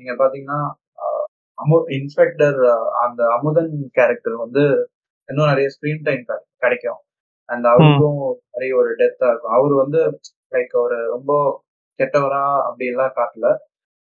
நீங்க 0.00 0.14
பாத்தீங்கன்னா 0.22 0.60
அமு 1.58 1.78
இன்ஸ்பெக்டர் 1.98 2.58
அந்த 3.04 3.20
அமுதன் 3.36 3.72
கேரக்டர் 3.98 4.36
வந்து 4.44 4.62
இன்னும் 5.28 5.50
நிறைய 5.52 5.68
ஸ்கிரீன் 5.74 6.04
டைம் 6.06 6.22
கிடைக்கும். 6.62 7.00
அண்ட் 7.48 7.66
அவருக்கும் 7.72 8.20
நிறைய 8.54 8.72
ஒரு 8.80 8.90
டெத்தா 9.00 9.26
இருக்கும். 9.30 9.56
அவரு 9.58 9.74
வந்து 9.82 10.00
லைக் 10.52 10.74
ஒரு 10.84 10.98
ரொம்ப 11.14 11.32
கெட்டவரா 12.00 12.44
அப்படி 12.66 12.86
எல்லாம் 12.92 13.16
காட்டல 13.18 13.48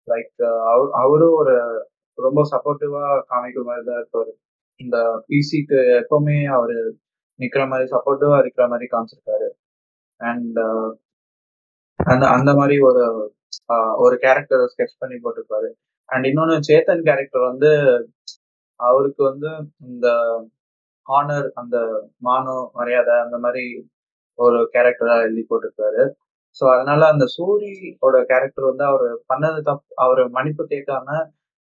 லைக் 0.08 0.42
அவர் 0.72 0.92
அவரும் 1.02 1.36
ஒரு 1.42 1.56
ரொம்ப 2.18 2.42
சப்போர்ட்டிவா 2.52 3.04
காமிக்கிற 3.32 3.64
மாதிரி 3.70 3.84
தான் 3.90 4.00
இருப்பாரு. 4.02 4.32
இந்த 4.80 4.98
பிசிக்கு 5.30 5.80
எப்பவுமே 6.02 6.38
அவரு 6.58 6.78
நிக்கிற 7.40 7.64
மாதிரி 7.72 7.88
சப்போர்ட்டிவா 7.96 8.38
இருக்கிற 8.44 8.66
மாதிரி 8.72 8.88
காமிச்சிருக்காரு. 8.94 9.50
அண்ட் 10.20 10.60
அந்த 12.00 12.26
அந்த 12.36 12.52
மாதிரி 12.60 12.76
ஒரு 12.90 13.04
ஒரு 14.04 14.16
கேரக்டர் 14.24 14.64
ஸ்கெச் 14.74 15.00
பண்ணி 15.02 15.18
போட்டிருப்பாரு. 15.18 15.70
அண்ட் 16.10 16.26
இன்னொன்னு 16.30 16.56
சேத்தன் 16.70 17.04
கேரக்டர் 17.10 17.44
வந்து 17.52 17.70
அவருக்கு 18.80 19.22
வந்து 19.24 19.50
இந்த 19.90 20.08
ஹானர் 21.08 21.48
அந்த 21.62 21.78
மானம் 22.28 22.66
மரியாதை 22.80 23.16
அந்த 23.26 23.38
மாதிரி 23.46 23.64
ஒரு 24.40 24.60
கேரக்டரா 24.76 25.16
எழுதி 25.26 25.44
போட்டிருக்காரு 25.50 26.04
ஸோ 26.58 26.64
அதனால 26.76 27.02
அந்த 27.14 27.26
சூரியோட 27.36 28.16
கேரக்டர் 28.32 28.70
வந்து 28.72 28.86
அவர் 28.92 29.06
பண்ணது 29.32 29.60
தப்பு 29.62 29.94
அவர் 30.06 30.22
மன்னிப்பு 30.30 30.64
கேட்காம 30.74 31.08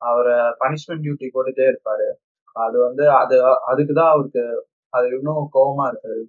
அவரை 0.02 0.38
பனிஷ்மெண்ட் 0.62 1.04
டியூட்டி 1.06 1.28
போட்டுட்டே 1.36 1.66
இருப்பாரு. 1.72 2.08
அது 2.56 2.78
வந்து 2.88 3.04
அது 3.22 3.36
அதுக்கு 3.72 3.94
தான் 3.94 4.12
அவருக்கு 4.14 4.44
அது 4.94 5.06
இன்னும் 5.18 5.46
கோவமா 5.56 5.86
இருக்காரு. 5.92 6.24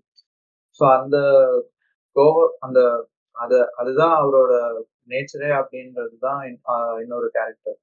ஸோ 0.80 0.84
அந்த 0.98 1.16
கோவ 2.16 2.36
அந்த 2.66 2.80
அது 3.36 3.56
அதுதான் 3.80 4.14
அவரோட 4.20 4.52
நேச்சரே 5.08 5.50
அப்படின்றது 5.60 6.14
தான் 6.26 6.40
இன்னொரு 7.02 7.28
கேரக்டர் 7.36 7.78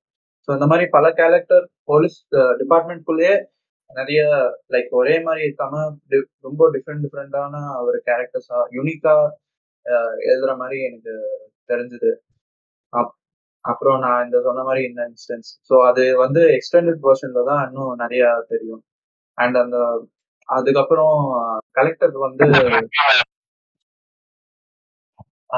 ஸோ 0.47 0.49
இந்த 0.57 0.67
மாதிரி 0.71 0.85
பல 0.95 1.05
கேரக்டர் 1.19 1.65
போலீஸ் 1.89 2.17
டிபார்ட்மெண்ட்குள்ளேயே 2.61 3.35
நிறைய 3.89 4.21
லைக் 4.73 4.91
ஒரே 4.99 5.15
மாதிரி 5.27 5.41
இருக்காம 5.47 5.75
ரொம்ப 6.47 6.69
டிஃப்ரெண்ட் 6.75 7.03
டிஃப்ரெண்டான 7.05 7.55
ஒரு 7.87 7.97
கேரக்டர்ஸா 8.09 8.59
யூனிக்கா 8.77 9.15
எழுதுற 10.29 10.51
மாதிரி 10.61 10.77
எனக்கு 10.89 11.13
தெரிஞ்சது. 11.69 12.11
அப்புறம் 13.65 13.97
நான் 14.05 14.23
இந்த 14.25 14.37
சொன்ன 14.45 14.63
மாதிரி 14.67 14.81
இந்த 14.89 15.01
இன்ஸ்டன்ஸ் 15.09 15.49
ஸோ 15.69 15.75
அது 15.89 16.03
வந்து 16.23 16.41
எக்ஸ்டெண்டட் 16.57 17.01
வெர்ஷன்ல 17.07 17.43
தான் 17.49 17.61
இன்னும் 17.67 18.01
நிறைய 18.03 18.23
தெரியும். 18.53 18.81
அண்ட் 19.37 19.57
அந்த 19.63 19.77
அதுக்கப்புறம் 20.49 21.17
கலெக்டர் 21.77 22.15
வந்து 22.25 22.45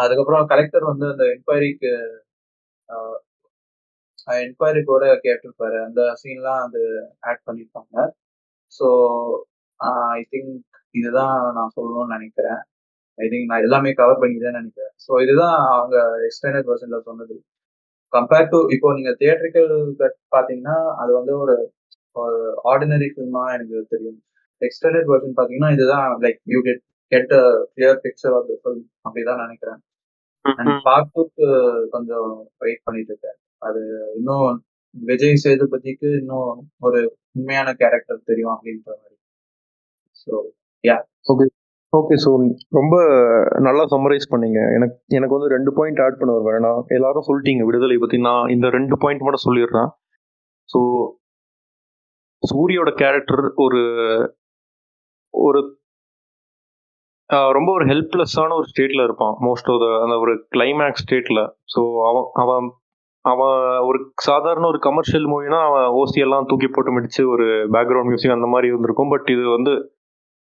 அதுக்கப்புறம் 0.01 0.45
கலெக்டர் 0.51 0.85
வந்து 0.91 1.05
அந்த 1.13 1.23
என்கொயரிக்கு 1.35 1.91
என்கொயரி 4.43 4.81
கூட 4.91 5.05
கேட்டிருப்பாரு. 5.25 5.77
அந்த 5.87 6.01
சீன்லாம் 6.21 6.61
அது 6.67 6.81
ஆட் 7.29 7.45
பண்ணியிருப்பாங்க 7.47 7.95
ஸோ 8.77 8.87
ஐ 10.17 10.21
திங்க் 10.33 10.53
இதுதான் 10.99 11.35
நான் 11.57 11.73
சொல்லணும்னு 11.77 12.15
நினைக்கிறேன். 12.17 12.59
ஐ 13.17 13.25
திங்க் 13.31 13.49
நான் 13.51 13.65
எல்லாமே 13.67 13.91
கவர் 14.01 14.21
பண்ணிதான் 14.23 14.57
நினைக்கிறேன். 14.59 14.93
ஸோ 15.05 15.11
இதுதான் 15.25 15.57
அவங்க 15.73 15.97
எக்ஸ்டெண்டட் 16.27 16.69
வெர்ஷன்ல 16.71 16.99
சொன்னது. 17.09 17.35
கம்பேர் 18.13 18.49
டு 18.53 18.59
இப்போ 18.75 18.87
நீங்க 18.97 19.11
தியேட்டரிக்கல் 19.21 19.71
கட் 20.01 20.17
பாத்தீங்கன்னா 20.35 20.77
அது 21.03 21.11
வந்து 21.19 21.33
ஒரு 21.41 21.55
ஆர்டினரி 22.71 23.09
ஃபில்மா 23.15 23.43
எனக்கு 23.55 23.77
தெரியும். 23.93 24.19
எக்ஸ்டெண்டட் 24.61 25.09
வெர்ஷன் 25.11 25.35
பார்த்தீங்கன்னா 25.37 25.71
இதுதான் 25.77 26.07
like 26.25 26.39
you 26.53 26.59
get 26.67 26.83
get 27.13 27.33
a 27.39 27.45
clear 27.73 28.03
picture 28.05 28.35
of 28.37 28.47
the 28.51 28.55
film 28.61 28.85
அப்படிதான் 29.05 29.43
நினைக்கிறேன். 29.45 29.81
அண்ட் 30.45 30.71
பார்ட் 30.87 31.11
டூக்கு 31.15 31.47
கொஞ்சம் 31.95 32.29
வெயிட் 32.63 32.85
பண்ணிட்டு 32.87 33.11
இருக்கேன். 33.13 33.37
அது 33.67 33.81
இன்னும் 34.19 34.47
விஜய் 34.95 35.41
சேதுபதிக்கு 35.43 36.07
இன்னும் 36.21 36.49
ஒரு 36.87 36.99
உண்மையான 37.37 37.69
கேரக்டர் 37.81 38.27
தெரியும் 38.29 38.53
அப்படின்ற 38.55 38.89
மாதிரி. 38.93 39.15
So 40.21 40.31
yeah 40.83 40.97
okay 41.31 41.45
okay 41.93 42.15
so 42.23 42.29
ரொம்ப 42.77 42.95
நல்லா 43.67 43.83
சம்மரைஸ் 43.93 44.31
பண்ணீங்க. 44.33 44.59
எனக்கு 44.77 44.95
எனக்கு 45.17 45.35
வந்து 45.37 45.53
ரெண்டு 45.55 45.71
பாயிண்ட் 45.77 46.01
ஆட் 46.05 46.19
பண்ண 46.19 46.31
வருவேன் 46.37 46.65
நான் 46.67 46.87
எல்லாரும் 46.97 47.27
சொல்லிட்டீங்க 47.27 47.65
விடுதலை 47.69 47.97
பற்றி 48.03 48.17
நான் 48.29 48.51
இந்த 48.55 48.69
ரெண்டு 48.77 48.95
பாயிண்ட் 49.03 49.25
மட்டும் 49.25 49.45
சொல்லிடுறேன். 49.47 49.89
ஸோ 50.69 50.79
சூரியோட 52.43 52.91
கேரக்டர் 53.01 53.43
ஒரு 53.65 53.81
ஒரு 55.33 55.59
ரொம்ப 57.57 57.69
ஒரு 57.71 57.85
ஹெல்ப்லெஸ்ஸான 57.85 58.55
ஒரு 58.59 58.67
ஸ்டேட்ல 58.71 59.03
இருப்பான். 59.07 59.35
மோஸ்ட் 59.47 59.69
ஆஃப் 59.73 59.81
த 59.83 59.87
அந்த 60.03 60.15
ஒரு 60.23 60.33
கிளைமேக்ஸ் 60.55 61.03
ஸ்டேட்ல 61.05 61.41
ஸோ 61.73 61.81
அவன் 62.09 62.27
அவன் 62.43 62.65
அவன் 63.25 63.57
ஒரு 63.89 63.97
சாதாரண 64.27 64.65
ஒரு 64.71 64.79
கமர்ஷியல் 64.87 65.27
மூவினா 65.31 65.59
அவன் 65.67 65.85
ஓசி 65.99 66.23
எல்லாம் 66.25 66.47
தூக்கி 66.49 66.67
போட்டு 66.67 66.95
மிடிச்சு 66.95 67.21
ஒரு 67.33 67.45
பேக்ரவுண்ட் 67.75 68.09
மியூசிக் 68.09 68.37
அந்த 68.37 68.47
மாதிரி 68.53 68.69
இருந்திருக்கும். 68.71 69.11
பட் 69.13 69.29
இது 69.35 69.43
வந்து 69.57 69.73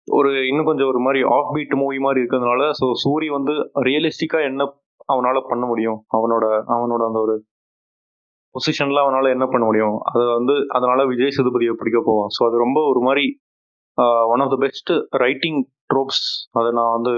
ஒரு 0.07 0.29
இன்னும் 0.49 0.69
கொஞ்சம் 0.69 0.89
ஒரு 0.91 0.99
மாதிரி 1.05 1.19
ஆஃப் 1.35 1.51
பீட் 1.55 1.75
மூவி 1.81 1.99
மாதிரி 2.05 2.21
இருக்கிறதுனால 2.21 2.63
ஸோ 2.79 2.87
சூரி 3.03 3.27
வந்து 3.37 3.53
ரியலிஸ்டிக்கா 3.87 4.39
என்ன 4.49 4.63
அவனால 5.09 5.37
பண்ண 5.51 5.63
முடியும்? 5.65 5.99
அவனோட 6.17 6.45
அவனோட 6.75 7.01
அந்த 7.09 7.19
ஒரு 7.25 7.35
பொசிஷன்ல 8.55 9.03
அவனால 9.05 9.29
என்ன 9.35 9.45
பண்ண 9.45 9.63
முடியும்? 9.65 9.95
அதை 10.09 10.25
வந்து 10.37 10.55
அதனால 10.77 10.99
விஜய் 11.11 11.35
சேதுபதியை 11.37 11.73
பிடிக்க 11.75 11.99
போவான். 12.01 12.31
ஸோ 12.35 12.41
அது 12.49 12.57
ரொம்ப 12.65 12.79
ஒரு 12.91 13.01
மாதிரி 13.07 13.25
one 14.33 14.43
of 14.45 14.53
the 14.53 14.57
best 14.65 14.91
writing 15.23 15.59
tropes 15.93 16.23
அதை 16.51 16.71
நான் 16.71 16.95
வந்து 16.97 17.13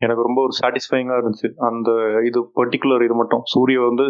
எனக்கு 0.00 0.26
ரொம்ப 0.28 0.40
ஒரு 0.42 0.54
சாட்டிஸ்ஃபைங்காக 0.60 1.20
இருந்துச்சு. 1.22 1.48
அந்த 1.68 1.90
இது 2.28 2.40
பர்டிகுலர் 2.56 3.04
இது 3.04 3.14
மட்டும். 3.14 3.42
சூரிய 3.44 3.80
வந்து 3.80 4.06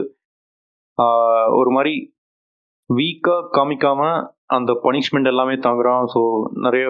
ஒரு 1.60 1.70
மாதிரி 1.70 1.94
வீக்காக 2.90 3.48
காமிக்காம 3.52 4.02
அந்த 4.56 4.72
பனிஷ்மெண்ட் 4.84 5.30
எல்லாமே 5.32 5.54
தாங்குறான். 5.66 6.04
ஸோ 6.14 6.20
நிறைய 6.66 6.86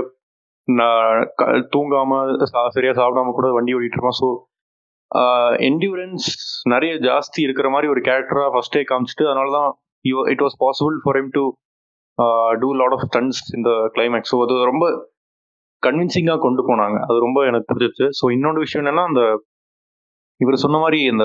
ந- 0.69 1.27
க- 1.35 1.53
தூங்காம 1.75 2.19
சரியாக 2.69 2.97
சாப்பிடாம 3.01 3.33
கூட 3.33 3.49
வண்டி 3.53 3.75
ஓட்டிட்டு 3.75 3.99
இருப்பான். 3.99 4.19
ஸோ 4.23 4.29
என்டியூரன்ஸ் 5.69 6.27
நிறைய 6.63 6.93
ஜாஸ்தி 7.09 7.41
இருக்கிற 7.43 7.69
மாதிரி 7.71 7.91
ஒரு 7.91 8.01
கேரக்டராக 8.01 8.53
ஃபர்ஸ்டே 8.55 8.83
காமிச்சிட்டு 8.91 9.25
அதனால 9.31 9.51
தான் 9.53 9.71
it 10.33 10.43
was 10.45 10.57
possible 10.65 10.97
for 11.03 11.17
him 11.17 11.29
to 11.31 11.45
do 12.59 12.69
lot 12.73 12.93
of 12.93 13.05
stunts 13.09 13.41
இந்த 13.57 13.71
கிளைமேக்ஸ் 13.95 14.33
ஸோ 14.33 14.39
அது 14.43 14.55
ரொம்ப 14.65 14.87
கன்வின்சிங்காக 15.87 16.41
கொண்டு 16.47 16.63
போனாங்க. 16.69 16.97
அது 17.09 17.19
ரொம்ப 17.27 17.39
எனக்கு 17.51 17.69
பிடிச்சிருச்சு 17.71 18.07
ஸோ 18.19 18.25
இன்னொரு 18.37 18.59
விஷயம் 18.65 18.83
என்னன்னா 18.83 19.05
அந்த 19.11 19.23
இவர் 20.41 20.63
சொன்ன 20.65 20.79
மாதிரி 20.85 20.99
இந்த 21.13 21.25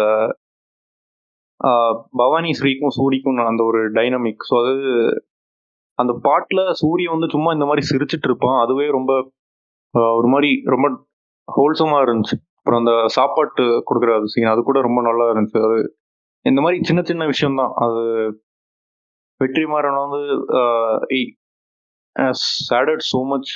பவானி 2.22 2.50
ஸ்ரீக்கும் 2.60 2.96
சூரிக்கும் 2.98 3.40
அந்த 3.52 3.62
ஒரு 3.70 3.80
டைனமிக் 3.98 4.44
ஸோ 4.50 4.56
அது 4.64 4.76
அந்த 6.00 6.14
பாட்டில் 6.26 6.64
சூரிய 6.82 7.08
வந்து 7.14 7.28
சும்மா 7.36 7.50
இந்த 7.58 7.66
மாதிரி 7.70 7.84
சிரிச்சிட்டு 7.92 8.28
இருப்பான். 8.30 8.58
அதுவே 8.64 8.86
ரொம்ப 8.98 9.12
ஒரு 10.20 10.28
மாதிரி 10.34 10.50
ரொம்ப 10.74 10.88
ஹோல்சமாக 11.48 12.06
இருந்துச்சு. 12.06 12.36
அப்புறம் 12.60 12.82
அந்த 12.82 12.94
சாப்பாட்டு 13.18 13.64
கொடுக்குற 13.90 14.12
அது 14.20 14.28
சீன் 14.34 14.52
அது 14.54 14.62
கூட 14.70 14.80
ரொம்ப 14.88 15.00
நல்லா 15.10 15.26
இருந்துச்சு. 15.34 15.60
அது 15.68 15.78
இந்த 16.46 16.60
மாதிரி 16.64 16.78
சின்ன 16.90 17.02
சின்ன 17.10 17.26
விஷயம்தான். 17.34 17.74
அது 17.86 18.04
வெற்றிமாறன் 19.42 20.02
வந்து 20.06 20.22
added 22.70 23.04
so 23.12 23.20
much 23.32 23.54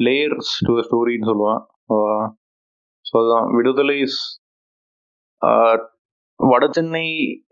layers 0.00 0.52
to 0.66 0.74
ஸ்டோரின்னு 0.78 1.28
சொல்லுவேன். 1.30 1.62
ஸோ 1.88 3.16
அதுதான். 3.18 3.54
விடுதலை 3.54 3.96
வட 6.36 6.68
சென்னை 6.70 7.06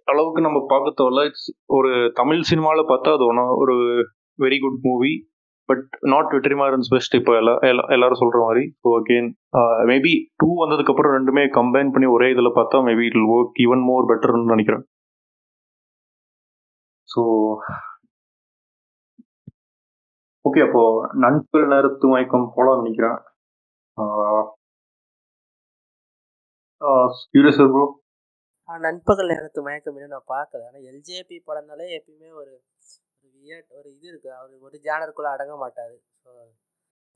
அளவுக்கு 0.05 0.41
நம்ம 0.41 0.65
பார்க்க 0.69 1.05
தேவையில்ல. 1.05 1.25
இட்ஸ் 1.25 1.62
ஒரு 1.67 2.11
தமிழ் 2.15 2.41
சினிமாவில் 2.41 2.87
பார்த்தா 2.87 3.12
அது 3.15 3.27
ஒன்று 3.27 3.57
ஒரு 3.57 3.75
very 4.39 4.59
good 4.61 4.79
movie 4.83 5.29
but 5.65 5.99
not 6.01 6.31
Vetrimaaran's 6.33 6.89
best 6.89 7.15
இப்போ 7.15 7.37
எல்லா 7.37 7.59
எல்லா- 7.59 7.91
எல்லாரும் 7.93 8.21
சொல்கிற 8.21 8.41
மாதிரி. 8.41 8.77
ஸோ 8.83 8.89
அகெயின் 8.91 9.29
மேபி 9.91 10.12
டூ 10.37 10.65
வந்ததுக்கப்புறம் 10.65 11.12
ரெண்டுமே 11.17 11.45
கம்பைன் 11.59 11.91
பண்ணி 11.91 12.07
ஒரே 12.07 12.31
இதில் 12.31 12.55
பார்த்தா 12.55 12.79
maybe 12.89 13.05
it 13.05 13.15
work 13.15 13.53
even 13.62 13.85
more 13.85 14.07
பெட்டர்னு 14.09 14.45
நினைக்கிறேன். 14.45 14.85
ஸோ 17.15 17.23
ஓகே 20.45 20.61
அப்போ 20.67 20.83
நண்பர்கள் 21.25 21.73
நேரத்து 21.75 22.07
மயக்கம் 22.12 22.53
போல 22.57 22.75
நினைக்கிறேன். 22.81 23.19
யூரியஸ் 27.37 27.62
ப்ரோ 27.73 27.85
நண்பகல் 28.69 29.31
நேரத்து 29.33 29.61
மயக்கம் 29.67 29.97
இன்னும் 29.99 30.15
நான் 30.17 30.33
பார்க்கல. 30.35 30.67
ஆனால் 30.69 30.85
எல்ஜேபி 30.91 31.37
படம்னாலே 31.49 31.87
எப்பயுமே 31.97 32.29
ஒரு 32.41 32.53
ஒரு 33.25 33.31
வியட் 33.37 33.71
ஒரு 33.79 33.89
இது 33.97 34.07
இருக்குது 34.11 34.37
அவர் 34.39 34.53
ஒரு 34.67 34.77
ஜானருக்குள்ளே 34.87 35.31
அடங்க 35.35 35.55
மாட்டார். 35.62 35.95
ஸோ 36.23 36.31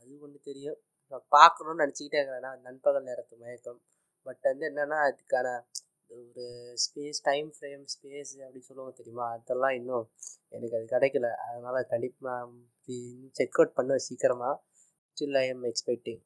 அது 0.00 0.12
ஒன்று 0.26 0.38
தெரியும். 0.50 0.78
நான் 1.12 1.26
பார்க்கணும்னு 1.36 1.82
நினச்சிக்கிட்டே 1.84 2.20
இருக்கிறேன் 2.20 2.64
நண்பகல் 2.68 3.08
நேரத்து 3.10 3.34
மயக்கம். 3.44 3.80
பட் 4.26 4.44
வந்து 4.50 4.66
என்னென்னா 4.70 4.98
அதுக்கான 5.08 5.48
ஒரு 6.10 6.44
ஸ்பேஸ் 6.84 7.20
டைம் 7.28 7.48
ஃப்ரேம் 7.56 7.84
ஸ்பேஸ் 7.94 8.32
அப்படின்னு 8.44 8.68
சொல்லுவாங்க 8.68 8.94
தெரியுமா? 9.00 9.26
அதெல்லாம் 9.36 9.74
இன்னும் 9.80 10.06
எனக்கு 10.54 10.76
அது 10.78 10.86
கிடைக்கல. 10.94 11.28
அதனால் 11.46 11.88
கண்டிப்பாக 11.92 12.36
நான் 12.38 12.52
செக் 13.38 13.58
அவுட் 13.58 13.76
பண்ணுவேன் 13.78 14.04
சீக்கிரமாக 14.08 14.54
ஸ்டில் 15.16 15.38
ஐ 15.42 15.44
எம் 15.48 15.64
எக்ஸ்பெக்டிங் 15.70 16.22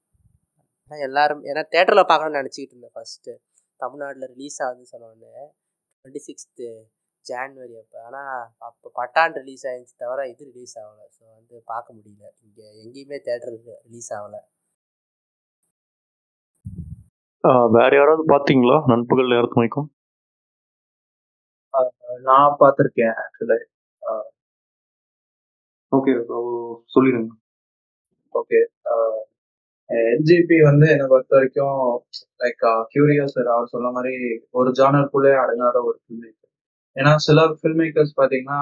ஆனால் 0.90 1.02
எல்லோரும் 1.06 1.42
ஏன்னா 1.50 1.62
தேட்டரில் 1.74 2.08
பார்க்கணும்னு 2.10 2.40
நினச்சிக்கிட்டு 2.40 2.74
இருந்தேன் 2.74 2.94
ஃபஸ்ட்டு 2.96 3.32
தமிழ்நாட்டில் 3.80 4.30
ரிலீஸ் 4.34 4.58
ஆகுதுன்னு 4.66 4.92
சொன்னோடனே 4.92 5.34
டுவெண்ட்டி 5.98 6.22
சிக்ஸ்த்து 6.28 6.68
ஜான்வரி 7.26 7.74
அப்போ. 7.80 7.98
ஆனால் 8.06 8.44
அப்போ 8.68 8.88
பட்டான் 9.00 9.34
ரிலீஸ் 9.40 9.64
ஆகிருந்துச்சு 9.68 9.98
தவிர 10.04 10.26
இது 10.32 10.42
ரிலீஸ் 10.50 10.74
ஆகலை. 10.82 11.06
ஸோ 11.16 11.22
வந்து 11.38 11.56
பார்க்க 11.72 11.96
முடியல. 11.98 12.26
இங்கே 12.44 12.66
எங்கேயுமே 12.82 13.18
தேட்டர் 13.28 13.54
ரிலீஸ் 13.86 14.10
ஆகலை. 14.18 14.40
வேற 17.72 17.90
யாராவது 17.96 18.22
பார்த்தீங்களா 18.26 18.76
நண்பகல் 18.86 19.32
நேரத்து 19.32 19.58
மயக்கம் 19.58 19.88
நான் 22.22 22.56
பார்த்துருக்கேன் 22.60 23.14
ஆக்சுவலி 23.22 23.58
ஓகே 25.92 26.12
சொல்லிடுங்க 26.94 27.30
ஓகே 28.34 28.58
எல்ஜிபி 30.08 30.56
வந்து 30.62 30.86
என்னை 30.88 31.06
பொறுத்த 31.08 31.34
வரைக்கும் 31.36 31.78
லைக் 32.40 32.64
கியூரியஸ் 32.92 33.36
அவர் 33.54 33.66
சொன்ன 33.66 33.90
மாதிரி 33.90 34.16
ஒரு 34.50 34.70
ஜானருக்குள்ளே 34.70 35.32
அடங்காத 35.42 35.76
ஒரு 35.84 35.96
ஃபில்ம் 36.02 36.22
மேக்கர் 36.24 36.50
ஏன்னா 36.96 37.12
சில 37.26 37.44
ஃபில்ம் 37.58 37.80
மேக்கர்ஸ் 37.82 38.12
பார்த்தீங்கன்னா 38.16 38.60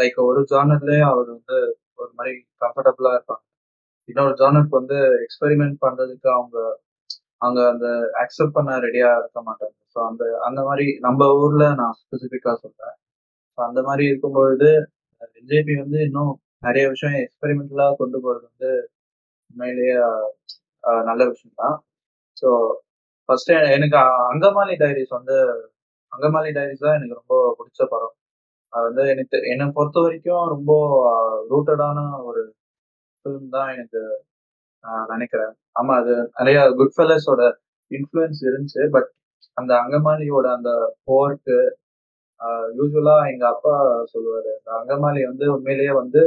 லைக் 0.00 0.18
ஒரு 0.22 0.40
ஜானர்லேயே 0.52 1.04
அவர் 1.10 1.28
வந்து 1.28 1.58
ஒரு 1.94 2.10
மாதிரி 2.14 2.32
கம்ஃபர்டபுளா 2.60 3.12
இருப்பாங்க. 3.16 3.42
இன்னொரு 4.08 4.34
ஜானருக்கு 4.34 4.80
வந்து 4.80 4.96
எக்ஸ்பெரிமெண்ட் 5.24 5.76
பண்றதுக்கு 5.80 6.28
அவங்க 6.30 6.56
அவங்க 7.40 7.60
அந்த 7.72 7.86
அக்செப்ட் 8.22 8.56
பண்ண 8.58 8.76
ரெடியா 8.86 9.08
இருக்க 9.20 9.38
மாட்டாங்க. 9.48 9.76
ஸோ 9.94 9.98
அந்த 10.10 10.24
அந்த 10.48 10.60
மாதிரி 10.68 10.86
நம்ம 11.06 11.26
ஊர்ல 11.42 11.64
நான் 11.80 11.96
ஸ்பெசிஃபிக்கா 12.00 12.52
சொல்றேன். 12.64 12.94
ஸோ 13.58 13.60
அந்த 13.68 13.80
மாதிரி 13.88 14.04
இருக்கும்பொழுது 14.10 14.70
என்ஜேபி 15.40 15.74
வந்து 15.82 15.98
இன்னும் 16.08 16.32
நிறைய 16.66 16.84
விஷயம் 16.94 17.18
எக்ஸ்பெரிமெண்டலா 17.24 17.86
கொண்டு 18.02 18.18
போறது 18.24 18.44
வந்து 18.50 18.70
உண்மையிலேயே 19.50 19.96
நல்ல 21.10 21.22
விஷயம் 21.32 21.60
தான். 21.62 21.76
ஸோ 22.36 22.48
ஃபர்ஸ்ட் 23.28 23.52
எனக்கு 23.76 23.98
அங்கமாலி 24.32 24.74
டைரிஸ் 24.82 25.16
வந்து 25.18 25.36
அங்கமாலி 26.12 26.50
டைரிஸ் 26.58 26.84
தான் 26.86 26.96
எனக்கு 26.98 27.20
ரொம்ப 27.20 27.36
பிடிச்ச 27.58 27.80
படம். 27.92 28.14
அது 28.72 28.84
வந்து 28.88 29.04
எனக்கு 29.14 29.36
என்னை 29.52 29.66
பொறுத்த 29.76 29.98
வரைக்கும் 30.04 30.44
ரொம்ப 30.54 30.72
ரூட்டடான 31.52 31.98
ஒரு 32.28 32.42
ஃபிலிம் 33.20 33.50
தான் 33.56 33.70
எனக்கு 33.74 34.00
நினைக்கிறேன். 35.08 35.52
ஆமா 35.72 35.94
அது 36.00 36.14
நிறைய 36.38 36.58
குட் 36.78 36.94
ஃபெல்லர்ஸோட 36.96 37.42
இன்ஃப்ளூயன்ஸ் 37.90 38.40
இருந்துச்சு 38.48 38.82
பட் 38.90 39.08
அந்த 39.56 39.72
அங்கமாலியோட 39.82 40.46
அந்த 40.56 40.70
போர்க்கு 41.06 41.58
யூஸ்வலா 42.78 43.16
எங்க 43.32 43.44
அப்பா 43.48 43.74
சொல்லுவாரு 44.12 44.50
அந்த 44.56 44.70
அங்கமாலி 44.80 45.20
வந்து 45.26 45.46
உண்மையிலேயே 45.54 45.92
வந்து 46.00 46.22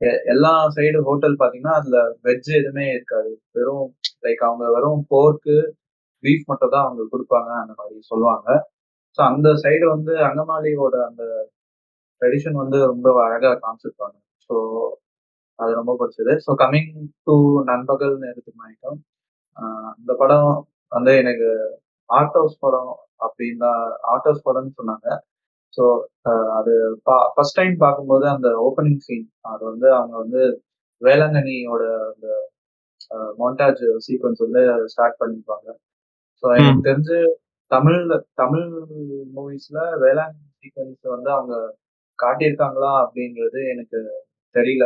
எ- 0.00 0.22
எல்லா 0.26 0.52
சைடு 0.76 0.98
ஹோட்டல் 1.08 1.36
பாத்தீங்கன்னா 1.40 1.74
அதுல 1.80 1.96
வெஜ் 2.24 2.50
எதுவுமே 2.58 2.86
இருக்காது. 2.94 3.32
வெறும் 3.56 3.86
லைக் 4.24 4.42
அவங்க 4.48 4.64
வெறும் 4.76 5.02
போர்க்கு 5.12 5.56
பீஃப் 6.24 6.48
மட்டும் 6.48 6.72
தான் 6.74 6.86
அவங்க 6.86 7.04
கொடுப்பாங்க 7.12 7.50
அந்த 7.62 7.74
மாதிரி 7.78 7.98
சொல்லுவாங்க. 8.10 8.48
ஸோ 9.18 9.30
அந்த 9.30 9.48
சைடு 9.64 9.84
வந்து 9.94 10.12
அங்கமாலியோட 10.28 10.96
அந்த 11.08 11.24
ட்ரெடிஷன் 12.22 12.58
வந்து 12.62 12.78
ரொம்ப 12.86 13.08
அழகா 13.26 13.52
காமிச்சிருப்பாங்க. 13.62 14.16
ஸோ 14.50 14.54
அது 15.60 15.72
ரொம்ப 15.80 15.92
பிடிச்சது. 16.00 16.32
ஸோ 16.46 16.50
கம்மிங் 16.62 16.90
டு 17.28 17.34
நண்பகல் 17.70 18.14
எடுத்துக்கிட்டோம் 18.30 18.98
இந்த 20.00 20.12
படம் 20.22 20.50
வந்து 20.92 21.12
எனக்கு 21.22 21.48
ஆர்ட் 22.10 22.36
ஹவுஸ் 22.38 22.60
படம் 22.64 22.92
அப்படின்னு 23.26 23.60
தான் 23.66 23.82
ஆர்ட் 24.12 24.26
ஹவுஸ் 24.28 24.46
படம்னு 24.48 24.72
சொன்னாங்க. 24.80 25.08
ஸோ 25.76 25.84
அது 26.58 26.72
ஃபர்ஸ்ட் 27.34 27.58
டைம் 27.58 27.74
பார்க்கும்போது 27.84 28.26
அந்த 28.34 28.48
ஓப்பனிங் 28.68 29.02
சீன் 29.06 29.26
அது 29.52 29.62
வந்து 29.72 29.88
அவங்க 29.98 30.14
வந்து 30.24 30.42
வேளாங்கண்ணியோட 31.02 31.82
அந்த 32.08 32.28
மொண்டாஜ் 33.42 33.84
சீக்வன்ஸ் 34.06 34.42
வந்து 34.46 34.62
ஸ்டார்ட் 34.94 35.20
பண்ணிருப்பாங்க. 35.20 35.68
ஸோ 36.42 36.46
எனக்கு 36.58 36.82
தெரிஞ்சு 36.88 37.18
தமிழ் 37.70 38.00
தமிழ் 38.42 38.66
மூவிஸ்ல 39.36 39.78
வேளாங்கண்ணி 40.04 40.48
சீக்வன்ஸ் 40.62 41.14
வந்து 41.16 41.30
அவங்க 41.36 41.54
காட்டியிருக்காங்களா 42.18 42.92
அப்படிங்கிறது 43.04 43.60
எனக்கு 43.72 43.98
தெரியல. 44.54 44.84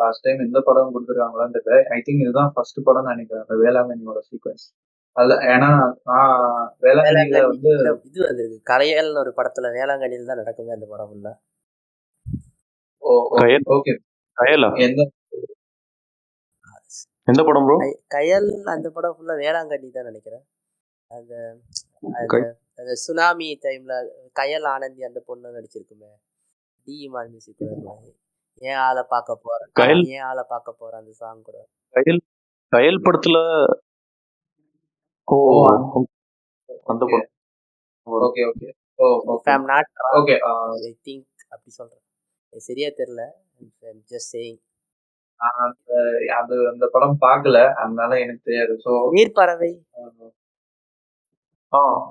லாஸ்ட் 0.00 0.24
டைம் 0.26 0.44
எந்த 0.46 0.58
படம் 0.68 0.92
கொடுத்துருக்காங்களான்னு 0.94 1.56
தெரியல. 1.58 1.78
ஐ 1.96 2.00
திங்க் 2.06 2.24
இதுதான் 2.24 2.52
ஃபர்ஸ்ட் 2.54 2.80
படம் 2.88 3.10
நினைக்கிறேன் 3.12 3.44
அந்த 3.44 3.56
வேளாங்கண்ணியோட 3.64 4.20
சீக்வன்ஸ் 4.28 4.66
அதுல 5.16 5.34
ஏன்னா 5.52 5.68
நான் 6.10 6.32
வேளாங்கண்ணியில 6.84 7.36
வேளாங்கண்ணி 7.36 7.42
வந்து 7.50 7.70
இல்ல, 7.76 7.90
இது 8.08 8.20
வந்திருக்கு. 8.28 8.58
கரையல்னு 8.70 9.22
ஒரு 9.24 9.32
படத்துல 9.38 9.68
வேளாங்கண்ணியில் 9.78 10.30
தான் 10.30 10.40
நடக்குமே 10.42 10.76
அந்த 10.76 10.88
படம் 10.92 11.10
ஃபுல்லா 11.10 11.32
கயல் 13.38 13.66
ஓகே 13.76 13.94
கயலா 14.38 14.70
எந்த 14.86 15.02
எந்த 17.28 17.42
படம் 17.48 17.66
ப்ரோ 17.66 17.76
கயல் 18.14 18.48
அந்த 18.74 18.88
படம் 18.96 19.14
ஃபுல்லா 19.16 19.34
வேளாங்கண்ணி 19.42 19.88
தான் 19.90 20.08
நினைக்கிறேன். 20.10 20.44
அந்த 21.10 21.32
அந்த 22.80 22.92
சுனாமி 23.04 23.48
டைம்ல 23.64 23.94
கயல் 24.40 24.66
ஆனந்தி 24.74 25.02
அந்த 25.08 25.20
பொண்ணு 25.28 25.54
நடிச்சிருக்குமே. 25.56 26.10
டி 26.86 26.96
மியூசிக் 27.12 27.62
ஏன் 28.62 28.80
ஆளை 28.86 29.02
பார்க்க 29.08 29.36
போறேன்? 29.44 29.70
கயல் 29.80 30.02
ஏன் 30.14 30.26
ஆளை 30.28 30.44
பார்க்க 30.48 30.80
போறேன் 30.80 31.00
அந்த 31.00 31.12
சாங் 31.12 31.42
கூட? 31.42 31.58
கயல் 31.94 32.20
கயல் 32.72 33.04
படத்துல 33.06 33.38
ஓ 35.28 35.36
அந்த 36.90 37.02
ஓகே. 37.06 37.18
படம். 38.06 38.24
Okay 38.26 38.42
okay. 38.50 38.68
Oh 38.98 39.06
if 39.46 39.68
not 39.70 39.90
okay 40.18 40.36
I 40.80 40.92
think 41.06 41.26
அப்படி 41.48 41.70
சொல்றேன். 41.78 42.02
எனக்கு 42.52 42.66
சரியா 42.68 42.88
தெரியல. 43.00 43.24
ஜஸ்ட் 44.12 44.32
சேயிங் 44.34 44.60
அது 46.38 46.56
அந்த 46.72 46.84
படம் 46.92 47.16
பார்க்கல. 47.20 47.58
அதனால 47.82 48.18
எனக்கு 48.20 48.42
தெரியாது. 48.44 48.74
ஸோ 48.84 48.90
நீர்ப்பறவை 49.16 49.70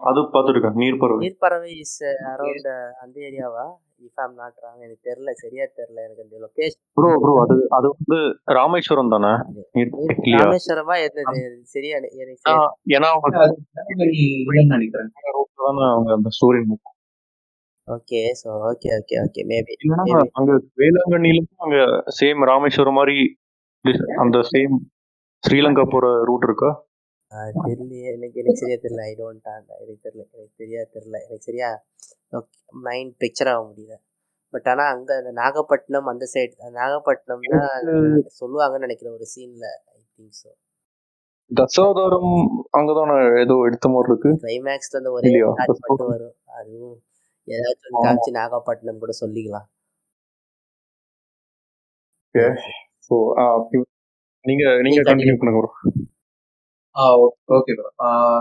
அது 0.04 0.20
பார்த்துருக்கேன் 0.32 0.78
நீர்ப்பறவை 0.80 1.20
நீர்ப்பறவை 1.24 1.72
இஸ் 1.80 1.98
அரௌண்ட் 2.32 2.70
அந்த 3.02 3.16
ஏரியாவா 3.28 3.66
இஃப் 4.06 4.22
ஐம் 4.24 4.36
நாட் 4.36 4.58
ராங் 4.64 4.82
எனக்கு 4.86 5.04
தெரியல 5.10 5.32
சரியா 5.36 5.66
தெரியல 5.78 6.00
எனக்கு 6.06 6.24
அந்த 6.24 6.38
லொகேஷன் 6.44 6.82
ப்ரோ 6.98 7.12
ப்ரோ 7.22 7.34
அது 7.44 7.56
அது 7.78 7.88
வந்து 7.94 8.18
ராமேஸ்வரம் 8.58 9.14
தானே? 9.14 9.32
ராமேஸ்வரமா 10.38 10.96
என்னது 11.06 11.42
சரியா 11.74 11.96
எனக்கு 12.24 12.56
ஏன்னா 12.96 13.10
அவங்க 13.14 13.38
நினைக்கிறேன். 14.74 15.12
அந்த 16.16 16.30
story 16.30 16.62
okay 17.88 18.20
so 18.42 18.50
okay 18.68 18.90
okay 18.98 19.16
okay 19.24 19.42
maybe 19.48 19.74
அங்க 20.34 20.52
வேளாங்கண்ணிலும் 20.82 21.50
அங்க 21.58 21.78
சேம் 22.20 22.44
ராமேஸ்வரம் 22.52 23.00
மாதிரி 23.00 23.18
அந்த 24.18 24.38
சேம் 24.52 24.76
ஸ்ரீலங்கா 25.44 25.84
போற 25.86 26.06
ரூட் 26.24 26.46
இருக்கா? 26.48 26.70
தெரியலையே 27.66 28.10
எனக்கு 28.16 28.40
எனக்கு 28.42 28.62
சரியா 28.62 28.78
தெரியல 28.84 29.04
ஐ 29.10 29.14
டோன்ட் 29.20 29.48
எனக்கு 29.84 30.02
தெரியல 30.06 30.24
எனக்கு 30.34 30.56
சரியா 30.62 30.82
தெரியல 30.96 31.18
எனக்கு 31.28 31.48
சரியா 31.50 31.70
மைண்ட் 32.88 33.14
பிக்சர் 33.24 33.52
ஆக 33.54 33.62
முடியல. 33.70 33.96
பட் 34.54 34.68
ஆனா 34.72 34.84
அங்க 34.96 35.12
அந்த 35.22 35.32
நாகப்பட்டினம் 35.42 36.10
அந்த 36.12 36.26
சைடு 36.34 36.74
நாகப்பட்டினம்னா 36.82 37.62
சொல்லுவாங்கன்னு 38.42 38.86
நினைக்கிறேன் 38.88 39.18
ஒரு 39.20 39.28
சீன்ல 39.34 39.66
ஐ 39.96 40.00
திங்க் 40.16 40.38
ஸோ 40.42 40.50
தசாவதாரம் 41.52 42.34
அங்கதானே 42.78 43.16
ஏதோ 43.44 43.56
எடுத்த 43.70 43.88
மாதிரி 43.94 44.10
இருக்கு. 44.12 44.30
கிளைமேக்ஸ்ல 44.44 45.00
அந்த 45.02 45.12
ஒரே 45.16 45.32
மட்டும் 45.48 46.12
வரும். 46.14 46.36
அதுவும் 46.60 46.96
ஏதாச்சும் 47.48 48.04
காமிச்சு 48.06 48.32
நாகப்பட்டினம் 48.40 49.02
கூட 49.04 49.14
சொல்லிக்கலாம். 49.22 49.68
ஓகே 52.36 52.46
ஸோ 53.08 53.16
நீங்க 54.46 54.64
நீங்க 54.86 55.02
கண்டினியூ 55.10 55.38
பண்ணுங்க 55.40 55.62
ah 56.96 57.04
okay 57.56 57.74
bro 57.78 57.90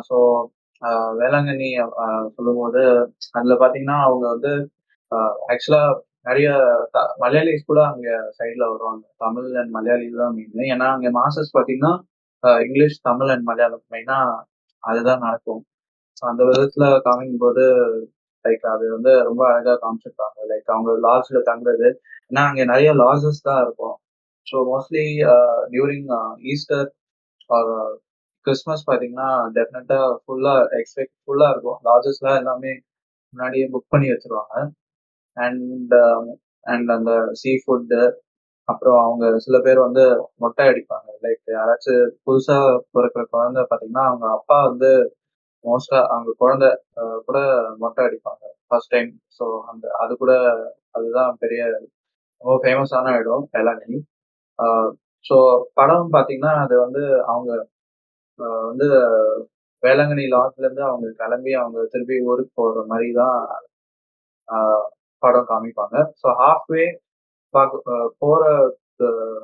so 0.09 0.17
Velankanni 1.21 1.69
ஆஹ் 2.03 2.27
சொல்லும்போது 2.37 2.81
அதுல 3.37 3.55
பாத்தீங்கன்னா 3.63 3.99
அவங்க 4.07 4.25
வந்து 4.35 4.53
ஆக்சுவலா 5.53 5.83
நிறைய 6.27 6.49
த- 6.95 7.13
மலையாளிஸ் 7.23 7.69
கூட 7.71 7.81
அங்க 7.89 8.09
சைட்ல 8.39 8.65
வருவாங்க. 8.73 9.05
தமிழ் 9.19 9.49
அண்ட் 9.61 9.73
மலையாளி 9.77 10.07
தான் 10.21 10.35
மெயின் 10.37 10.73
ஏன்னா 10.75 10.89
அங்க 10.97 11.09
மாசஸ் 11.19 11.55
பாத்தீங்கன்னா 11.57 11.93
இங்கிலீஷ் 12.63 12.99
தமிழ் 13.03 13.33
அண்ட் 13.35 13.47
மலையாளம். 13.51 13.85
மெயினா 13.93 14.19
அதுதான் 14.83 15.25
நடக்கும். 15.27 15.63
ஸோ 16.17 16.25
அந்த 16.31 16.43
விதத்துல 16.49 16.87
காமிக்கும் 17.07 17.43
போது 17.45 17.65
லைக் 18.45 18.65
அது 18.75 18.85
வந்து 18.95 19.13
ரொம்ப 19.29 19.43
அழகா 19.51 19.75
காமிச்சிருக்காங்க. 19.83 20.39
லைக் 20.51 20.69
அவங்க 20.75 20.93
லாஸ்ல 21.07 21.41
தங்குறது. 21.51 21.89
ஏன்னா 22.31 22.43
அங்க 22.51 22.63
நிறைய 22.65 22.91
லாஸஸ் 23.03 23.41
தான் 23.43 23.61
இருக்கும். 23.65 23.97
So 24.47 24.57
mostly 24.71 25.05
during 25.73 26.09
Easter 26.55 26.89
or 27.51 27.73
Christmas 28.47 28.87
பார்த்தீங்கன்னா 28.89 29.29
டெஃபினட்டாக 29.57 30.07
ஃபுல்லா 30.23 30.55
எக்ஸ்பெக்ட் 30.79 31.15
ஃபுல்லா 31.25 31.49
இருக்கும். 31.55 31.79
லாஜஸ்லாம் 31.89 32.39
எல்லாமே 32.43 32.73
முன்னாடியே 33.35 33.67
புக் 33.73 33.93
பண்ணி 33.95 34.09
வச்சிருவாங்க. 34.13 34.55
அண்ட் 35.37 35.95
அண்ட் 36.67 36.89
um, 36.89 36.97
அந்த 36.97 37.13
சீ 37.41 37.51
ஃபுட்டு 37.63 38.01
அப்புறம் 38.69 38.99
அவங்க 39.05 39.25
சில 39.39 39.57
பேர் 39.61 39.79
வந்து 39.79 40.03
மொட்டை 40.37 40.65
அடிப்பாங்க. 40.71 41.09
லைக் 41.25 41.43
யாராச்சும் 41.57 42.13
புதுசா 42.27 42.57
பிறக்கிற 42.95 43.23
குழந்தை 43.35 43.63
பார்த்தீங்கன்னா 43.63 44.05
அவங்க 44.11 44.27
அப்பா 44.39 44.59
வந்து 44.71 44.91
மோஸ்டா 45.65 45.99
அவங்க 46.13 46.31
குழந்தை 46.43 46.71
கூட 47.27 47.39
மொட்டை 47.83 48.03
அடிப்பாங்க. 48.09 48.43
ஃபர்ஸ்ட் 48.69 48.93
டைம் 48.95 49.11
ஸோ 49.39 49.45
அந்த 49.71 49.85
அது 50.03 50.13
கூட 50.17 50.33
அதுதான் 50.91 51.33
பெரிய 51.43 51.63
ரொம்ப 52.41 52.55
ஃபேமஸான 52.65 53.15
இடம் 53.21 53.45
எல்லாமே. 53.53 53.99
ஸோ 55.25 55.37
படம் 55.75 56.15
பார்த்தீங்கன்னா 56.15 56.53
அது 56.65 56.75
வந்து 56.85 57.03
அவங்க 57.33 57.51
வந்து 58.71 58.87
வேளாங்கண்ணி 59.83 60.25
லாட்ல 60.35 60.65
இருந்து 60.67 60.85
அவங்க 60.91 61.09
கிளம்பி 61.21 61.53
அவங்க 61.61 61.81
திருப்பி 61.93 62.17
ஊருக்கு 62.31 62.53
போற 62.61 62.85
மாதிரி 62.91 63.09
தான் 63.21 63.39
படம் 65.23 65.49
காமிப்பாங்க. 65.51 65.97
ஸோ 66.23 66.29
ஹாஃப்வே 66.43 66.85
பார்க்க 67.55 67.83
போகிற 67.85 67.99
போற 68.23 68.43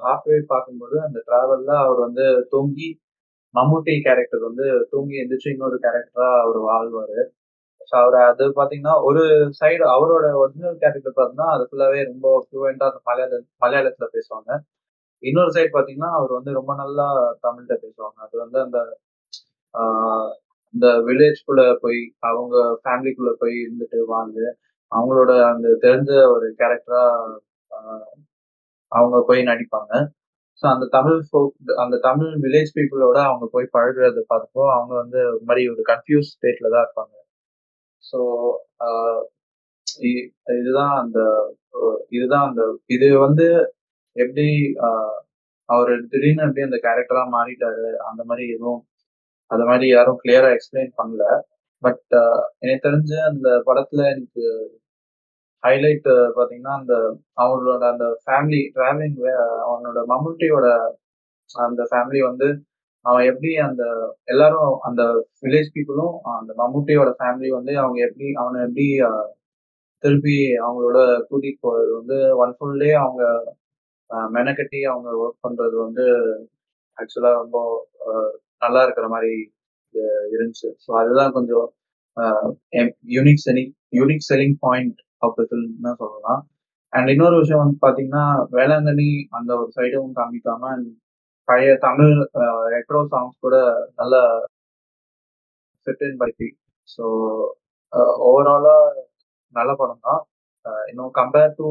ஹாஃப்வே 0.06 0.38
பார்க்கும்போது 0.52 0.96
அந்த 1.06 1.18
டிராவல்ல 1.28 1.70
அவர் 1.84 2.00
வந்து 2.06 2.24
தூங்கி 2.54 2.88
மம்முட்டி 3.54 3.94
கேரக்டர் 4.06 4.42
வந்து 4.48 4.64
தூங்கி 4.92 5.16
எந்திரிச்சு 5.22 5.52
இன்னொரு 5.54 5.76
கேரக்டரா 5.86 6.28
அவர் 6.44 6.58
வாழ்வாரு. 6.68 7.18
ஸோ 7.90 7.94
அவர் 8.02 8.16
அது 8.30 8.44
பார்த்தீங்கன்னா 8.58 8.94
ஒரு 9.08 9.22
சைடு 9.60 9.84
அவரோட 9.96 10.26
ஒரிஜினல் 10.42 10.78
கேரக்டர் 10.82 11.16
பார்த்தீங்கன்னா 11.18 11.48
அது 11.56 11.64
ஃபுல்லாவே 11.70 12.00
ரொம்ப 12.10 12.28
ஃப்ளூவெண்டா 12.44 12.86
அந்த 12.90 13.00
மலையாள 13.08 13.32
மலையாளத்தில் 13.64 14.14
பேசுவாங்க. 14.16 14.50
இன்னொரு 15.22 15.50
சைடு 15.54 15.70
பாத்தீங்கன்னா 15.72 16.10
அவர் 16.18 16.32
வந்து 16.38 16.50
ரொம்ப 16.58 16.72
நல்லா 16.76 17.06
தமிழ்ல 17.44 17.74
பேசுவாங்க. 17.82 18.18
அது 18.26 18.34
வந்து 18.44 18.58
அந்த 18.64 18.78
இந்த 20.74 20.86
வில்லேஜ்குள்ள 21.06 21.62
போய் 21.82 22.00
அவங்க 22.28 22.54
ஃபேமிலிக்குள்ள 22.82 23.32
போய் 23.40 23.56
இருந்துட்டு 23.64 24.00
வாழ்ந்து 24.10 24.44
அவங்களோட 24.92 25.32
அந்த 25.52 25.68
தெரிஞ்ச 25.84 26.10
ஒரு 26.34 26.46
கேரக்டரா 26.60 27.02
அவங்க 28.92 29.16
போய் 29.28 29.42
நடிப்பாங்க. 29.48 29.92
ஸோ 30.62 30.66
அந்த 30.74 30.86
தமிழ் 30.94 31.18
ஃபோக் 31.26 31.52
அந்த 31.84 31.96
தமிழ் 32.06 32.32
வில்லேஜ் 32.44 32.72
பீப்புளோட 32.76 33.18
அவங்க 33.28 33.46
போய் 33.52 33.72
பழகுறத 33.74 34.22
பார்த்தப்போ 34.30 34.62
அவங்க 34.76 34.94
வந்து 35.02 35.18
ஒரு 35.30 35.44
மாதிரி 35.48 35.64
ஒரு 35.74 35.82
கன்ஃபியூஸ் 35.90 36.32
ஸ்டேட்ல 36.34 36.70
தான் 36.74 36.84
இருப்பாங்க. 36.86 37.14
ஸோ 38.04 38.18
இ- 40.04 40.28
இதுதான் 40.56 40.94
அந்த 41.02 41.18
இதுதான் 42.16 42.46
அந்த 42.48 42.62
இது 42.96 43.08
வந்து 43.20 43.46
எப்படி 44.18 44.46
அவர் 45.68 45.92
திடீர்னு 46.12 46.44
எப்படி 46.46 46.66
அந்த 46.66 46.78
கேரக்டரா 46.86 47.22
மாறிட்டாரு 47.36 47.86
அந்த 48.10 48.22
மாதிரி 48.24 48.44
எதுவும் 48.54 48.80
அந்த 49.50 49.64
மாதிரி 49.64 49.86
யாரும் 49.88 50.20
கிளியரா 50.22 50.48
எக்ஸ்பிளைன் 50.56 50.92
பண்ணல. 51.00 51.24
பட் 51.82 52.14
எனக்கு 52.62 52.84
தெரிஞ்ச 52.86 53.10
அந்த 53.30 53.48
படத்துல 53.66 54.00
எனக்கு 54.14 54.44
ஹைலைட் 55.62 56.08
பாத்தீங்கன்னா 56.36 56.74
அந்த 56.80 56.94
அவங்களோட 57.42 57.82
அந்த 57.92 58.06
ஃபேமிலி 58.24 58.60
டிராவலிங் 58.74 59.18
அவனோட 59.66 59.98
மம்முட்டியோட 60.12 60.66
அந்த 61.50 61.82
ஃபேமிலி 61.90 62.20
வந்து 62.30 62.48
அவன் 63.04 63.24
எப்படி 63.30 63.50
அந்த 63.66 63.82
எல்லாரும் 64.24 64.72
அந்த 64.88 65.02
வில்லேஜ் 65.42 65.70
பீப்புளும் 65.76 66.14
அந்த 66.34 66.52
மம்முட்டியோட 66.60 67.10
ஃபேமிலி 67.20 67.50
வந்து 67.58 67.72
அவங்க 67.82 67.98
எப்படி 68.08 68.28
அவனை 68.40 68.58
எப்படி 68.66 68.86
திருப்பி 70.04 70.36
அவங்களோட 70.64 70.98
கூட்டிட்டு 71.28 71.60
போறது 71.62 71.90
வந்து 71.98 72.16
ஒன் 72.42 72.54
ஃபுல் 72.56 72.78
டே 72.78 72.90
அவங்க 73.02 73.22
மெனக்கட்டி 74.36 74.80
அவங்க 74.92 75.08
ஒர்க் 75.22 75.44
பண்றது 75.46 75.76
வந்து 75.86 76.04
ஆக்சுவலா 76.98 77.32
ரொம்ப 77.40 77.56
நல்லா 78.64 78.80
இருக்கிற 78.86 79.06
மாதிரி 79.14 79.32
இருந்துச்சு. 80.34 80.68
ஸோ 80.84 80.90
அதுதான் 81.00 81.34
கொஞ்சம் 81.38 81.66
unique 83.16 83.42
selling 83.46 83.72
unique 83.98 84.26
selling 84.30 84.56
point 84.66 84.98
of 85.26 85.36
the 85.38 85.42
ஃபிலிம்னு 85.48 85.92
சொல்லலாம். 86.02 86.40
அண்ட் 86.92 87.08
இன்னொரு 87.14 87.36
விஷயம் 87.42 87.62
வந்து 87.62 87.78
பார்த்தீங்கன்னா 87.84 88.24
வேளாங்கண்ணி 88.56 89.08
அந்த 89.38 89.50
ஒரு 89.60 89.70
சைடும் 89.78 90.12
காமிக்காம 90.18 90.72
பழைய 91.48 91.72
தமிழ் 91.86 92.12
ரெட்ரோ 92.74 93.00
சாங்ஸ் 93.12 93.36
கூட 93.44 93.56
நல்லா 94.00 94.22
செட்டின் 95.86 96.14
இன் 96.14 96.56
ஸோ 96.88 97.04
ஓவராலாக 98.28 99.04
நல்ல 99.56 99.70
படம் 99.80 100.04
தான். 100.08 100.22
இன்னும் 100.90 101.12
கம்பேர் 101.20 101.54
டு 101.58 101.68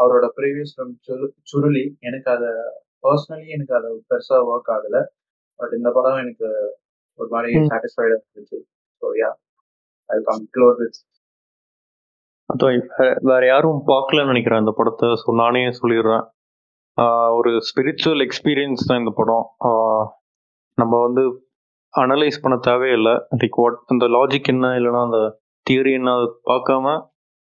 அவரோட 0.00 0.26
ப்ரீவியஸ் 0.38 0.74
ஃபிலிம் 0.74 0.96
சுருளி 1.50 1.84
எனக்கு 2.00 2.28
அதை 2.36 2.50
பர்சனலி 3.04 3.46
எனக்கு 3.56 3.74
அது 3.78 3.90
பெருசா 4.10 4.38
ஒர்க் 4.50 4.72
ஆகல. 4.76 4.96
பட் 5.60 5.74
இந்த 5.78 5.88
படம் 5.96 6.20
எனக்கு 6.24 6.48
ஒரு 7.18 7.28
மாதிரி 7.34 7.50
ம். 7.58 7.68
சாட்டிஸ்ஃபைடா 7.70 8.14
இருந்துச்சு. 8.16 8.58
So 9.02 9.08
yeah 9.22 9.30
I 10.10 10.18
conclude 10.30 10.80
with 10.82 11.00
வேற 13.30 13.42
யாரும் 13.46 13.80
பார்க்கலன்னு 13.90 14.32
நினைக்கிறேன் 14.32 14.62
இந்த 14.62 14.72
படத்தை. 14.78 15.08
ஸோ 15.22 15.34
நானே 15.42 15.60
சொல்லிடுறேன். 15.80 16.24
ஒரு 17.36 17.50
ஸ்பிரிச்சுவல் 17.68 18.22
எக்ஸ்பீரியன்ஸ் 18.26 18.88
தான் 18.88 19.00
இந்த 19.02 19.12
படம். 19.20 19.44
நம்ம 20.78 20.92
வந்து 21.06 21.22
அனலைஸ் 21.94 22.42
பண்ண 22.42 22.56
தேவையில்லை. 22.68 23.14
லைக் 23.40 23.58
வாட் 23.60 23.78
அந்த 23.92 24.04
லாஜிக் 24.16 24.50
என்ன 24.54 24.66
இல்லைன்னா 24.78 25.02
அந்த 25.08 25.20
தியரி 25.66 25.92
என்ன 26.00 26.10
பார்க்காம 26.50 26.96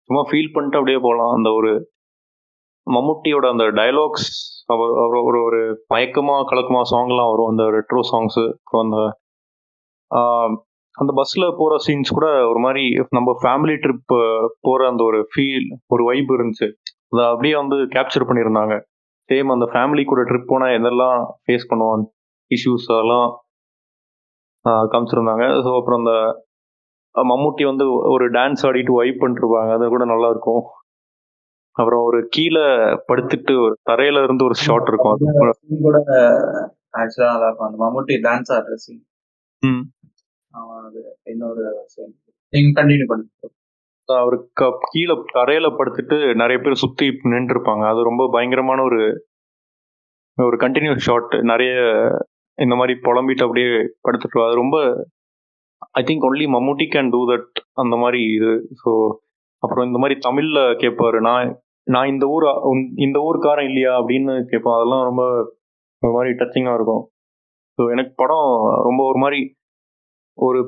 சும்மா 0.10 0.22
ஃபீல் 0.30 0.54
பண்ணிட்டு 0.56 0.80
அப்படியே 0.80 1.00
போகலாம். 1.06 1.34
அந்த 1.38 1.50
ஒரு 1.60 1.72
மம்முட்டியோட 2.96 3.46
அந்த 3.54 3.66
டைலாக்ஸ் 3.80 4.28
அவர் 4.74 4.92
ஒரு 5.28 5.40
ஒரு 5.48 5.60
மயக்கமாக 5.94 6.48
கலக்கமாக 6.52 6.86
சாங்லாம் 6.94 7.32
வரும். 7.34 7.52
அந்த 7.52 7.64
ரெட்ரோ 7.78 8.02
சாங்ஸு 8.12 8.44
அப்புறம் 8.58 8.86
அந்த 8.88 9.00
அந்த 10.96 11.12
பஸ்ஸில் 11.20 11.48
போகிற 11.60 11.74
சீன்ஸ் 11.86 12.16
கூட 12.18 12.28
ஒரு 12.52 12.60
மாதிரி 12.66 12.84
நம்ம 13.18 13.34
ஃபேமிலி 13.42 13.76
ட்ரிப் 13.84 14.14
போகிற 14.68 14.82
அந்த 14.92 15.02
ஒரு 15.10 15.20
ஃபீல் 15.32 15.68
ஒரு 15.94 16.04
வைப் 16.10 16.32
இருந்துச்சு. 16.38 16.68
அதை 17.12 17.24
அப்படியே 17.34 17.56
வந்து 17.62 17.78
கேப்சர் 17.96 18.28
பண்ணியிருந்தாங்க. 18.30 18.76
சேம் 19.30 19.50
அந்த 19.56 19.66
ஃபேமிலி 19.74 20.04
கூட 20.12 20.22
ட்ரிப் 20.30 20.50
போனால் 20.52 20.76
எதெல்லாம் 20.80 21.20
ஃபேஸ் 21.44 21.70
பண்ணுவான் 21.72 22.04
இஷ்யூஸ் 22.52 22.88
அதெல்லாம் 22.94 23.28
காமிச்சிருந்தாங்க. 24.94 25.46
ஸோ 25.66 25.70
அப்புறம் 25.80 26.02
அந்த 26.02 26.14
மம்முட்டி 27.16 27.64
வந்து 27.72 27.86
ஒரு 28.14 28.26
டான்ஸ் 28.38 28.64
ஆடிட்டு 28.70 28.98
வைப் 29.00 29.22
பண்ணிருப்பாங்க. 29.24 29.72
அது 29.78 29.86
கூட 29.96 30.06
நல்லா 30.14 30.30
இருக்கும். 30.34 30.64
அப்புறம் 31.78 32.04
ஒரு 32.08 32.20
கீழே 32.36 32.64
படுத்துட்டு 33.10 33.54
ஒரு 33.66 33.76
தரையில 33.90 34.24
இருந்து 34.24 34.48
ஒரு 34.48 34.56
ஷாட் 34.64 34.90
இருக்கும். 34.92 35.14
அது 35.14 35.82
கூட 35.88 36.00
ஆக்சுவலா 37.02 37.32
நல்லா 37.34 37.48
இருக்கும். 37.50 37.68
அந்த 37.70 37.80
மம்முட்டி 37.84 38.16
டான்ஸ் 38.26 38.52
ஆடுற 38.56 38.78
சீன் 38.86 39.04
அது 40.88 41.00
இன்னொரு 41.32 41.64
சீன் 41.94 42.14
நீங்க 42.54 42.70
கண்டினியூ 42.80 43.08
பண்ணுங்க 43.10 43.54
அவர் 44.10 44.36
கீழே 44.92 45.16
தரையில 45.34 45.68
படுத்துட்டு 45.78 46.18
நிறைய 46.42 46.58
பேர் 46.60 46.82
சுத்தி 46.84 47.08
நின்று 47.34 47.54
இருப்பாங்க 47.56 47.84
அது 47.90 48.10
ரொம்ப 48.10 48.24
பயங்கரமான 48.36 48.84
ஒரு 48.90 49.02
ஒரு 50.38 50.58
கண்டினியூஸ் 50.64 51.06
ஷாட் 51.08 51.34
நிறைய 51.52 51.72
இந்த 52.58 52.76
மாதிரி 52.80 52.94
புலம்பிட்டு 53.06 53.46
அப்படியே 53.46 53.70
படுத்துட்டு 54.06 54.46
அது 54.46 54.56
ரொம்ப 54.56 54.78
I 56.00 56.02
think 56.08 56.26
only 56.28 56.46
Mammootty 56.56 56.86
can 56.94 57.12
do 57.14 57.22
that 57.32 57.60
அந்த 57.82 57.96
மாதிரி 58.04 58.22
இது. 58.38 58.54
ஸோ 58.82 58.92
அப்புறம் 59.64 59.88
இந்த 59.90 60.00
மாதிரி 60.02 60.16
தமிழ்ல 60.28 60.60
கேட்பாரு 60.84 61.20
நான் 61.20 61.50
நான் 61.94 62.12
இந்த 62.14 62.26
ஊர் 62.36 62.46
இந்த 63.06 63.18
ஊருக்காரன் 63.28 63.68
இல்லையா 63.70 63.92
அப்படின்னு 64.00 64.34
கேட்போம் 64.52 64.78
அதெல்லாம் 64.78 65.06
ரொம்ப 65.10 65.24
ஒரு 66.04 66.14
மாதிரி 66.16 66.32
டச்சிங்காக 66.40 66.78
இருக்கும். 66.80 67.04
ஸோ 67.80 67.84
எனக்கு 67.94 68.14
படம் 68.22 68.50
ரொம்ப 68.88 69.02
ஒரு 69.12 69.20
மாதிரி 69.24 69.40
ஒரு 70.38 70.60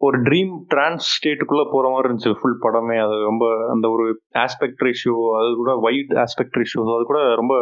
ஒரு 0.00 0.16
ட்ரீம் 0.26 0.52
டிரான்ஸ் 0.72 1.06
ஸ்டேட்டுக்குள்ளே 1.16 1.64
போகிற 1.72 1.86
மாதிரி 1.92 2.06
இருந்துச்சு. 2.08 2.32
ஃபுல் 2.38 2.58
படமே. 2.64 2.96
அது 3.04 3.14
ரொம்ப 3.30 3.44
அந்த 3.74 3.86
ஒரு 3.94 4.04
ஆஸ்பெக்ட் 4.44 4.82
ரேஷியோ 4.86 5.18
அது 5.38 5.50
கூட 5.60 5.72
வைட் 5.86 6.12
ஆஸ்பெக்ட் 6.24 6.58
ரேஷியோ 6.60 6.82
அது 6.96 7.06
கூட 7.12 7.20
ரொம்ப 7.40 7.54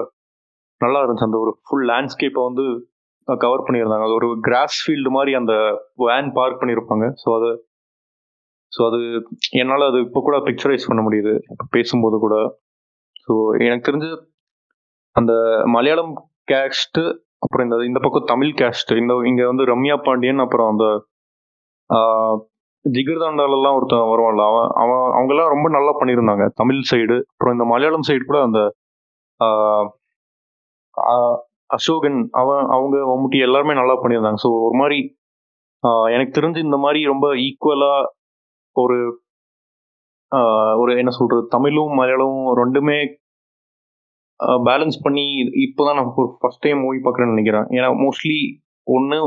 நல்லா 0.81 1.01
இருந்துச்சு. 1.03 1.29
அந்த 1.31 1.41
ஒரு 1.45 1.53
ஃபுல் 1.67 1.87
லேண்ட்ஸ்கேப்பை 1.93 2.43
வந்து 2.49 2.65
கவர் 3.29 3.65
பண்ணியிருந்தாங்க. 3.67 4.07
அது 4.09 4.17
ஒரு 4.21 4.29
கிராஸ் 4.49 4.79
ஃபீல்டு 4.85 5.13
மாதிரி 5.17 5.33
அந்த 5.41 5.55
வேன் 6.07 6.31
பார்க் 6.39 6.61
பண்ணியிருப்பாங்க. 6.63 7.07
ஸோ 7.23 7.29
அது 7.39 7.51
ஸோ 8.73 8.83
அது 8.91 8.99
என்னால் 9.61 9.89
அது 9.91 9.99
இப்போ 10.07 10.21
கூட 10.27 10.37
பிக்சரைஸ் 10.49 10.89
பண்ண 10.91 11.01
முடியுது. 11.07 11.33
இப்போ 11.53 11.65
பேசும்போது 11.77 12.19
கூட. 12.25 12.37
ஸோ 13.29 13.33
எனக்கு 13.67 13.87
தெரிஞ்சு 13.89 14.11
அந்த 15.17 15.33
மலையாளம் 15.75 16.13
கேஸ்ட்டு 16.53 17.03
அப்புறம் 17.45 17.65
இந்த 17.67 17.77
இந்த 17.91 17.99
பக்கம் 18.05 18.31
தமிழ் 18.33 18.53
கேஸ்ட் 18.61 18.93
இந்த 19.01 19.13
இங்கே 19.31 19.47
வந்து 19.51 19.65
ரம்யா 19.73 19.97
பாண்டியன் 20.07 20.45
அப்புறம் 20.45 20.71
அந்த 20.73 20.87
ஜிகர்தாண்டாலெல்லாம் 22.85 23.77
ஒருத்தன் 23.79 24.13
வருவான்ல 24.13 24.45
அவன் 24.51 24.69
அவன் 24.83 25.05
அவங்கெல்லாம் 25.17 25.53
ரொம்ப 25.55 25.67
நல்லா 25.77 25.93
பண்ணியிருந்தாங்க. 25.99 26.45
தமிழ் 26.61 26.81
சைடு 26.91 27.17
அப்புறம் 27.31 27.55
இந்த 27.57 27.67
மலையாளம் 27.73 28.07
சைடு 28.09 28.25
கூட 28.31 28.39
அந்த 28.47 28.61
அசோகன் 31.71 32.19
அவன் 32.41 32.65
அவங்க 32.75 32.97
மம்முட்டி 33.11 33.39
எல்லாருமே 33.47 33.75
நல்லா 33.81 33.95
பண்ணியிருந்தாங்க. 34.03 34.41
ஸோ 34.45 34.49
ஒரு 34.67 34.77
மாதிரி 34.81 34.99
எனக்கு 36.17 36.33
தெரிஞ்சு 36.39 36.61
இந்த 36.67 36.79
மாதிரி 36.85 37.01
ரொம்ப 37.13 37.27
ஈக்குவலாக 37.47 38.11
ஒரு 38.77 38.99
ஒரு 40.83 40.93
என்ன 41.01 41.11
சொல்றது 41.19 41.43
தமிழும் 41.55 41.93
மலையாளமும் 42.01 42.49
ரெண்டுமே 42.63 42.99
பேலன்ஸ் 44.69 44.97
பண்ணி 45.05 45.25
இப்போ 45.65 45.83
தான் 45.89 45.99
நான் 45.99 46.13
ஃபர்ஸ்ட் 46.43 46.65
டைம் 46.67 46.81
மூவி 46.85 46.99
பார்க்குறேன்னு 47.05 47.35
நினைக்கிறேன். 47.35 47.67
ஏன்னா 47.77 47.89
மோஸ்ட்லி 48.05 48.39
ஒன்று 48.87 49.19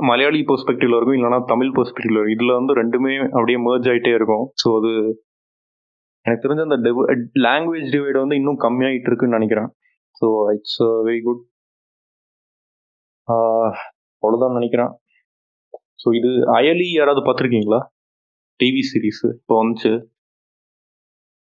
மலையாளி 0.00 0.40
பெர்ஸ்பெக்டிவ்ல 0.48 0.96
இருக்கும் 0.98 1.18
இல்லைனா 1.18 1.38
தமிழ் 1.52 1.72
பெர்ஸ்பெக்டிவ்ல 1.76 2.18
இருக்கும். 2.18 2.36
இதில் 2.36 2.56
வந்து 2.58 2.72
ரெண்டுமே 2.80 3.12
அப்படியே 3.36 3.58
மேர்ஜ் 3.66 3.88
ஆகிட்டே 3.92 4.12
இருக்கும். 4.18 4.44
ஸோ 4.62 4.68
அது 4.78 4.90
எனக்கு 6.26 6.44
தெரிஞ்ச 6.44 6.62
அந்த 6.68 6.90
லாங்குவேஜ் 7.46 7.92
டிவைடு 7.94 8.18
வந்து 8.24 8.38
இன்னும் 8.40 8.60
கம்மியாகிட்டு 8.66 9.10
இருக்குன்னு 9.10 9.38
நினைக்கிறேன். 9.38 9.68
ஸோ 10.20 10.26
இட்ஸ் 10.56 10.80
வெரி 11.08 11.20
குட் 11.28 11.42
அவ்வளோதான் 14.22 14.58
நினைக்கிறேன். 14.58 14.92
ஸோ 16.02 16.08
இது 16.18 16.30
அயலி 16.58 16.88
யாராவது 16.98 17.22
பார்த்துருக்கீங்களா? 17.26 17.80
டிவி 18.60 18.82
சீரீஸ் 18.90 19.22
இப்போ 19.34 19.54
வந்துச்சு. 19.60 19.92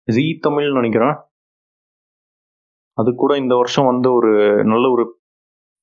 ஜி 0.08 0.24
தமிழ்னு 0.44 0.78
நினைக்கிறேன். 0.80 1.16
அது 2.98 3.10
கூட 3.22 3.32
இந்த 3.42 3.54
வருஷம் 3.60 3.88
வந்த 3.90 4.06
ஒரு 4.18 4.30
நல்ல 4.72 4.86
ஒரு 4.94 5.04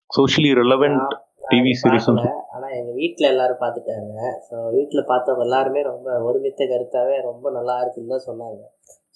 சோஷியலி 0.10 0.52
ரெலவெண்ட் 0.62 1.12
டிவி 1.52 1.72
சீரிஸ் 1.82 2.10
ஆனால் 2.56 2.74
எங்கள் 2.80 2.98
வீட்டில் 3.02 3.32
எல்லாரும் 3.34 3.62
பார்த்துட்டாங்க. 3.64 4.16
ஸோ 4.48 4.56
வீட்டில் 4.76 5.10
பார்த்தவங்க 5.12 5.46
எல்லாருமே 5.48 5.82
ரொம்ப 5.92 6.18
ஒருமித்த 6.28 6.68
கருத்தாவே 6.72 7.16
ரொம்ப 7.30 7.52
நல்லா 7.58 7.76
இருக்குன்னு 7.84 8.14
தான் 8.16 8.28
சொன்னாங்க. 8.30 8.62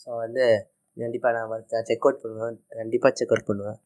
ஸோ 0.03 0.09
வந்து 0.23 0.45
கண்டிப்பாக 0.97 1.33
நான் 1.37 1.85
செக் 1.89 2.05
அவுட் 2.07 2.23
பண்ணுவேன். 2.23 2.57
கண்டிப்பாக 2.79 3.13
செக் 3.19 3.33
அவுட் 3.33 3.49
பண்ணுவேன். 3.49 3.79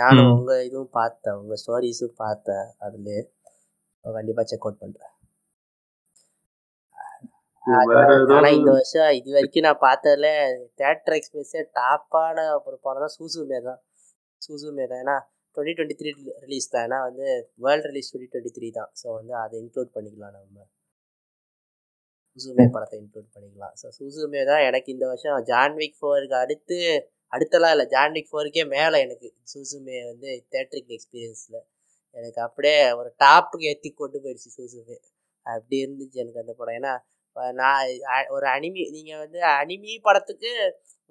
நானும். 0.00 0.32
உங்கள் 0.38 0.64
இதுவும் 0.68 0.90
பார்த்தேன். 0.98 1.38
உங்கள் 1.42 1.60
ஸ்டோரிஸும் 1.62 2.18
பார்த்தேன். 2.24 2.66
அதுலேயே. 2.86 3.22
கண்டிப்பாக 4.04 4.46
செக் 4.50 4.66
அவுட் 4.66 4.82
பண்ணுறேன் 4.82 5.14
ஏதாவது 7.74 8.50
இந்த 8.58 8.70
வருஷம் 8.76 9.10
இது 9.18 9.28
வரைக்கும் 9.36 9.66
நான் 9.66 9.82
பார்த்ததுல 9.86 10.28
தேட்டர் 10.80 11.16
எக்ஸ்பீரியன்ஸே 11.18 11.62
டாப்பான 11.78 12.36
ஒரு 12.66 12.76
படம் 12.86 13.04
தான் 13.04 13.14
சூசுமே 13.18 13.58
தான். 13.68 13.80
சூசுமே 14.42 14.84
தான். 14.90 15.00
ஏன்னா 15.04 15.16
டுவெண்ட்டி 15.56 15.74
டுவெண்ட்டி 15.78 15.96
த்ரீ 16.00 16.10
ரிலீஸ் 16.44 16.68
தான். 16.74 16.84
ஏன்னா 16.86 16.98
வந்து 17.08 17.26
world 17.64 17.88
release 17.90 18.10
twenty 18.10 18.32
twenty 18.34 18.52
three 18.58 18.68
தான். 18.78 18.90
ஸோ 19.00 19.06
வந்து 19.18 19.34
அதை 19.42 19.54
இன்க்ளூட் 19.62 19.90
பண்ணிக்கலாம் 19.96 20.34
நம்ம. 20.38 20.58
சூசுமே 22.32 22.66
படத்தை 22.74 22.96
இன்க்ளூட் 23.02 23.30
பண்ணிக்கலாம். 23.36 23.74
ஸோ 23.80 23.86
சூசுமே 23.98 24.42
தான் 24.50 24.64
எனக்கு 24.68 24.88
இந்த 24.94 25.04
வருஷம் 25.12 25.44
ஜான்விக் 25.52 25.98
ஃபோருக்கு 26.00 26.36
அடுத்து 26.44 26.78
அடுத்தலாம் 27.36 27.74
இல்லை. 27.76 27.86
ஜான்விக் 27.96 28.30
ஃபோருக்கே 28.30 28.64
மேலே 28.76 28.98
எனக்கு 29.06 29.28
சூசுமே 29.52 29.98
வந்து 30.10 30.28
தேட்டரிக் 30.54 30.92
எக்ஸ்பீரியன்ஸில் 30.96 31.60
எனக்கு 32.16 32.40
அப்படியே 32.46 32.78
ஒரு 33.00 33.10
டாப்புக்கு 33.24 33.66
ஏற்றி 33.72 33.90
கொண்டு 34.00 34.18
போயிடுச்சு 34.24 34.50
சூசுமே 34.58 34.96
அப்படி 35.46 35.76
இருந்துச்சு 35.84 36.22
எனக்கு 36.22 36.42
அந்த 36.44 36.54
படம். 36.60 36.76
ஏன்னா 36.80 36.92
நான் 37.60 37.88
ஒரு 38.36 38.46
அனிமி 38.56 38.82
நீங்கள் 38.96 39.20
வந்து 39.24 39.40
அனிமி 39.58 39.92
படத்துக்கு 40.06 40.50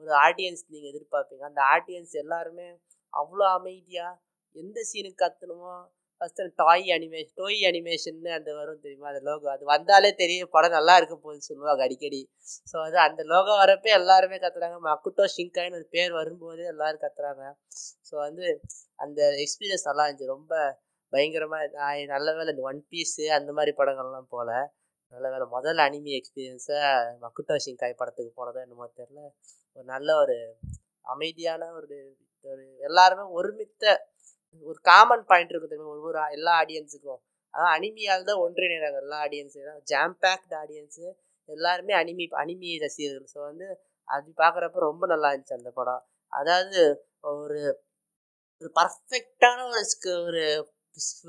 ஒரு 0.02 0.12
ஆடியன்ஸ் 0.26 0.64
நீங்கள் 0.74 0.92
எதிர்பார்ப்பீங்க. 0.94 1.44
அந்த 1.52 1.62
ஆடியன்ஸ் 1.76 2.16
எல்லாருமே 2.24 2.68
அவ்வளோ 3.14 3.46
அமைதியாக 3.60 4.20
எந்த 4.56 4.80
சீனுக்கு 4.90 5.22
கத்தணுமோ 5.24 5.74
ஃபஸ்ட்டு 6.22 6.46
டாய் 6.62 6.88
அனிமேஷன் 6.96 7.36
டோய் 7.40 7.60
அனிமேஷன்னு 7.70 8.32
அந்த 8.38 8.50
வரும் 8.60 8.84
தெரியுமா? 8.86 9.08
அந்த 9.12 9.22
லோகோ 9.28 9.48
அது 9.56 9.64
வந்தாலே 9.74 10.10
தெரியும் 10.22 10.52
படம் 10.56 10.76
நல்லா 10.78 10.94
இருக்க 11.00 11.16
போகுதுன்னு 11.16 11.48
சொல்லுவாங்க 11.50 11.82
அடிக்கடி. 11.88 12.22
ஸோ 12.72 12.78
அது 12.86 12.98
அந்த 13.08 13.22
லோகோ 13.34 13.54
வரப்போ 13.62 13.90
எல்லாருமே 14.00 14.38
கத்துறாங்க. 14.46 14.78
மக்குட்டோ 14.88 15.26
ஷிங்காயின்னு 15.36 15.80
ஒரு 15.82 15.88
பேர் 15.96 16.18
வரும்போது 16.20 16.64
எல்லோரும் 16.74 17.04
கத்துறாங்க. 17.06 17.44
ஸோ 18.10 18.16
வந்து 18.28 18.48
அந்த 19.06 19.20
எக்ஸ்பீரியன்ஸ் 19.46 19.88
நல்லா 19.90 20.06
இருந்துச்சு. 20.08 20.34
ரொம்ப 20.36 20.54
பயங்கரமாக 21.14 21.68
நான் 21.78 22.12
நல்ல 22.16 22.28
வேலை 22.38 22.52
இந்த 22.54 22.64
ஒன் 22.72 22.82
பீஸு 22.92 23.26
அந்த 23.40 23.52
மாதிரி 23.58 23.74
படங்கள்லாம் 23.82 24.32
போகல 24.36 24.52
நல்ல 25.14 25.26
வேலை. 25.34 25.46
முதல் 25.56 25.80
அனிமி 25.86 26.12
எக்ஸ்பீரியன்ஸை 26.18 26.80
மக்குட்டோ 27.24 27.56
சிங்காய் 27.66 28.00
படத்துக்கு 28.00 28.32
போனதோ 28.40 28.60
என்னமோ 28.66 28.88
தெரில 29.00 29.20
ஒரு 29.78 29.86
நல்ல 29.86 30.10
ஒரு 30.24 30.36
அமைதியான 31.14 31.70
ஒரு 31.80 31.98
ஒரு 32.46 32.64
எல்லாருமே 32.88 33.24
ஒருமித்த 33.38 33.86
ஒரு 34.66 34.80
காமன் 34.90 35.26
பாயிண்ட் 35.30 35.52
இருக்கும் 35.52 35.72
தெரியுமா? 35.72 35.94
ஒவ்வொரு 35.96 36.20
எல்லா 36.38 36.52
ஆடியன்ஸுக்கும் 36.62 37.22
அதான் 37.54 37.74
அனிமியால் 37.78 38.28
தான் 38.30 38.42
ஒன்றிணைறாங்க 38.46 39.00
எல்லா 39.06 39.18
ஆடியன்ஸும் 39.26 39.82
ஜாம் 39.92 40.16
பேக்ட் 40.24 40.56
ஆடியன்ஸு 40.62 41.06
எல்லாருமே 41.50 41.94
அனிமி 42.02 42.26
அனிமி 42.44 42.70
ரசிகர்கள். 42.86 43.30
ஸோ 43.34 43.40
வந்து 43.50 43.68
அது 44.08 44.28
பார்க்குறப்ப 44.42 44.82
ரொம்ப 44.90 45.04
நல்லா 45.14 45.30
இருந்துச்சு 45.32 45.60
அந்த 45.60 45.72
படம். 45.80 46.02
அதாவது 46.34 46.80
ஒரு 47.34 47.60
ஒரு 48.62 48.70
பர்ஃபெக்டான 48.80 49.58
ஒரு 49.70 49.82
ஒரு 50.28 50.44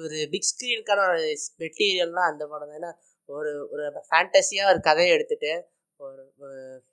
ஒரு 0.05 0.19
பிக் 0.33 0.49
ஸ்க்ரீனுக்கான 0.51 1.05
ஒரு 1.09 1.25
மெட்டீரியல்னால் 1.63 2.31
அந்த 2.33 2.45
படம் 2.53 2.71
தான். 2.71 2.79
ஏன்னா 2.81 2.93
ஒரு 3.29 3.51
ஒரு 3.73 3.85
ஃபேண்டஸியாக 4.09 4.71
ஒரு 4.73 4.81
கதையை 4.81 5.11
எடுத்துட்டு 5.17 5.53
ஒரு 6.01 6.23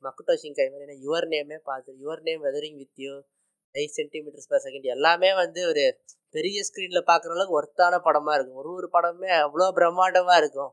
மக்குட்டோ 0.04 0.34
ஷிங்கை 0.42 0.66
மாதிரி 0.74 0.96
யுவர் 1.06 1.28
நேமே 1.28 1.58
பார்த்து 1.70 2.00
your 2.04 2.24
name 2.28 2.44
weathering 2.48 2.78
with 2.82 3.02
you 3.06 3.14
eight 3.76 3.96
centimetres 4.00 4.50
per 4.52 4.64
second 4.66 4.88
எல்லாமே 4.96 5.30
வந்து 5.34 5.62
ஒரு 5.72 5.84
பெரிய 6.36 6.60
ஸ்க்ரீனில் 6.68 7.08
பார்க்குற 7.10 7.34
அளவுக்கு 7.36 7.58
ஒர்த்தான 7.60 8.00
படமாக 8.00 8.36
இருக்கும். 8.38 8.60
ஒரு 8.62 8.70
ஒரு 8.80 8.88
படமே 8.96 9.30
அவ்வளோ 9.44 9.68
பிரம்மாண்டமாக 9.78 10.42
இருக்கும். 10.42 10.72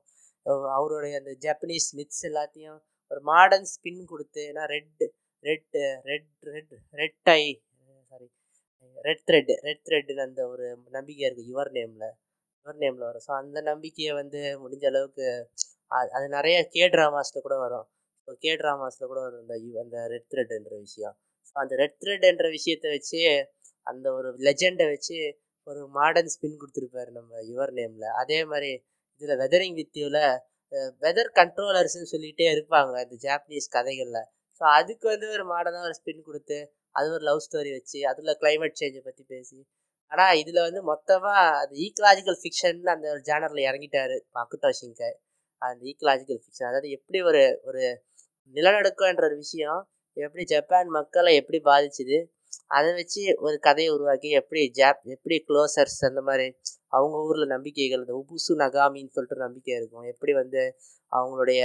அவருடைய 0.77 1.19
அந்த 1.21 1.33
ஜப்பனீஸ் 1.45 1.89
மித்ஸ் 1.99 2.25
எல்லாத்தையும் 2.29 2.79
ஒரு 3.11 3.21
மாடர்ன் 3.31 3.69
ஸ்பின் 3.73 4.03
கொடுத்து 4.05 4.41
ஏன்னா 4.51 4.65
red 4.75 5.05
red 5.45 5.77
red 6.11 6.29
red 6.49 6.73
red 6.95 7.19
tie 7.27 7.43
sorry 8.11 8.29
red 8.97 9.23
thread 9.29 9.53
red 9.67 9.85
த்ரெட்னு 9.89 10.25
அந்த 10.27 10.43
ஒரு 10.49 10.67
நம்பிக்கை 10.91 11.25
இருக்குது 11.27 11.51
யுவர் 11.53 11.71
நேமில் 11.77 12.09
யுவர் 12.67 12.81
நேமில் 12.83 13.07
வரும். 13.09 13.25
ஸோ 13.27 13.33
அந்த 13.41 13.59
நம்பிக்கையை 13.71 14.13
வந்து 14.21 14.41
முடிஞ்ச 14.63 14.85
அளவுக்கு 14.91 15.27
அது 15.97 16.11
அது 16.17 16.27
நிறைய 16.37 16.57
கே 16.75 16.85
ட்ராமாஸில் 16.95 17.45
கூட 17.47 17.57
வரும். 17.65 17.87
ஸோ 18.29 18.31
கே 18.45 18.53
ட்ராமாஸில் 18.61 19.09
கூட 19.13 19.21
வரும் 19.27 19.43
இந்த 19.43 19.55
அந்த 19.85 19.97
ரெட் 20.13 20.29
த்ரெட் 20.33 20.53
என்ற 20.59 20.73
விஷயம். 20.85 21.15
ஸோ 21.49 21.55
அந்த 21.63 21.75
ரெட் 21.83 21.99
த்ரெட் 22.03 22.27
என்ற 22.31 22.47
விஷயத்தை 22.57 22.91
வச்சு 22.97 23.21
அந்த 23.87 24.07
ஒரு 24.19 24.29
லெஜெண்டை 24.47 24.87
வச்சு 24.93 25.17
ஒரு 25.67 25.81
மாடர்ன் 25.97 26.33
ஸ்பின் 26.35 26.61
கொடுத்துருப்பாரு 26.61 27.11
நம்ம 27.19 27.41
யுவர் 27.51 27.73
நேமில் 27.79 28.09
அதே 28.23 28.39
மாதிரி 28.53 28.71
இதில் 29.23 29.41
வெதரிங் 29.43 29.77
வித்யூவில் 29.81 30.23
வெதர் 31.03 31.31
கண்ட்ரோலர்ஸ்ன்னு 31.41 32.11
சொல்லிகிட்டே 32.15 32.47
இருப்பாங்க 32.55 32.95
இந்த 33.05 33.17
ஜாப்பனீஸ் 33.27 33.69
கதைகளில். 33.77 34.23
ஸோ 34.61 34.63
அதுக்கு 34.79 35.07
வந்து 35.13 35.27
ஒரு 35.37 35.45
மாடர்னாக 35.53 35.89
ஒரு 35.91 35.97
ஸ்பின் 36.01 36.27
கொடுத்து 36.29 36.59
அது 36.99 37.09
ஒரு 37.17 37.25
லவ் 37.29 37.45
ஸ்டோரி 37.47 37.71
வச்சு 37.79 37.99
அதில் 38.11 38.39
கிளைமேட் 38.43 38.81
சேஞ்சை 38.81 39.03
பற்றி 39.09 39.23
பேசி 39.33 39.59
ஆனால் 40.13 40.35
இதில் 40.41 40.65
வந்து 40.67 40.81
மொத்தமாக 40.83 41.43
அது 41.61 41.75
ஈக்கலாஜிக்கல் 41.87 42.39
ஃபிக்ஷன் 42.41 42.81
அந்த 42.95 43.07
ஒரு 43.11 43.23
ஜேனரில் 43.29 43.67
இறங்கிட்டாரு 43.69 44.17
மக்குட்டோ 44.37 44.71
சிங்கர் 44.81 45.17
அந்த 45.63 45.83
ஈக்கலாஜிக்கல் 45.85 46.41
ஃபிக்ஷன் 46.43 46.69
அதாவது 46.69 46.91
எப்படி 46.91 47.19
ஒரு 47.23 47.43
ஒரு 47.63 47.83
நிலநடுக்கம்ன்ற 48.55 49.25
ஒரு 49.25 49.37
விஷயம் 49.37 49.81
எப்படி 50.17 50.45
ஜப்பான் 50.45 50.89
மக்களை 50.91 51.33
எப்படி 51.35 51.59
பாதிச்சுது 51.65 52.19
அதை 52.69 52.91
வச்சு 52.93 53.23
ஒரு 53.39 53.57
கதையை 53.59 53.91
உருவாக்கி 53.95 54.29
எப்படி 54.41 54.63
ஜாப் 54.79 55.01
எப்படி 55.15 55.37
க்ளோசர்ஸ் 55.49 56.01
அந்த 56.09 56.21
மாதிரி 56.21 56.47
அவங்க 56.89 57.17
ஊரில் 57.27 57.53
நம்பிக்கைகள் 57.55 58.03
இந்த 58.03 58.15
உபுசு 58.21 58.53
நகாமின்னு 58.63 59.15
சொல்லிட்டு 59.15 59.37
ஒரு 59.37 59.45
நம்பிக்கை 59.47 59.73
இருக்கும். 59.77 60.07
எப்படி 60.13 60.33
வந்து 60.33 60.63
அவங்களுடைய 61.13 61.63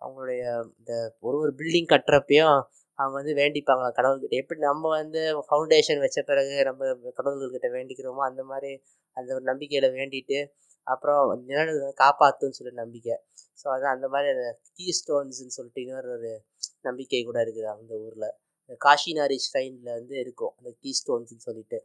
அவங்களுடைய 0.00 0.42
இந்த 0.78 0.92
ஒரு 1.20 1.36
ஒரு 1.38 1.52
பில்டிங் 1.58 1.90
கட்டுறப்பையும் 1.92 2.58
அவங்க 2.98 3.14
வந்து 3.20 3.32
வேண்டிப்பாங்களா 3.40 3.88
கடவுள்கிட்ட? 3.98 4.34
எப்படி 4.42 4.60
நம்ம 4.68 4.90
வந்து 4.98 5.20
ஃபவுண்டேஷன் 5.46 6.02
வச்ச 6.04 6.18
பிறகு 6.30 6.54
நம்ம 6.68 6.90
கடவுள்கிட்ட 7.18 7.68
வேண்டிக்கிறோமோ 7.76 8.22
அந்த 8.30 8.42
மாதிரி 8.50 8.70
அந்த 9.16 9.28
ஒரு 9.36 9.44
நம்பிக்கையில் 9.50 9.88
வேண்டிட்டு 9.98 10.38
அப்புறம் 10.86 11.20
நிழல் 11.50 11.72
காப்பாற்றுன்னு 12.02 12.56
சொல்லி 12.58 12.72
நம்பிக்கை. 12.82 13.14
ஸோ 13.60 13.66
அதான் 13.74 13.94
அந்த 13.96 14.06
மாதிரி 14.14 14.28
அந்த 14.34 14.46
கீ 14.78 14.86
ஸ்டோன்ஸ்ன்னு 14.98 15.56
சொல்லிட்டு 15.58 15.82
இன்னொரு 15.84 16.08
ஒரு 16.16 16.30
நம்பிக்கை 16.82 17.20
கூட 17.22 17.38
இருக்குது 17.44 17.68
அந்த 17.74 17.94
ஊரில். 18.06 18.28
காஷினாரி 18.80 19.36
ஸ்ட்ரைனில் 19.44 19.92
வந்து 19.98 20.14
இருக்கும் 20.24 20.52
அந்த 20.58 20.70
கீ 20.80 20.90
ஸ்டோன்ஸ்ன்னு 21.00 21.46
சொல்லிட்டு. 21.48 21.78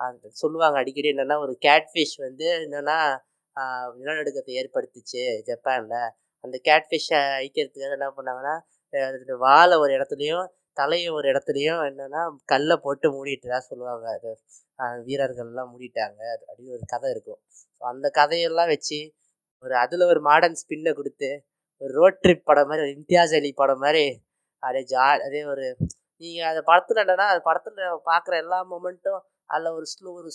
அந்த 0.00 0.30
சொல்லுவாங்க 0.42 0.76
அடிக்கடி 0.82 1.08
என்னென்னா 1.12 1.36
ஒரு 1.44 1.54
கேட்ஃபிஷ் 1.66 2.16
வந்து 2.26 2.46
என்னென்னா 2.58 2.98
நிலநடுக்கத்தை 3.98 4.52
ஏற்படுத்துச்சு 4.60 5.22
ஜப்பானில். 5.48 5.98
அந்த 6.44 6.56
கேட்ஃபிஷ்ஷை 6.68 7.18
அழிக்கிறதுக்காக 7.36 7.96
என்ன 7.98 8.08
பண்ணாங்கன்னா 8.18 8.54
அது 9.06 9.36
வாழை 9.46 9.76
ஒரு 9.84 9.92
இடத்துலையும் 9.98 10.46
தலையை 10.76 11.10
ஒரு 11.18 11.26
இடத்துலையும் 11.32 11.80
என்னென்னா 11.88 12.22
கல்லை 12.52 12.76
போட்டு 12.84 13.06
மூடிட்டுதா 13.16 13.58
சொல்லுவாங்க. 13.70 14.06
அது 14.16 14.30
வீரர்கள்லாம் 15.08 15.70
மூடிட்டாங்க. 15.72 16.20
அது 16.50 16.62
ஒரு 16.76 16.84
கதை 16.94 17.08
இருக்கும். 17.14 17.40
ஸோ 17.76 17.82
அந்த 17.92 18.06
கதையெல்லாம் 18.20 18.70
வச்சு 18.74 18.98
ஒரு 19.64 19.74
அதில் 19.82 20.04
ஒரு 20.12 20.20
மாடர்ன் 20.28 20.58
ஸ்பின்னை 20.62 20.92
கொடுத்து 21.00 21.30
ஒரு 21.82 21.92
ரோட் 22.00 22.18
ட்ரிப் 22.24 22.46
படம் 22.48 22.68
மாதிரி 22.70 22.84
ஒரு 22.86 22.92
இம்தியாஸ் 22.98 23.34
அலி 23.38 23.50
படம் 23.62 23.82
மாதிரி 23.84 24.04
அதே 24.62 24.82
ஜா 24.92 25.06
அதே 25.26 25.40
ஒரு 25.52 25.64
நீங்கள் 26.22 26.50
அந்த 26.50 26.62
படத்தில் 26.70 27.02
என்னன்னா 27.04 27.26
அந்த 27.32 27.42
படத்தில் 27.48 27.80
பார்க்குற 28.10 28.34
எல்லா 28.44 28.58
மூமெண்ட்டும் 28.72 29.22
அதில் 29.50 29.76
ஒரு 29.78 29.86
ஸ்லோ 29.94 30.10
ஒரு 30.20 30.30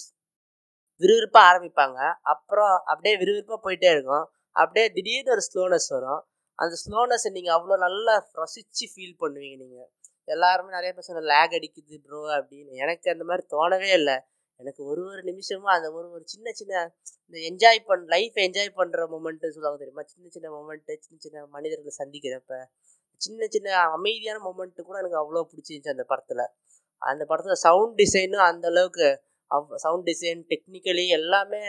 விறுவிறுப்பாக 1.02 1.48
ஆரம்பிப்பாங்க. 1.50 2.00
அப்புறம் 2.34 2.74
அப்படியே 2.92 3.14
விறுவிறுப்பாக 3.22 3.60
போயிட்டே 3.66 3.90
இருக்கும். 3.96 4.26
அப்படியே 4.56 4.86
திடீர்னு 4.96 5.34
ஒரு 5.36 5.44
ஸ்லோனஸ் 5.50 5.90
வரும். 5.96 6.22
அந்த 6.64 6.76
ஸ்லோனஸை 6.84 7.30
நீங்கள் 7.38 7.56
அவ்வளோ 7.58 7.76
நல்லா 7.86 8.16
ரசித்து 8.42 8.86
ஃபீல் 8.94 9.16
பண்ணுவீங்க 9.24 9.58
நீங்கள் 9.64 9.90
எல்லாருமே 10.36 10.72
நிறைய 10.78 10.92
பேர் 10.96 11.08
சொன்ன 11.08 11.28
லேக் 11.34 11.54
அடிக்குது 11.58 11.96
ப்ரோ 12.06 12.20
அப்படின்னு. 12.38 12.72
எனக்கு 12.84 13.08
அந்த 13.14 13.24
மாதிரி 13.30 13.44
தோணவே 13.54 13.92
இல்லை. 14.00 14.18
எனக்கு 14.60 14.82
ஒரு 14.92 15.02
ஒரு 15.12 15.22
நிமிஷமும் 15.30 15.74
அந்த 15.76 15.88
ஒரு 15.98 16.08
ஒரு 16.16 16.24
சின்ன 16.34 16.52
சின்ன 16.60 16.74
இந்த 17.28 17.38
என்ஜாய் 17.50 17.80
பண் 17.90 18.04
லைஃப் 18.14 18.38
என்ஜாய் 18.46 18.72
பண்ணுற 18.80 19.04
மூமெண்ட்டு 19.14 19.54
சொல்லுவாங்க 19.56 19.80
தெரியுமா? 19.84 20.04
சின்ன 20.12 20.28
சின்ன 20.36 20.48
மூமெண்ட்டு 20.56 20.94
சின்ன 21.06 21.18
சின்ன 21.26 21.46
மனிதர்களை 21.56 21.94
சந்திக்கிறப்ப. 22.02 22.54
சின்ன 23.22 23.48
சின்ன 23.56 23.70
அமைதியான 23.98 24.42
மூமெண்ட்டு 24.48 24.88
கூட 24.90 24.98
எனக்கு 25.04 25.20
அவ்வளோ 25.24 25.44
பிடிச்சிருந்துச்சு 25.52 25.96
அந்த 25.96 26.06
படத்தில். 26.12 26.46
அந்த 27.02 27.24
படத்தில் 27.32 27.62
சவுண்ட் 27.68 27.96
டிசைனும் 28.02 28.46
அந்த 28.52 28.68
அளவுக்கு 28.74 29.08
அவ் 29.52 29.70
சவுண்ட் 29.86 30.08
டிசைன் 30.10 30.42
டெக்னிக்கலி 30.52 31.06
எல்லாமே 31.20 31.62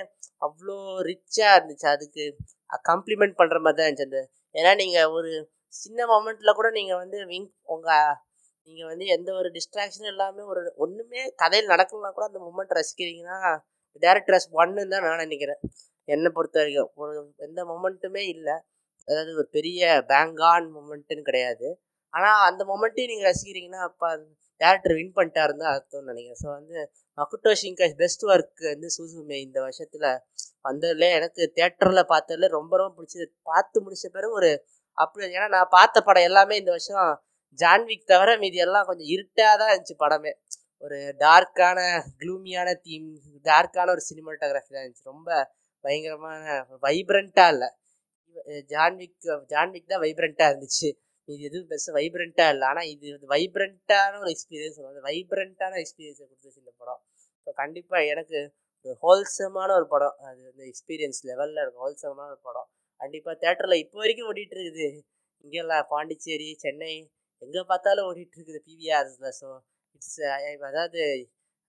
அவ்வளோ 0.47 0.77
ரிச்சாக 1.11 1.57
இருந்துச்சு. 1.59 1.87
அதுக்கு 1.97 2.25
கம்ப்ளிமெண்ட் 2.91 3.39
பண்ணுற 3.41 3.59
மாதிரி 3.65 3.79
தான் 3.81 3.89
இருந்துச்சு. 3.89 4.09
அந்த 4.11 4.21
ஏன்னா 4.55 4.73
நீங்கள் 4.83 5.13
ஒரு 5.19 5.31
சின்ன 5.75 6.07
மொமெண்ட்டில் 6.13 6.59
கூட 6.59 6.69
நீங்கள் 6.79 7.01
வந்து 7.03 7.19
விங் 7.33 7.51
உங்கள் 7.75 8.15
நீங்கள் 8.69 8.91
வந்து 8.93 9.07
எந்த 9.17 9.31
ஒரு 9.41 9.49
டிஸ்ட்ராக்ஷனும் 9.57 10.13
இல்லாமல் 10.13 10.49
ஒரு 10.53 10.63
ஒன்றுமே 10.85 11.21
கதையில் 11.43 11.73
நடக்கலாம் 11.73 12.17
கூட 12.17 12.27
அந்த 12.31 12.41
மூமெண்ட் 12.47 12.75
ரசிக்கிறீங்கன்னா 12.79 13.39
டேரக்டர்ஸ் 14.03 14.49
ஒன்னு 14.61 14.83
தான் 14.93 15.05
நான் 15.07 15.23
நினைக்கிறேன். 15.25 15.61
என்னை 16.09 16.31
பொறுத்த 16.37 16.59
வரைக்கும். 16.61 16.91
ஒரு 17.03 17.13
எந்த 17.47 17.61
மொமெண்ட்டுமே 17.71 18.23
இல்லை. 18.35 18.57
அதாவது 19.09 19.33
ஒரு 19.41 19.49
பெரிய 19.57 19.81
பேங்கான் 20.13 20.67
மொமெண்ட்டுன்னு 20.77 21.29
கிடையாது. 21.31 21.69
ஆனால் 22.15 22.41
அந்த 22.49 22.63
மொமெண்ட்டையும் 22.73 23.13
நீங்கள் 23.13 23.29
ரசிக்கிறீங்கன்னா 23.31 23.83
அப்போ 23.89 24.09
டேரக்டர் 24.61 24.95
வின் 24.99 25.15
பண்ணிட்டாருன்னு 25.19 25.63
தான் 25.65 25.75
அர்த்தம்னு 25.77 26.11
நினைக்கிறேன். 26.13 26.41
ஸோ 26.43 26.49
வந்து 26.59 26.79
மக்குட்டோ 27.19 27.53
ஷிங்காஷ் 27.63 27.97
பெஸ்ட் 28.03 28.25
ஒர்க் 28.33 28.63
வந்து 28.73 28.89
சூசுமே 28.97 29.39
இந்த 29.47 29.59
வருஷத்தில் 29.67 30.09
வந்ததுல 30.69 31.09
எனக்கு 31.19 31.43
தேட்டரில் 31.59 32.03
பார்த்ததுல 32.13 32.49
ரொம்ப 32.59 32.73
ரொம்ப 32.81 32.95
பிடிச்சது. 32.99 33.27
பார்த்து 33.51 33.85
முடிச்ச 33.87 34.07
பிறகு 34.17 34.35
ஒரு 34.41 34.51
அப்படி 34.99 35.25
ஏன்னா 35.39 35.49
நான் 35.57 35.75
பார்த்த 35.77 35.99
படம் 36.09 36.29
எல்லாமே 36.31 36.55
இந்த 36.61 36.71
வருஷம் 36.77 37.11
ஜான்விக் 37.59 38.11
தவிர 38.13 38.31
மீதி 38.43 38.59
எல்லாம் 38.67 38.89
கொஞ்சம் 38.89 39.11
இருட்டாக 39.15 39.55
தான் 39.63 39.71
இருந்துச்சு 39.73 39.97
படமே. 40.05 40.33
ஒரு 40.85 40.99
டார்க்கான 41.25 41.79
க்ளூமியான 42.21 42.69
தீம் 42.87 43.09
டார்க்கான 43.49 43.93
ஒரு 43.97 44.03
சினிமாட்டோகிராஃபி 44.11 44.73
தான் 44.75 44.85
இருந்துச்சு. 44.85 45.11
ரொம்ப 45.13 45.29
பயங்கரமான 45.85 46.45
வைப்ரண்ட்டாக 46.87 47.53
இல்லை. 47.55 47.69
ஜான்விக் 48.73 49.17
ஜான்விக் 49.53 49.93
தான் 49.93 50.03
வைப்ரண்ட்டாக 50.05 50.51
இருந்துச்சு. 50.53 50.89
இது 51.29 51.39
எதுவும் 51.49 51.69
பெருசாக 51.71 51.95
வைப்ரண்ட்டாக 51.99 52.55
இல்லை. 52.55 52.67
ஆனால் 52.73 52.89
இது 52.95 53.07
வந்து 53.15 53.29
வைப்ரண்ட்டான 53.35 54.19
ஒரு 54.23 54.31
எக்ஸ்பீரியன்ஸ் 54.35 54.77
சொல்லுவாங்க. 54.77 55.03
வைப்ரண்ட்டான 55.11 55.79
எக்ஸ்பீரியன்ஸை 55.83 56.25
கொடுத்துச்சு 56.29 56.61
இந்த 56.63 56.73
படம். 56.81 57.01
ஸோ 57.47 57.53
கண்டிப்பாக 57.63 58.11
எனக்கு 58.13 58.39
ஒரு 58.87 58.95
ஹோல்சமான 59.05 59.71
ஒரு 59.79 59.87
படம். 59.95 60.17
அது 60.29 60.41
வந்து 60.51 60.65
எக்ஸ்பீரியன்ஸ் 60.73 61.21
லெவலில் 61.31 61.63
இருக்கும். 61.65 61.85
ஹோல்சமான 61.87 62.29
ஒரு 62.35 62.41
படம். 62.49 62.69
கண்டிப்பாக 63.01 63.37
தேட்டரில் 63.45 63.83
இப்போ 63.85 63.99
வரைக்கும் 64.03 64.29
ஓடிட்டு 64.31 64.57
இருக்குது 64.57 64.89
இங்கெல்லாம் 65.45 65.87
பாண்டிச்சேரி 65.93 66.49
சென்னை 66.65 66.93
எங்கே 67.43 67.63
பார்த்தாலும் 67.71 68.07
ஓடிட்டு 68.09 68.37
இருக்குது 68.39 68.61
பிவிஆர்ஸில் 68.67 69.37
ஸோ 69.41 69.49
இட்ஸ் 69.97 70.19
அதாவது 70.71 71.03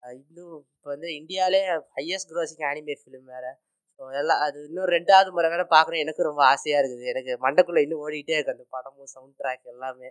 இன்னும் 0.03 0.55
இப்போ 0.75 0.89
வந்து 0.93 1.09
இந்தியாவிலே 1.19 1.61
ஹையஸ்ட் 1.97 2.31
க்ரோசிங் 2.31 2.65
ஆனிமே 2.69 2.95
ஃபிலிம் 3.01 3.27
வேறு. 3.33 3.51
எல்லாம் 4.21 4.41
அது 4.45 4.57
இன்னும் 4.67 4.89
ரெண்டாவது 4.95 5.29
முறை 5.35 5.47
வேற 5.53 5.63
பார்க்கணும். 5.75 6.01
எனக்கு 6.05 6.21
ரொம்ப 6.29 6.41
ஆசையாக 6.53 6.81
இருக்குது. 6.81 7.05
எனக்கு 7.13 7.33
மண்டக்குள்ளே 7.45 7.81
இன்னும் 7.85 8.01
ஓடிக்கிட்டே 8.05 8.35
இருக்கு. 8.37 8.55
அந்த 8.55 8.65
படமும் 8.75 9.09
சவுண்ட் 9.15 9.35
ட்ராக் 9.41 9.65
எல்லாமே. 9.73 10.09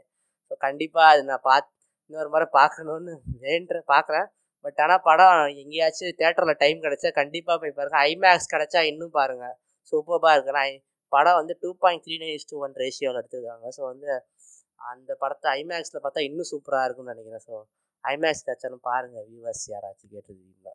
ஸோ 0.51 0.55
கண்டிப்பாக 0.67 1.13
அது 1.13 1.23
நான் 1.31 1.47
பார்த்து 1.51 1.73
இன்னொரு 2.11 2.31
முறை 2.35 2.47
பார்க்கணுன்னு 2.59 3.13
வேண்ட 3.47 3.81
பார்க்குறேன். 3.95 4.29
பட் 4.65 4.81
ஆனால் 4.85 5.03
படம் 5.09 5.35
எங்கேயாச்சும் 5.63 6.17
தேட்டரில் 6.21 6.61
டைம் 6.63 6.79
கிடச்சா 6.87 7.11
கண்டிப்பாக 7.21 7.57
போய் 7.63 7.77
பாருங்கள் 7.79 8.03
ஐமேக்ஸ் 8.11 8.51
கிடச்சா 8.55 8.81
இன்னும் 8.91 9.15
பாருங்கள் 9.19 9.55
சூப்பராக 9.93 10.35
இருக்கிறேன் 10.37 10.75
படம் 11.13 11.39
வந்து 11.41 11.55
two 11.63 11.71
point 11.83 12.05
three 12.07 12.17
nine 12.23 12.49
two 12.51 12.59
one 12.67 12.77
ரேஷியோவில் 12.83 13.21
எடுத்திருக்காங்க. 13.21 13.67
ஸோ 13.77 13.83
வந்து 13.93 14.11
அந்த 14.93 15.11
படத்தை 15.23 15.49
ஐமேக்ஸில் 15.61 16.03
பார்த்தா 16.05 16.27
இன்னும் 16.29 16.51
சூப்பராக 16.53 16.87
இருக்கும்னு 16.87 17.15
நினைக்கிறேன். 17.15 17.45
ஸோ 17.49 17.55
ஐமேக்ஸ் 18.05 18.47
கிடச்சாலும் 18.49 18.85
பாருங்கள் 18.91 19.27
வியூவர்ஸ் 19.31 19.67
யாராச்சும் 19.75 20.13
கேட்டிருக்கீங்களா? 20.15 20.75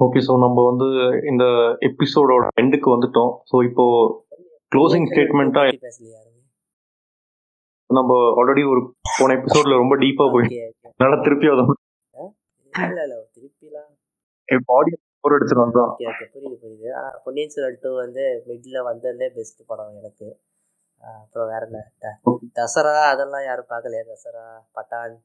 ஓகே 0.00 0.20
ஸோ 0.26 0.32
நம்ம 0.42 0.64
வந்து 0.70 0.86
இந்த 1.30 1.44
எபிசோடோட 1.88 2.44
எண்டுக்கு 2.62 2.88
வந்துட்டோம். 2.94 3.32
ஸோ 3.50 3.56
இப்போ 3.68 3.84
க்ளோசிங் 4.72 5.08
ஸ்டேட்மெண்ட்டா 5.10 5.62
நம்ம 7.90 8.16
ஆல்ரெடி 8.40 8.62
ஒரு 8.72 8.80
போன 9.18 9.34
எபிசோட்ல 9.38 9.76
ரொம்ப 9.82 9.94
டீப்பா 10.02 10.24
போய் 10.34 10.48
என்னால 10.90 11.18
திருப்பி 11.26 11.46
அதை 11.52 11.64
இல்லை 12.72 13.02
இல்லை 13.04 13.16
திருப்பிலாம். 13.36 13.90
பாடி 14.68 14.90
போர் 15.22 15.34
அடிச்சிட்டு 15.36 15.64
வந்தோம் 15.64 15.90
ஓகே 15.92 16.06
ஓகே 16.10 16.26
புரியுது 16.34 16.56
புரியுது. 16.62 16.90
பொன்னியின் 17.24 17.52
செல்வன் 17.54 17.80
டூ 17.84 17.90
வந்து 18.02 18.24
மிடில் 18.48 18.86
வந்ததுலே 18.90 19.28
பெஸ்ட் 19.38 19.62
படம் 19.70 19.96
எனக்கு. 20.00 20.28
அப்புறம் 21.02 21.48
வேற 21.52 21.62
என்ன? 21.68 21.80
தசரா 22.58 22.94
அதெல்லாம் 23.12 23.44
யாரும் 23.48 23.70
பார்க்கலையா? 23.72 24.04
தசரா 24.12 24.44
பட்டான் 24.76 25.16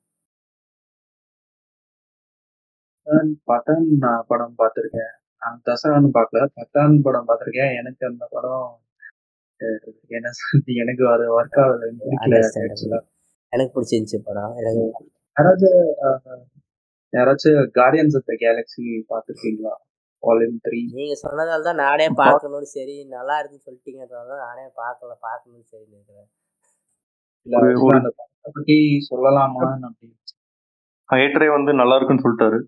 பட்டான் 3.08 3.32
பட்டான் 3.50 3.86
நான் 4.04 4.28
படம் 4.28 4.58
பார்த்துருக்கேன். 4.60 5.14
நான் 5.42 5.58
தசரான்னு 5.68 6.10
பார்க்கல. 6.18 6.44
பட்டான் 6.58 6.94
படம் 7.06 7.28
பார்த்துருக்கேன். 7.30 7.74
எனக்கு 7.80 8.04
அந்த 8.10 8.26
படம் 8.36 8.70
என்ன 10.18 10.30
சொல்றது? 10.38 10.74
எனக்கு 10.84 11.04
அது 11.14 11.26
ஒர்க் 11.38 11.60
ஆகல. 11.64 11.90
எனக்கு 13.54 13.74
பிடிச்சிருந்துச்சி 13.76 14.20
படம். 14.30 14.54
எனக்கு 14.62 14.84
யாராச்சும் 15.38 15.78
யாராச்சும் 17.14 17.60
கார்டியன்ஸ் 17.80 18.16
ஆஃப் 18.20 18.30
த 18.30 18.36
கேலக்ஸி 18.44 18.86
பார்த்துருக்கீங்களா? 19.12 19.74
வால்யூம் 20.24 20.58
த்ரீ 20.66 20.80
நீங்கள் 21.00 21.22
சொன்னதால 21.24 21.64
தான் 21.68 21.82
நானே 21.86 22.08
பார்க்கணும்னு 22.22 22.70
சரி 22.78 22.96
நல்லா 23.16 23.36
இருக்குன்னு 23.40 23.66
சொல்லிட்டீங்கன்றதால 23.68 24.30
தான் 24.34 24.46
நானே 24.48 24.66
பார்க்கல 24.82 25.14
பார்க்கணும்னு 25.28 25.68
சரி 25.74 25.86
படத்தை 27.84 28.52
பத்தி 28.58 28.78
சொல்லலாமான்னு 29.10 29.88
அப்படி. 29.90 30.10
ஹேட்டரே 31.10 31.50
வந்து 31.58 31.72
நல்லா 31.82 31.96
இருக்குன்னு 31.98 32.26
சொல்லிட்டாரு. 32.26 32.60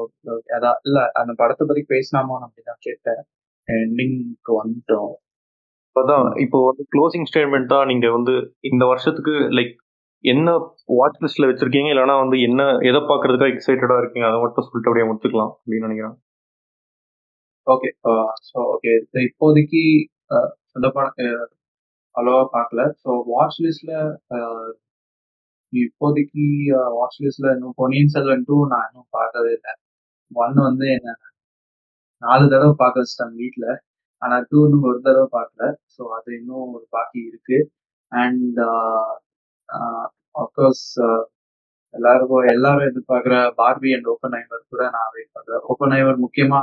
Okay 0.00 0.28
okay. 0.34 0.50
அதான் 0.58 0.78
இல்ல 0.86 0.98
அந்த 1.20 1.32
படத்தை 1.40 1.64
பத்தி 1.66 1.82
பேசலாமான்னு 1.94 2.46
அப்படிதான் 2.48 2.82
கேட்டேன். 2.86 3.22
எண்டிங்க்கு 3.68 4.52
வந்துட்டோம். 4.60 5.12
அதான் 5.96 6.26
இப்போ 6.44 6.58
வந்து 6.68 6.82
க்ளோசிங் 6.94 7.28
ஸ்டேட்மெண்ட்டா 7.30 7.78
நீங்க 7.90 8.06
வந்து 8.10 8.34
இந்த 8.70 8.84
வருஷத்துக்கு 8.86 9.34
லைக் 9.58 9.74
என்ன 10.24 10.50
வாட்ச் 10.98 11.20
லிஸ்ட்ல 11.24 11.48
வச்சிருக்கீங்க? 11.50 11.90
இல்லைன்னா 11.92 12.16
வந்து 12.22 12.36
என்ன 12.48 12.60
எதை 12.90 13.00
பார்க்கறதுக்காக 13.10 13.52
எக்ஸைட்டடா 13.54 13.96
இருக்கீங்க? 14.02 14.28
அதை 14.30 14.38
மட்டும் 14.44 14.66
சொல்லிட்டு 14.66 14.90
அப்படியே 14.90 15.08
முடிச்சுக்கலாம் 15.08 15.52
அப்படின்னு 15.56 15.86
நினைக்கிறேன். 15.88 16.16
Okay 17.66 17.88
so 18.48 18.58
okay. 18.74 18.92
இப்போதைக்கு 19.28 19.82
அந்த 20.76 20.86
படம் 20.96 21.16
அவ்வளவா 22.14 22.42
பார்க்கல. 22.56 22.82
ஸோ 23.02 23.10
வாட்ச் 23.32 23.60
லிஸ்ட்ல 23.64 23.94
இப்போதைக்கு 25.84 26.44
வாட்ச் 26.96 27.20
லிஸ்ட்ல 27.24 27.52
இன்னும் 27.56 27.76
பொன்னியின் 27.80 28.12
செல்வன் 28.14 28.44
டூ 28.48 28.56
நான் 28.72 28.86
இன்னும் 28.88 29.08
பார்க்கவே 29.18 29.50
இல்லை. 29.58 29.72
ஒன் 30.30 30.56
வந்து 30.68 30.86
என்ன 30.96 31.08
நாலு 32.22 32.44
தடவை 32.52 32.74
பார்க்க 32.82 33.02
வச்சிட்டாங்க 33.02 33.36
வீட்டில் 33.42 33.70
ஆனால் 34.22 34.44
டூ 34.50 34.58
இன்னும் 34.66 34.86
ஒரு 34.90 34.98
தடவை 35.06 35.28
பார்க்கல. 35.38 35.64
ஸோ 35.94 36.02
அது 36.18 36.28
இன்னும் 36.40 36.74
ஒரு 36.76 36.86
பாக்கி 36.96 37.20
இருக்கு. 37.30 37.58
அண்ட் 38.12 38.60
அஃப்கோர்ஸ் 40.42 40.86
எல்லாருக்கும் 41.94 42.48
எல்லாரும் 42.54 42.88
எதிர்பார்க்குற 42.90 43.36
பார்பி 43.60 43.90
அண்ட் 43.96 44.08
ஓப்பன் 44.14 44.36
ஐவர் 44.40 44.64
கூட 44.72 44.82
நான் 44.96 45.12
வெயிட் 45.14 45.34
பண்ணுறேன் 45.36 45.62
ஓப்பன் 45.72 45.94
ஐவர் 45.98 46.18
முக்கியமா 46.24 46.60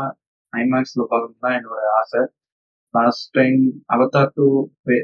ஐமேக்ஸில் 0.53 1.09
பார்க்கணும் 1.13 1.43
தான் 1.45 1.57
என்னோட 1.59 1.81
ஆசை. 1.99 2.21
Last 2.93 3.27
time 3.37 3.59
Avatar 3.93 4.31
two 4.35 4.45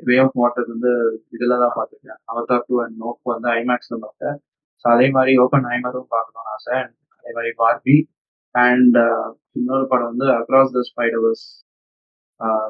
way 0.08 0.16
of 0.26 0.38
water 0.42 0.68
வந்து 0.74 0.92
இதுல 1.36 1.58
தான் 1.64 1.76
பார்த்துருக்கேன். 1.78 2.20
அவதார் 2.32 2.66
டூ 2.68 2.78
அண்ட் 2.84 2.98
நோக் 3.04 3.32
வந்து 3.34 3.50
ஐமேக்ஸில் 3.60 4.04
பார்த்தேன். 4.06 4.38
ஸோ 4.86 4.86
அதே 4.96 5.08
மாதிரி 5.18 5.34
ஓப்பன் 5.44 5.68
ஐமரும் 5.76 6.12
பார்க்கணும்னு 6.16 6.52
ஆசை. 6.56 6.74
அண்ட் 6.82 6.96
அதே 7.20 7.32
மாதிரி 7.38 7.52
பார்பி 7.64 7.98
அண்ட் 8.56 8.98
uh, 9.06 9.28
இன்னொரு 9.60 9.86
படம் 9.92 10.12
வந்து 10.12 10.28
across 10.40 10.76
the 10.78 10.82
Spiderverse 10.92 11.46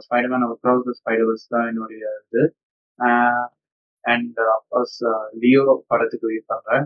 Spiderman 0.06 0.46
across 0.48 0.88
the 0.88 0.94
Spiderverse 1.00 1.46
தான் 1.54 1.68
என்னுடைய 1.72 2.04
இது. 2.24 2.44
அண்ட் 4.06 4.38
அப்கோர்ஸ் 4.56 4.98
லியோ 5.44 5.64
படத்துக்கு 5.92 6.30
வெயிட் 6.32 6.50
பண்ணுறேன் 6.54 6.86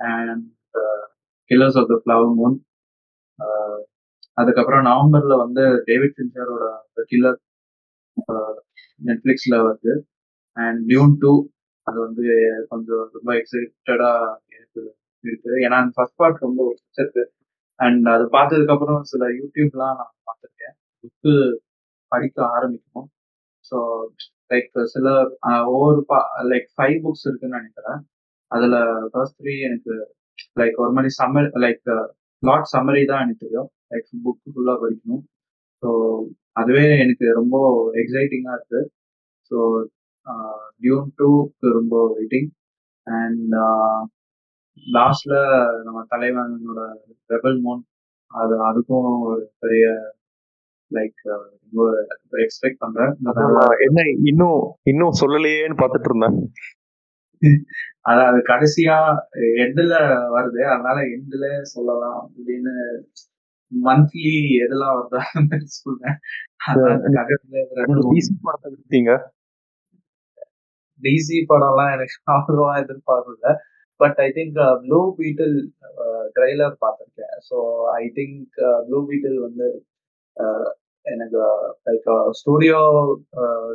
and 0.00 0.46
Killers 1.50 1.78
of 1.80 1.90
the 1.92 1.96
Flower 2.02 2.32
Moon 2.38 2.56
அதுக்கப்புறம் 4.38 4.86
நவம்பர்ல 4.90 5.34
வந்து 5.44 5.62
டேவிட் 5.88 6.16
ஃபின்ச்சரோட 6.16 6.64
கில்லர் 7.10 7.38
நெட்ஃப்ளிக்ஸில் 9.00 9.58
வருது. 9.66 9.92
அண்ட் 10.56 10.80
டியூன் 10.90 11.14
டூ 11.22 11.32
அது 11.86 11.98
வந்து 12.06 12.24
கொஞ்சம் 12.70 13.02
ரொம்ப 13.16 13.30
எக்ஸைட்டடா 13.40 14.10
எனக்கு 14.56 14.80
இருக்கு. 15.24 15.50
ஏன்னா 15.64 15.76
அந்த 15.82 15.92
ஃபர்ஸ்ட் 15.96 16.18
பார்ட் 16.22 16.44
ரொம்ப 16.46 16.60
பிடிச்சிருக்கு. 16.68 17.24
அண்ட் 17.80 18.06
அது 18.14 18.24
பார்த்ததுக்கப்புறம் 18.36 19.00
சில 19.12 19.24
யூடியூப்லாம் 19.40 19.96
நான் 20.00 20.14
பார்த்துருக்கேன். 20.28 20.74
புக்கு 21.02 21.34
படிக்க 22.12 22.38
ஆரம்பிக்கணும். 22.56 23.08
ஸோ 23.70 23.78
லைக் 24.52 24.70
சில 24.94 25.06
ஒவ்வொரு 25.72 26.00
பா 26.10 26.18
லைக் 26.52 26.68
ஃபைவ் 26.76 26.96
புக்ஸ் 27.04 27.26
இருக்குன்னு 27.28 27.58
நினைக்கிறேன். 27.60 28.00
அதுல 28.50 28.76
ஃபர்ஸ்ட் 29.12 29.38
த்ரீ 29.40 29.54
எனக்கு 29.68 29.94
லைக் 30.60 30.76
ஒரு 30.84 30.92
மாதிரி 30.96 31.10
சம்மர் 31.20 31.48
லைக் 31.64 31.86
லாட் 32.42 32.72
சம்மரி 32.74 33.02
தான் 33.10 33.22
எனக்கு 33.24 33.44
தெரியும். 33.46 33.70
லைக் 33.92 34.08
புக் 34.26 34.42
ஃபுல்லாக 34.54 34.78
படிக்கணும். 34.84 35.24
ஸோ 35.82 35.88
அதுவே 36.56 36.84
எனக்கு 37.04 37.26
ரொம்ப 37.40 37.56
எக்ஸைட்டிங்காக 38.02 38.56
இருக்கு. 38.58 38.80
ஸோ 39.50 39.56
டியூன் 40.80 41.10
டூக்கு 41.18 41.68
ரொம்ப 41.78 41.96
வெயிட்டிங் 42.14 42.48
அண்ட் 43.06 43.54
லாஸ்ட்ல 44.86 45.34
நம்ம 45.84 45.98
தலைவனோட 46.12 46.80
ரெபல் 47.30 47.58
மோன் 47.66 47.82
அது 48.30 48.54
அதுக்கும் 48.68 49.10
ஒரு 49.28 49.42
பெரிய 49.58 49.84
லைக் 50.90 51.20
எக்ஸ்பெக்ட் 52.44 52.82
பண்றேன். 52.84 53.12
என்ன 53.86 54.02
இன்னும் 54.30 54.60
இன்னும் 54.90 55.18
சொல்லலையேன்னு 55.22 55.80
பார்த்துட்டு 55.82 56.10
இருந்தேன். 56.10 56.36
அதான் 58.08 58.28
அது 58.30 58.40
கடைசியா 58.52 58.96
எண்டுல 59.64 59.94
வருது. 60.36 60.60
அதனால 60.74 60.98
எண்டுல 61.16 61.46
சொல்லலாம் 61.74 62.18
அப்படின்னு 62.24 62.74
மந்த்லி 63.72 64.32
எதெல்லாம் 64.64 64.96
வருதா 64.96 65.22
சொல்றேன். 65.78 66.18
டிசி 71.02 71.38
படம்லாம் 71.50 71.92
எனக்கு 71.96 72.16
அவ்வளவா 72.34 72.74
எதிர்பார்க்கல. 72.82 73.48
But 74.00 74.18
I 74.26 74.28
think 74.36 74.58
Blue 74.84 75.00
Beetle 75.18 75.56
trailer 76.36 76.74
பார்த்துருக்கேன். 76.84 77.36
So 77.48 77.56
I 78.00 78.04
think 78.18 78.56
Blue 78.88 79.00
Beetle 79.10 79.38
வந்து 79.46 79.68
uh, 80.36 80.66
எனக்கு 81.06 81.40
லைக் 81.88 82.06
ஸ்டூடியோ 82.40 82.78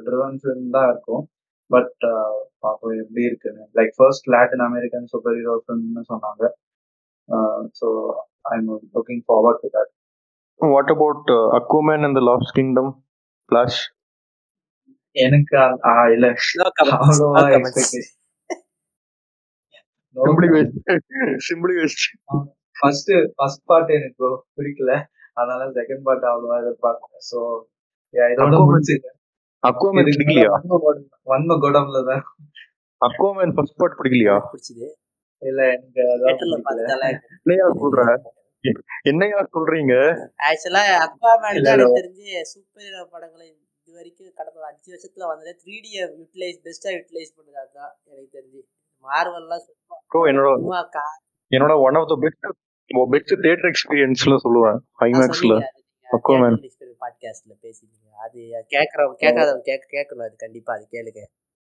ட்ரிவன் 0.07 0.39
ஃபிலிம் 0.41 0.73
தான் 0.77 0.89
இருக்கும். 0.91 1.23
பட் 1.71 1.93
பார்ப்போம் 2.63 2.97
எப்படி 3.03 3.21
இருக்குன்னு. 3.29 3.63
Like 3.79 3.93
first 3.97 4.27
Latin 4.33 4.65
American 4.69 5.07
super 5.13 5.37
hero 5.39 5.55
ஃபிலிம்னு 5.63 6.03
சொன்னாங்க 6.11 6.43
so 7.79 7.87
I 8.45 8.55
am 8.57 8.67
looking 8.95 9.23
forward 9.27 9.61
to 9.63 9.69
that 9.75 9.91
what 10.59 10.91
about 10.95 11.29
Aquaman 11.59 12.05
and 12.07 12.17
the 12.19 12.23
Lost 12.29 12.53
Kingdom 12.57 12.91
Flash 13.49 13.79
எனக்கு 15.15 15.55
இல்ல. 16.13 16.25
அவ்வளவா. 16.95 17.39
Expectation 17.55 18.09
simply 20.15 20.47
waste 20.53 20.77
simply 21.47 21.73
waste 21.79 22.05
first 22.75 23.11
first 23.37 23.63
part 23.69 23.91
எனக்கு 23.97 24.27
பிடிக்கல. 24.57 24.91
அதனால 25.37 25.67
செகண்ட் 25.79 26.03
பார்ட் 26.07 26.25
அவ்வளவா 26.31 26.55
எதிர்பார்க்கல. 26.63 27.13
So 27.29 27.39
இதோட 28.13 28.45
Aquaman. 28.45 28.65
முடிச்சுங்க 28.69 29.09
அக்வாமேன் 29.63 30.07
பிடிக்கலையா? 30.07 30.49
வன்ம 30.53 30.77
கோடம் 30.83 31.07
வன்ம 31.31 31.57
கோடம்ல 31.63 31.99
தான் 32.09 32.23
அக்வாமேன் 33.01 33.53
ஃபர்ஸ்ட் 33.55 33.77
பார்ட் 33.81 33.97
பிடிக்கலையா? 33.99 34.35
பிடிச்சது. 34.51 34.87
இல்ல 35.41 35.61
எனக்கு 35.71 36.01
சொல்ற? 37.81 38.01
என்னையா 39.09 39.39
சொல்றீங்க? 39.53 39.93
ஆக்சுவலா 40.47 40.81
அக்வாமேன் 41.05 41.59
தான் 41.67 41.83
தெரிஞ்சு 41.95 42.25
சூப்பர் 42.51 42.83
ஹீரோ 42.85 43.01
படங்களை 43.13 43.45
இது 43.87 43.95
வரைக்கும் 43.95 44.33
கடந்த 44.39 44.57
ஒரு 44.59 44.67
அஞ்சு 44.69 44.89
வருஷத்துல 44.93 45.29
வந்தது 45.31 45.53
த்ரீ 45.61 45.75
டியை 45.85 46.01
யூட்டிலைஸ் 46.11 46.59
பெஸ்டா 46.65 46.89
யூட்டிலைஸ் 46.95 47.31
பண்ணுது 47.37 47.59
அதுதான் 47.63 47.91
எனக்கு 48.09 48.29
தெரிஞ்சு. 48.37 48.61
மார்வல்லாம் 49.05 49.63
என்னோட 50.29 50.49
என்னோட 51.51 51.73
one 51.85 51.97
of 51.99 52.09
the 52.11 52.17
best 52.23 52.47
best 53.11 53.33
theatre 53.43 53.69
எக்ஸ்பீரியன்ஸ்ல 53.71 54.37
சொல்லுவேன் 54.45 54.79
ஐமேக்ஸ்ல 55.07 55.55
Aquaman. 56.09 56.55
பாட்காஸ்ட்ல 57.01 57.53
பேசிட்டீங்க. 57.61 58.07
அது 58.23 58.39
கேக்குறவங்க 58.73 59.17
கேட்காதவங்க 59.21 59.63
கேட்க 59.69 59.85
கேட்கணும் 59.93 60.25
அது 60.25 60.35
கண்டிப்பா 60.43 60.71
அது 60.75 60.85
கேளுங்க. 60.95 61.21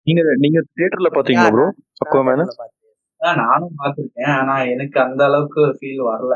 நீங்க 0.06 0.20
நீங்க 0.44 0.58
தியேட்டர்ல 0.70 1.10
பாத்தீங்களா 1.16 1.50
ப்ரோ 1.54 1.66
அக்வாமேன் 2.04 2.44
நானும் 3.42 3.78
பார்த்திருக்கேன். 3.80 4.32
ஆனா 4.40 4.54
எனக்கு 4.72 4.98
அந்த 5.06 5.22
அளவுக்கு 5.28 5.62
ஃபீல் 5.78 6.02
வரல. 6.10 6.34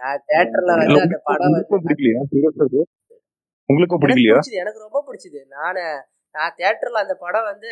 நான் 0.00 0.22
தியேட்டர்ல 0.28 0.72
வந்து 0.80 1.00
அந்த 1.04 1.18
படம் 1.28 1.44
வந்து 1.46 2.80
உங்களுக்கும் 3.68 4.02
பிடிக்கலையா? 4.02 4.40
எனக்கு 4.62 4.84
ரொம்ப 4.86 4.98
பிடிச்சது. 5.06 5.40
நான் 5.56 5.78
நான் 6.34 6.54
தியேட்டர்ல 6.58 7.04
அந்த 7.04 7.14
படம் 7.24 7.48
வந்து 7.52 7.70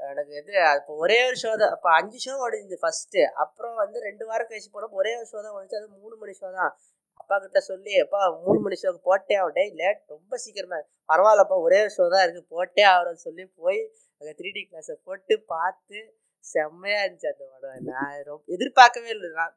எனக்கு 0.00 0.32
இது 0.40 0.52
இப்போ 0.78 0.92
ஒரே 1.04 1.18
ஒரு 1.28 1.36
ஷோ 1.42 1.52
தான். 1.62 1.72
அப்போ 1.76 1.88
அஞ்சு 1.98 2.18
ஷோ 2.24 2.34
ஓடிந்து 2.44 2.76
ஃபர்ஸ்ட் 2.82 3.18
அப்புறம் 3.42 3.74
வந்து 3.82 3.98
ரெண்டு 4.08 4.24
வாரம் 4.28 4.48
கழிச்சு 4.50 4.70
போனோம் 4.74 4.98
ஒரே 5.00 5.12
ஒரு 5.20 5.26
ஷோ 5.32 5.38
தான் 5.44 5.54
ஓடிச்சு. 5.56 5.78
அது 5.80 5.88
மூணு 6.02 6.14
மணி 6.20 6.34
ஷோ 6.40 6.48
தான். 6.58 6.72
அப்பா 7.20 7.36
கிட்ட 7.44 7.60
சொல்லி 7.70 7.92
அப்பா 8.04 8.20
மூணு 8.44 8.58
மணி 8.64 8.76
ஷோக்கு 8.82 9.00
போட்டே 9.08 9.36
ஆகட்டே 9.40 9.64
லேட் 9.80 10.02
ரொம்ப 10.14 10.36
சீக்கிரமா 10.44 10.78
பரவாயில்லப்பா 11.08 11.56
ஒரே 11.66 11.78
ஒரு 11.84 11.92
ஷோ 11.96 12.06
தான் 12.14 12.24
இருக்கு. 12.26 12.42
போட்டே 12.54 12.84
ஆகிறோம்னு 12.92 13.24
சொல்லி 13.26 13.44
போய் 13.62 13.80
அங்கே 14.20 14.32
த்ரீ 14.38 14.50
டி 14.56 14.62
கிளாஸை 14.68 14.96
போட்டு 15.08 15.34
பார்த்து 15.54 15.98
செம்மையா 16.44 16.98
இருந்துச்சு 17.04 17.30
அந்த 17.32 17.44
படம். 17.52 17.86
நான் 17.90 18.18
ரொம்ப 18.30 18.44
எதிர்பார்க்கவே 18.56 19.10
இல்லை. 19.16 19.30
நான் 19.40 19.54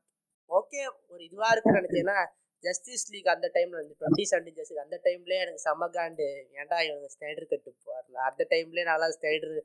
ஓகே 0.50 0.80
ஒரு 1.12 1.22
இதுவாக 1.28 1.52
இருக்குன்னு 1.54 1.82
நினைச்சேன்னா 1.82 2.18
ஜஸ்டிஸ் 2.64 3.06
லீக் 3.12 3.30
அந்த 3.34 3.48
டைம்ல 3.56 3.80
வந்து 3.82 3.96
டுவெண்ட்டி 4.00 4.26
செவன்டீன் 4.32 4.58
ஜஸ்டிஸ் 4.60 4.84
அந்த 4.84 4.98
டைம்லேயே 5.06 5.40
எனக்கு 5.46 5.62
செம்மகாண்டு 5.68 6.26
ஏன்டா 6.60 6.80
இவங்க 6.88 7.08
ஸ்டைடர் 7.16 7.48
கட்டு 7.52 7.72
போடல 7.88 8.18
அந்த 8.30 8.44
டைம்லேயே 8.54 8.86
நல்லா 8.92 9.08
ஸ்னைடர் 9.18 9.56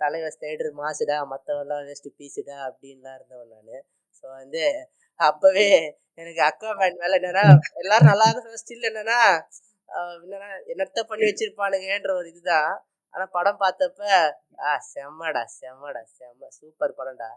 தலைவர் 0.00 0.34
ஸ்டைடர் 0.36 0.70
மாசுடா 0.80 1.16
மற்றவெல்லாம் 1.32 1.84
வேஸ்ட்டு 1.88 2.16
பீஸுடா 2.18 2.56
அப்படின்லாம் 2.68 3.16
இருந்தவன் 3.18 3.52
நான். 3.52 3.84
ஸோ 4.18 4.24
வந்து 4.40 4.62
அப்போவே 5.20 5.66
எனக்கு 6.18 6.42
அக்கா 6.50 6.68
பேண்ட் 6.78 7.00
மேலே 7.02 7.16
என்னன்னா 7.20 7.44
எல்லாரும் 7.82 8.10
நல்லா 8.10 8.26
இருந்த 8.32 8.60
ஸ்டில் 8.62 8.88
என்னன்னா 8.90 9.20
என்னென்னா 9.88 10.00
என்னன்னா 10.16 10.48
என்னத்த 10.72 11.02
பண்ணி 11.10 11.24
வச்சிருப்பானுங்கன்ற 11.28 12.12
ஒரு 12.20 12.28
இதுதான். 12.32 12.72
ஆனா 13.18 13.26
படம் 13.32 13.60
பார்த்தப்ப 13.62 14.00
ஆ 14.64 14.72
செம்மடா 14.88 15.42
செம்மடா 15.56 16.02
செம்ம 16.16 16.50
சூப்பர் 16.58 16.92
படம்டா 16.98 17.28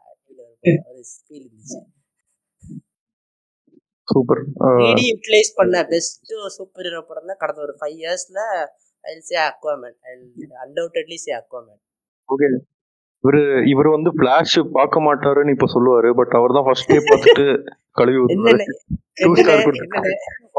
ஒரு 0.89 1.01
ஃபீல் 1.21 1.45
இருந்துச்சு. 1.45 1.79
சூப்பர். 4.07 4.41
ரீடி 4.81 5.05
யூட்டிலைஸ் 5.09 5.51
பண்ண 5.59 5.77
பெஸ்ட் 5.91 6.33
சூப்பர் 6.57 6.87
ஹீரோ 6.87 7.01
படம் 7.09 7.29
தான் 7.31 7.41
கடந்த 7.43 7.61
ஒரு 7.67 7.75
ஃபைவ் 7.79 7.97
இயர்ஸ்ல 8.01 8.41
I 9.03 9.13
say 9.29 9.37
Aquaman 9.45 9.97
I 10.05 10.13
undoubtedly 10.65 11.17
say 11.25 11.33
Aquaman 11.39 11.81
okay 12.29 12.47
இவரு 13.23 13.41
இவர் 13.71 13.87
வந்து 13.95 14.09
பிளாஷ் 14.19 14.57
பார்க்க 14.77 15.05
மாட்டாருன்னு 15.07 15.53
இப்ப 15.55 15.67
சொல்லுவாரு 15.73 16.09
பட் 16.19 16.33
அவர் 16.39 16.55
தான் 16.57 16.65
ஃபர்ஸ்ட் 16.67 16.89
டே 16.91 16.97
பார்த்துட்டு 17.09 17.45
கழுவி 17.99 18.19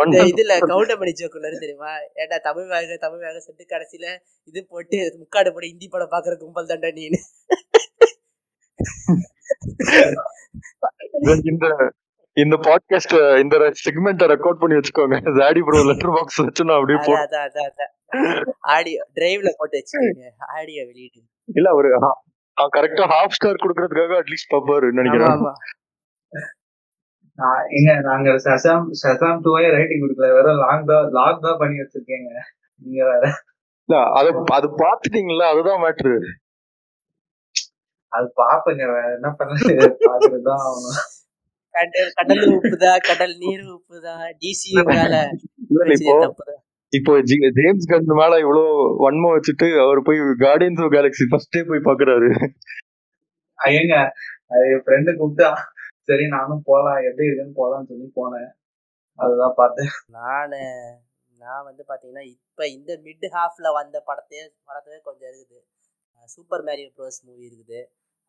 இந்த 0.06 0.18
இதுல 0.30 0.52
கவுண்டமணி 0.70 1.12
ஜோக்குள்ள 1.18 1.48
தெரியுமா? 1.62 1.90
ஏன்டா 2.20 2.36
தமிழ் 2.46 2.68
வாங்க 2.72 2.96
தமிழ் 3.04 3.24
வாங்க 3.26 3.40
சொல்லிட்டு 3.46 3.72
கடைசியில 3.74 4.06
இது 4.48 4.60
போட்டு 4.72 4.98
முக்காடு 5.20 5.50
போட்டு 5.52 5.70
ஹிந்தி 5.72 5.88
படம் 5.94 6.12
பாக்குற 6.14 6.34
கும்பல் 6.42 6.70
தாண்டா 6.70 6.90
நீனு. 6.98 7.18
இந்த 11.52 11.66
இந்த 12.36 12.56
பாட்காஸ்ட் 12.66 13.14
இந்த 13.42 13.54
செக்மெண்ட்டை 13.84 14.26
ரெக்கார்ட் 14.34 14.60
பண்ணி 14.60 14.76
வச்சுக்கோங்க. 14.78 15.16
ஜாடி 15.38 15.62
ப்ரோ 15.66 15.82
லெட்டர் 15.90 16.14
பாக்ஸ் 16.16 16.40
வச்சு 16.44 16.66
நான் 16.68 16.78
அப்படியே 16.78 17.18
அதான் 17.24 17.90
ஆடியோ 18.76 19.02
டிரைவ்ல 19.18 19.50
போட்டு 19.58 19.78
வச்சுக்கோங்க. 19.80 20.30
ஆடியோ 20.58 20.82
வெளியிடு. 20.90 21.20
இல்ல 21.58 21.68
அவரு 21.74 21.90
கரெக்டா 22.56 23.04
ஹாஃப் 23.12 23.36
ஸ்டார் 23.36 23.62
கொடுக்கறதுக்காக 23.62 24.18
அட்லீஸ்ட் 24.20 24.52
பாப்பாரு 24.52 24.88
நினைக்கிறேன் 24.92 25.32
ஆமா 25.34 25.52
நான் 27.38 27.62
எங்க 27.78 27.90
நாங்க 28.08 28.30
சசாம் 28.44 28.86
சசாம் 29.02 29.40
டூவே 29.44 29.68
ரைட்டிங் 29.74 30.02
கொடுக்கல. 30.02 30.28
வெறும் 30.36 30.60
லாக் 30.62 30.88
தான் 30.90 31.06
லாக் 31.16 31.44
தான் 31.46 31.60
பண்ணி 31.62 31.76
வச்சிருக்கேங்க. 31.80 32.30
நீங்க 32.82 33.00
வேற. 33.10 33.24
இல்ல 33.88 33.96
அது 34.18 34.28
அது 34.56 34.68
பாத்துட்டீங்களா 34.82 35.46
அதுதான் 35.52 35.82
மேட்ரு 35.84 36.14
அது 38.12 38.26
பாப்பேங்க 38.40 38.84
வேற 38.92 39.06
என்ன 39.16 39.28
பாக்குறதுதான் 39.38 40.62
ஆகணும். 40.66 41.00
கடல் 41.74 42.10
கடல் 42.18 42.42
உப்புதா 42.56 42.92
கடல் 43.08 43.34
நீர் 43.42 43.64
உப்புதா 43.76 44.14
டிசி 44.42 44.70
இப்போ 46.92 47.12
ஜேம்ஸ் 47.58 47.88
கன் 47.90 48.10
மேல 48.20 48.38
இவ்வளவு 48.44 48.72
வன்மம் 49.04 49.34
வச்சுட்டு 49.34 49.66
அவர் 49.84 50.00
போய் 50.06 50.18
கார்டியன்ஸ் 50.42 50.80
ஆஃப் 50.84 50.92
கேலக்ஸி 50.94 51.24
ஃபர்ஸ்டே 51.30 51.60
போய் 51.70 51.86
பாக்குறாரு. 51.88 52.28
ஐயங்க 53.58 53.94
அது 54.52 54.64
என் 54.74 54.84
ஃப்ரெண்டு 54.84 55.10
கூப்பிட்டா 55.20 55.50
சரி 56.08 56.24
நானும் 56.34 56.66
போலாம் 56.68 57.00
எப்படி 57.08 57.26
இருக்குன்னு 57.28 57.58
போலாம்னு 57.60 57.90
சொல்லி 57.92 58.08
போனேன். 58.18 58.50
அதுதான் 59.18 59.56
பார்த்தேன். 59.60 59.90
நானு 60.18 60.60
நான் 61.40 61.66
வந்து 61.68 61.82
பாத்தீங்கன்னா 61.90 62.24
இப்ப 62.34 62.66
இந்த 62.76 62.92
மிட் 63.06 63.26
ஹாஃப்ல 63.36 63.68
வந்த 63.80 63.96
படத்தையே 64.08 64.44
படத்தவே 64.68 64.98
கொஞ்சம் 65.08 65.30
இருக்குது. 65.32 65.62
சூப்பர் 66.34 66.64
மேரியோ 66.68 66.90
ப்ரோஸ் 66.98 67.20
மூவி 67.28 67.44
இருக்குது. 67.50 67.80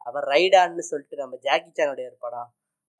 அப்புறம் 0.05 0.29
ரைடான்னு 0.33 0.85
சொல்லிட்டு 0.91 1.23
நம்ம 1.23 1.35
ஜாக்கி 1.47 1.71
சானுடைய 1.71 2.05
ஒரு 2.11 2.17
படம். 2.25 2.49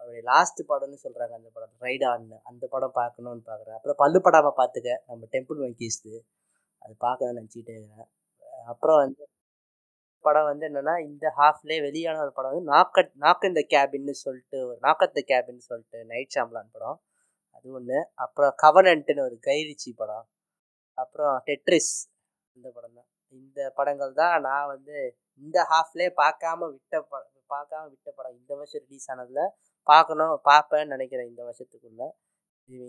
அவருடைய 0.03 0.23
லாஸ்ட் 0.31 0.61
படம்னு 0.69 0.97
சொல்கிறாங்க 1.03 1.33
அந்த 1.39 1.49
படம். 1.53 1.73
ரைடான்னு 1.81 2.37
அந்த 2.43 2.63
படம் 2.67 2.95
பார்க்கணும்னு 2.99 3.43
பார்க்குறேன். 3.49 3.77
அப்புறம் 3.77 3.99
பல்லு 4.01 4.19
படாமல் 4.21 4.57
பார்த்துக்க. 4.59 4.91
நம்ம 5.09 5.27
டெம்பிள் 5.35 5.61
வங்கீஸ்து 5.63 6.13
அது 6.81 6.93
பார்க்கணும்னு 7.05 7.39
நினச்சிக்கிட்டே 7.39 7.75
இருக்கிறேன். 7.77 8.09
அப்புறம் 8.65 8.99
வந்து 9.03 9.23
படம் 10.25 10.49
வந்து 10.49 10.65
என்னென்னா 10.69 10.95
இந்த 11.07 11.25
ஹாஃப்லேயே 11.39 11.79
வெளியான 11.81 12.19
ஒரு 12.25 12.31
படம் 12.31 12.51
வந்து 12.51 12.69
நாக்கட் 12.73 13.11
நாக்க 13.23 13.51
இந்த 13.51 13.61
கேபின்னு 13.73 14.13
சொல்லிட்டு 14.25 14.57
ஒரு 14.67 14.77
நாக்கத் 14.81 15.15
த 15.17 15.21
கேபின்னு 15.31 15.63
சொல்லிட்டு 15.69 15.99
நைட் 16.11 16.33
ஷாம்லான் 16.35 16.71
படம். 16.71 16.97
அது 17.55 17.75
ஒன்று 17.79 17.97
அப்புறம் 18.25 18.53
கவனன்ட்டுன்னு 18.63 19.25
ஒரு 19.29 19.37
கைரிச்சி 19.49 19.91
படம். 19.95 20.25
அப்புறம் 20.97 21.35
டெட்ரிஸ் 21.47 21.93
இந்த 22.55 22.67
படம் 22.71 22.97
தான். 22.99 23.09
இந்த 23.33 23.59
படங்கள் 23.75 24.13
தான் 24.13 24.35
நான் 24.41 24.71
வந்து 24.73 24.95
இந்த 25.41 25.59
ஹாஃப்லேயே 25.71 26.11
பார்க்காம 26.21 26.59
விட்ட 26.73 26.95
படம் 27.11 27.29
பார்க்காம 27.49 27.83
விட்ட 27.89 28.09
படம். 28.11 28.35
இந்த 28.39 28.51
வருஷம் 28.55 28.83
ரிலீஸ் 28.85 29.09
ஆனதில் 29.11 29.43
பார்க்கணும் 29.87 30.33
பார்ப்பேன்னு 30.49 30.93
நினைக்கிறேன் 30.95 31.29
இந்த 31.31 31.41
வருஷத்துக்குள்ள. 31.47 32.03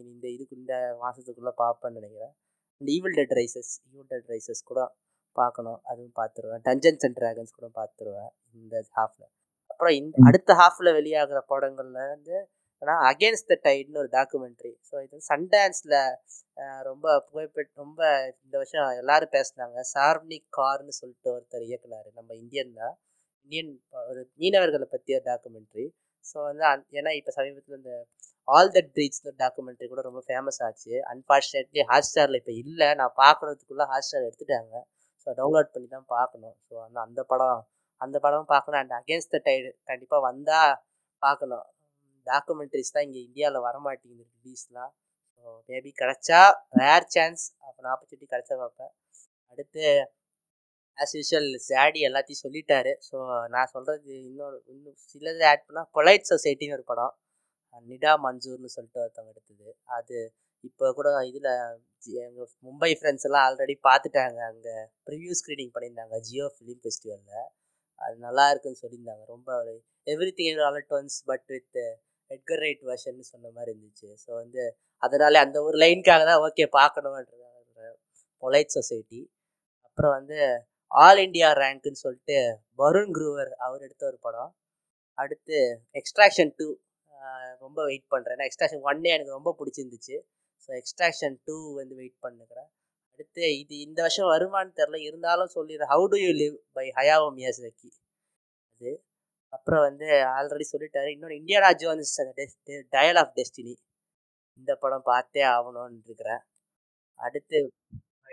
இந்த 0.06 0.26
இதுக்கு 0.34 0.54
இந்த 0.60 0.74
மாதத்துக்குள்ளே 1.02 1.52
பார்ப்பேன்னு 1.62 1.98
நினைக்கிறேன். 2.00 2.32
இந்த 2.80 2.88
Evil 2.96 3.16
Dead 3.18 3.34
Rises 3.40 3.72
Evil 3.90 4.08
Dead 4.12 4.28
Rises 4.34 4.62
கூட 4.70 4.80
பார்க்கணும் 5.36 5.78
அதுவும் 5.90 6.16
பார்த்துருவேன். 6.20 6.62
டஞ்சன்ஸ் 6.68 7.04
அண்ட் 7.06 7.18
ட்ராகன்ஸ் 7.20 7.56
கூட 7.58 7.68
பார்த்துருவேன் 7.80 8.30
இந்த 8.60 8.74
ஹாஃபில் 8.98 9.28
அப்புறம் 9.70 9.94
இந்த 10.00 10.16
அடுத்த 10.28 10.52
ஹாஃபில் 10.60 10.96
வெளியாகிற 10.98 11.38
படங்கள்ல 11.52 12.00
வந்து 12.12 12.36
ஆனால் 12.82 13.02
அகேன்ஸ்ட் 13.10 13.50
த 13.50 13.56
டைட்னு 13.66 14.00
ஒரு 14.02 14.10
டாக்குமெண்ட்ரி 14.16 14.72
ஸோ 14.88 14.94
இது 15.04 15.16
சன்டான்ஸில் 15.28 15.96
ரொம்ப 16.88 17.06
புகைப்பெற்று 17.28 17.72
ரொம்ப 17.82 18.00
இந்த 18.44 18.54
வருஷம் 18.60 18.88
எல்லாரும் 19.02 19.34
பேசுனாங்க. 19.36 19.78
சார்னிக் 19.94 20.48
கார்னு 20.58 20.94
சொல்லிட்டு 21.00 21.30
ஒருத்தர் 21.34 21.64
இயக்குனார் 21.68 22.08
நம்ம 22.18 22.30
இந்தியன் 22.42 22.72
தான் 22.80 22.94
இந்தியன் 23.46 23.72
ஒரு 24.10 24.20
மீனவர்களை 24.40 24.88
பற்றிய 24.94 25.16
டாக்குமெண்ட்ரி 25.30 25.86
ஸோ 26.24 26.36
வந்து 26.48 26.64
அந் 26.70 26.84
ஏன்னா 26.98 27.10
இப்போ 27.18 27.32
சமீபத்தில் 27.38 27.78
இந்த 27.80 27.92
ஆல் 28.48 28.72
தட் 28.76 28.90
ப்ரீட்ஸ் 28.96 29.22
டாக்குமெண்ட்ரி 29.42 29.86
கூட 29.92 30.00
ரொம்ப 30.08 30.20
ஃபேமஸ் 30.28 30.60
ஆச்சு. 30.66 30.92
அன்ஃபார்ச்சுனேட்லி 31.12 31.82
ஹாட் 31.90 32.08
ஸ்டாரில் 32.08 32.38
இப்போ 32.40 32.52
இல்லை. 32.62 32.88
நான் 33.00 33.14
பார்க்குறதுக்குள்ளே 33.22 33.86
ஹாட் 33.92 34.06
ஸ்டார் 34.08 34.26
எடுத்துட்டாங்க. 34.28 34.74
ஸோ 35.26 35.28
டவுன்லோட் 35.40 35.70
பண்ணி 35.74 35.88
தான் 35.96 36.08
பார்க்கணும் 36.16 36.56
ஸோ 36.68 36.74
அந்த 36.86 36.98
அந்த 37.06 37.20
படம் 37.32 37.60
அந்த 38.00 38.16
படமும் 38.24 38.50
பார்க்கணும் 38.54 38.80
அண்ட் 38.82 38.94
அகேன்ஸ்ட் 39.00 39.32
த 39.34 39.38
டைடு 39.46 39.68
கண்டிப்பாக 39.90 40.20
வந்தால் 40.28 40.74
பார்க்கணும் 41.22 41.66
டாக்குமெண்ட்ரிஸ் 42.26 42.94
தான் 42.96 43.06
இங்கே 43.08 43.20
இந்தியாவில் 43.28 43.64
வரமாட்டேங்குது 43.68 44.24
ரிலீஸ்லாம் 44.36 44.92
ஸோ 45.36 45.46
மேபி 45.70 45.90
கிடச்சா 46.02 46.40
ரேர் 46.80 47.08
சான்ஸ் 47.14 47.44
அப்போ 47.66 47.88
ஆப்பர்ச்சுனிட்டி 47.92 48.28
கிடச்சா 48.34 48.54
பார்ப்பேன். 48.62 48.92
அடுத்து 49.52 49.82
ஆஸ் 50.98 51.14
யூஷுவல் 51.18 51.48
சேடி 51.68 52.00
எல்லாத்தையும் 52.08 52.42
சொல்லிட்டாரு. 52.44 52.92
ஸோ 53.08 53.16
நான் 53.54 53.70
சொல்கிறது 53.74 54.12
இன்னொரு 54.30 54.56
இன்னும் 54.74 54.98
சிலது 55.10 55.44
ஆட் 55.50 55.66
பண்ணால் 55.68 55.88
பொலைட் 55.98 56.30
சொசைட்டின்னு 56.32 56.76
ஒரு 56.78 56.86
படம். 56.92 57.14
நிடா 57.90 58.12
மன்சூர்னு 58.24 58.70
சொல்லிட்டு 58.76 59.00
ஒருத்தவங்க 59.04 59.32
எடுத்தது. 59.34 59.68
அது 59.96 60.16
இப்போ 60.68 60.86
கூட 60.98 61.08
இதில் 61.30 61.50
எங்கள் 62.26 62.48
மும்பை 62.66 62.90
ஃப்ரெண்ட்ஸ் 62.98 63.26
எல்லாம் 63.28 63.44
ஆல்ரெடி 63.48 63.74
பார்த்துட்டாங்க. 63.88 64.38
அங்கே 64.52 64.74
ப்ரிவ்யூ 65.08 65.34
ஸ்க்ரீனிங் 65.40 65.72
பண்ணியிருந்தாங்க 65.74 66.16
ஜியோ 66.28 66.46
ஃபிலிம் 66.54 66.80
ஃபெஸ்டிவலில் 66.84 67.44
அது 68.00 68.14
நல்லா 68.26 68.44
இருக்குன்னு 68.52 68.80
சொல்லியிருந்தாங்க. 68.84 69.24
ரொம்ப 69.34 69.48
ஒரு 69.62 69.74
everything 70.40 70.62
all 70.66 70.78
at 70.80 70.94
once 70.98 71.18
but 71.30 71.46
with 71.54 71.78
Edgar 72.30 72.62
Wright 72.64 72.82
version 72.90 73.20
சொன்ன 73.32 73.50
மாதிரி 73.56 73.70
இருந்துச்சு. 73.74 74.08
ஸோ 74.24 74.30
வந்து 74.42 74.62
அதனால 75.02 75.40
அந்த 75.46 75.58
ஒரு 75.68 75.76
லைனுக்காக 75.84 76.22
தான் 76.30 76.42
ஓகே 76.46 76.66
பார்க்கணுன்றது 76.78 77.50
பொலைட் 78.42 78.74
சொசைட்டி 78.76 79.20
அப்புறம் 79.86 80.14
வந்து 80.18 80.38
ஆல் 80.90 81.20
இண்டியா 81.24 81.48
ரேங்க்னு 81.62 82.00
சொல்லிட்டு 82.02 82.36
வருண் 82.80 83.12
குரூவர் 83.16 83.50
அவர் 83.66 83.84
எடுத்த 83.86 84.02
ஒரு 84.10 84.18
படம். 84.26 84.50
அடுத்து 85.18 85.56
எக்ஸ்ட்ராக்ஷன் 86.00 86.52
டூ 86.58 86.66
ரொம்ப 87.64 87.78
வெயிட் 87.88 88.06
பண்ணுறேன் 88.14 88.36
ஏன்னா 88.36 88.46
எக்ஸ்ட்ராக்ஷன் 88.48 88.84
ஒன்னே 88.90 89.10
எனக்கு 89.16 89.36
ரொம்ப 89.38 89.50
பிடிச்சிருந்துச்சு. 89.60 90.16
ஸோ 90.64 90.70
எக்ஸ்ட்ராக்ஷன் 90.80 91.36
டூ 91.46 91.56
வந்து 91.80 91.94
வெயிட் 92.00 92.18
பண்ணுக்கிறேன் 92.26 92.68
அடுத்து 93.12 93.42
இது 93.62 93.74
இந்த 93.86 93.98
வருஷம் 94.04 94.30
வருமானு 94.34 94.70
தெரில 94.80 94.98
இருந்தாலும் 95.08 95.52
சொல்லிடுறேன். 95.56 95.90
How 95.94 96.06
do 96.12 96.18
you 96.24 96.30
live 96.42 96.56
by 96.76 96.86
Hayao 96.98 97.28
Miyazaki 97.38 97.90
அது. 98.72 98.92
அப்புறம் 99.56 99.82
வந்து 99.88 100.06
ஆல்ரெடி 100.36 100.64
சொல்லிட்டாரு. 100.72 101.08
இன்னொன்று 101.14 101.40
Indiana 101.42 101.68
Jones 101.82 102.14
dial 102.94 103.20
of 103.22 103.34
destiny 103.38 103.74
இந்த 104.60 104.72
படம் 104.82 105.06
பார்த்தே 105.12 105.42
ஆகணும்னு 105.54 106.00
இருக்கிறேன். 106.08 106.42
அடுத்து 107.20 107.58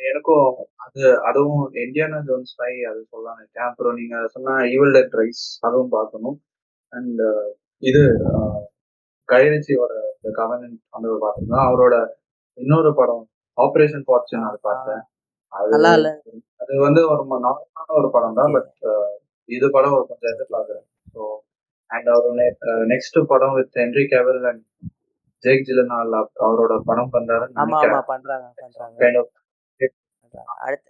எனக்கும் 0.10 0.46
அது 0.86 1.02
அதுவும் 1.30 1.64
இந்தியானா 1.84 2.20
ஜோன்ஸ் 2.30 2.54
ஃபைவ் 2.58 2.80
அது 2.92 3.00
சொல்லலாம் 3.12 3.40
அப்புறம் 3.68 3.98
நீங்க 4.00 4.16
சொன்ன 4.36 4.56
ஈவல் 4.74 4.96
டெட் 4.98 5.16
ரைஸ் 5.22 5.44
அதுவும் 5.68 5.94
பார்க்கணும். 5.98 6.38
அண்ட் 6.94 7.22
இது 7.84 8.02
கைரட்சியோட 9.30 9.94
கவர்னன்ட் 10.40 10.80
அந்த 10.96 11.14
பார்த்துருந்தோம் 11.24 11.66
அவரோட 11.68 11.96
இன்னொரு 12.58 12.92
படம் 13.00 13.24
ஆபரேஷன் 13.58 14.06
ஃபார்ச்சூன் 14.08 14.48
அது 14.50 14.60
பார்த்தேன். 14.70 15.04
அது 15.54 15.70
அது 16.64 16.74
வந்து 16.88 17.02
ஒரு 17.12 17.24
நார்மலான 17.46 17.88
ஒரு 18.00 18.10
படம் 18.16 18.38
தான் 18.40 18.54
பட் 18.56 18.70
இது 19.50 19.68
படம் 19.76 19.96
ஒரு 19.98 20.06
கொஞ்சம் 20.10 20.34
எதிர்பார்க்குறேன். 20.34 20.88
ஸோ 21.14 21.22
அண்ட் 21.90 22.10
அவர் 22.14 22.28
நெக்ஸ்ட் 22.94 23.20
படம் 23.32 23.56
with 23.58 23.80
Henry 23.82 24.06
Cavill 24.14 24.44
and 24.52 24.64
Jake 25.44 25.68
Gyllenhaal 25.70 26.16
அவரோட 26.46 26.74
படம் 26.90 27.14
பண்றாருன்னு 27.16 27.62
அடுத்து 30.66 30.90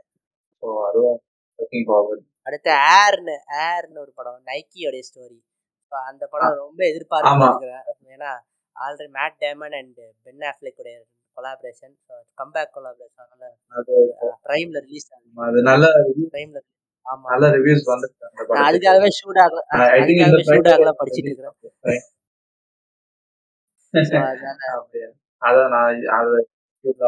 அடுத்து. 2.46 2.70
ஏர்னு 2.98 3.36
ஏர்னு 3.66 4.00
ஒரு 4.04 4.12
படம் 4.18 4.40
நைக்கியோடைய 4.48 5.04
ஸ்டோரி 5.10 5.40
அந்த 5.92 6.24
படம் 6.34 6.56
ரொம்ப. 6.62 6.80
இருக்கிறேன் 6.90 7.84
ஏன்னா 8.16 8.32
already 8.76 9.10
Matt 9.18 9.38
Damon 9.42 9.76
and 9.80 9.98
Ben 10.26 10.46
Affleck 10.52 10.80
உடைய 10.82 10.98
கொலாபரேஷன் 11.38 11.94
கம்பேக் 12.38 12.74
கொலாபரேஷன் 12.76 13.28
அது 13.74 13.94
பிரைம்ல 14.46 14.78
ரிலீஸ் 14.88 15.08
ஆகுது. 15.14 15.30
அது 15.48 15.60
நல்ல 15.70 15.86
பிரைம்ல 16.34 16.60
ஆமா. 17.06 17.26
நல்ல 17.34 17.46
ரிவ்யூஸ் 17.56 17.86
வந்துருக்கு 17.90 18.26
அந்த 18.26 18.34
நான் 18.34 18.48
படத்துக்கு. 18.48 18.66
அதுக்காகவே 18.68 19.10
ஷூட் 19.20 19.40
ஆகல 19.44 19.62
அதுக்காகவே 19.98 20.44
ஷூட் 20.50 20.72
ஆகலாம் 20.74 21.00
படிச்சிட்டு 21.00 21.30
இருக்கிறேன் 21.32 21.58
அதனால 24.22 25.10
அதான் 25.42 25.72
நான் 25.76 25.88
அதை 26.18 26.40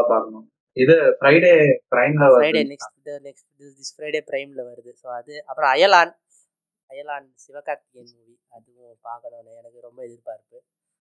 பார்க்கணும். 0.10 0.48
இது 0.78 0.94
Friday 1.18 1.52
பிரைம்ல 1.94 2.28
Friday 2.34 2.62
next 2.72 3.10
next 3.28 3.48
this 3.78 3.94
Friday 3.96 4.22
பிரைம்ல 4.30 4.62
வருது. 4.70 4.92
ஸோ 5.02 5.08
அது 5.18 5.34
அப்புறம் 5.50 5.72
அயலான் 5.74 6.14
அயலான் 6.90 7.28
சிவகார்த்திகேயன் 7.44 8.12
மூவி 8.16 8.36
அதுவும் 8.56 8.96
பார்க்கணும்னு 9.10 9.52
எனக்கு 9.62 9.80
ரொம்ப 9.88 10.00
எதிர்பார்ப்பு. 10.08 10.58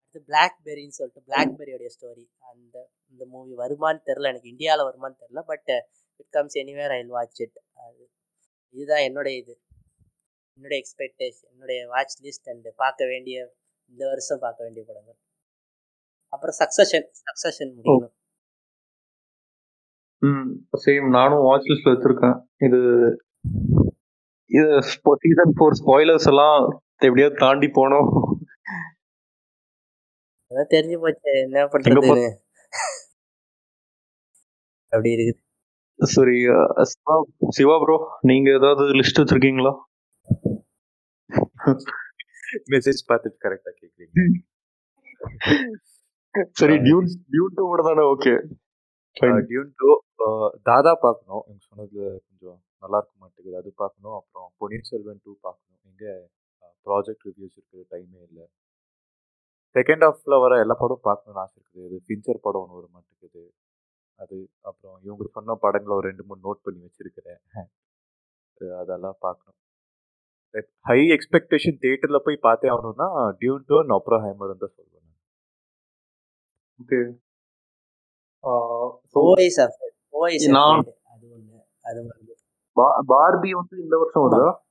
அடுத்து 0.01 0.20
பிளாக்பெரின்னு 0.31 0.97
சொல்லிட்டு 0.98 1.22
பிளாக்பெரியோடைய 1.28 1.90
ஸ்டோரி 1.97 2.24
அந்த 2.51 2.76
இந்த 3.12 3.24
மூவி 3.35 3.52
வருமான்னு 3.62 4.02
தெரில 4.09 4.31
எனக்கு 4.32 4.52
இந்தியாவில் 4.55 4.89
வருமான்னு 4.89 5.20
தெரில 5.22 5.43
but 5.52 5.70
it 6.20 6.32
comes 6.36 6.59
anywhere 6.62 6.94
I 6.97 7.01
watch 7.16 7.40
it 7.47 7.59
அது 7.85 8.02
இதுதான் 8.74 9.05
என்னுடைய 9.09 9.35
இது. 9.43 9.55
என்னுடைய 10.59 10.78
எக்ஸ்பெக்டேஷன் 10.82 11.48
என்னுடைய 11.52 11.81
வாட்ச் 11.94 12.16
லிஸ்ட் 12.26 12.51
அண்ட் 12.52 12.68
பார்க்க 12.82 13.10
வேண்டிய 13.12 13.36
இந்த 13.93 14.02
வருஷம் 14.12 14.43
பார்க்க 14.44 14.66
வேண்டிய 14.66 14.82
படங்கள். 14.90 15.18
அப்புறம் 16.32 16.56
சக்சஷன் 16.62 17.09
சக்சஷன் 17.24 17.72
முடிக்கணும் 17.76 18.14
ம் 20.26 20.48
சேம் 20.84 21.06
நானும் 21.18 21.44
வாட்ச் 21.46 21.68
லிஸ்ட்ல 21.70 21.92
வச்சிருக்கேன். 21.92 22.36
இது 22.66 22.80
இது 24.51 24.68
சீசன் 25.24 25.55
ஃபோர் 25.59 25.76
ஸ்பாய்லர்ஸ் 25.80 26.28
எல்லாம் 26.32 26.59
எப்படியாவது 27.06 27.36
தாண்டி 27.44 27.68
போனோம். 27.78 28.10
அதான் 30.51 30.72
தெரிஞ்சு 30.74 30.98
போச்சு. 31.05 31.32
என்ன 31.46 31.66
பண்றதுன்னு 31.72 32.28
அப்படி 34.92 35.10
இருக்குது. 35.14 35.40
சரி 35.98 36.36
சிவா 37.56 37.76
ப்ரோ 37.82 37.96
நீங்க 38.30 38.48
ஏதாவது 38.59 38.84
லிஸ்ட் 38.98 39.20
வச்சிருக்கீங்களா? 39.20 39.72
மெசேஜ் 42.72 43.01
பார்த்துட்டு 43.10 43.38
கரெக்டா 43.44 43.70
கேக்குறீங்க. 43.80 44.14
சரி 46.60 46.76
டியூன் 46.86 47.09
டியூன் 47.32 47.55
டூ 47.56 47.64
மட்டும் 47.70 47.90
தானே 47.90 48.05
ஓகே 48.14 48.32
டியூன் 49.50 49.72
டூ 49.80 49.90
தாதா 50.68 50.92
பார்க்கணும். 51.04 51.42
எனக்கு 51.48 51.68
சொன்னது 51.70 51.98
கொஞ்சம் 52.26 52.58
நல்லா 52.82 52.98
இருக்க 53.00 53.14
மாட்டேங்குது. 53.22 53.56
அது 53.60 53.70
பார்க்கணும். 53.82 54.16
அப்புறம் 54.20 54.48
பொன்னியின் 54.60 54.88
செல்வன் 54.90 55.22
டூ 55.24 55.32
பார்க்கணும். 55.46 55.80
எங்க 55.90 56.04
ப்ராஜெக்ட் 56.86 57.26
ரிவ்யூஸ் 57.28 57.56
இருக்குது 57.58 57.84
டைமே 57.92 58.20
இல்லை. 58.28 58.44
செகண்ட் 59.76 60.04
ஹாஃப்ல 60.06 60.34
வர 60.44 60.58
எல்லா 60.64 60.74
படமும் 60.80 61.06
பார்க்கணும்னு 61.08 61.42
ஆசை 61.44 61.56
இருக்குது. 61.60 61.86
அது 61.88 61.96
பிஞ்சர் 62.08 62.44
படம் 62.46 62.62
ஒன்று 62.64 62.78
வர 62.78 62.88
மாட்டேங்குது. 62.96 63.42
அது 64.18 64.36
அப்புறம் 64.70 64.96
இவங்க 65.06 65.24
சொன்ன 65.36 65.56
படங்களை 65.64 65.94
ஒரு 65.98 66.08
ரெண்டு 66.10 66.24
மூணு 66.28 66.40
நோட் 66.46 66.64
பண்ணி 66.66 66.80
வச்சிருக்கிறேன். 66.86 67.40
அது 68.52 68.66
அதெல்லாம் 68.80 69.18
பார்க்கணும். 69.26 69.58
ஹை 70.88 70.98
எக்ஸ்பெக்டேஷன் 71.14 71.80
தியேட்டரில் 71.82 72.24
போய் 72.26 72.44
பார்த்தே 72.46 72.68
ஆகணும்னா 72.74 73.08
டியூன் 73.40 73.64
டூ 73.68 73.76
அப்புறம் 73.98 74.22
ஹேமர் 74.26 74.52
தான் 74.64 74.74
சொல்லுவேன் 74.76 75.08
ஓகே 76.80 77.00
ஓஎஸ் 78.44 79.60
அஃபேர் 79.60 79.94
ஓஎஸ் 80.12 80.50
நான்- 80.50 80.82
அஃபேர் 80.82 81.02
அது 81.02 81.32
ஒன்று 81.32 81.64
அது 81.82 82.06
வந்து 82.06 82.36
பார்பி 83.08 83.50
வந்து 83.50 83.82
இந்த 83.82 83.96
வருஷம் 83.98 84.30
வருதா? 84.30 84.62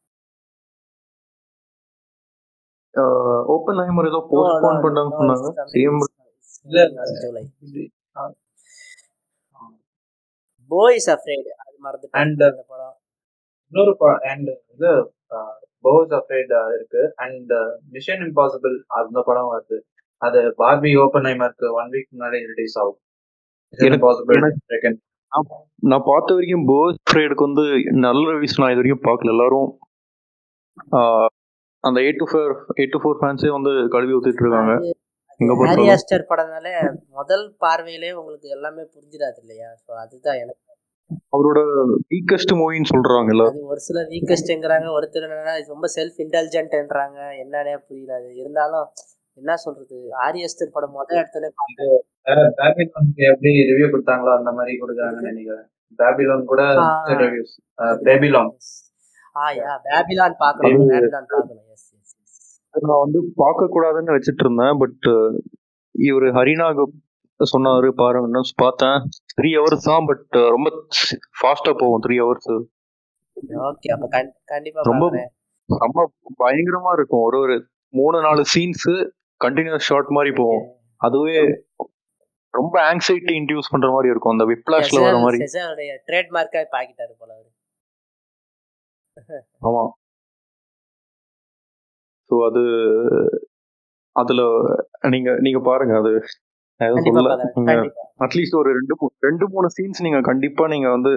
ஓப்பன் 3.45 3.75
ஹைமர் 3.75 4.07
ஏதோ 4.07 4.27
போஸ்ட்போன் 4.31 4.75
பண்ணாங்கன்னு 4.75 5.15
சொன்னாங்க. 5.15 5.53
சேம் 5.71 5.97
இல்ல. 6.63 7.03
ஜூலை. 7.21 7.51
பாய்ஸ் 10.67 11.09
அஃப்ரேட் 11.09 11.47
அது 11.47 11.77
மறந்துட்டேன். 11.83 12.15
And- 12.15 12.41
அந்த 12.41 12.65
படம். 12.67 12.97
இன்னொரு 13.69 13.97
அண்ட் 14.21 14.49
இது 14.67 15.13
போஸ் 15.81 16.09
அஃப்ரேட் 16.09 16.75
இருக்கு. 16.75 17.13
அண்ட் 17.15 17.53
மிஷன் 17.89 18.19
இம்பாசிபிள் 18.19 18.83
அந்த 18.87 19.23
படம் 19.25 19.51
வருது. 19.53 19.79
அது 20.17 20.39
பார்பி 20.39 21.03
ஓப்பன் 21.03 21.23
ஐமருக்கு 21.23 21.73
ஒன் 21.73 21.89
வீக் 21.89 22.13
முன்னாடி 22.17 22.45
ரிலீஸ் 22.47 22.79
ஆகும். 22.79 22.99
நான் 25.91 26.05
பார்த்த 26.09 26.35
வரைக்கும் 26.35 26.65
போஸ் 26.71 26.97
ஃப்ரேடுக்கு 27.09 27.47
வந்து 27.47 27.63
நல்ல 28.05 28.23
ரிவ்யூஸ் 28.33 28.59
நான் 28.61 28.73
இது 28.73 28.81
வரைக்கும் 28.81 29.05
பார்க்கல. 29.07 29.33
எல்லாரும் 29.35 29.69
அந்த 31.83 31.97
eight 32.05 32.19
two 32.21 32.27
four 32.31 32.51
eight 32.79 32.93
two 32.95 32.99
four 33.03 33.17
ஃபேன்ஸே 33.21 33.49
வந்து 33.55 33.71
கழுவி 33.95 34.13
ஊத்திட்டு 34.17 34.43
இருக்காங்க. 34.45 34.73
எங்க 35.39 35.53
ஹாரி 35.61 35.85
ஆஸ்டர் 35.93 36.29
படம்னால 36.31 36.67
முதல் 37.19 37.45
பார்வையிலே 37.63 38.11
உங்களுக்கு 38.19 38.47
எல்லாமே 38.57 38.83
புரிஞ்சிடாது 38.93 39.39
இல்லையா? 39.43 39.69
ஸோ 39.83 39.91
அதுதான் 40.03 40.39
எனக்கு. 40.43 40.61
அவரோட 41.35 41.59
வீக்கஸ்ட் 42.11 42.53
மூவின்னு 42.59 42.91
சொல்றாங்க 42.93 43.33
எல்லாரும் 43.33 43.57
அது 43.57 43.71
ஒரு 43.73 43.81
சில 43.87 44.01
வீக்கஸ்ட்ங்கிறாங்க 44.13 44.87
ஒருத்தர் 44.97 45.25
என்னன்னா 45.27 45.55
ரொம்ப 45.73 45.87
செல்ஃப் 45.97 46.19
இன்டெலிஜென்ட்ன்றாங்க 46.25 47.19
என்னன்னே 47.43 47.75
புரியல. 47.87 48.13
இருந்தாலும் 48.41 48.87
என்ன 49.35 49.55
சொல்றது? 49.55 49.95
ஆரியஸ்டர் 50.15 50.69
படம் 50.73 50.91
முதல் 50.91 51.17
இடத்துல 51.17 51.45
பேபிலோனுக்கு 52.57 53.23
எப்படி 53.31 53.51
ரிவ்யூ 53.69 53.87
கொடுத்தாங்களோ 53.87 54.31
அந்த 54.37 54.51
மாதிரி 54.51 54.73
கொடுக்குறாங்கன்னு 54.77 55.29
நினைக்கிறேன். 55.29 55.67
பேபிலோன் 55.97 56.43
கூட 56.43 56.61
ஆ. 56.77 57.05
ரிவ்யூஸ் 57.05 57.53
பேபிலான் 58.05 58.51
ஆ 59.35 59.51
யா 59.51 59.71
பேபிலான் 59.83 60.33
பார்க்கணும். 60.37 60.89
அது- 60.89 60.91
பேபிலான் 60.91 61.25
பார்க்கணும். 61.27 61.63
எஸ் 61.71 62.61
நான் 62.81 62.99
வந்து 62.99 63.19
பார்க்க 63.35 63.71
கூடாதுன்னு 63.73 64.13
வச்சிட்டு 64.15 64.43
இருந்தேன் 64.45 64.77
பட் 64.77 65.05
இவர் 65.91 66.23
ஹரிநாக் 66.23 66.83
சொன்னாரு 67.39 67.89
பாருங்கன்னு 67.97 68.41
பார்த்தேன். 68.55 68.97
த்ரீ 69.35 69.49
ஹவர்ஸ் 69.57 69.87
தான் 69.89 70.05
பட் 70.05 70.25
ரொம்ப 70.29 70.69
ஃபாஸ்டா 71.41 71.71
போகும் 71.77 72.03
த்ரீ 72.03 72.15
ஹவர்ஸ் 72.23 72.53
ஓகே 73.49 73.91
அப்ப 73.93 74.07
கண்- 74.07 74.35
கண்டிப்பா 74.45 74.81
ரொம்ப 74.81 75.31
ரொம்ப 75.65 76.11
பயங்கரமா 76.39 76.91
இருக்கும். 76.93 77.21
ஒரு 77.21 77.39
ஒரு 77.39 77.55
மூணு 77.89 78.21
நாலு 78.21 78.43
சீன்ஸ் 78.55 78.87
கண்டினியூஸ் 79.41 79.87
ஷாட் 79.89 80.15
மாதிரி 80.17 80.31
போகும். 80.39 80.63
அதுவே 81.01 81.37
ரொம்ப 82.53 82.75
ஆங்ஸைட்டி 82.89 83.33
இன்டியூஸ் 83.41 83.71
பண்ற 83.73 83.87
மாதிரி 83.91 84.11
இருக்கும். 84.13 84.33
அந்த 84.35 84.45
விப்ளாஷ்ல 84.51 85.01
வர 85.05 85.17
மாதிரி. 85.25 85.39
செசானுடைய 85.43 85.91
ட்ரேட்மார்க்கா 86.09 86.61
பாக்கிட்டாரு 86.75 87.13
போல 87.19 87.31
அவரு. 87.37 87.49
ஆமா. 89.67 89.83
ஸோ 92.29 92.35
அது 92.49 92.61
அதுல 94.15 94.41
நீங்க 95.13 95.29
நீங்க 95.45 95.59
பாருங்க. 95.69 95.93
அது 96.01 96.11
அட்லீஸ்ட் 98.25 98.59
ஒரு 98.61 98.69
ரெண்டு 98.77 98.95
ரெண்டு 99.27 99.45
மூணு 99.53 99.67
சீன்ஸ் 99.77 100.03
நீங்க 100.05 100.19
கண்டிப்பா 100.29 100.63
நீங்க 100.73 100.87
வந்து 100.89 101.11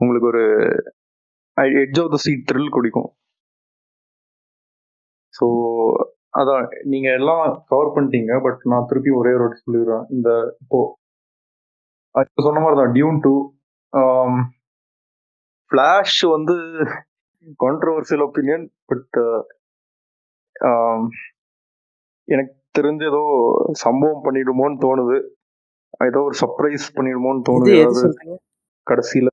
உங்களுக்கு 0.00 0.28
ஒரு 0.32 0.44
edge 1.82 2.00
of 2.02 2.12
the 2.14 2.18
seat 2.24 2.46
thrill 2.50 2.74
குடிக்கும். 2.76 3.08
ஸோ 5.34 5.46
அதான் 6.34 6.66
நீங்க 6.92 7.08
எல்லாம் 7.18 7.42
கவர் 7.70 7.92
பண்ணிட்டீங்க 7.94 8.34
பட் 8.44 8.60
நான் 8.72 8.86
திருப்பி 8.90 9.10
ஒரே 9.20 9.32
ஒரு 9.36 9.44
வாட்டி 9.44 9.64
சொல்லிடுறேன். 9.64 10.04
இந்த 10.16 10.30
இப்போ 10.62 10.80
சொன்ன 12.46 12.62
மாதிரி 12.64 12.78
தான் 12.80 12.94
டியூன் 12.96 13.18
டூ 13.26 13.34
ஃப்ளாஷ் 15.70 16.20
வந்து 16.34 16.56
கான்ட்ரவர்சியல் 17.64 18.24
ஒப்பீனியன் 18.26 18.64
பட் 18.90 19.18
எனக்கு 22.28 22.52
தெரிஞ்ச 22.78 23.02
ஏதோ 23.12 23.22
சம்பவம் 23.84 24.24
பண்ணிடுமோன்னு 24.26 24.82
தோணுது. 24.84 25.16
ஏதோ 26.08 26.20
ஒரு 26.28 26.36
சர்ப்ரைஸ் 26.42 26.86
பண்ணிடுமோன்னு 26.96 27.42
தோணுது 27.48 27.74
சொல்றீங்க? 28.02 28.36
கடைசியில. 28.86 29.28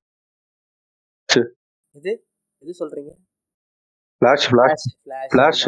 இது 2.00 2.12
எது 2.62 2.74
சொல்றீங்க? 2.82 3.12
ஃபிளாஷ் 4.22 4.48
ஃபிளாஷ் 4.52 4.88
ஃபிளாஷ் 5.34 5.64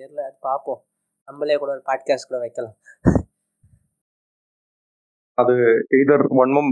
தெரியல. 0.00 0.20
அது 0.28 0.36
பார்ப்போம் 0.48 0.80
நம்மளே 1.28 1.56
கூட 1.62 1.70
ஒரு 1.76 1.82
பாட்காஸ்ட் 1.90 2.28
கூட 2.30 2.38
வைக்கலாம். 2.44 2.76
அது 5.38 5.54
either 5.98 6.24
one 6.42 6.52
mum 6.56 6.70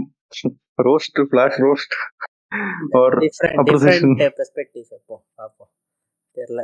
roast 0.87 1.19
flash 1.29 1.59
roast 1.65 1.95
or. 2.99 3.15
Different 3.23 4.23
perspectives 4.39 4.91
வைப்போம். 4.93 5.23
பார்ப்போம் 5.39 5.71
தெரியல. 6.37 6.63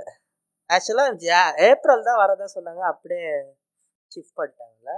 ஆக்சுவலாக 0.69 1.39
ஏப்ரல் 1.69 2.07
தான் 2.09 2.21
வரதா 2.21 2.45
சொன்னாங்க. 2.55 2.81
அப்படியே 2.91 3.27
ஷிஃப்ட் 4.11 4.37
பண்ணிட்டாங்கல்ல. 4.39 4.93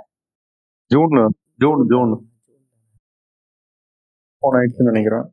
ஜூன் 0.91 1.15
ஜூன் 1.63 1.81
ஜூன் 1.91 2.13
போன 4.43 4.57
ஆயிடுச்சுன்னு 4.59 4.91
நினைக்கிறேன். 4.91 5.25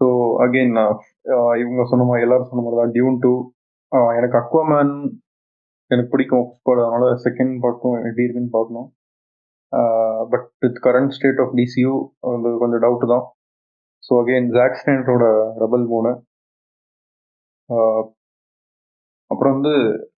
ஸோ 0.00 0.06
அகெயின் 0.44 0.76
இவங்க 1.62 1.82
சொன்ன 1.90 2.06
மாதிரி 2.08 2.24
எல்லாரும் 2.26 2.50
சொன்ன 2.50 2.62
மாதிரி 2.64 2.78
தான். 2.80 2.94
டியூன் 2.96 3.18
டூ 3.24 3.32
எனக்கு 4.18 4.36
அக்வாமேன் 4.42 4.92
எனக்கு 5.90 6.10
பிடிக்கும். 6.12 6.46
ஃபர்ஸ்ட் 6.64 6.82
அதனால 6.84 7.06
செகண்ட் 7.26 7.54
பார்ட்டும் 7.64 7.96
எப்படி 8.08 8.24
இருக்குன்னு 8.26 8.56
பார்க்கணும். 8.58 8.88
But 10.32 10.46
with 10.64 10.78
current 10.86 11.14
state 11.16 11.40
of 11.44 11.54
DCU 11.60 11.92
வந்து 12.34 12.50
கொஞ்சம் 12.62 12.82
டவுட் 12.84 13.06
தான். 13.14 13.24
ஸோ 14.06 14.12
அகெயின் 14.22 14.48
ஜாக் 14.56 14.78
ஸ்னைடரோட 14.82 15.24
ரபல் 15.62 15.86
மூணு. 15.94 16.12
அப்புறம் 19.30 19.54
வந்து 19.56 19.74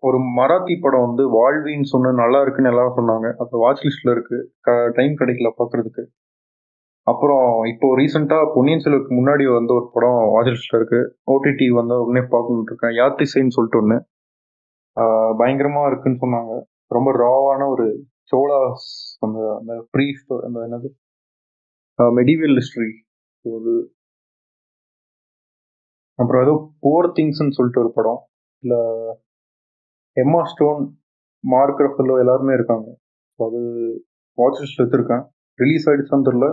ஒரு 0.07 0.17
மராத்தி 0.37 0.75
படம் 0.83 1.05
வந்து 1.07 1.23
வாழ்வின்னு 1.37 1.91
சொன்ன 1.93 2.13
நல்லா 2.21 2.39
இருக்குன்னு 2.45 2.71
எல்லாரும் 2.73 2.97
சொன்னாங்க. 2.99 3.27
அது 3.43 3.63
வாட்ச் 3.63 3.83
லிஸ்ட்ல 3.87 4.13
இருக்கு. 4.15 4.37
டைம் 4.99 5.13
கிடைக்கல 5.21 5.49
பார்க்கறதுக்கு. 5.59 6.03
அப்புறம் 7.07 7.65
இப்போ 7.71 7.87
ரீசெண்டாக 7.99 8.51
பொன்னியின் 8.55 8.83
செல்வருக்கு 8.83 9.13
முன்னாடி 9.19 9.53
வந்த 9.55 9.71
ஒரு 9.79 9.89
படம் 9.93 10.19
வாட்ச்லிஸ்ட்ல 10.33 10.79
இருக்கு 10.79 10.99
ஓடிடி 11.33 11.67
வந்து 11.79 11.95
உடனே 12.03 12.25
பார்க்கணும்னு 12.33 12.69
இருக்கேன். 12.69 12.93
யாத்திசைன்னு 13.01 13.55
சொல்லிட்டு 13.55 13.79
ஒன்று 13.81 13.97
பயங்கரமா 15.41 15.81
இருக்குன்னு 15.89 16.21
சொன்னாங்க. 16.23 16.53
ரொம்ப 16.87 17.09
ராவான 17.23 17.67
ஒரு 17.73 17.85
சோலாஸ் 18.31 18.87
அந்த 19.19 19.39
அந்த 19.59 19.73
ப்ரீ 19.91 20.05
அந்த 20.47 20.59
என்னது? 20.67 20.89
மெடிவல் 22.19 22.55
ஹிஸ்ட்ரி 22.59 22.89
ஒரு 23.45 23.73
அப்புறம் 26.19 26.43
ஏதோ 26.45 26.53
போர் 26.79 27.07
திங்ஸ்ன்னு 27.17 27.55
சொல்லிட்டு 27.57 27.81
ஒரு 27.83 27.91
படம். 27.95 28.21
இல்லை 28.63 28.79
எம்மா 30.17 30.41
ஸ்டோன் 30.51 30.81
மார்க் 31.39 31.81
எல்லாருமே 32.23 32.53
இருக்காங்க. 32.53 32.87
ஸோ 33.39 33.41
அது 33.49 33.61
வாட்ச் 34.37 34.61
லிஸ்ட் 34.63 35.21
ரிலீஸ் 35.59 35.89
ஆயிடுச்சான்னு 35.89 36.27
தெரில 36.29 36.47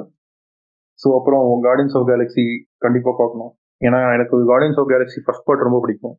ஸோ 1.03 1.09
அப்புறம் 1.19 1.45
கார்டியன்ஸ் 1.67 1.97
ஆஃப் 1.99 2.09
கேலக்ஸி 2.11 2.45
கண்டிப்பாக 2.85 3.15
பார்க்கணும். 3.21 3.53
ஏன்னா 3.81 3.99
எனக்கு 4.17 4.35
guardians 4.53 4.79
of 4.81 4.91
galaxy 4.93 5.21
first 5.27 5.47
part 5.49 5.67
ரொம்ப 5.67 5.79
பிடிக்கும். 5.85 6.17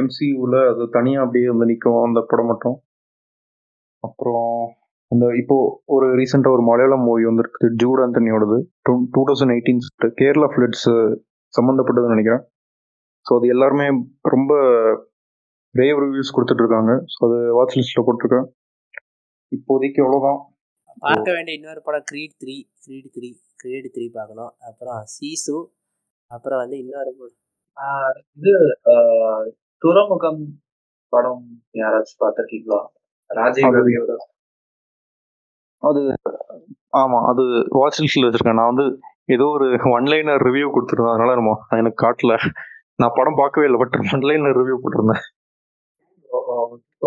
எம்சியூவில் 0.00 0.58
அது 0.72 0.84
தனியாக 0.96 1.24
அப்படியே 1.24 1.48
வந்து 1.52 1.68
நிற்கும் 1.70 1.98
அந்த 2.08 2.20
படம் 2.30 2.50
மட்டும். 2.52 2.76
அப்புறம் 4.04 4.52
அந்த 5.12 5.26
இப்போ 5.40 5.56
ஒரு 5.94 6.06
ரீசெண்டாக 6.20 6.56
ஒரு 6.56 6.64
மலையாளம் 6.70 7.04
மூவி 7.08 7.22
வந்திருக்கு 7.28 7.68
Jude 7.82 8.00
ஆந்தனியோடது 8.04 8.56
two 8.86 8.92
two 9.14 9.20
thousand 9.28 9.54
eighteen 9.54 9.80
Kerala 10.20 10.48
floods 10.54 10.88
சம்மந்தப்பட்டதுன்னு 11.54 12.14
நினைக்கிறேன். 12.16 12.42
ஸோ 13.26 13.32
அது 13.38 13.46
எல்லாருமே 13.54 13.86
ரொம்ப 14.34 14.52
ரேவ் 15.74 15.98
ரிவ்யூஸ் 16.04 16.34
கொடுத்துட்ருக்காங்க 16.36 16.92
ஸோ 17.14 17.20
அது 17.28 17.38
வாட்ச் 17.58 17.76
லிஸ்ட்டில் 17.78 18.06
போட்டிருக்கேன். 18.06 18.46
இப்போதைக்கு 19.52 20.00
அவ்வளோதான் 20.04 20.38
பார்க்க 21.04 21.34
வேண்டிய 21.36 21.58
இன்னொரு 21.58 21.80
படம் 21.86 22.06
Creed 22.10 22.34
three 22.42 22.54
Creed 22.84 23.10
three 23.16 23.28
Creed 23.62 23.88
three 23.96 24.06
பார்க்கணும். 24.16 24.52
அப்புறம் 24.68 25.00
சீசு 25.16 25.56
அப்புறம் 26.30 26.60
வந்து 26.62 26.76
இன்னொரு 26.84 27.10
படம். 27.18 27.36
இது 28.38 28.54
துறைமுகம் 29.82 30.42
படம் 31.12 31.44
யாராச்சும் 31.80 32.22
பார்த்திருக்கீங்களா? 32.22 32.80
ராஜீவ் 33.30 33.76
ரவியோட. 33.78 34.12
அது 35.82 36.00
ஆமாம் 37.00 37.26
அது 37.30 37.42
வாட்ச் 37.78 38.00
லிஸ்ட்டில் 38.02 38.26
வச்சுருக்கேன். 38.26 38.60
நான் 38.60 38.72
வந்து 38.72 38.86
ஏதோ 39.34 39.46
ஒரு 39.56 39.66
ஒன்லைனர் 39.96 40.44
ரிவ்யூ 40.48 40.68
கொடுத்துருந்தேன். 40.74 41.14
அதனால 41.14 41.34
நம்ம 41.40 41.52
எனக்கு 41.80 41.98
காட்டல. 42.04 42.34
நான் 43.00 43.16
படம் 43.18 43.40
பார்க்கவே 43.40 43.66
இல்லை 43.68 43.80
பட் 43.82 43.98
ஒன்லைனர் 44.14 44.58
ரிவ்யூ 44.60 44.76
போட்டிருந்தேன். 44.84 45.24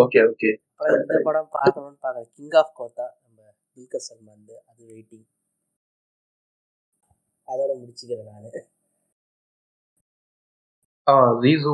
Okay 0.03 0.19
okay. 0.31 0.51
இந்த 0.99 1.18
படம் 1.30 1.49
பார்க்கணும்னு 1.55 1.99
பார்க்குறேன். 2.05 2.30
கிங் 2.38 2.55
ஆஃப் 2.61 2.73
கோத்தா 2.80 3.07
துல்கர் 3.76 4.06
சல்மான் 4.07 4.43
அது 4.69 4.81
வெயிட்டிங் 4.91 5.27
அதோட 7.48 7.72
முடிச்சுக்கிறேன் 7.80 8.30
நான். 8.31 8.60
ஆ 11.07 11.14
ஜீசு 11.43 11.72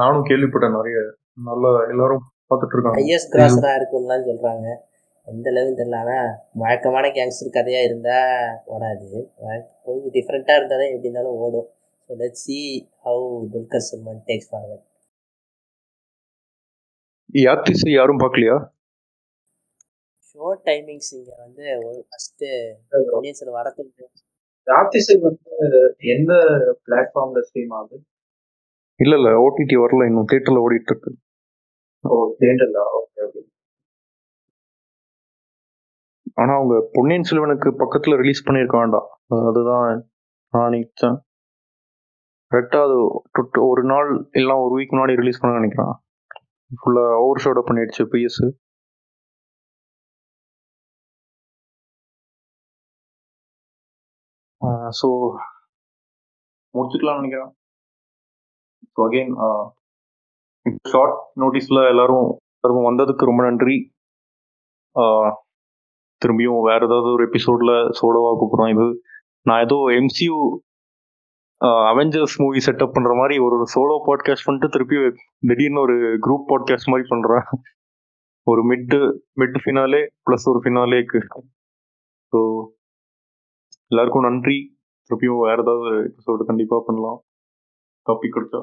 நானும் 0.00 0.28
கேள்விப்பட்டேன் 0.30 0.76
நிறைய. 0.78 0.98
நல்ல 1.48 1.66
எல்லாரும் 1.92 2.22
பார்த்துட்டு 2.48 2.74
இருக்காங்க 2.76 3.00
ஹையஸ்ட் 3.00 3.32
கிராஸராக 3.34 3.78
இருக்கும்லாம் 3.80 4.26
சொல்கிறாங்க 4.30 4.66
எந்த 5.26 5.48
லெவலும் 5.54 5.78
தெரியல. 5.80 5.98
ஆனால் 6.04 6.30
வழக்கமான 6.62 7.06
கேங்ஸ்டர் 7.16 7.56
கதையாக 7.56 7.88
இருந்தால் 7.88 8.56
ஓடாது. 8.74 9.10
கொஞ்சம் 9.86 10.14
டிஃப்ரெண்ட்டாக 10.16 10.58
இருந்தால் 10.58 10.80
தான் 10.82 10.92
எப்படி 10.94 11.08
இருந்தாலும் 11.08 11.38
ஓடும். 11.44 11.68
So 12.06 12.16
let 12.22 12.40
see 12.44 12.58
how 13.06 13.26
Dulquer 13.54 13.86
Salmaan 13.90 14.24
takes 14.30 14.50
forward 14.52 14.86
Yaathisai 17.44 17.90
யாரும் 17.98 18.22
பார்க்கலையா? 18.22 18.56
ஷோ 20.34 20.56
டைமிங்ஸ் 20.64 21.10
இங்கே 21.10 21.34
வந்து 21.36 21.62
ஃபஸ்ட்டு 22.00 22.72
பொன்னியின் 23.10 23.34
செல்வன் 23.34 23.64
வரத்துக்கு. 23.64 24.04
ராத்திசை 24.62 25.20
வந்து 25.20 25.96
எந்த 25.98 26.32
பிளாட்ஃபார்ம்ல 26.86 27.40
ஸ்ட்ரீம் 27.48 27.68
ஆகுது? 27.68 28.04
இல்ல 29.02 29.16
இல்ல 29.16 29.30
ஓடிடி 29.30 29.76
வரல. 29.76 30.06
இன்னும் 30.06 30.26
தியேட்டர்ல 30.32 30.62
ஓடிட்டு 30.68 30.90
இருக்கு 30.90 31.16
ஓ 32.08 32.34
தியேட்டர்ல 32.40 32.78
ஓகே 32.98 33.20
ஓகே. 33.20 33.40
ஆனா 36.34 36.54
அவங்க 36.54 36.88
பொன்னியின் 36.92 37.24
செல்வனுக்கு 37.30 37.72
பக்கத்துல 37.78 38.16
ரிலீஸ் 38.16 38.48
பண்ணியிருக்க 38.48 38.78
வேண்டாம். 38.78 39.08
அது- 39.30 39.48
அதுதான் 39.48 40.10
நான் 40.50 40.72
நினைச்சேன் 40.72 41.16
கரெக்டா 42.50 42.82
அது 42.82 43.66
ஒரு 43.66 43.84
நாள் 43.84 44.28
இல்லைன்னா 44.32 44.70
ஒரு 44.70 44.82
வீக் 44.82 44.86
முன்னாடி 44.86 45.16
ரிலீஸ் 45.16 45.40
பண்ண 45.40 45.56
நினைக்கிறேன். 45.56 45.92
ஃபுல்லா 46.70 47.16
ஓவர் 47.16 47.42
ஷோட 47.44 47.70
பண்ணிடுச்சு 47.70 48.06
பிஎஸ் 48.12 48.70
ஸோ 55.00 55.08
முடிச்சுக்கலாம்னு 56.74 57.20
நினைக்கிறேன். 57.20 57.52
ஸோ 58.92 59.00
அகெயின் 59.06 59.34
ஷார்ட் 60.90 61.16
நோட்டீஸில் 61.42 61.88
எல்லாரும் 61.92 62.26
எல்லாருக்கும் 62.56 62.90
வந்ததுக்கு 62.90 63.30
ரொம்ப 63.30 63.42
நன்றி. 63.48 63.76
Uh, 64.96 65.28
திரும்பியும் 66.22 66.66
வேற 66.68 66.80
ஏதாவது 66.86 67.08
ஒரு 67.16 67.22
எபிசோடில் 67.28 67.74
சோலோவா 67.98 68.30
கூப்பிட்றோம். 68.40 68.72
இது 68.74 68.86
நான் 69.46 69.62
ஏதோ 69.66 69.78
எம்சியூ 70.00 70.36
அவெஞ்சர்ஸ் 71.88 72.36
மூவி 72.42 72.60
செட்டப் 72.66 72.94
பண்ணுற 72.94 73.12
மாதிரி 73.18 73.34
ஒரு 73.38 73.56
சோலோ 73.74 73.96
பாட்காஸ்ட் 74.06 74.46
பண்ணிட்டு 74.46 74.68
திருப்பி 74.68 74.96
திடீர்னு 75.48 75.82
ஒரு 75.84 75.96
குரூப் 76.24 76.46
பாட்காஸ்ட் 76.50 76.90
மாதிரி 76.92 77.06
பண்ணுறேன் 77.12 77.46
ஒரு 78.46 78.62
மிட் 78.70 78.94
மிட் 79.40 79.58
ஃபினாலே 79.64 80.02
ப்ளஸ் 80.26 80.46
ஒரு 80.52 80.60
ஃபினாலேக்கு 80.64 81.20
ஸோ 82.32 82.40
எல்லாருக்கும் 83.90 84.28
நன்றி. 84.28 84.58
திருப்பியும் 85.06 85.42
வேற 85.46 85.58
ஏதாவது 85.62 85.90
எபிசோடு 86.08 86.44
கண்டிப்பாக 86.50 86.82
பண்ணலாம். 86.86 87.18
டாபிக் 88.06 88.36
கொடுத்தா 88.36 88.60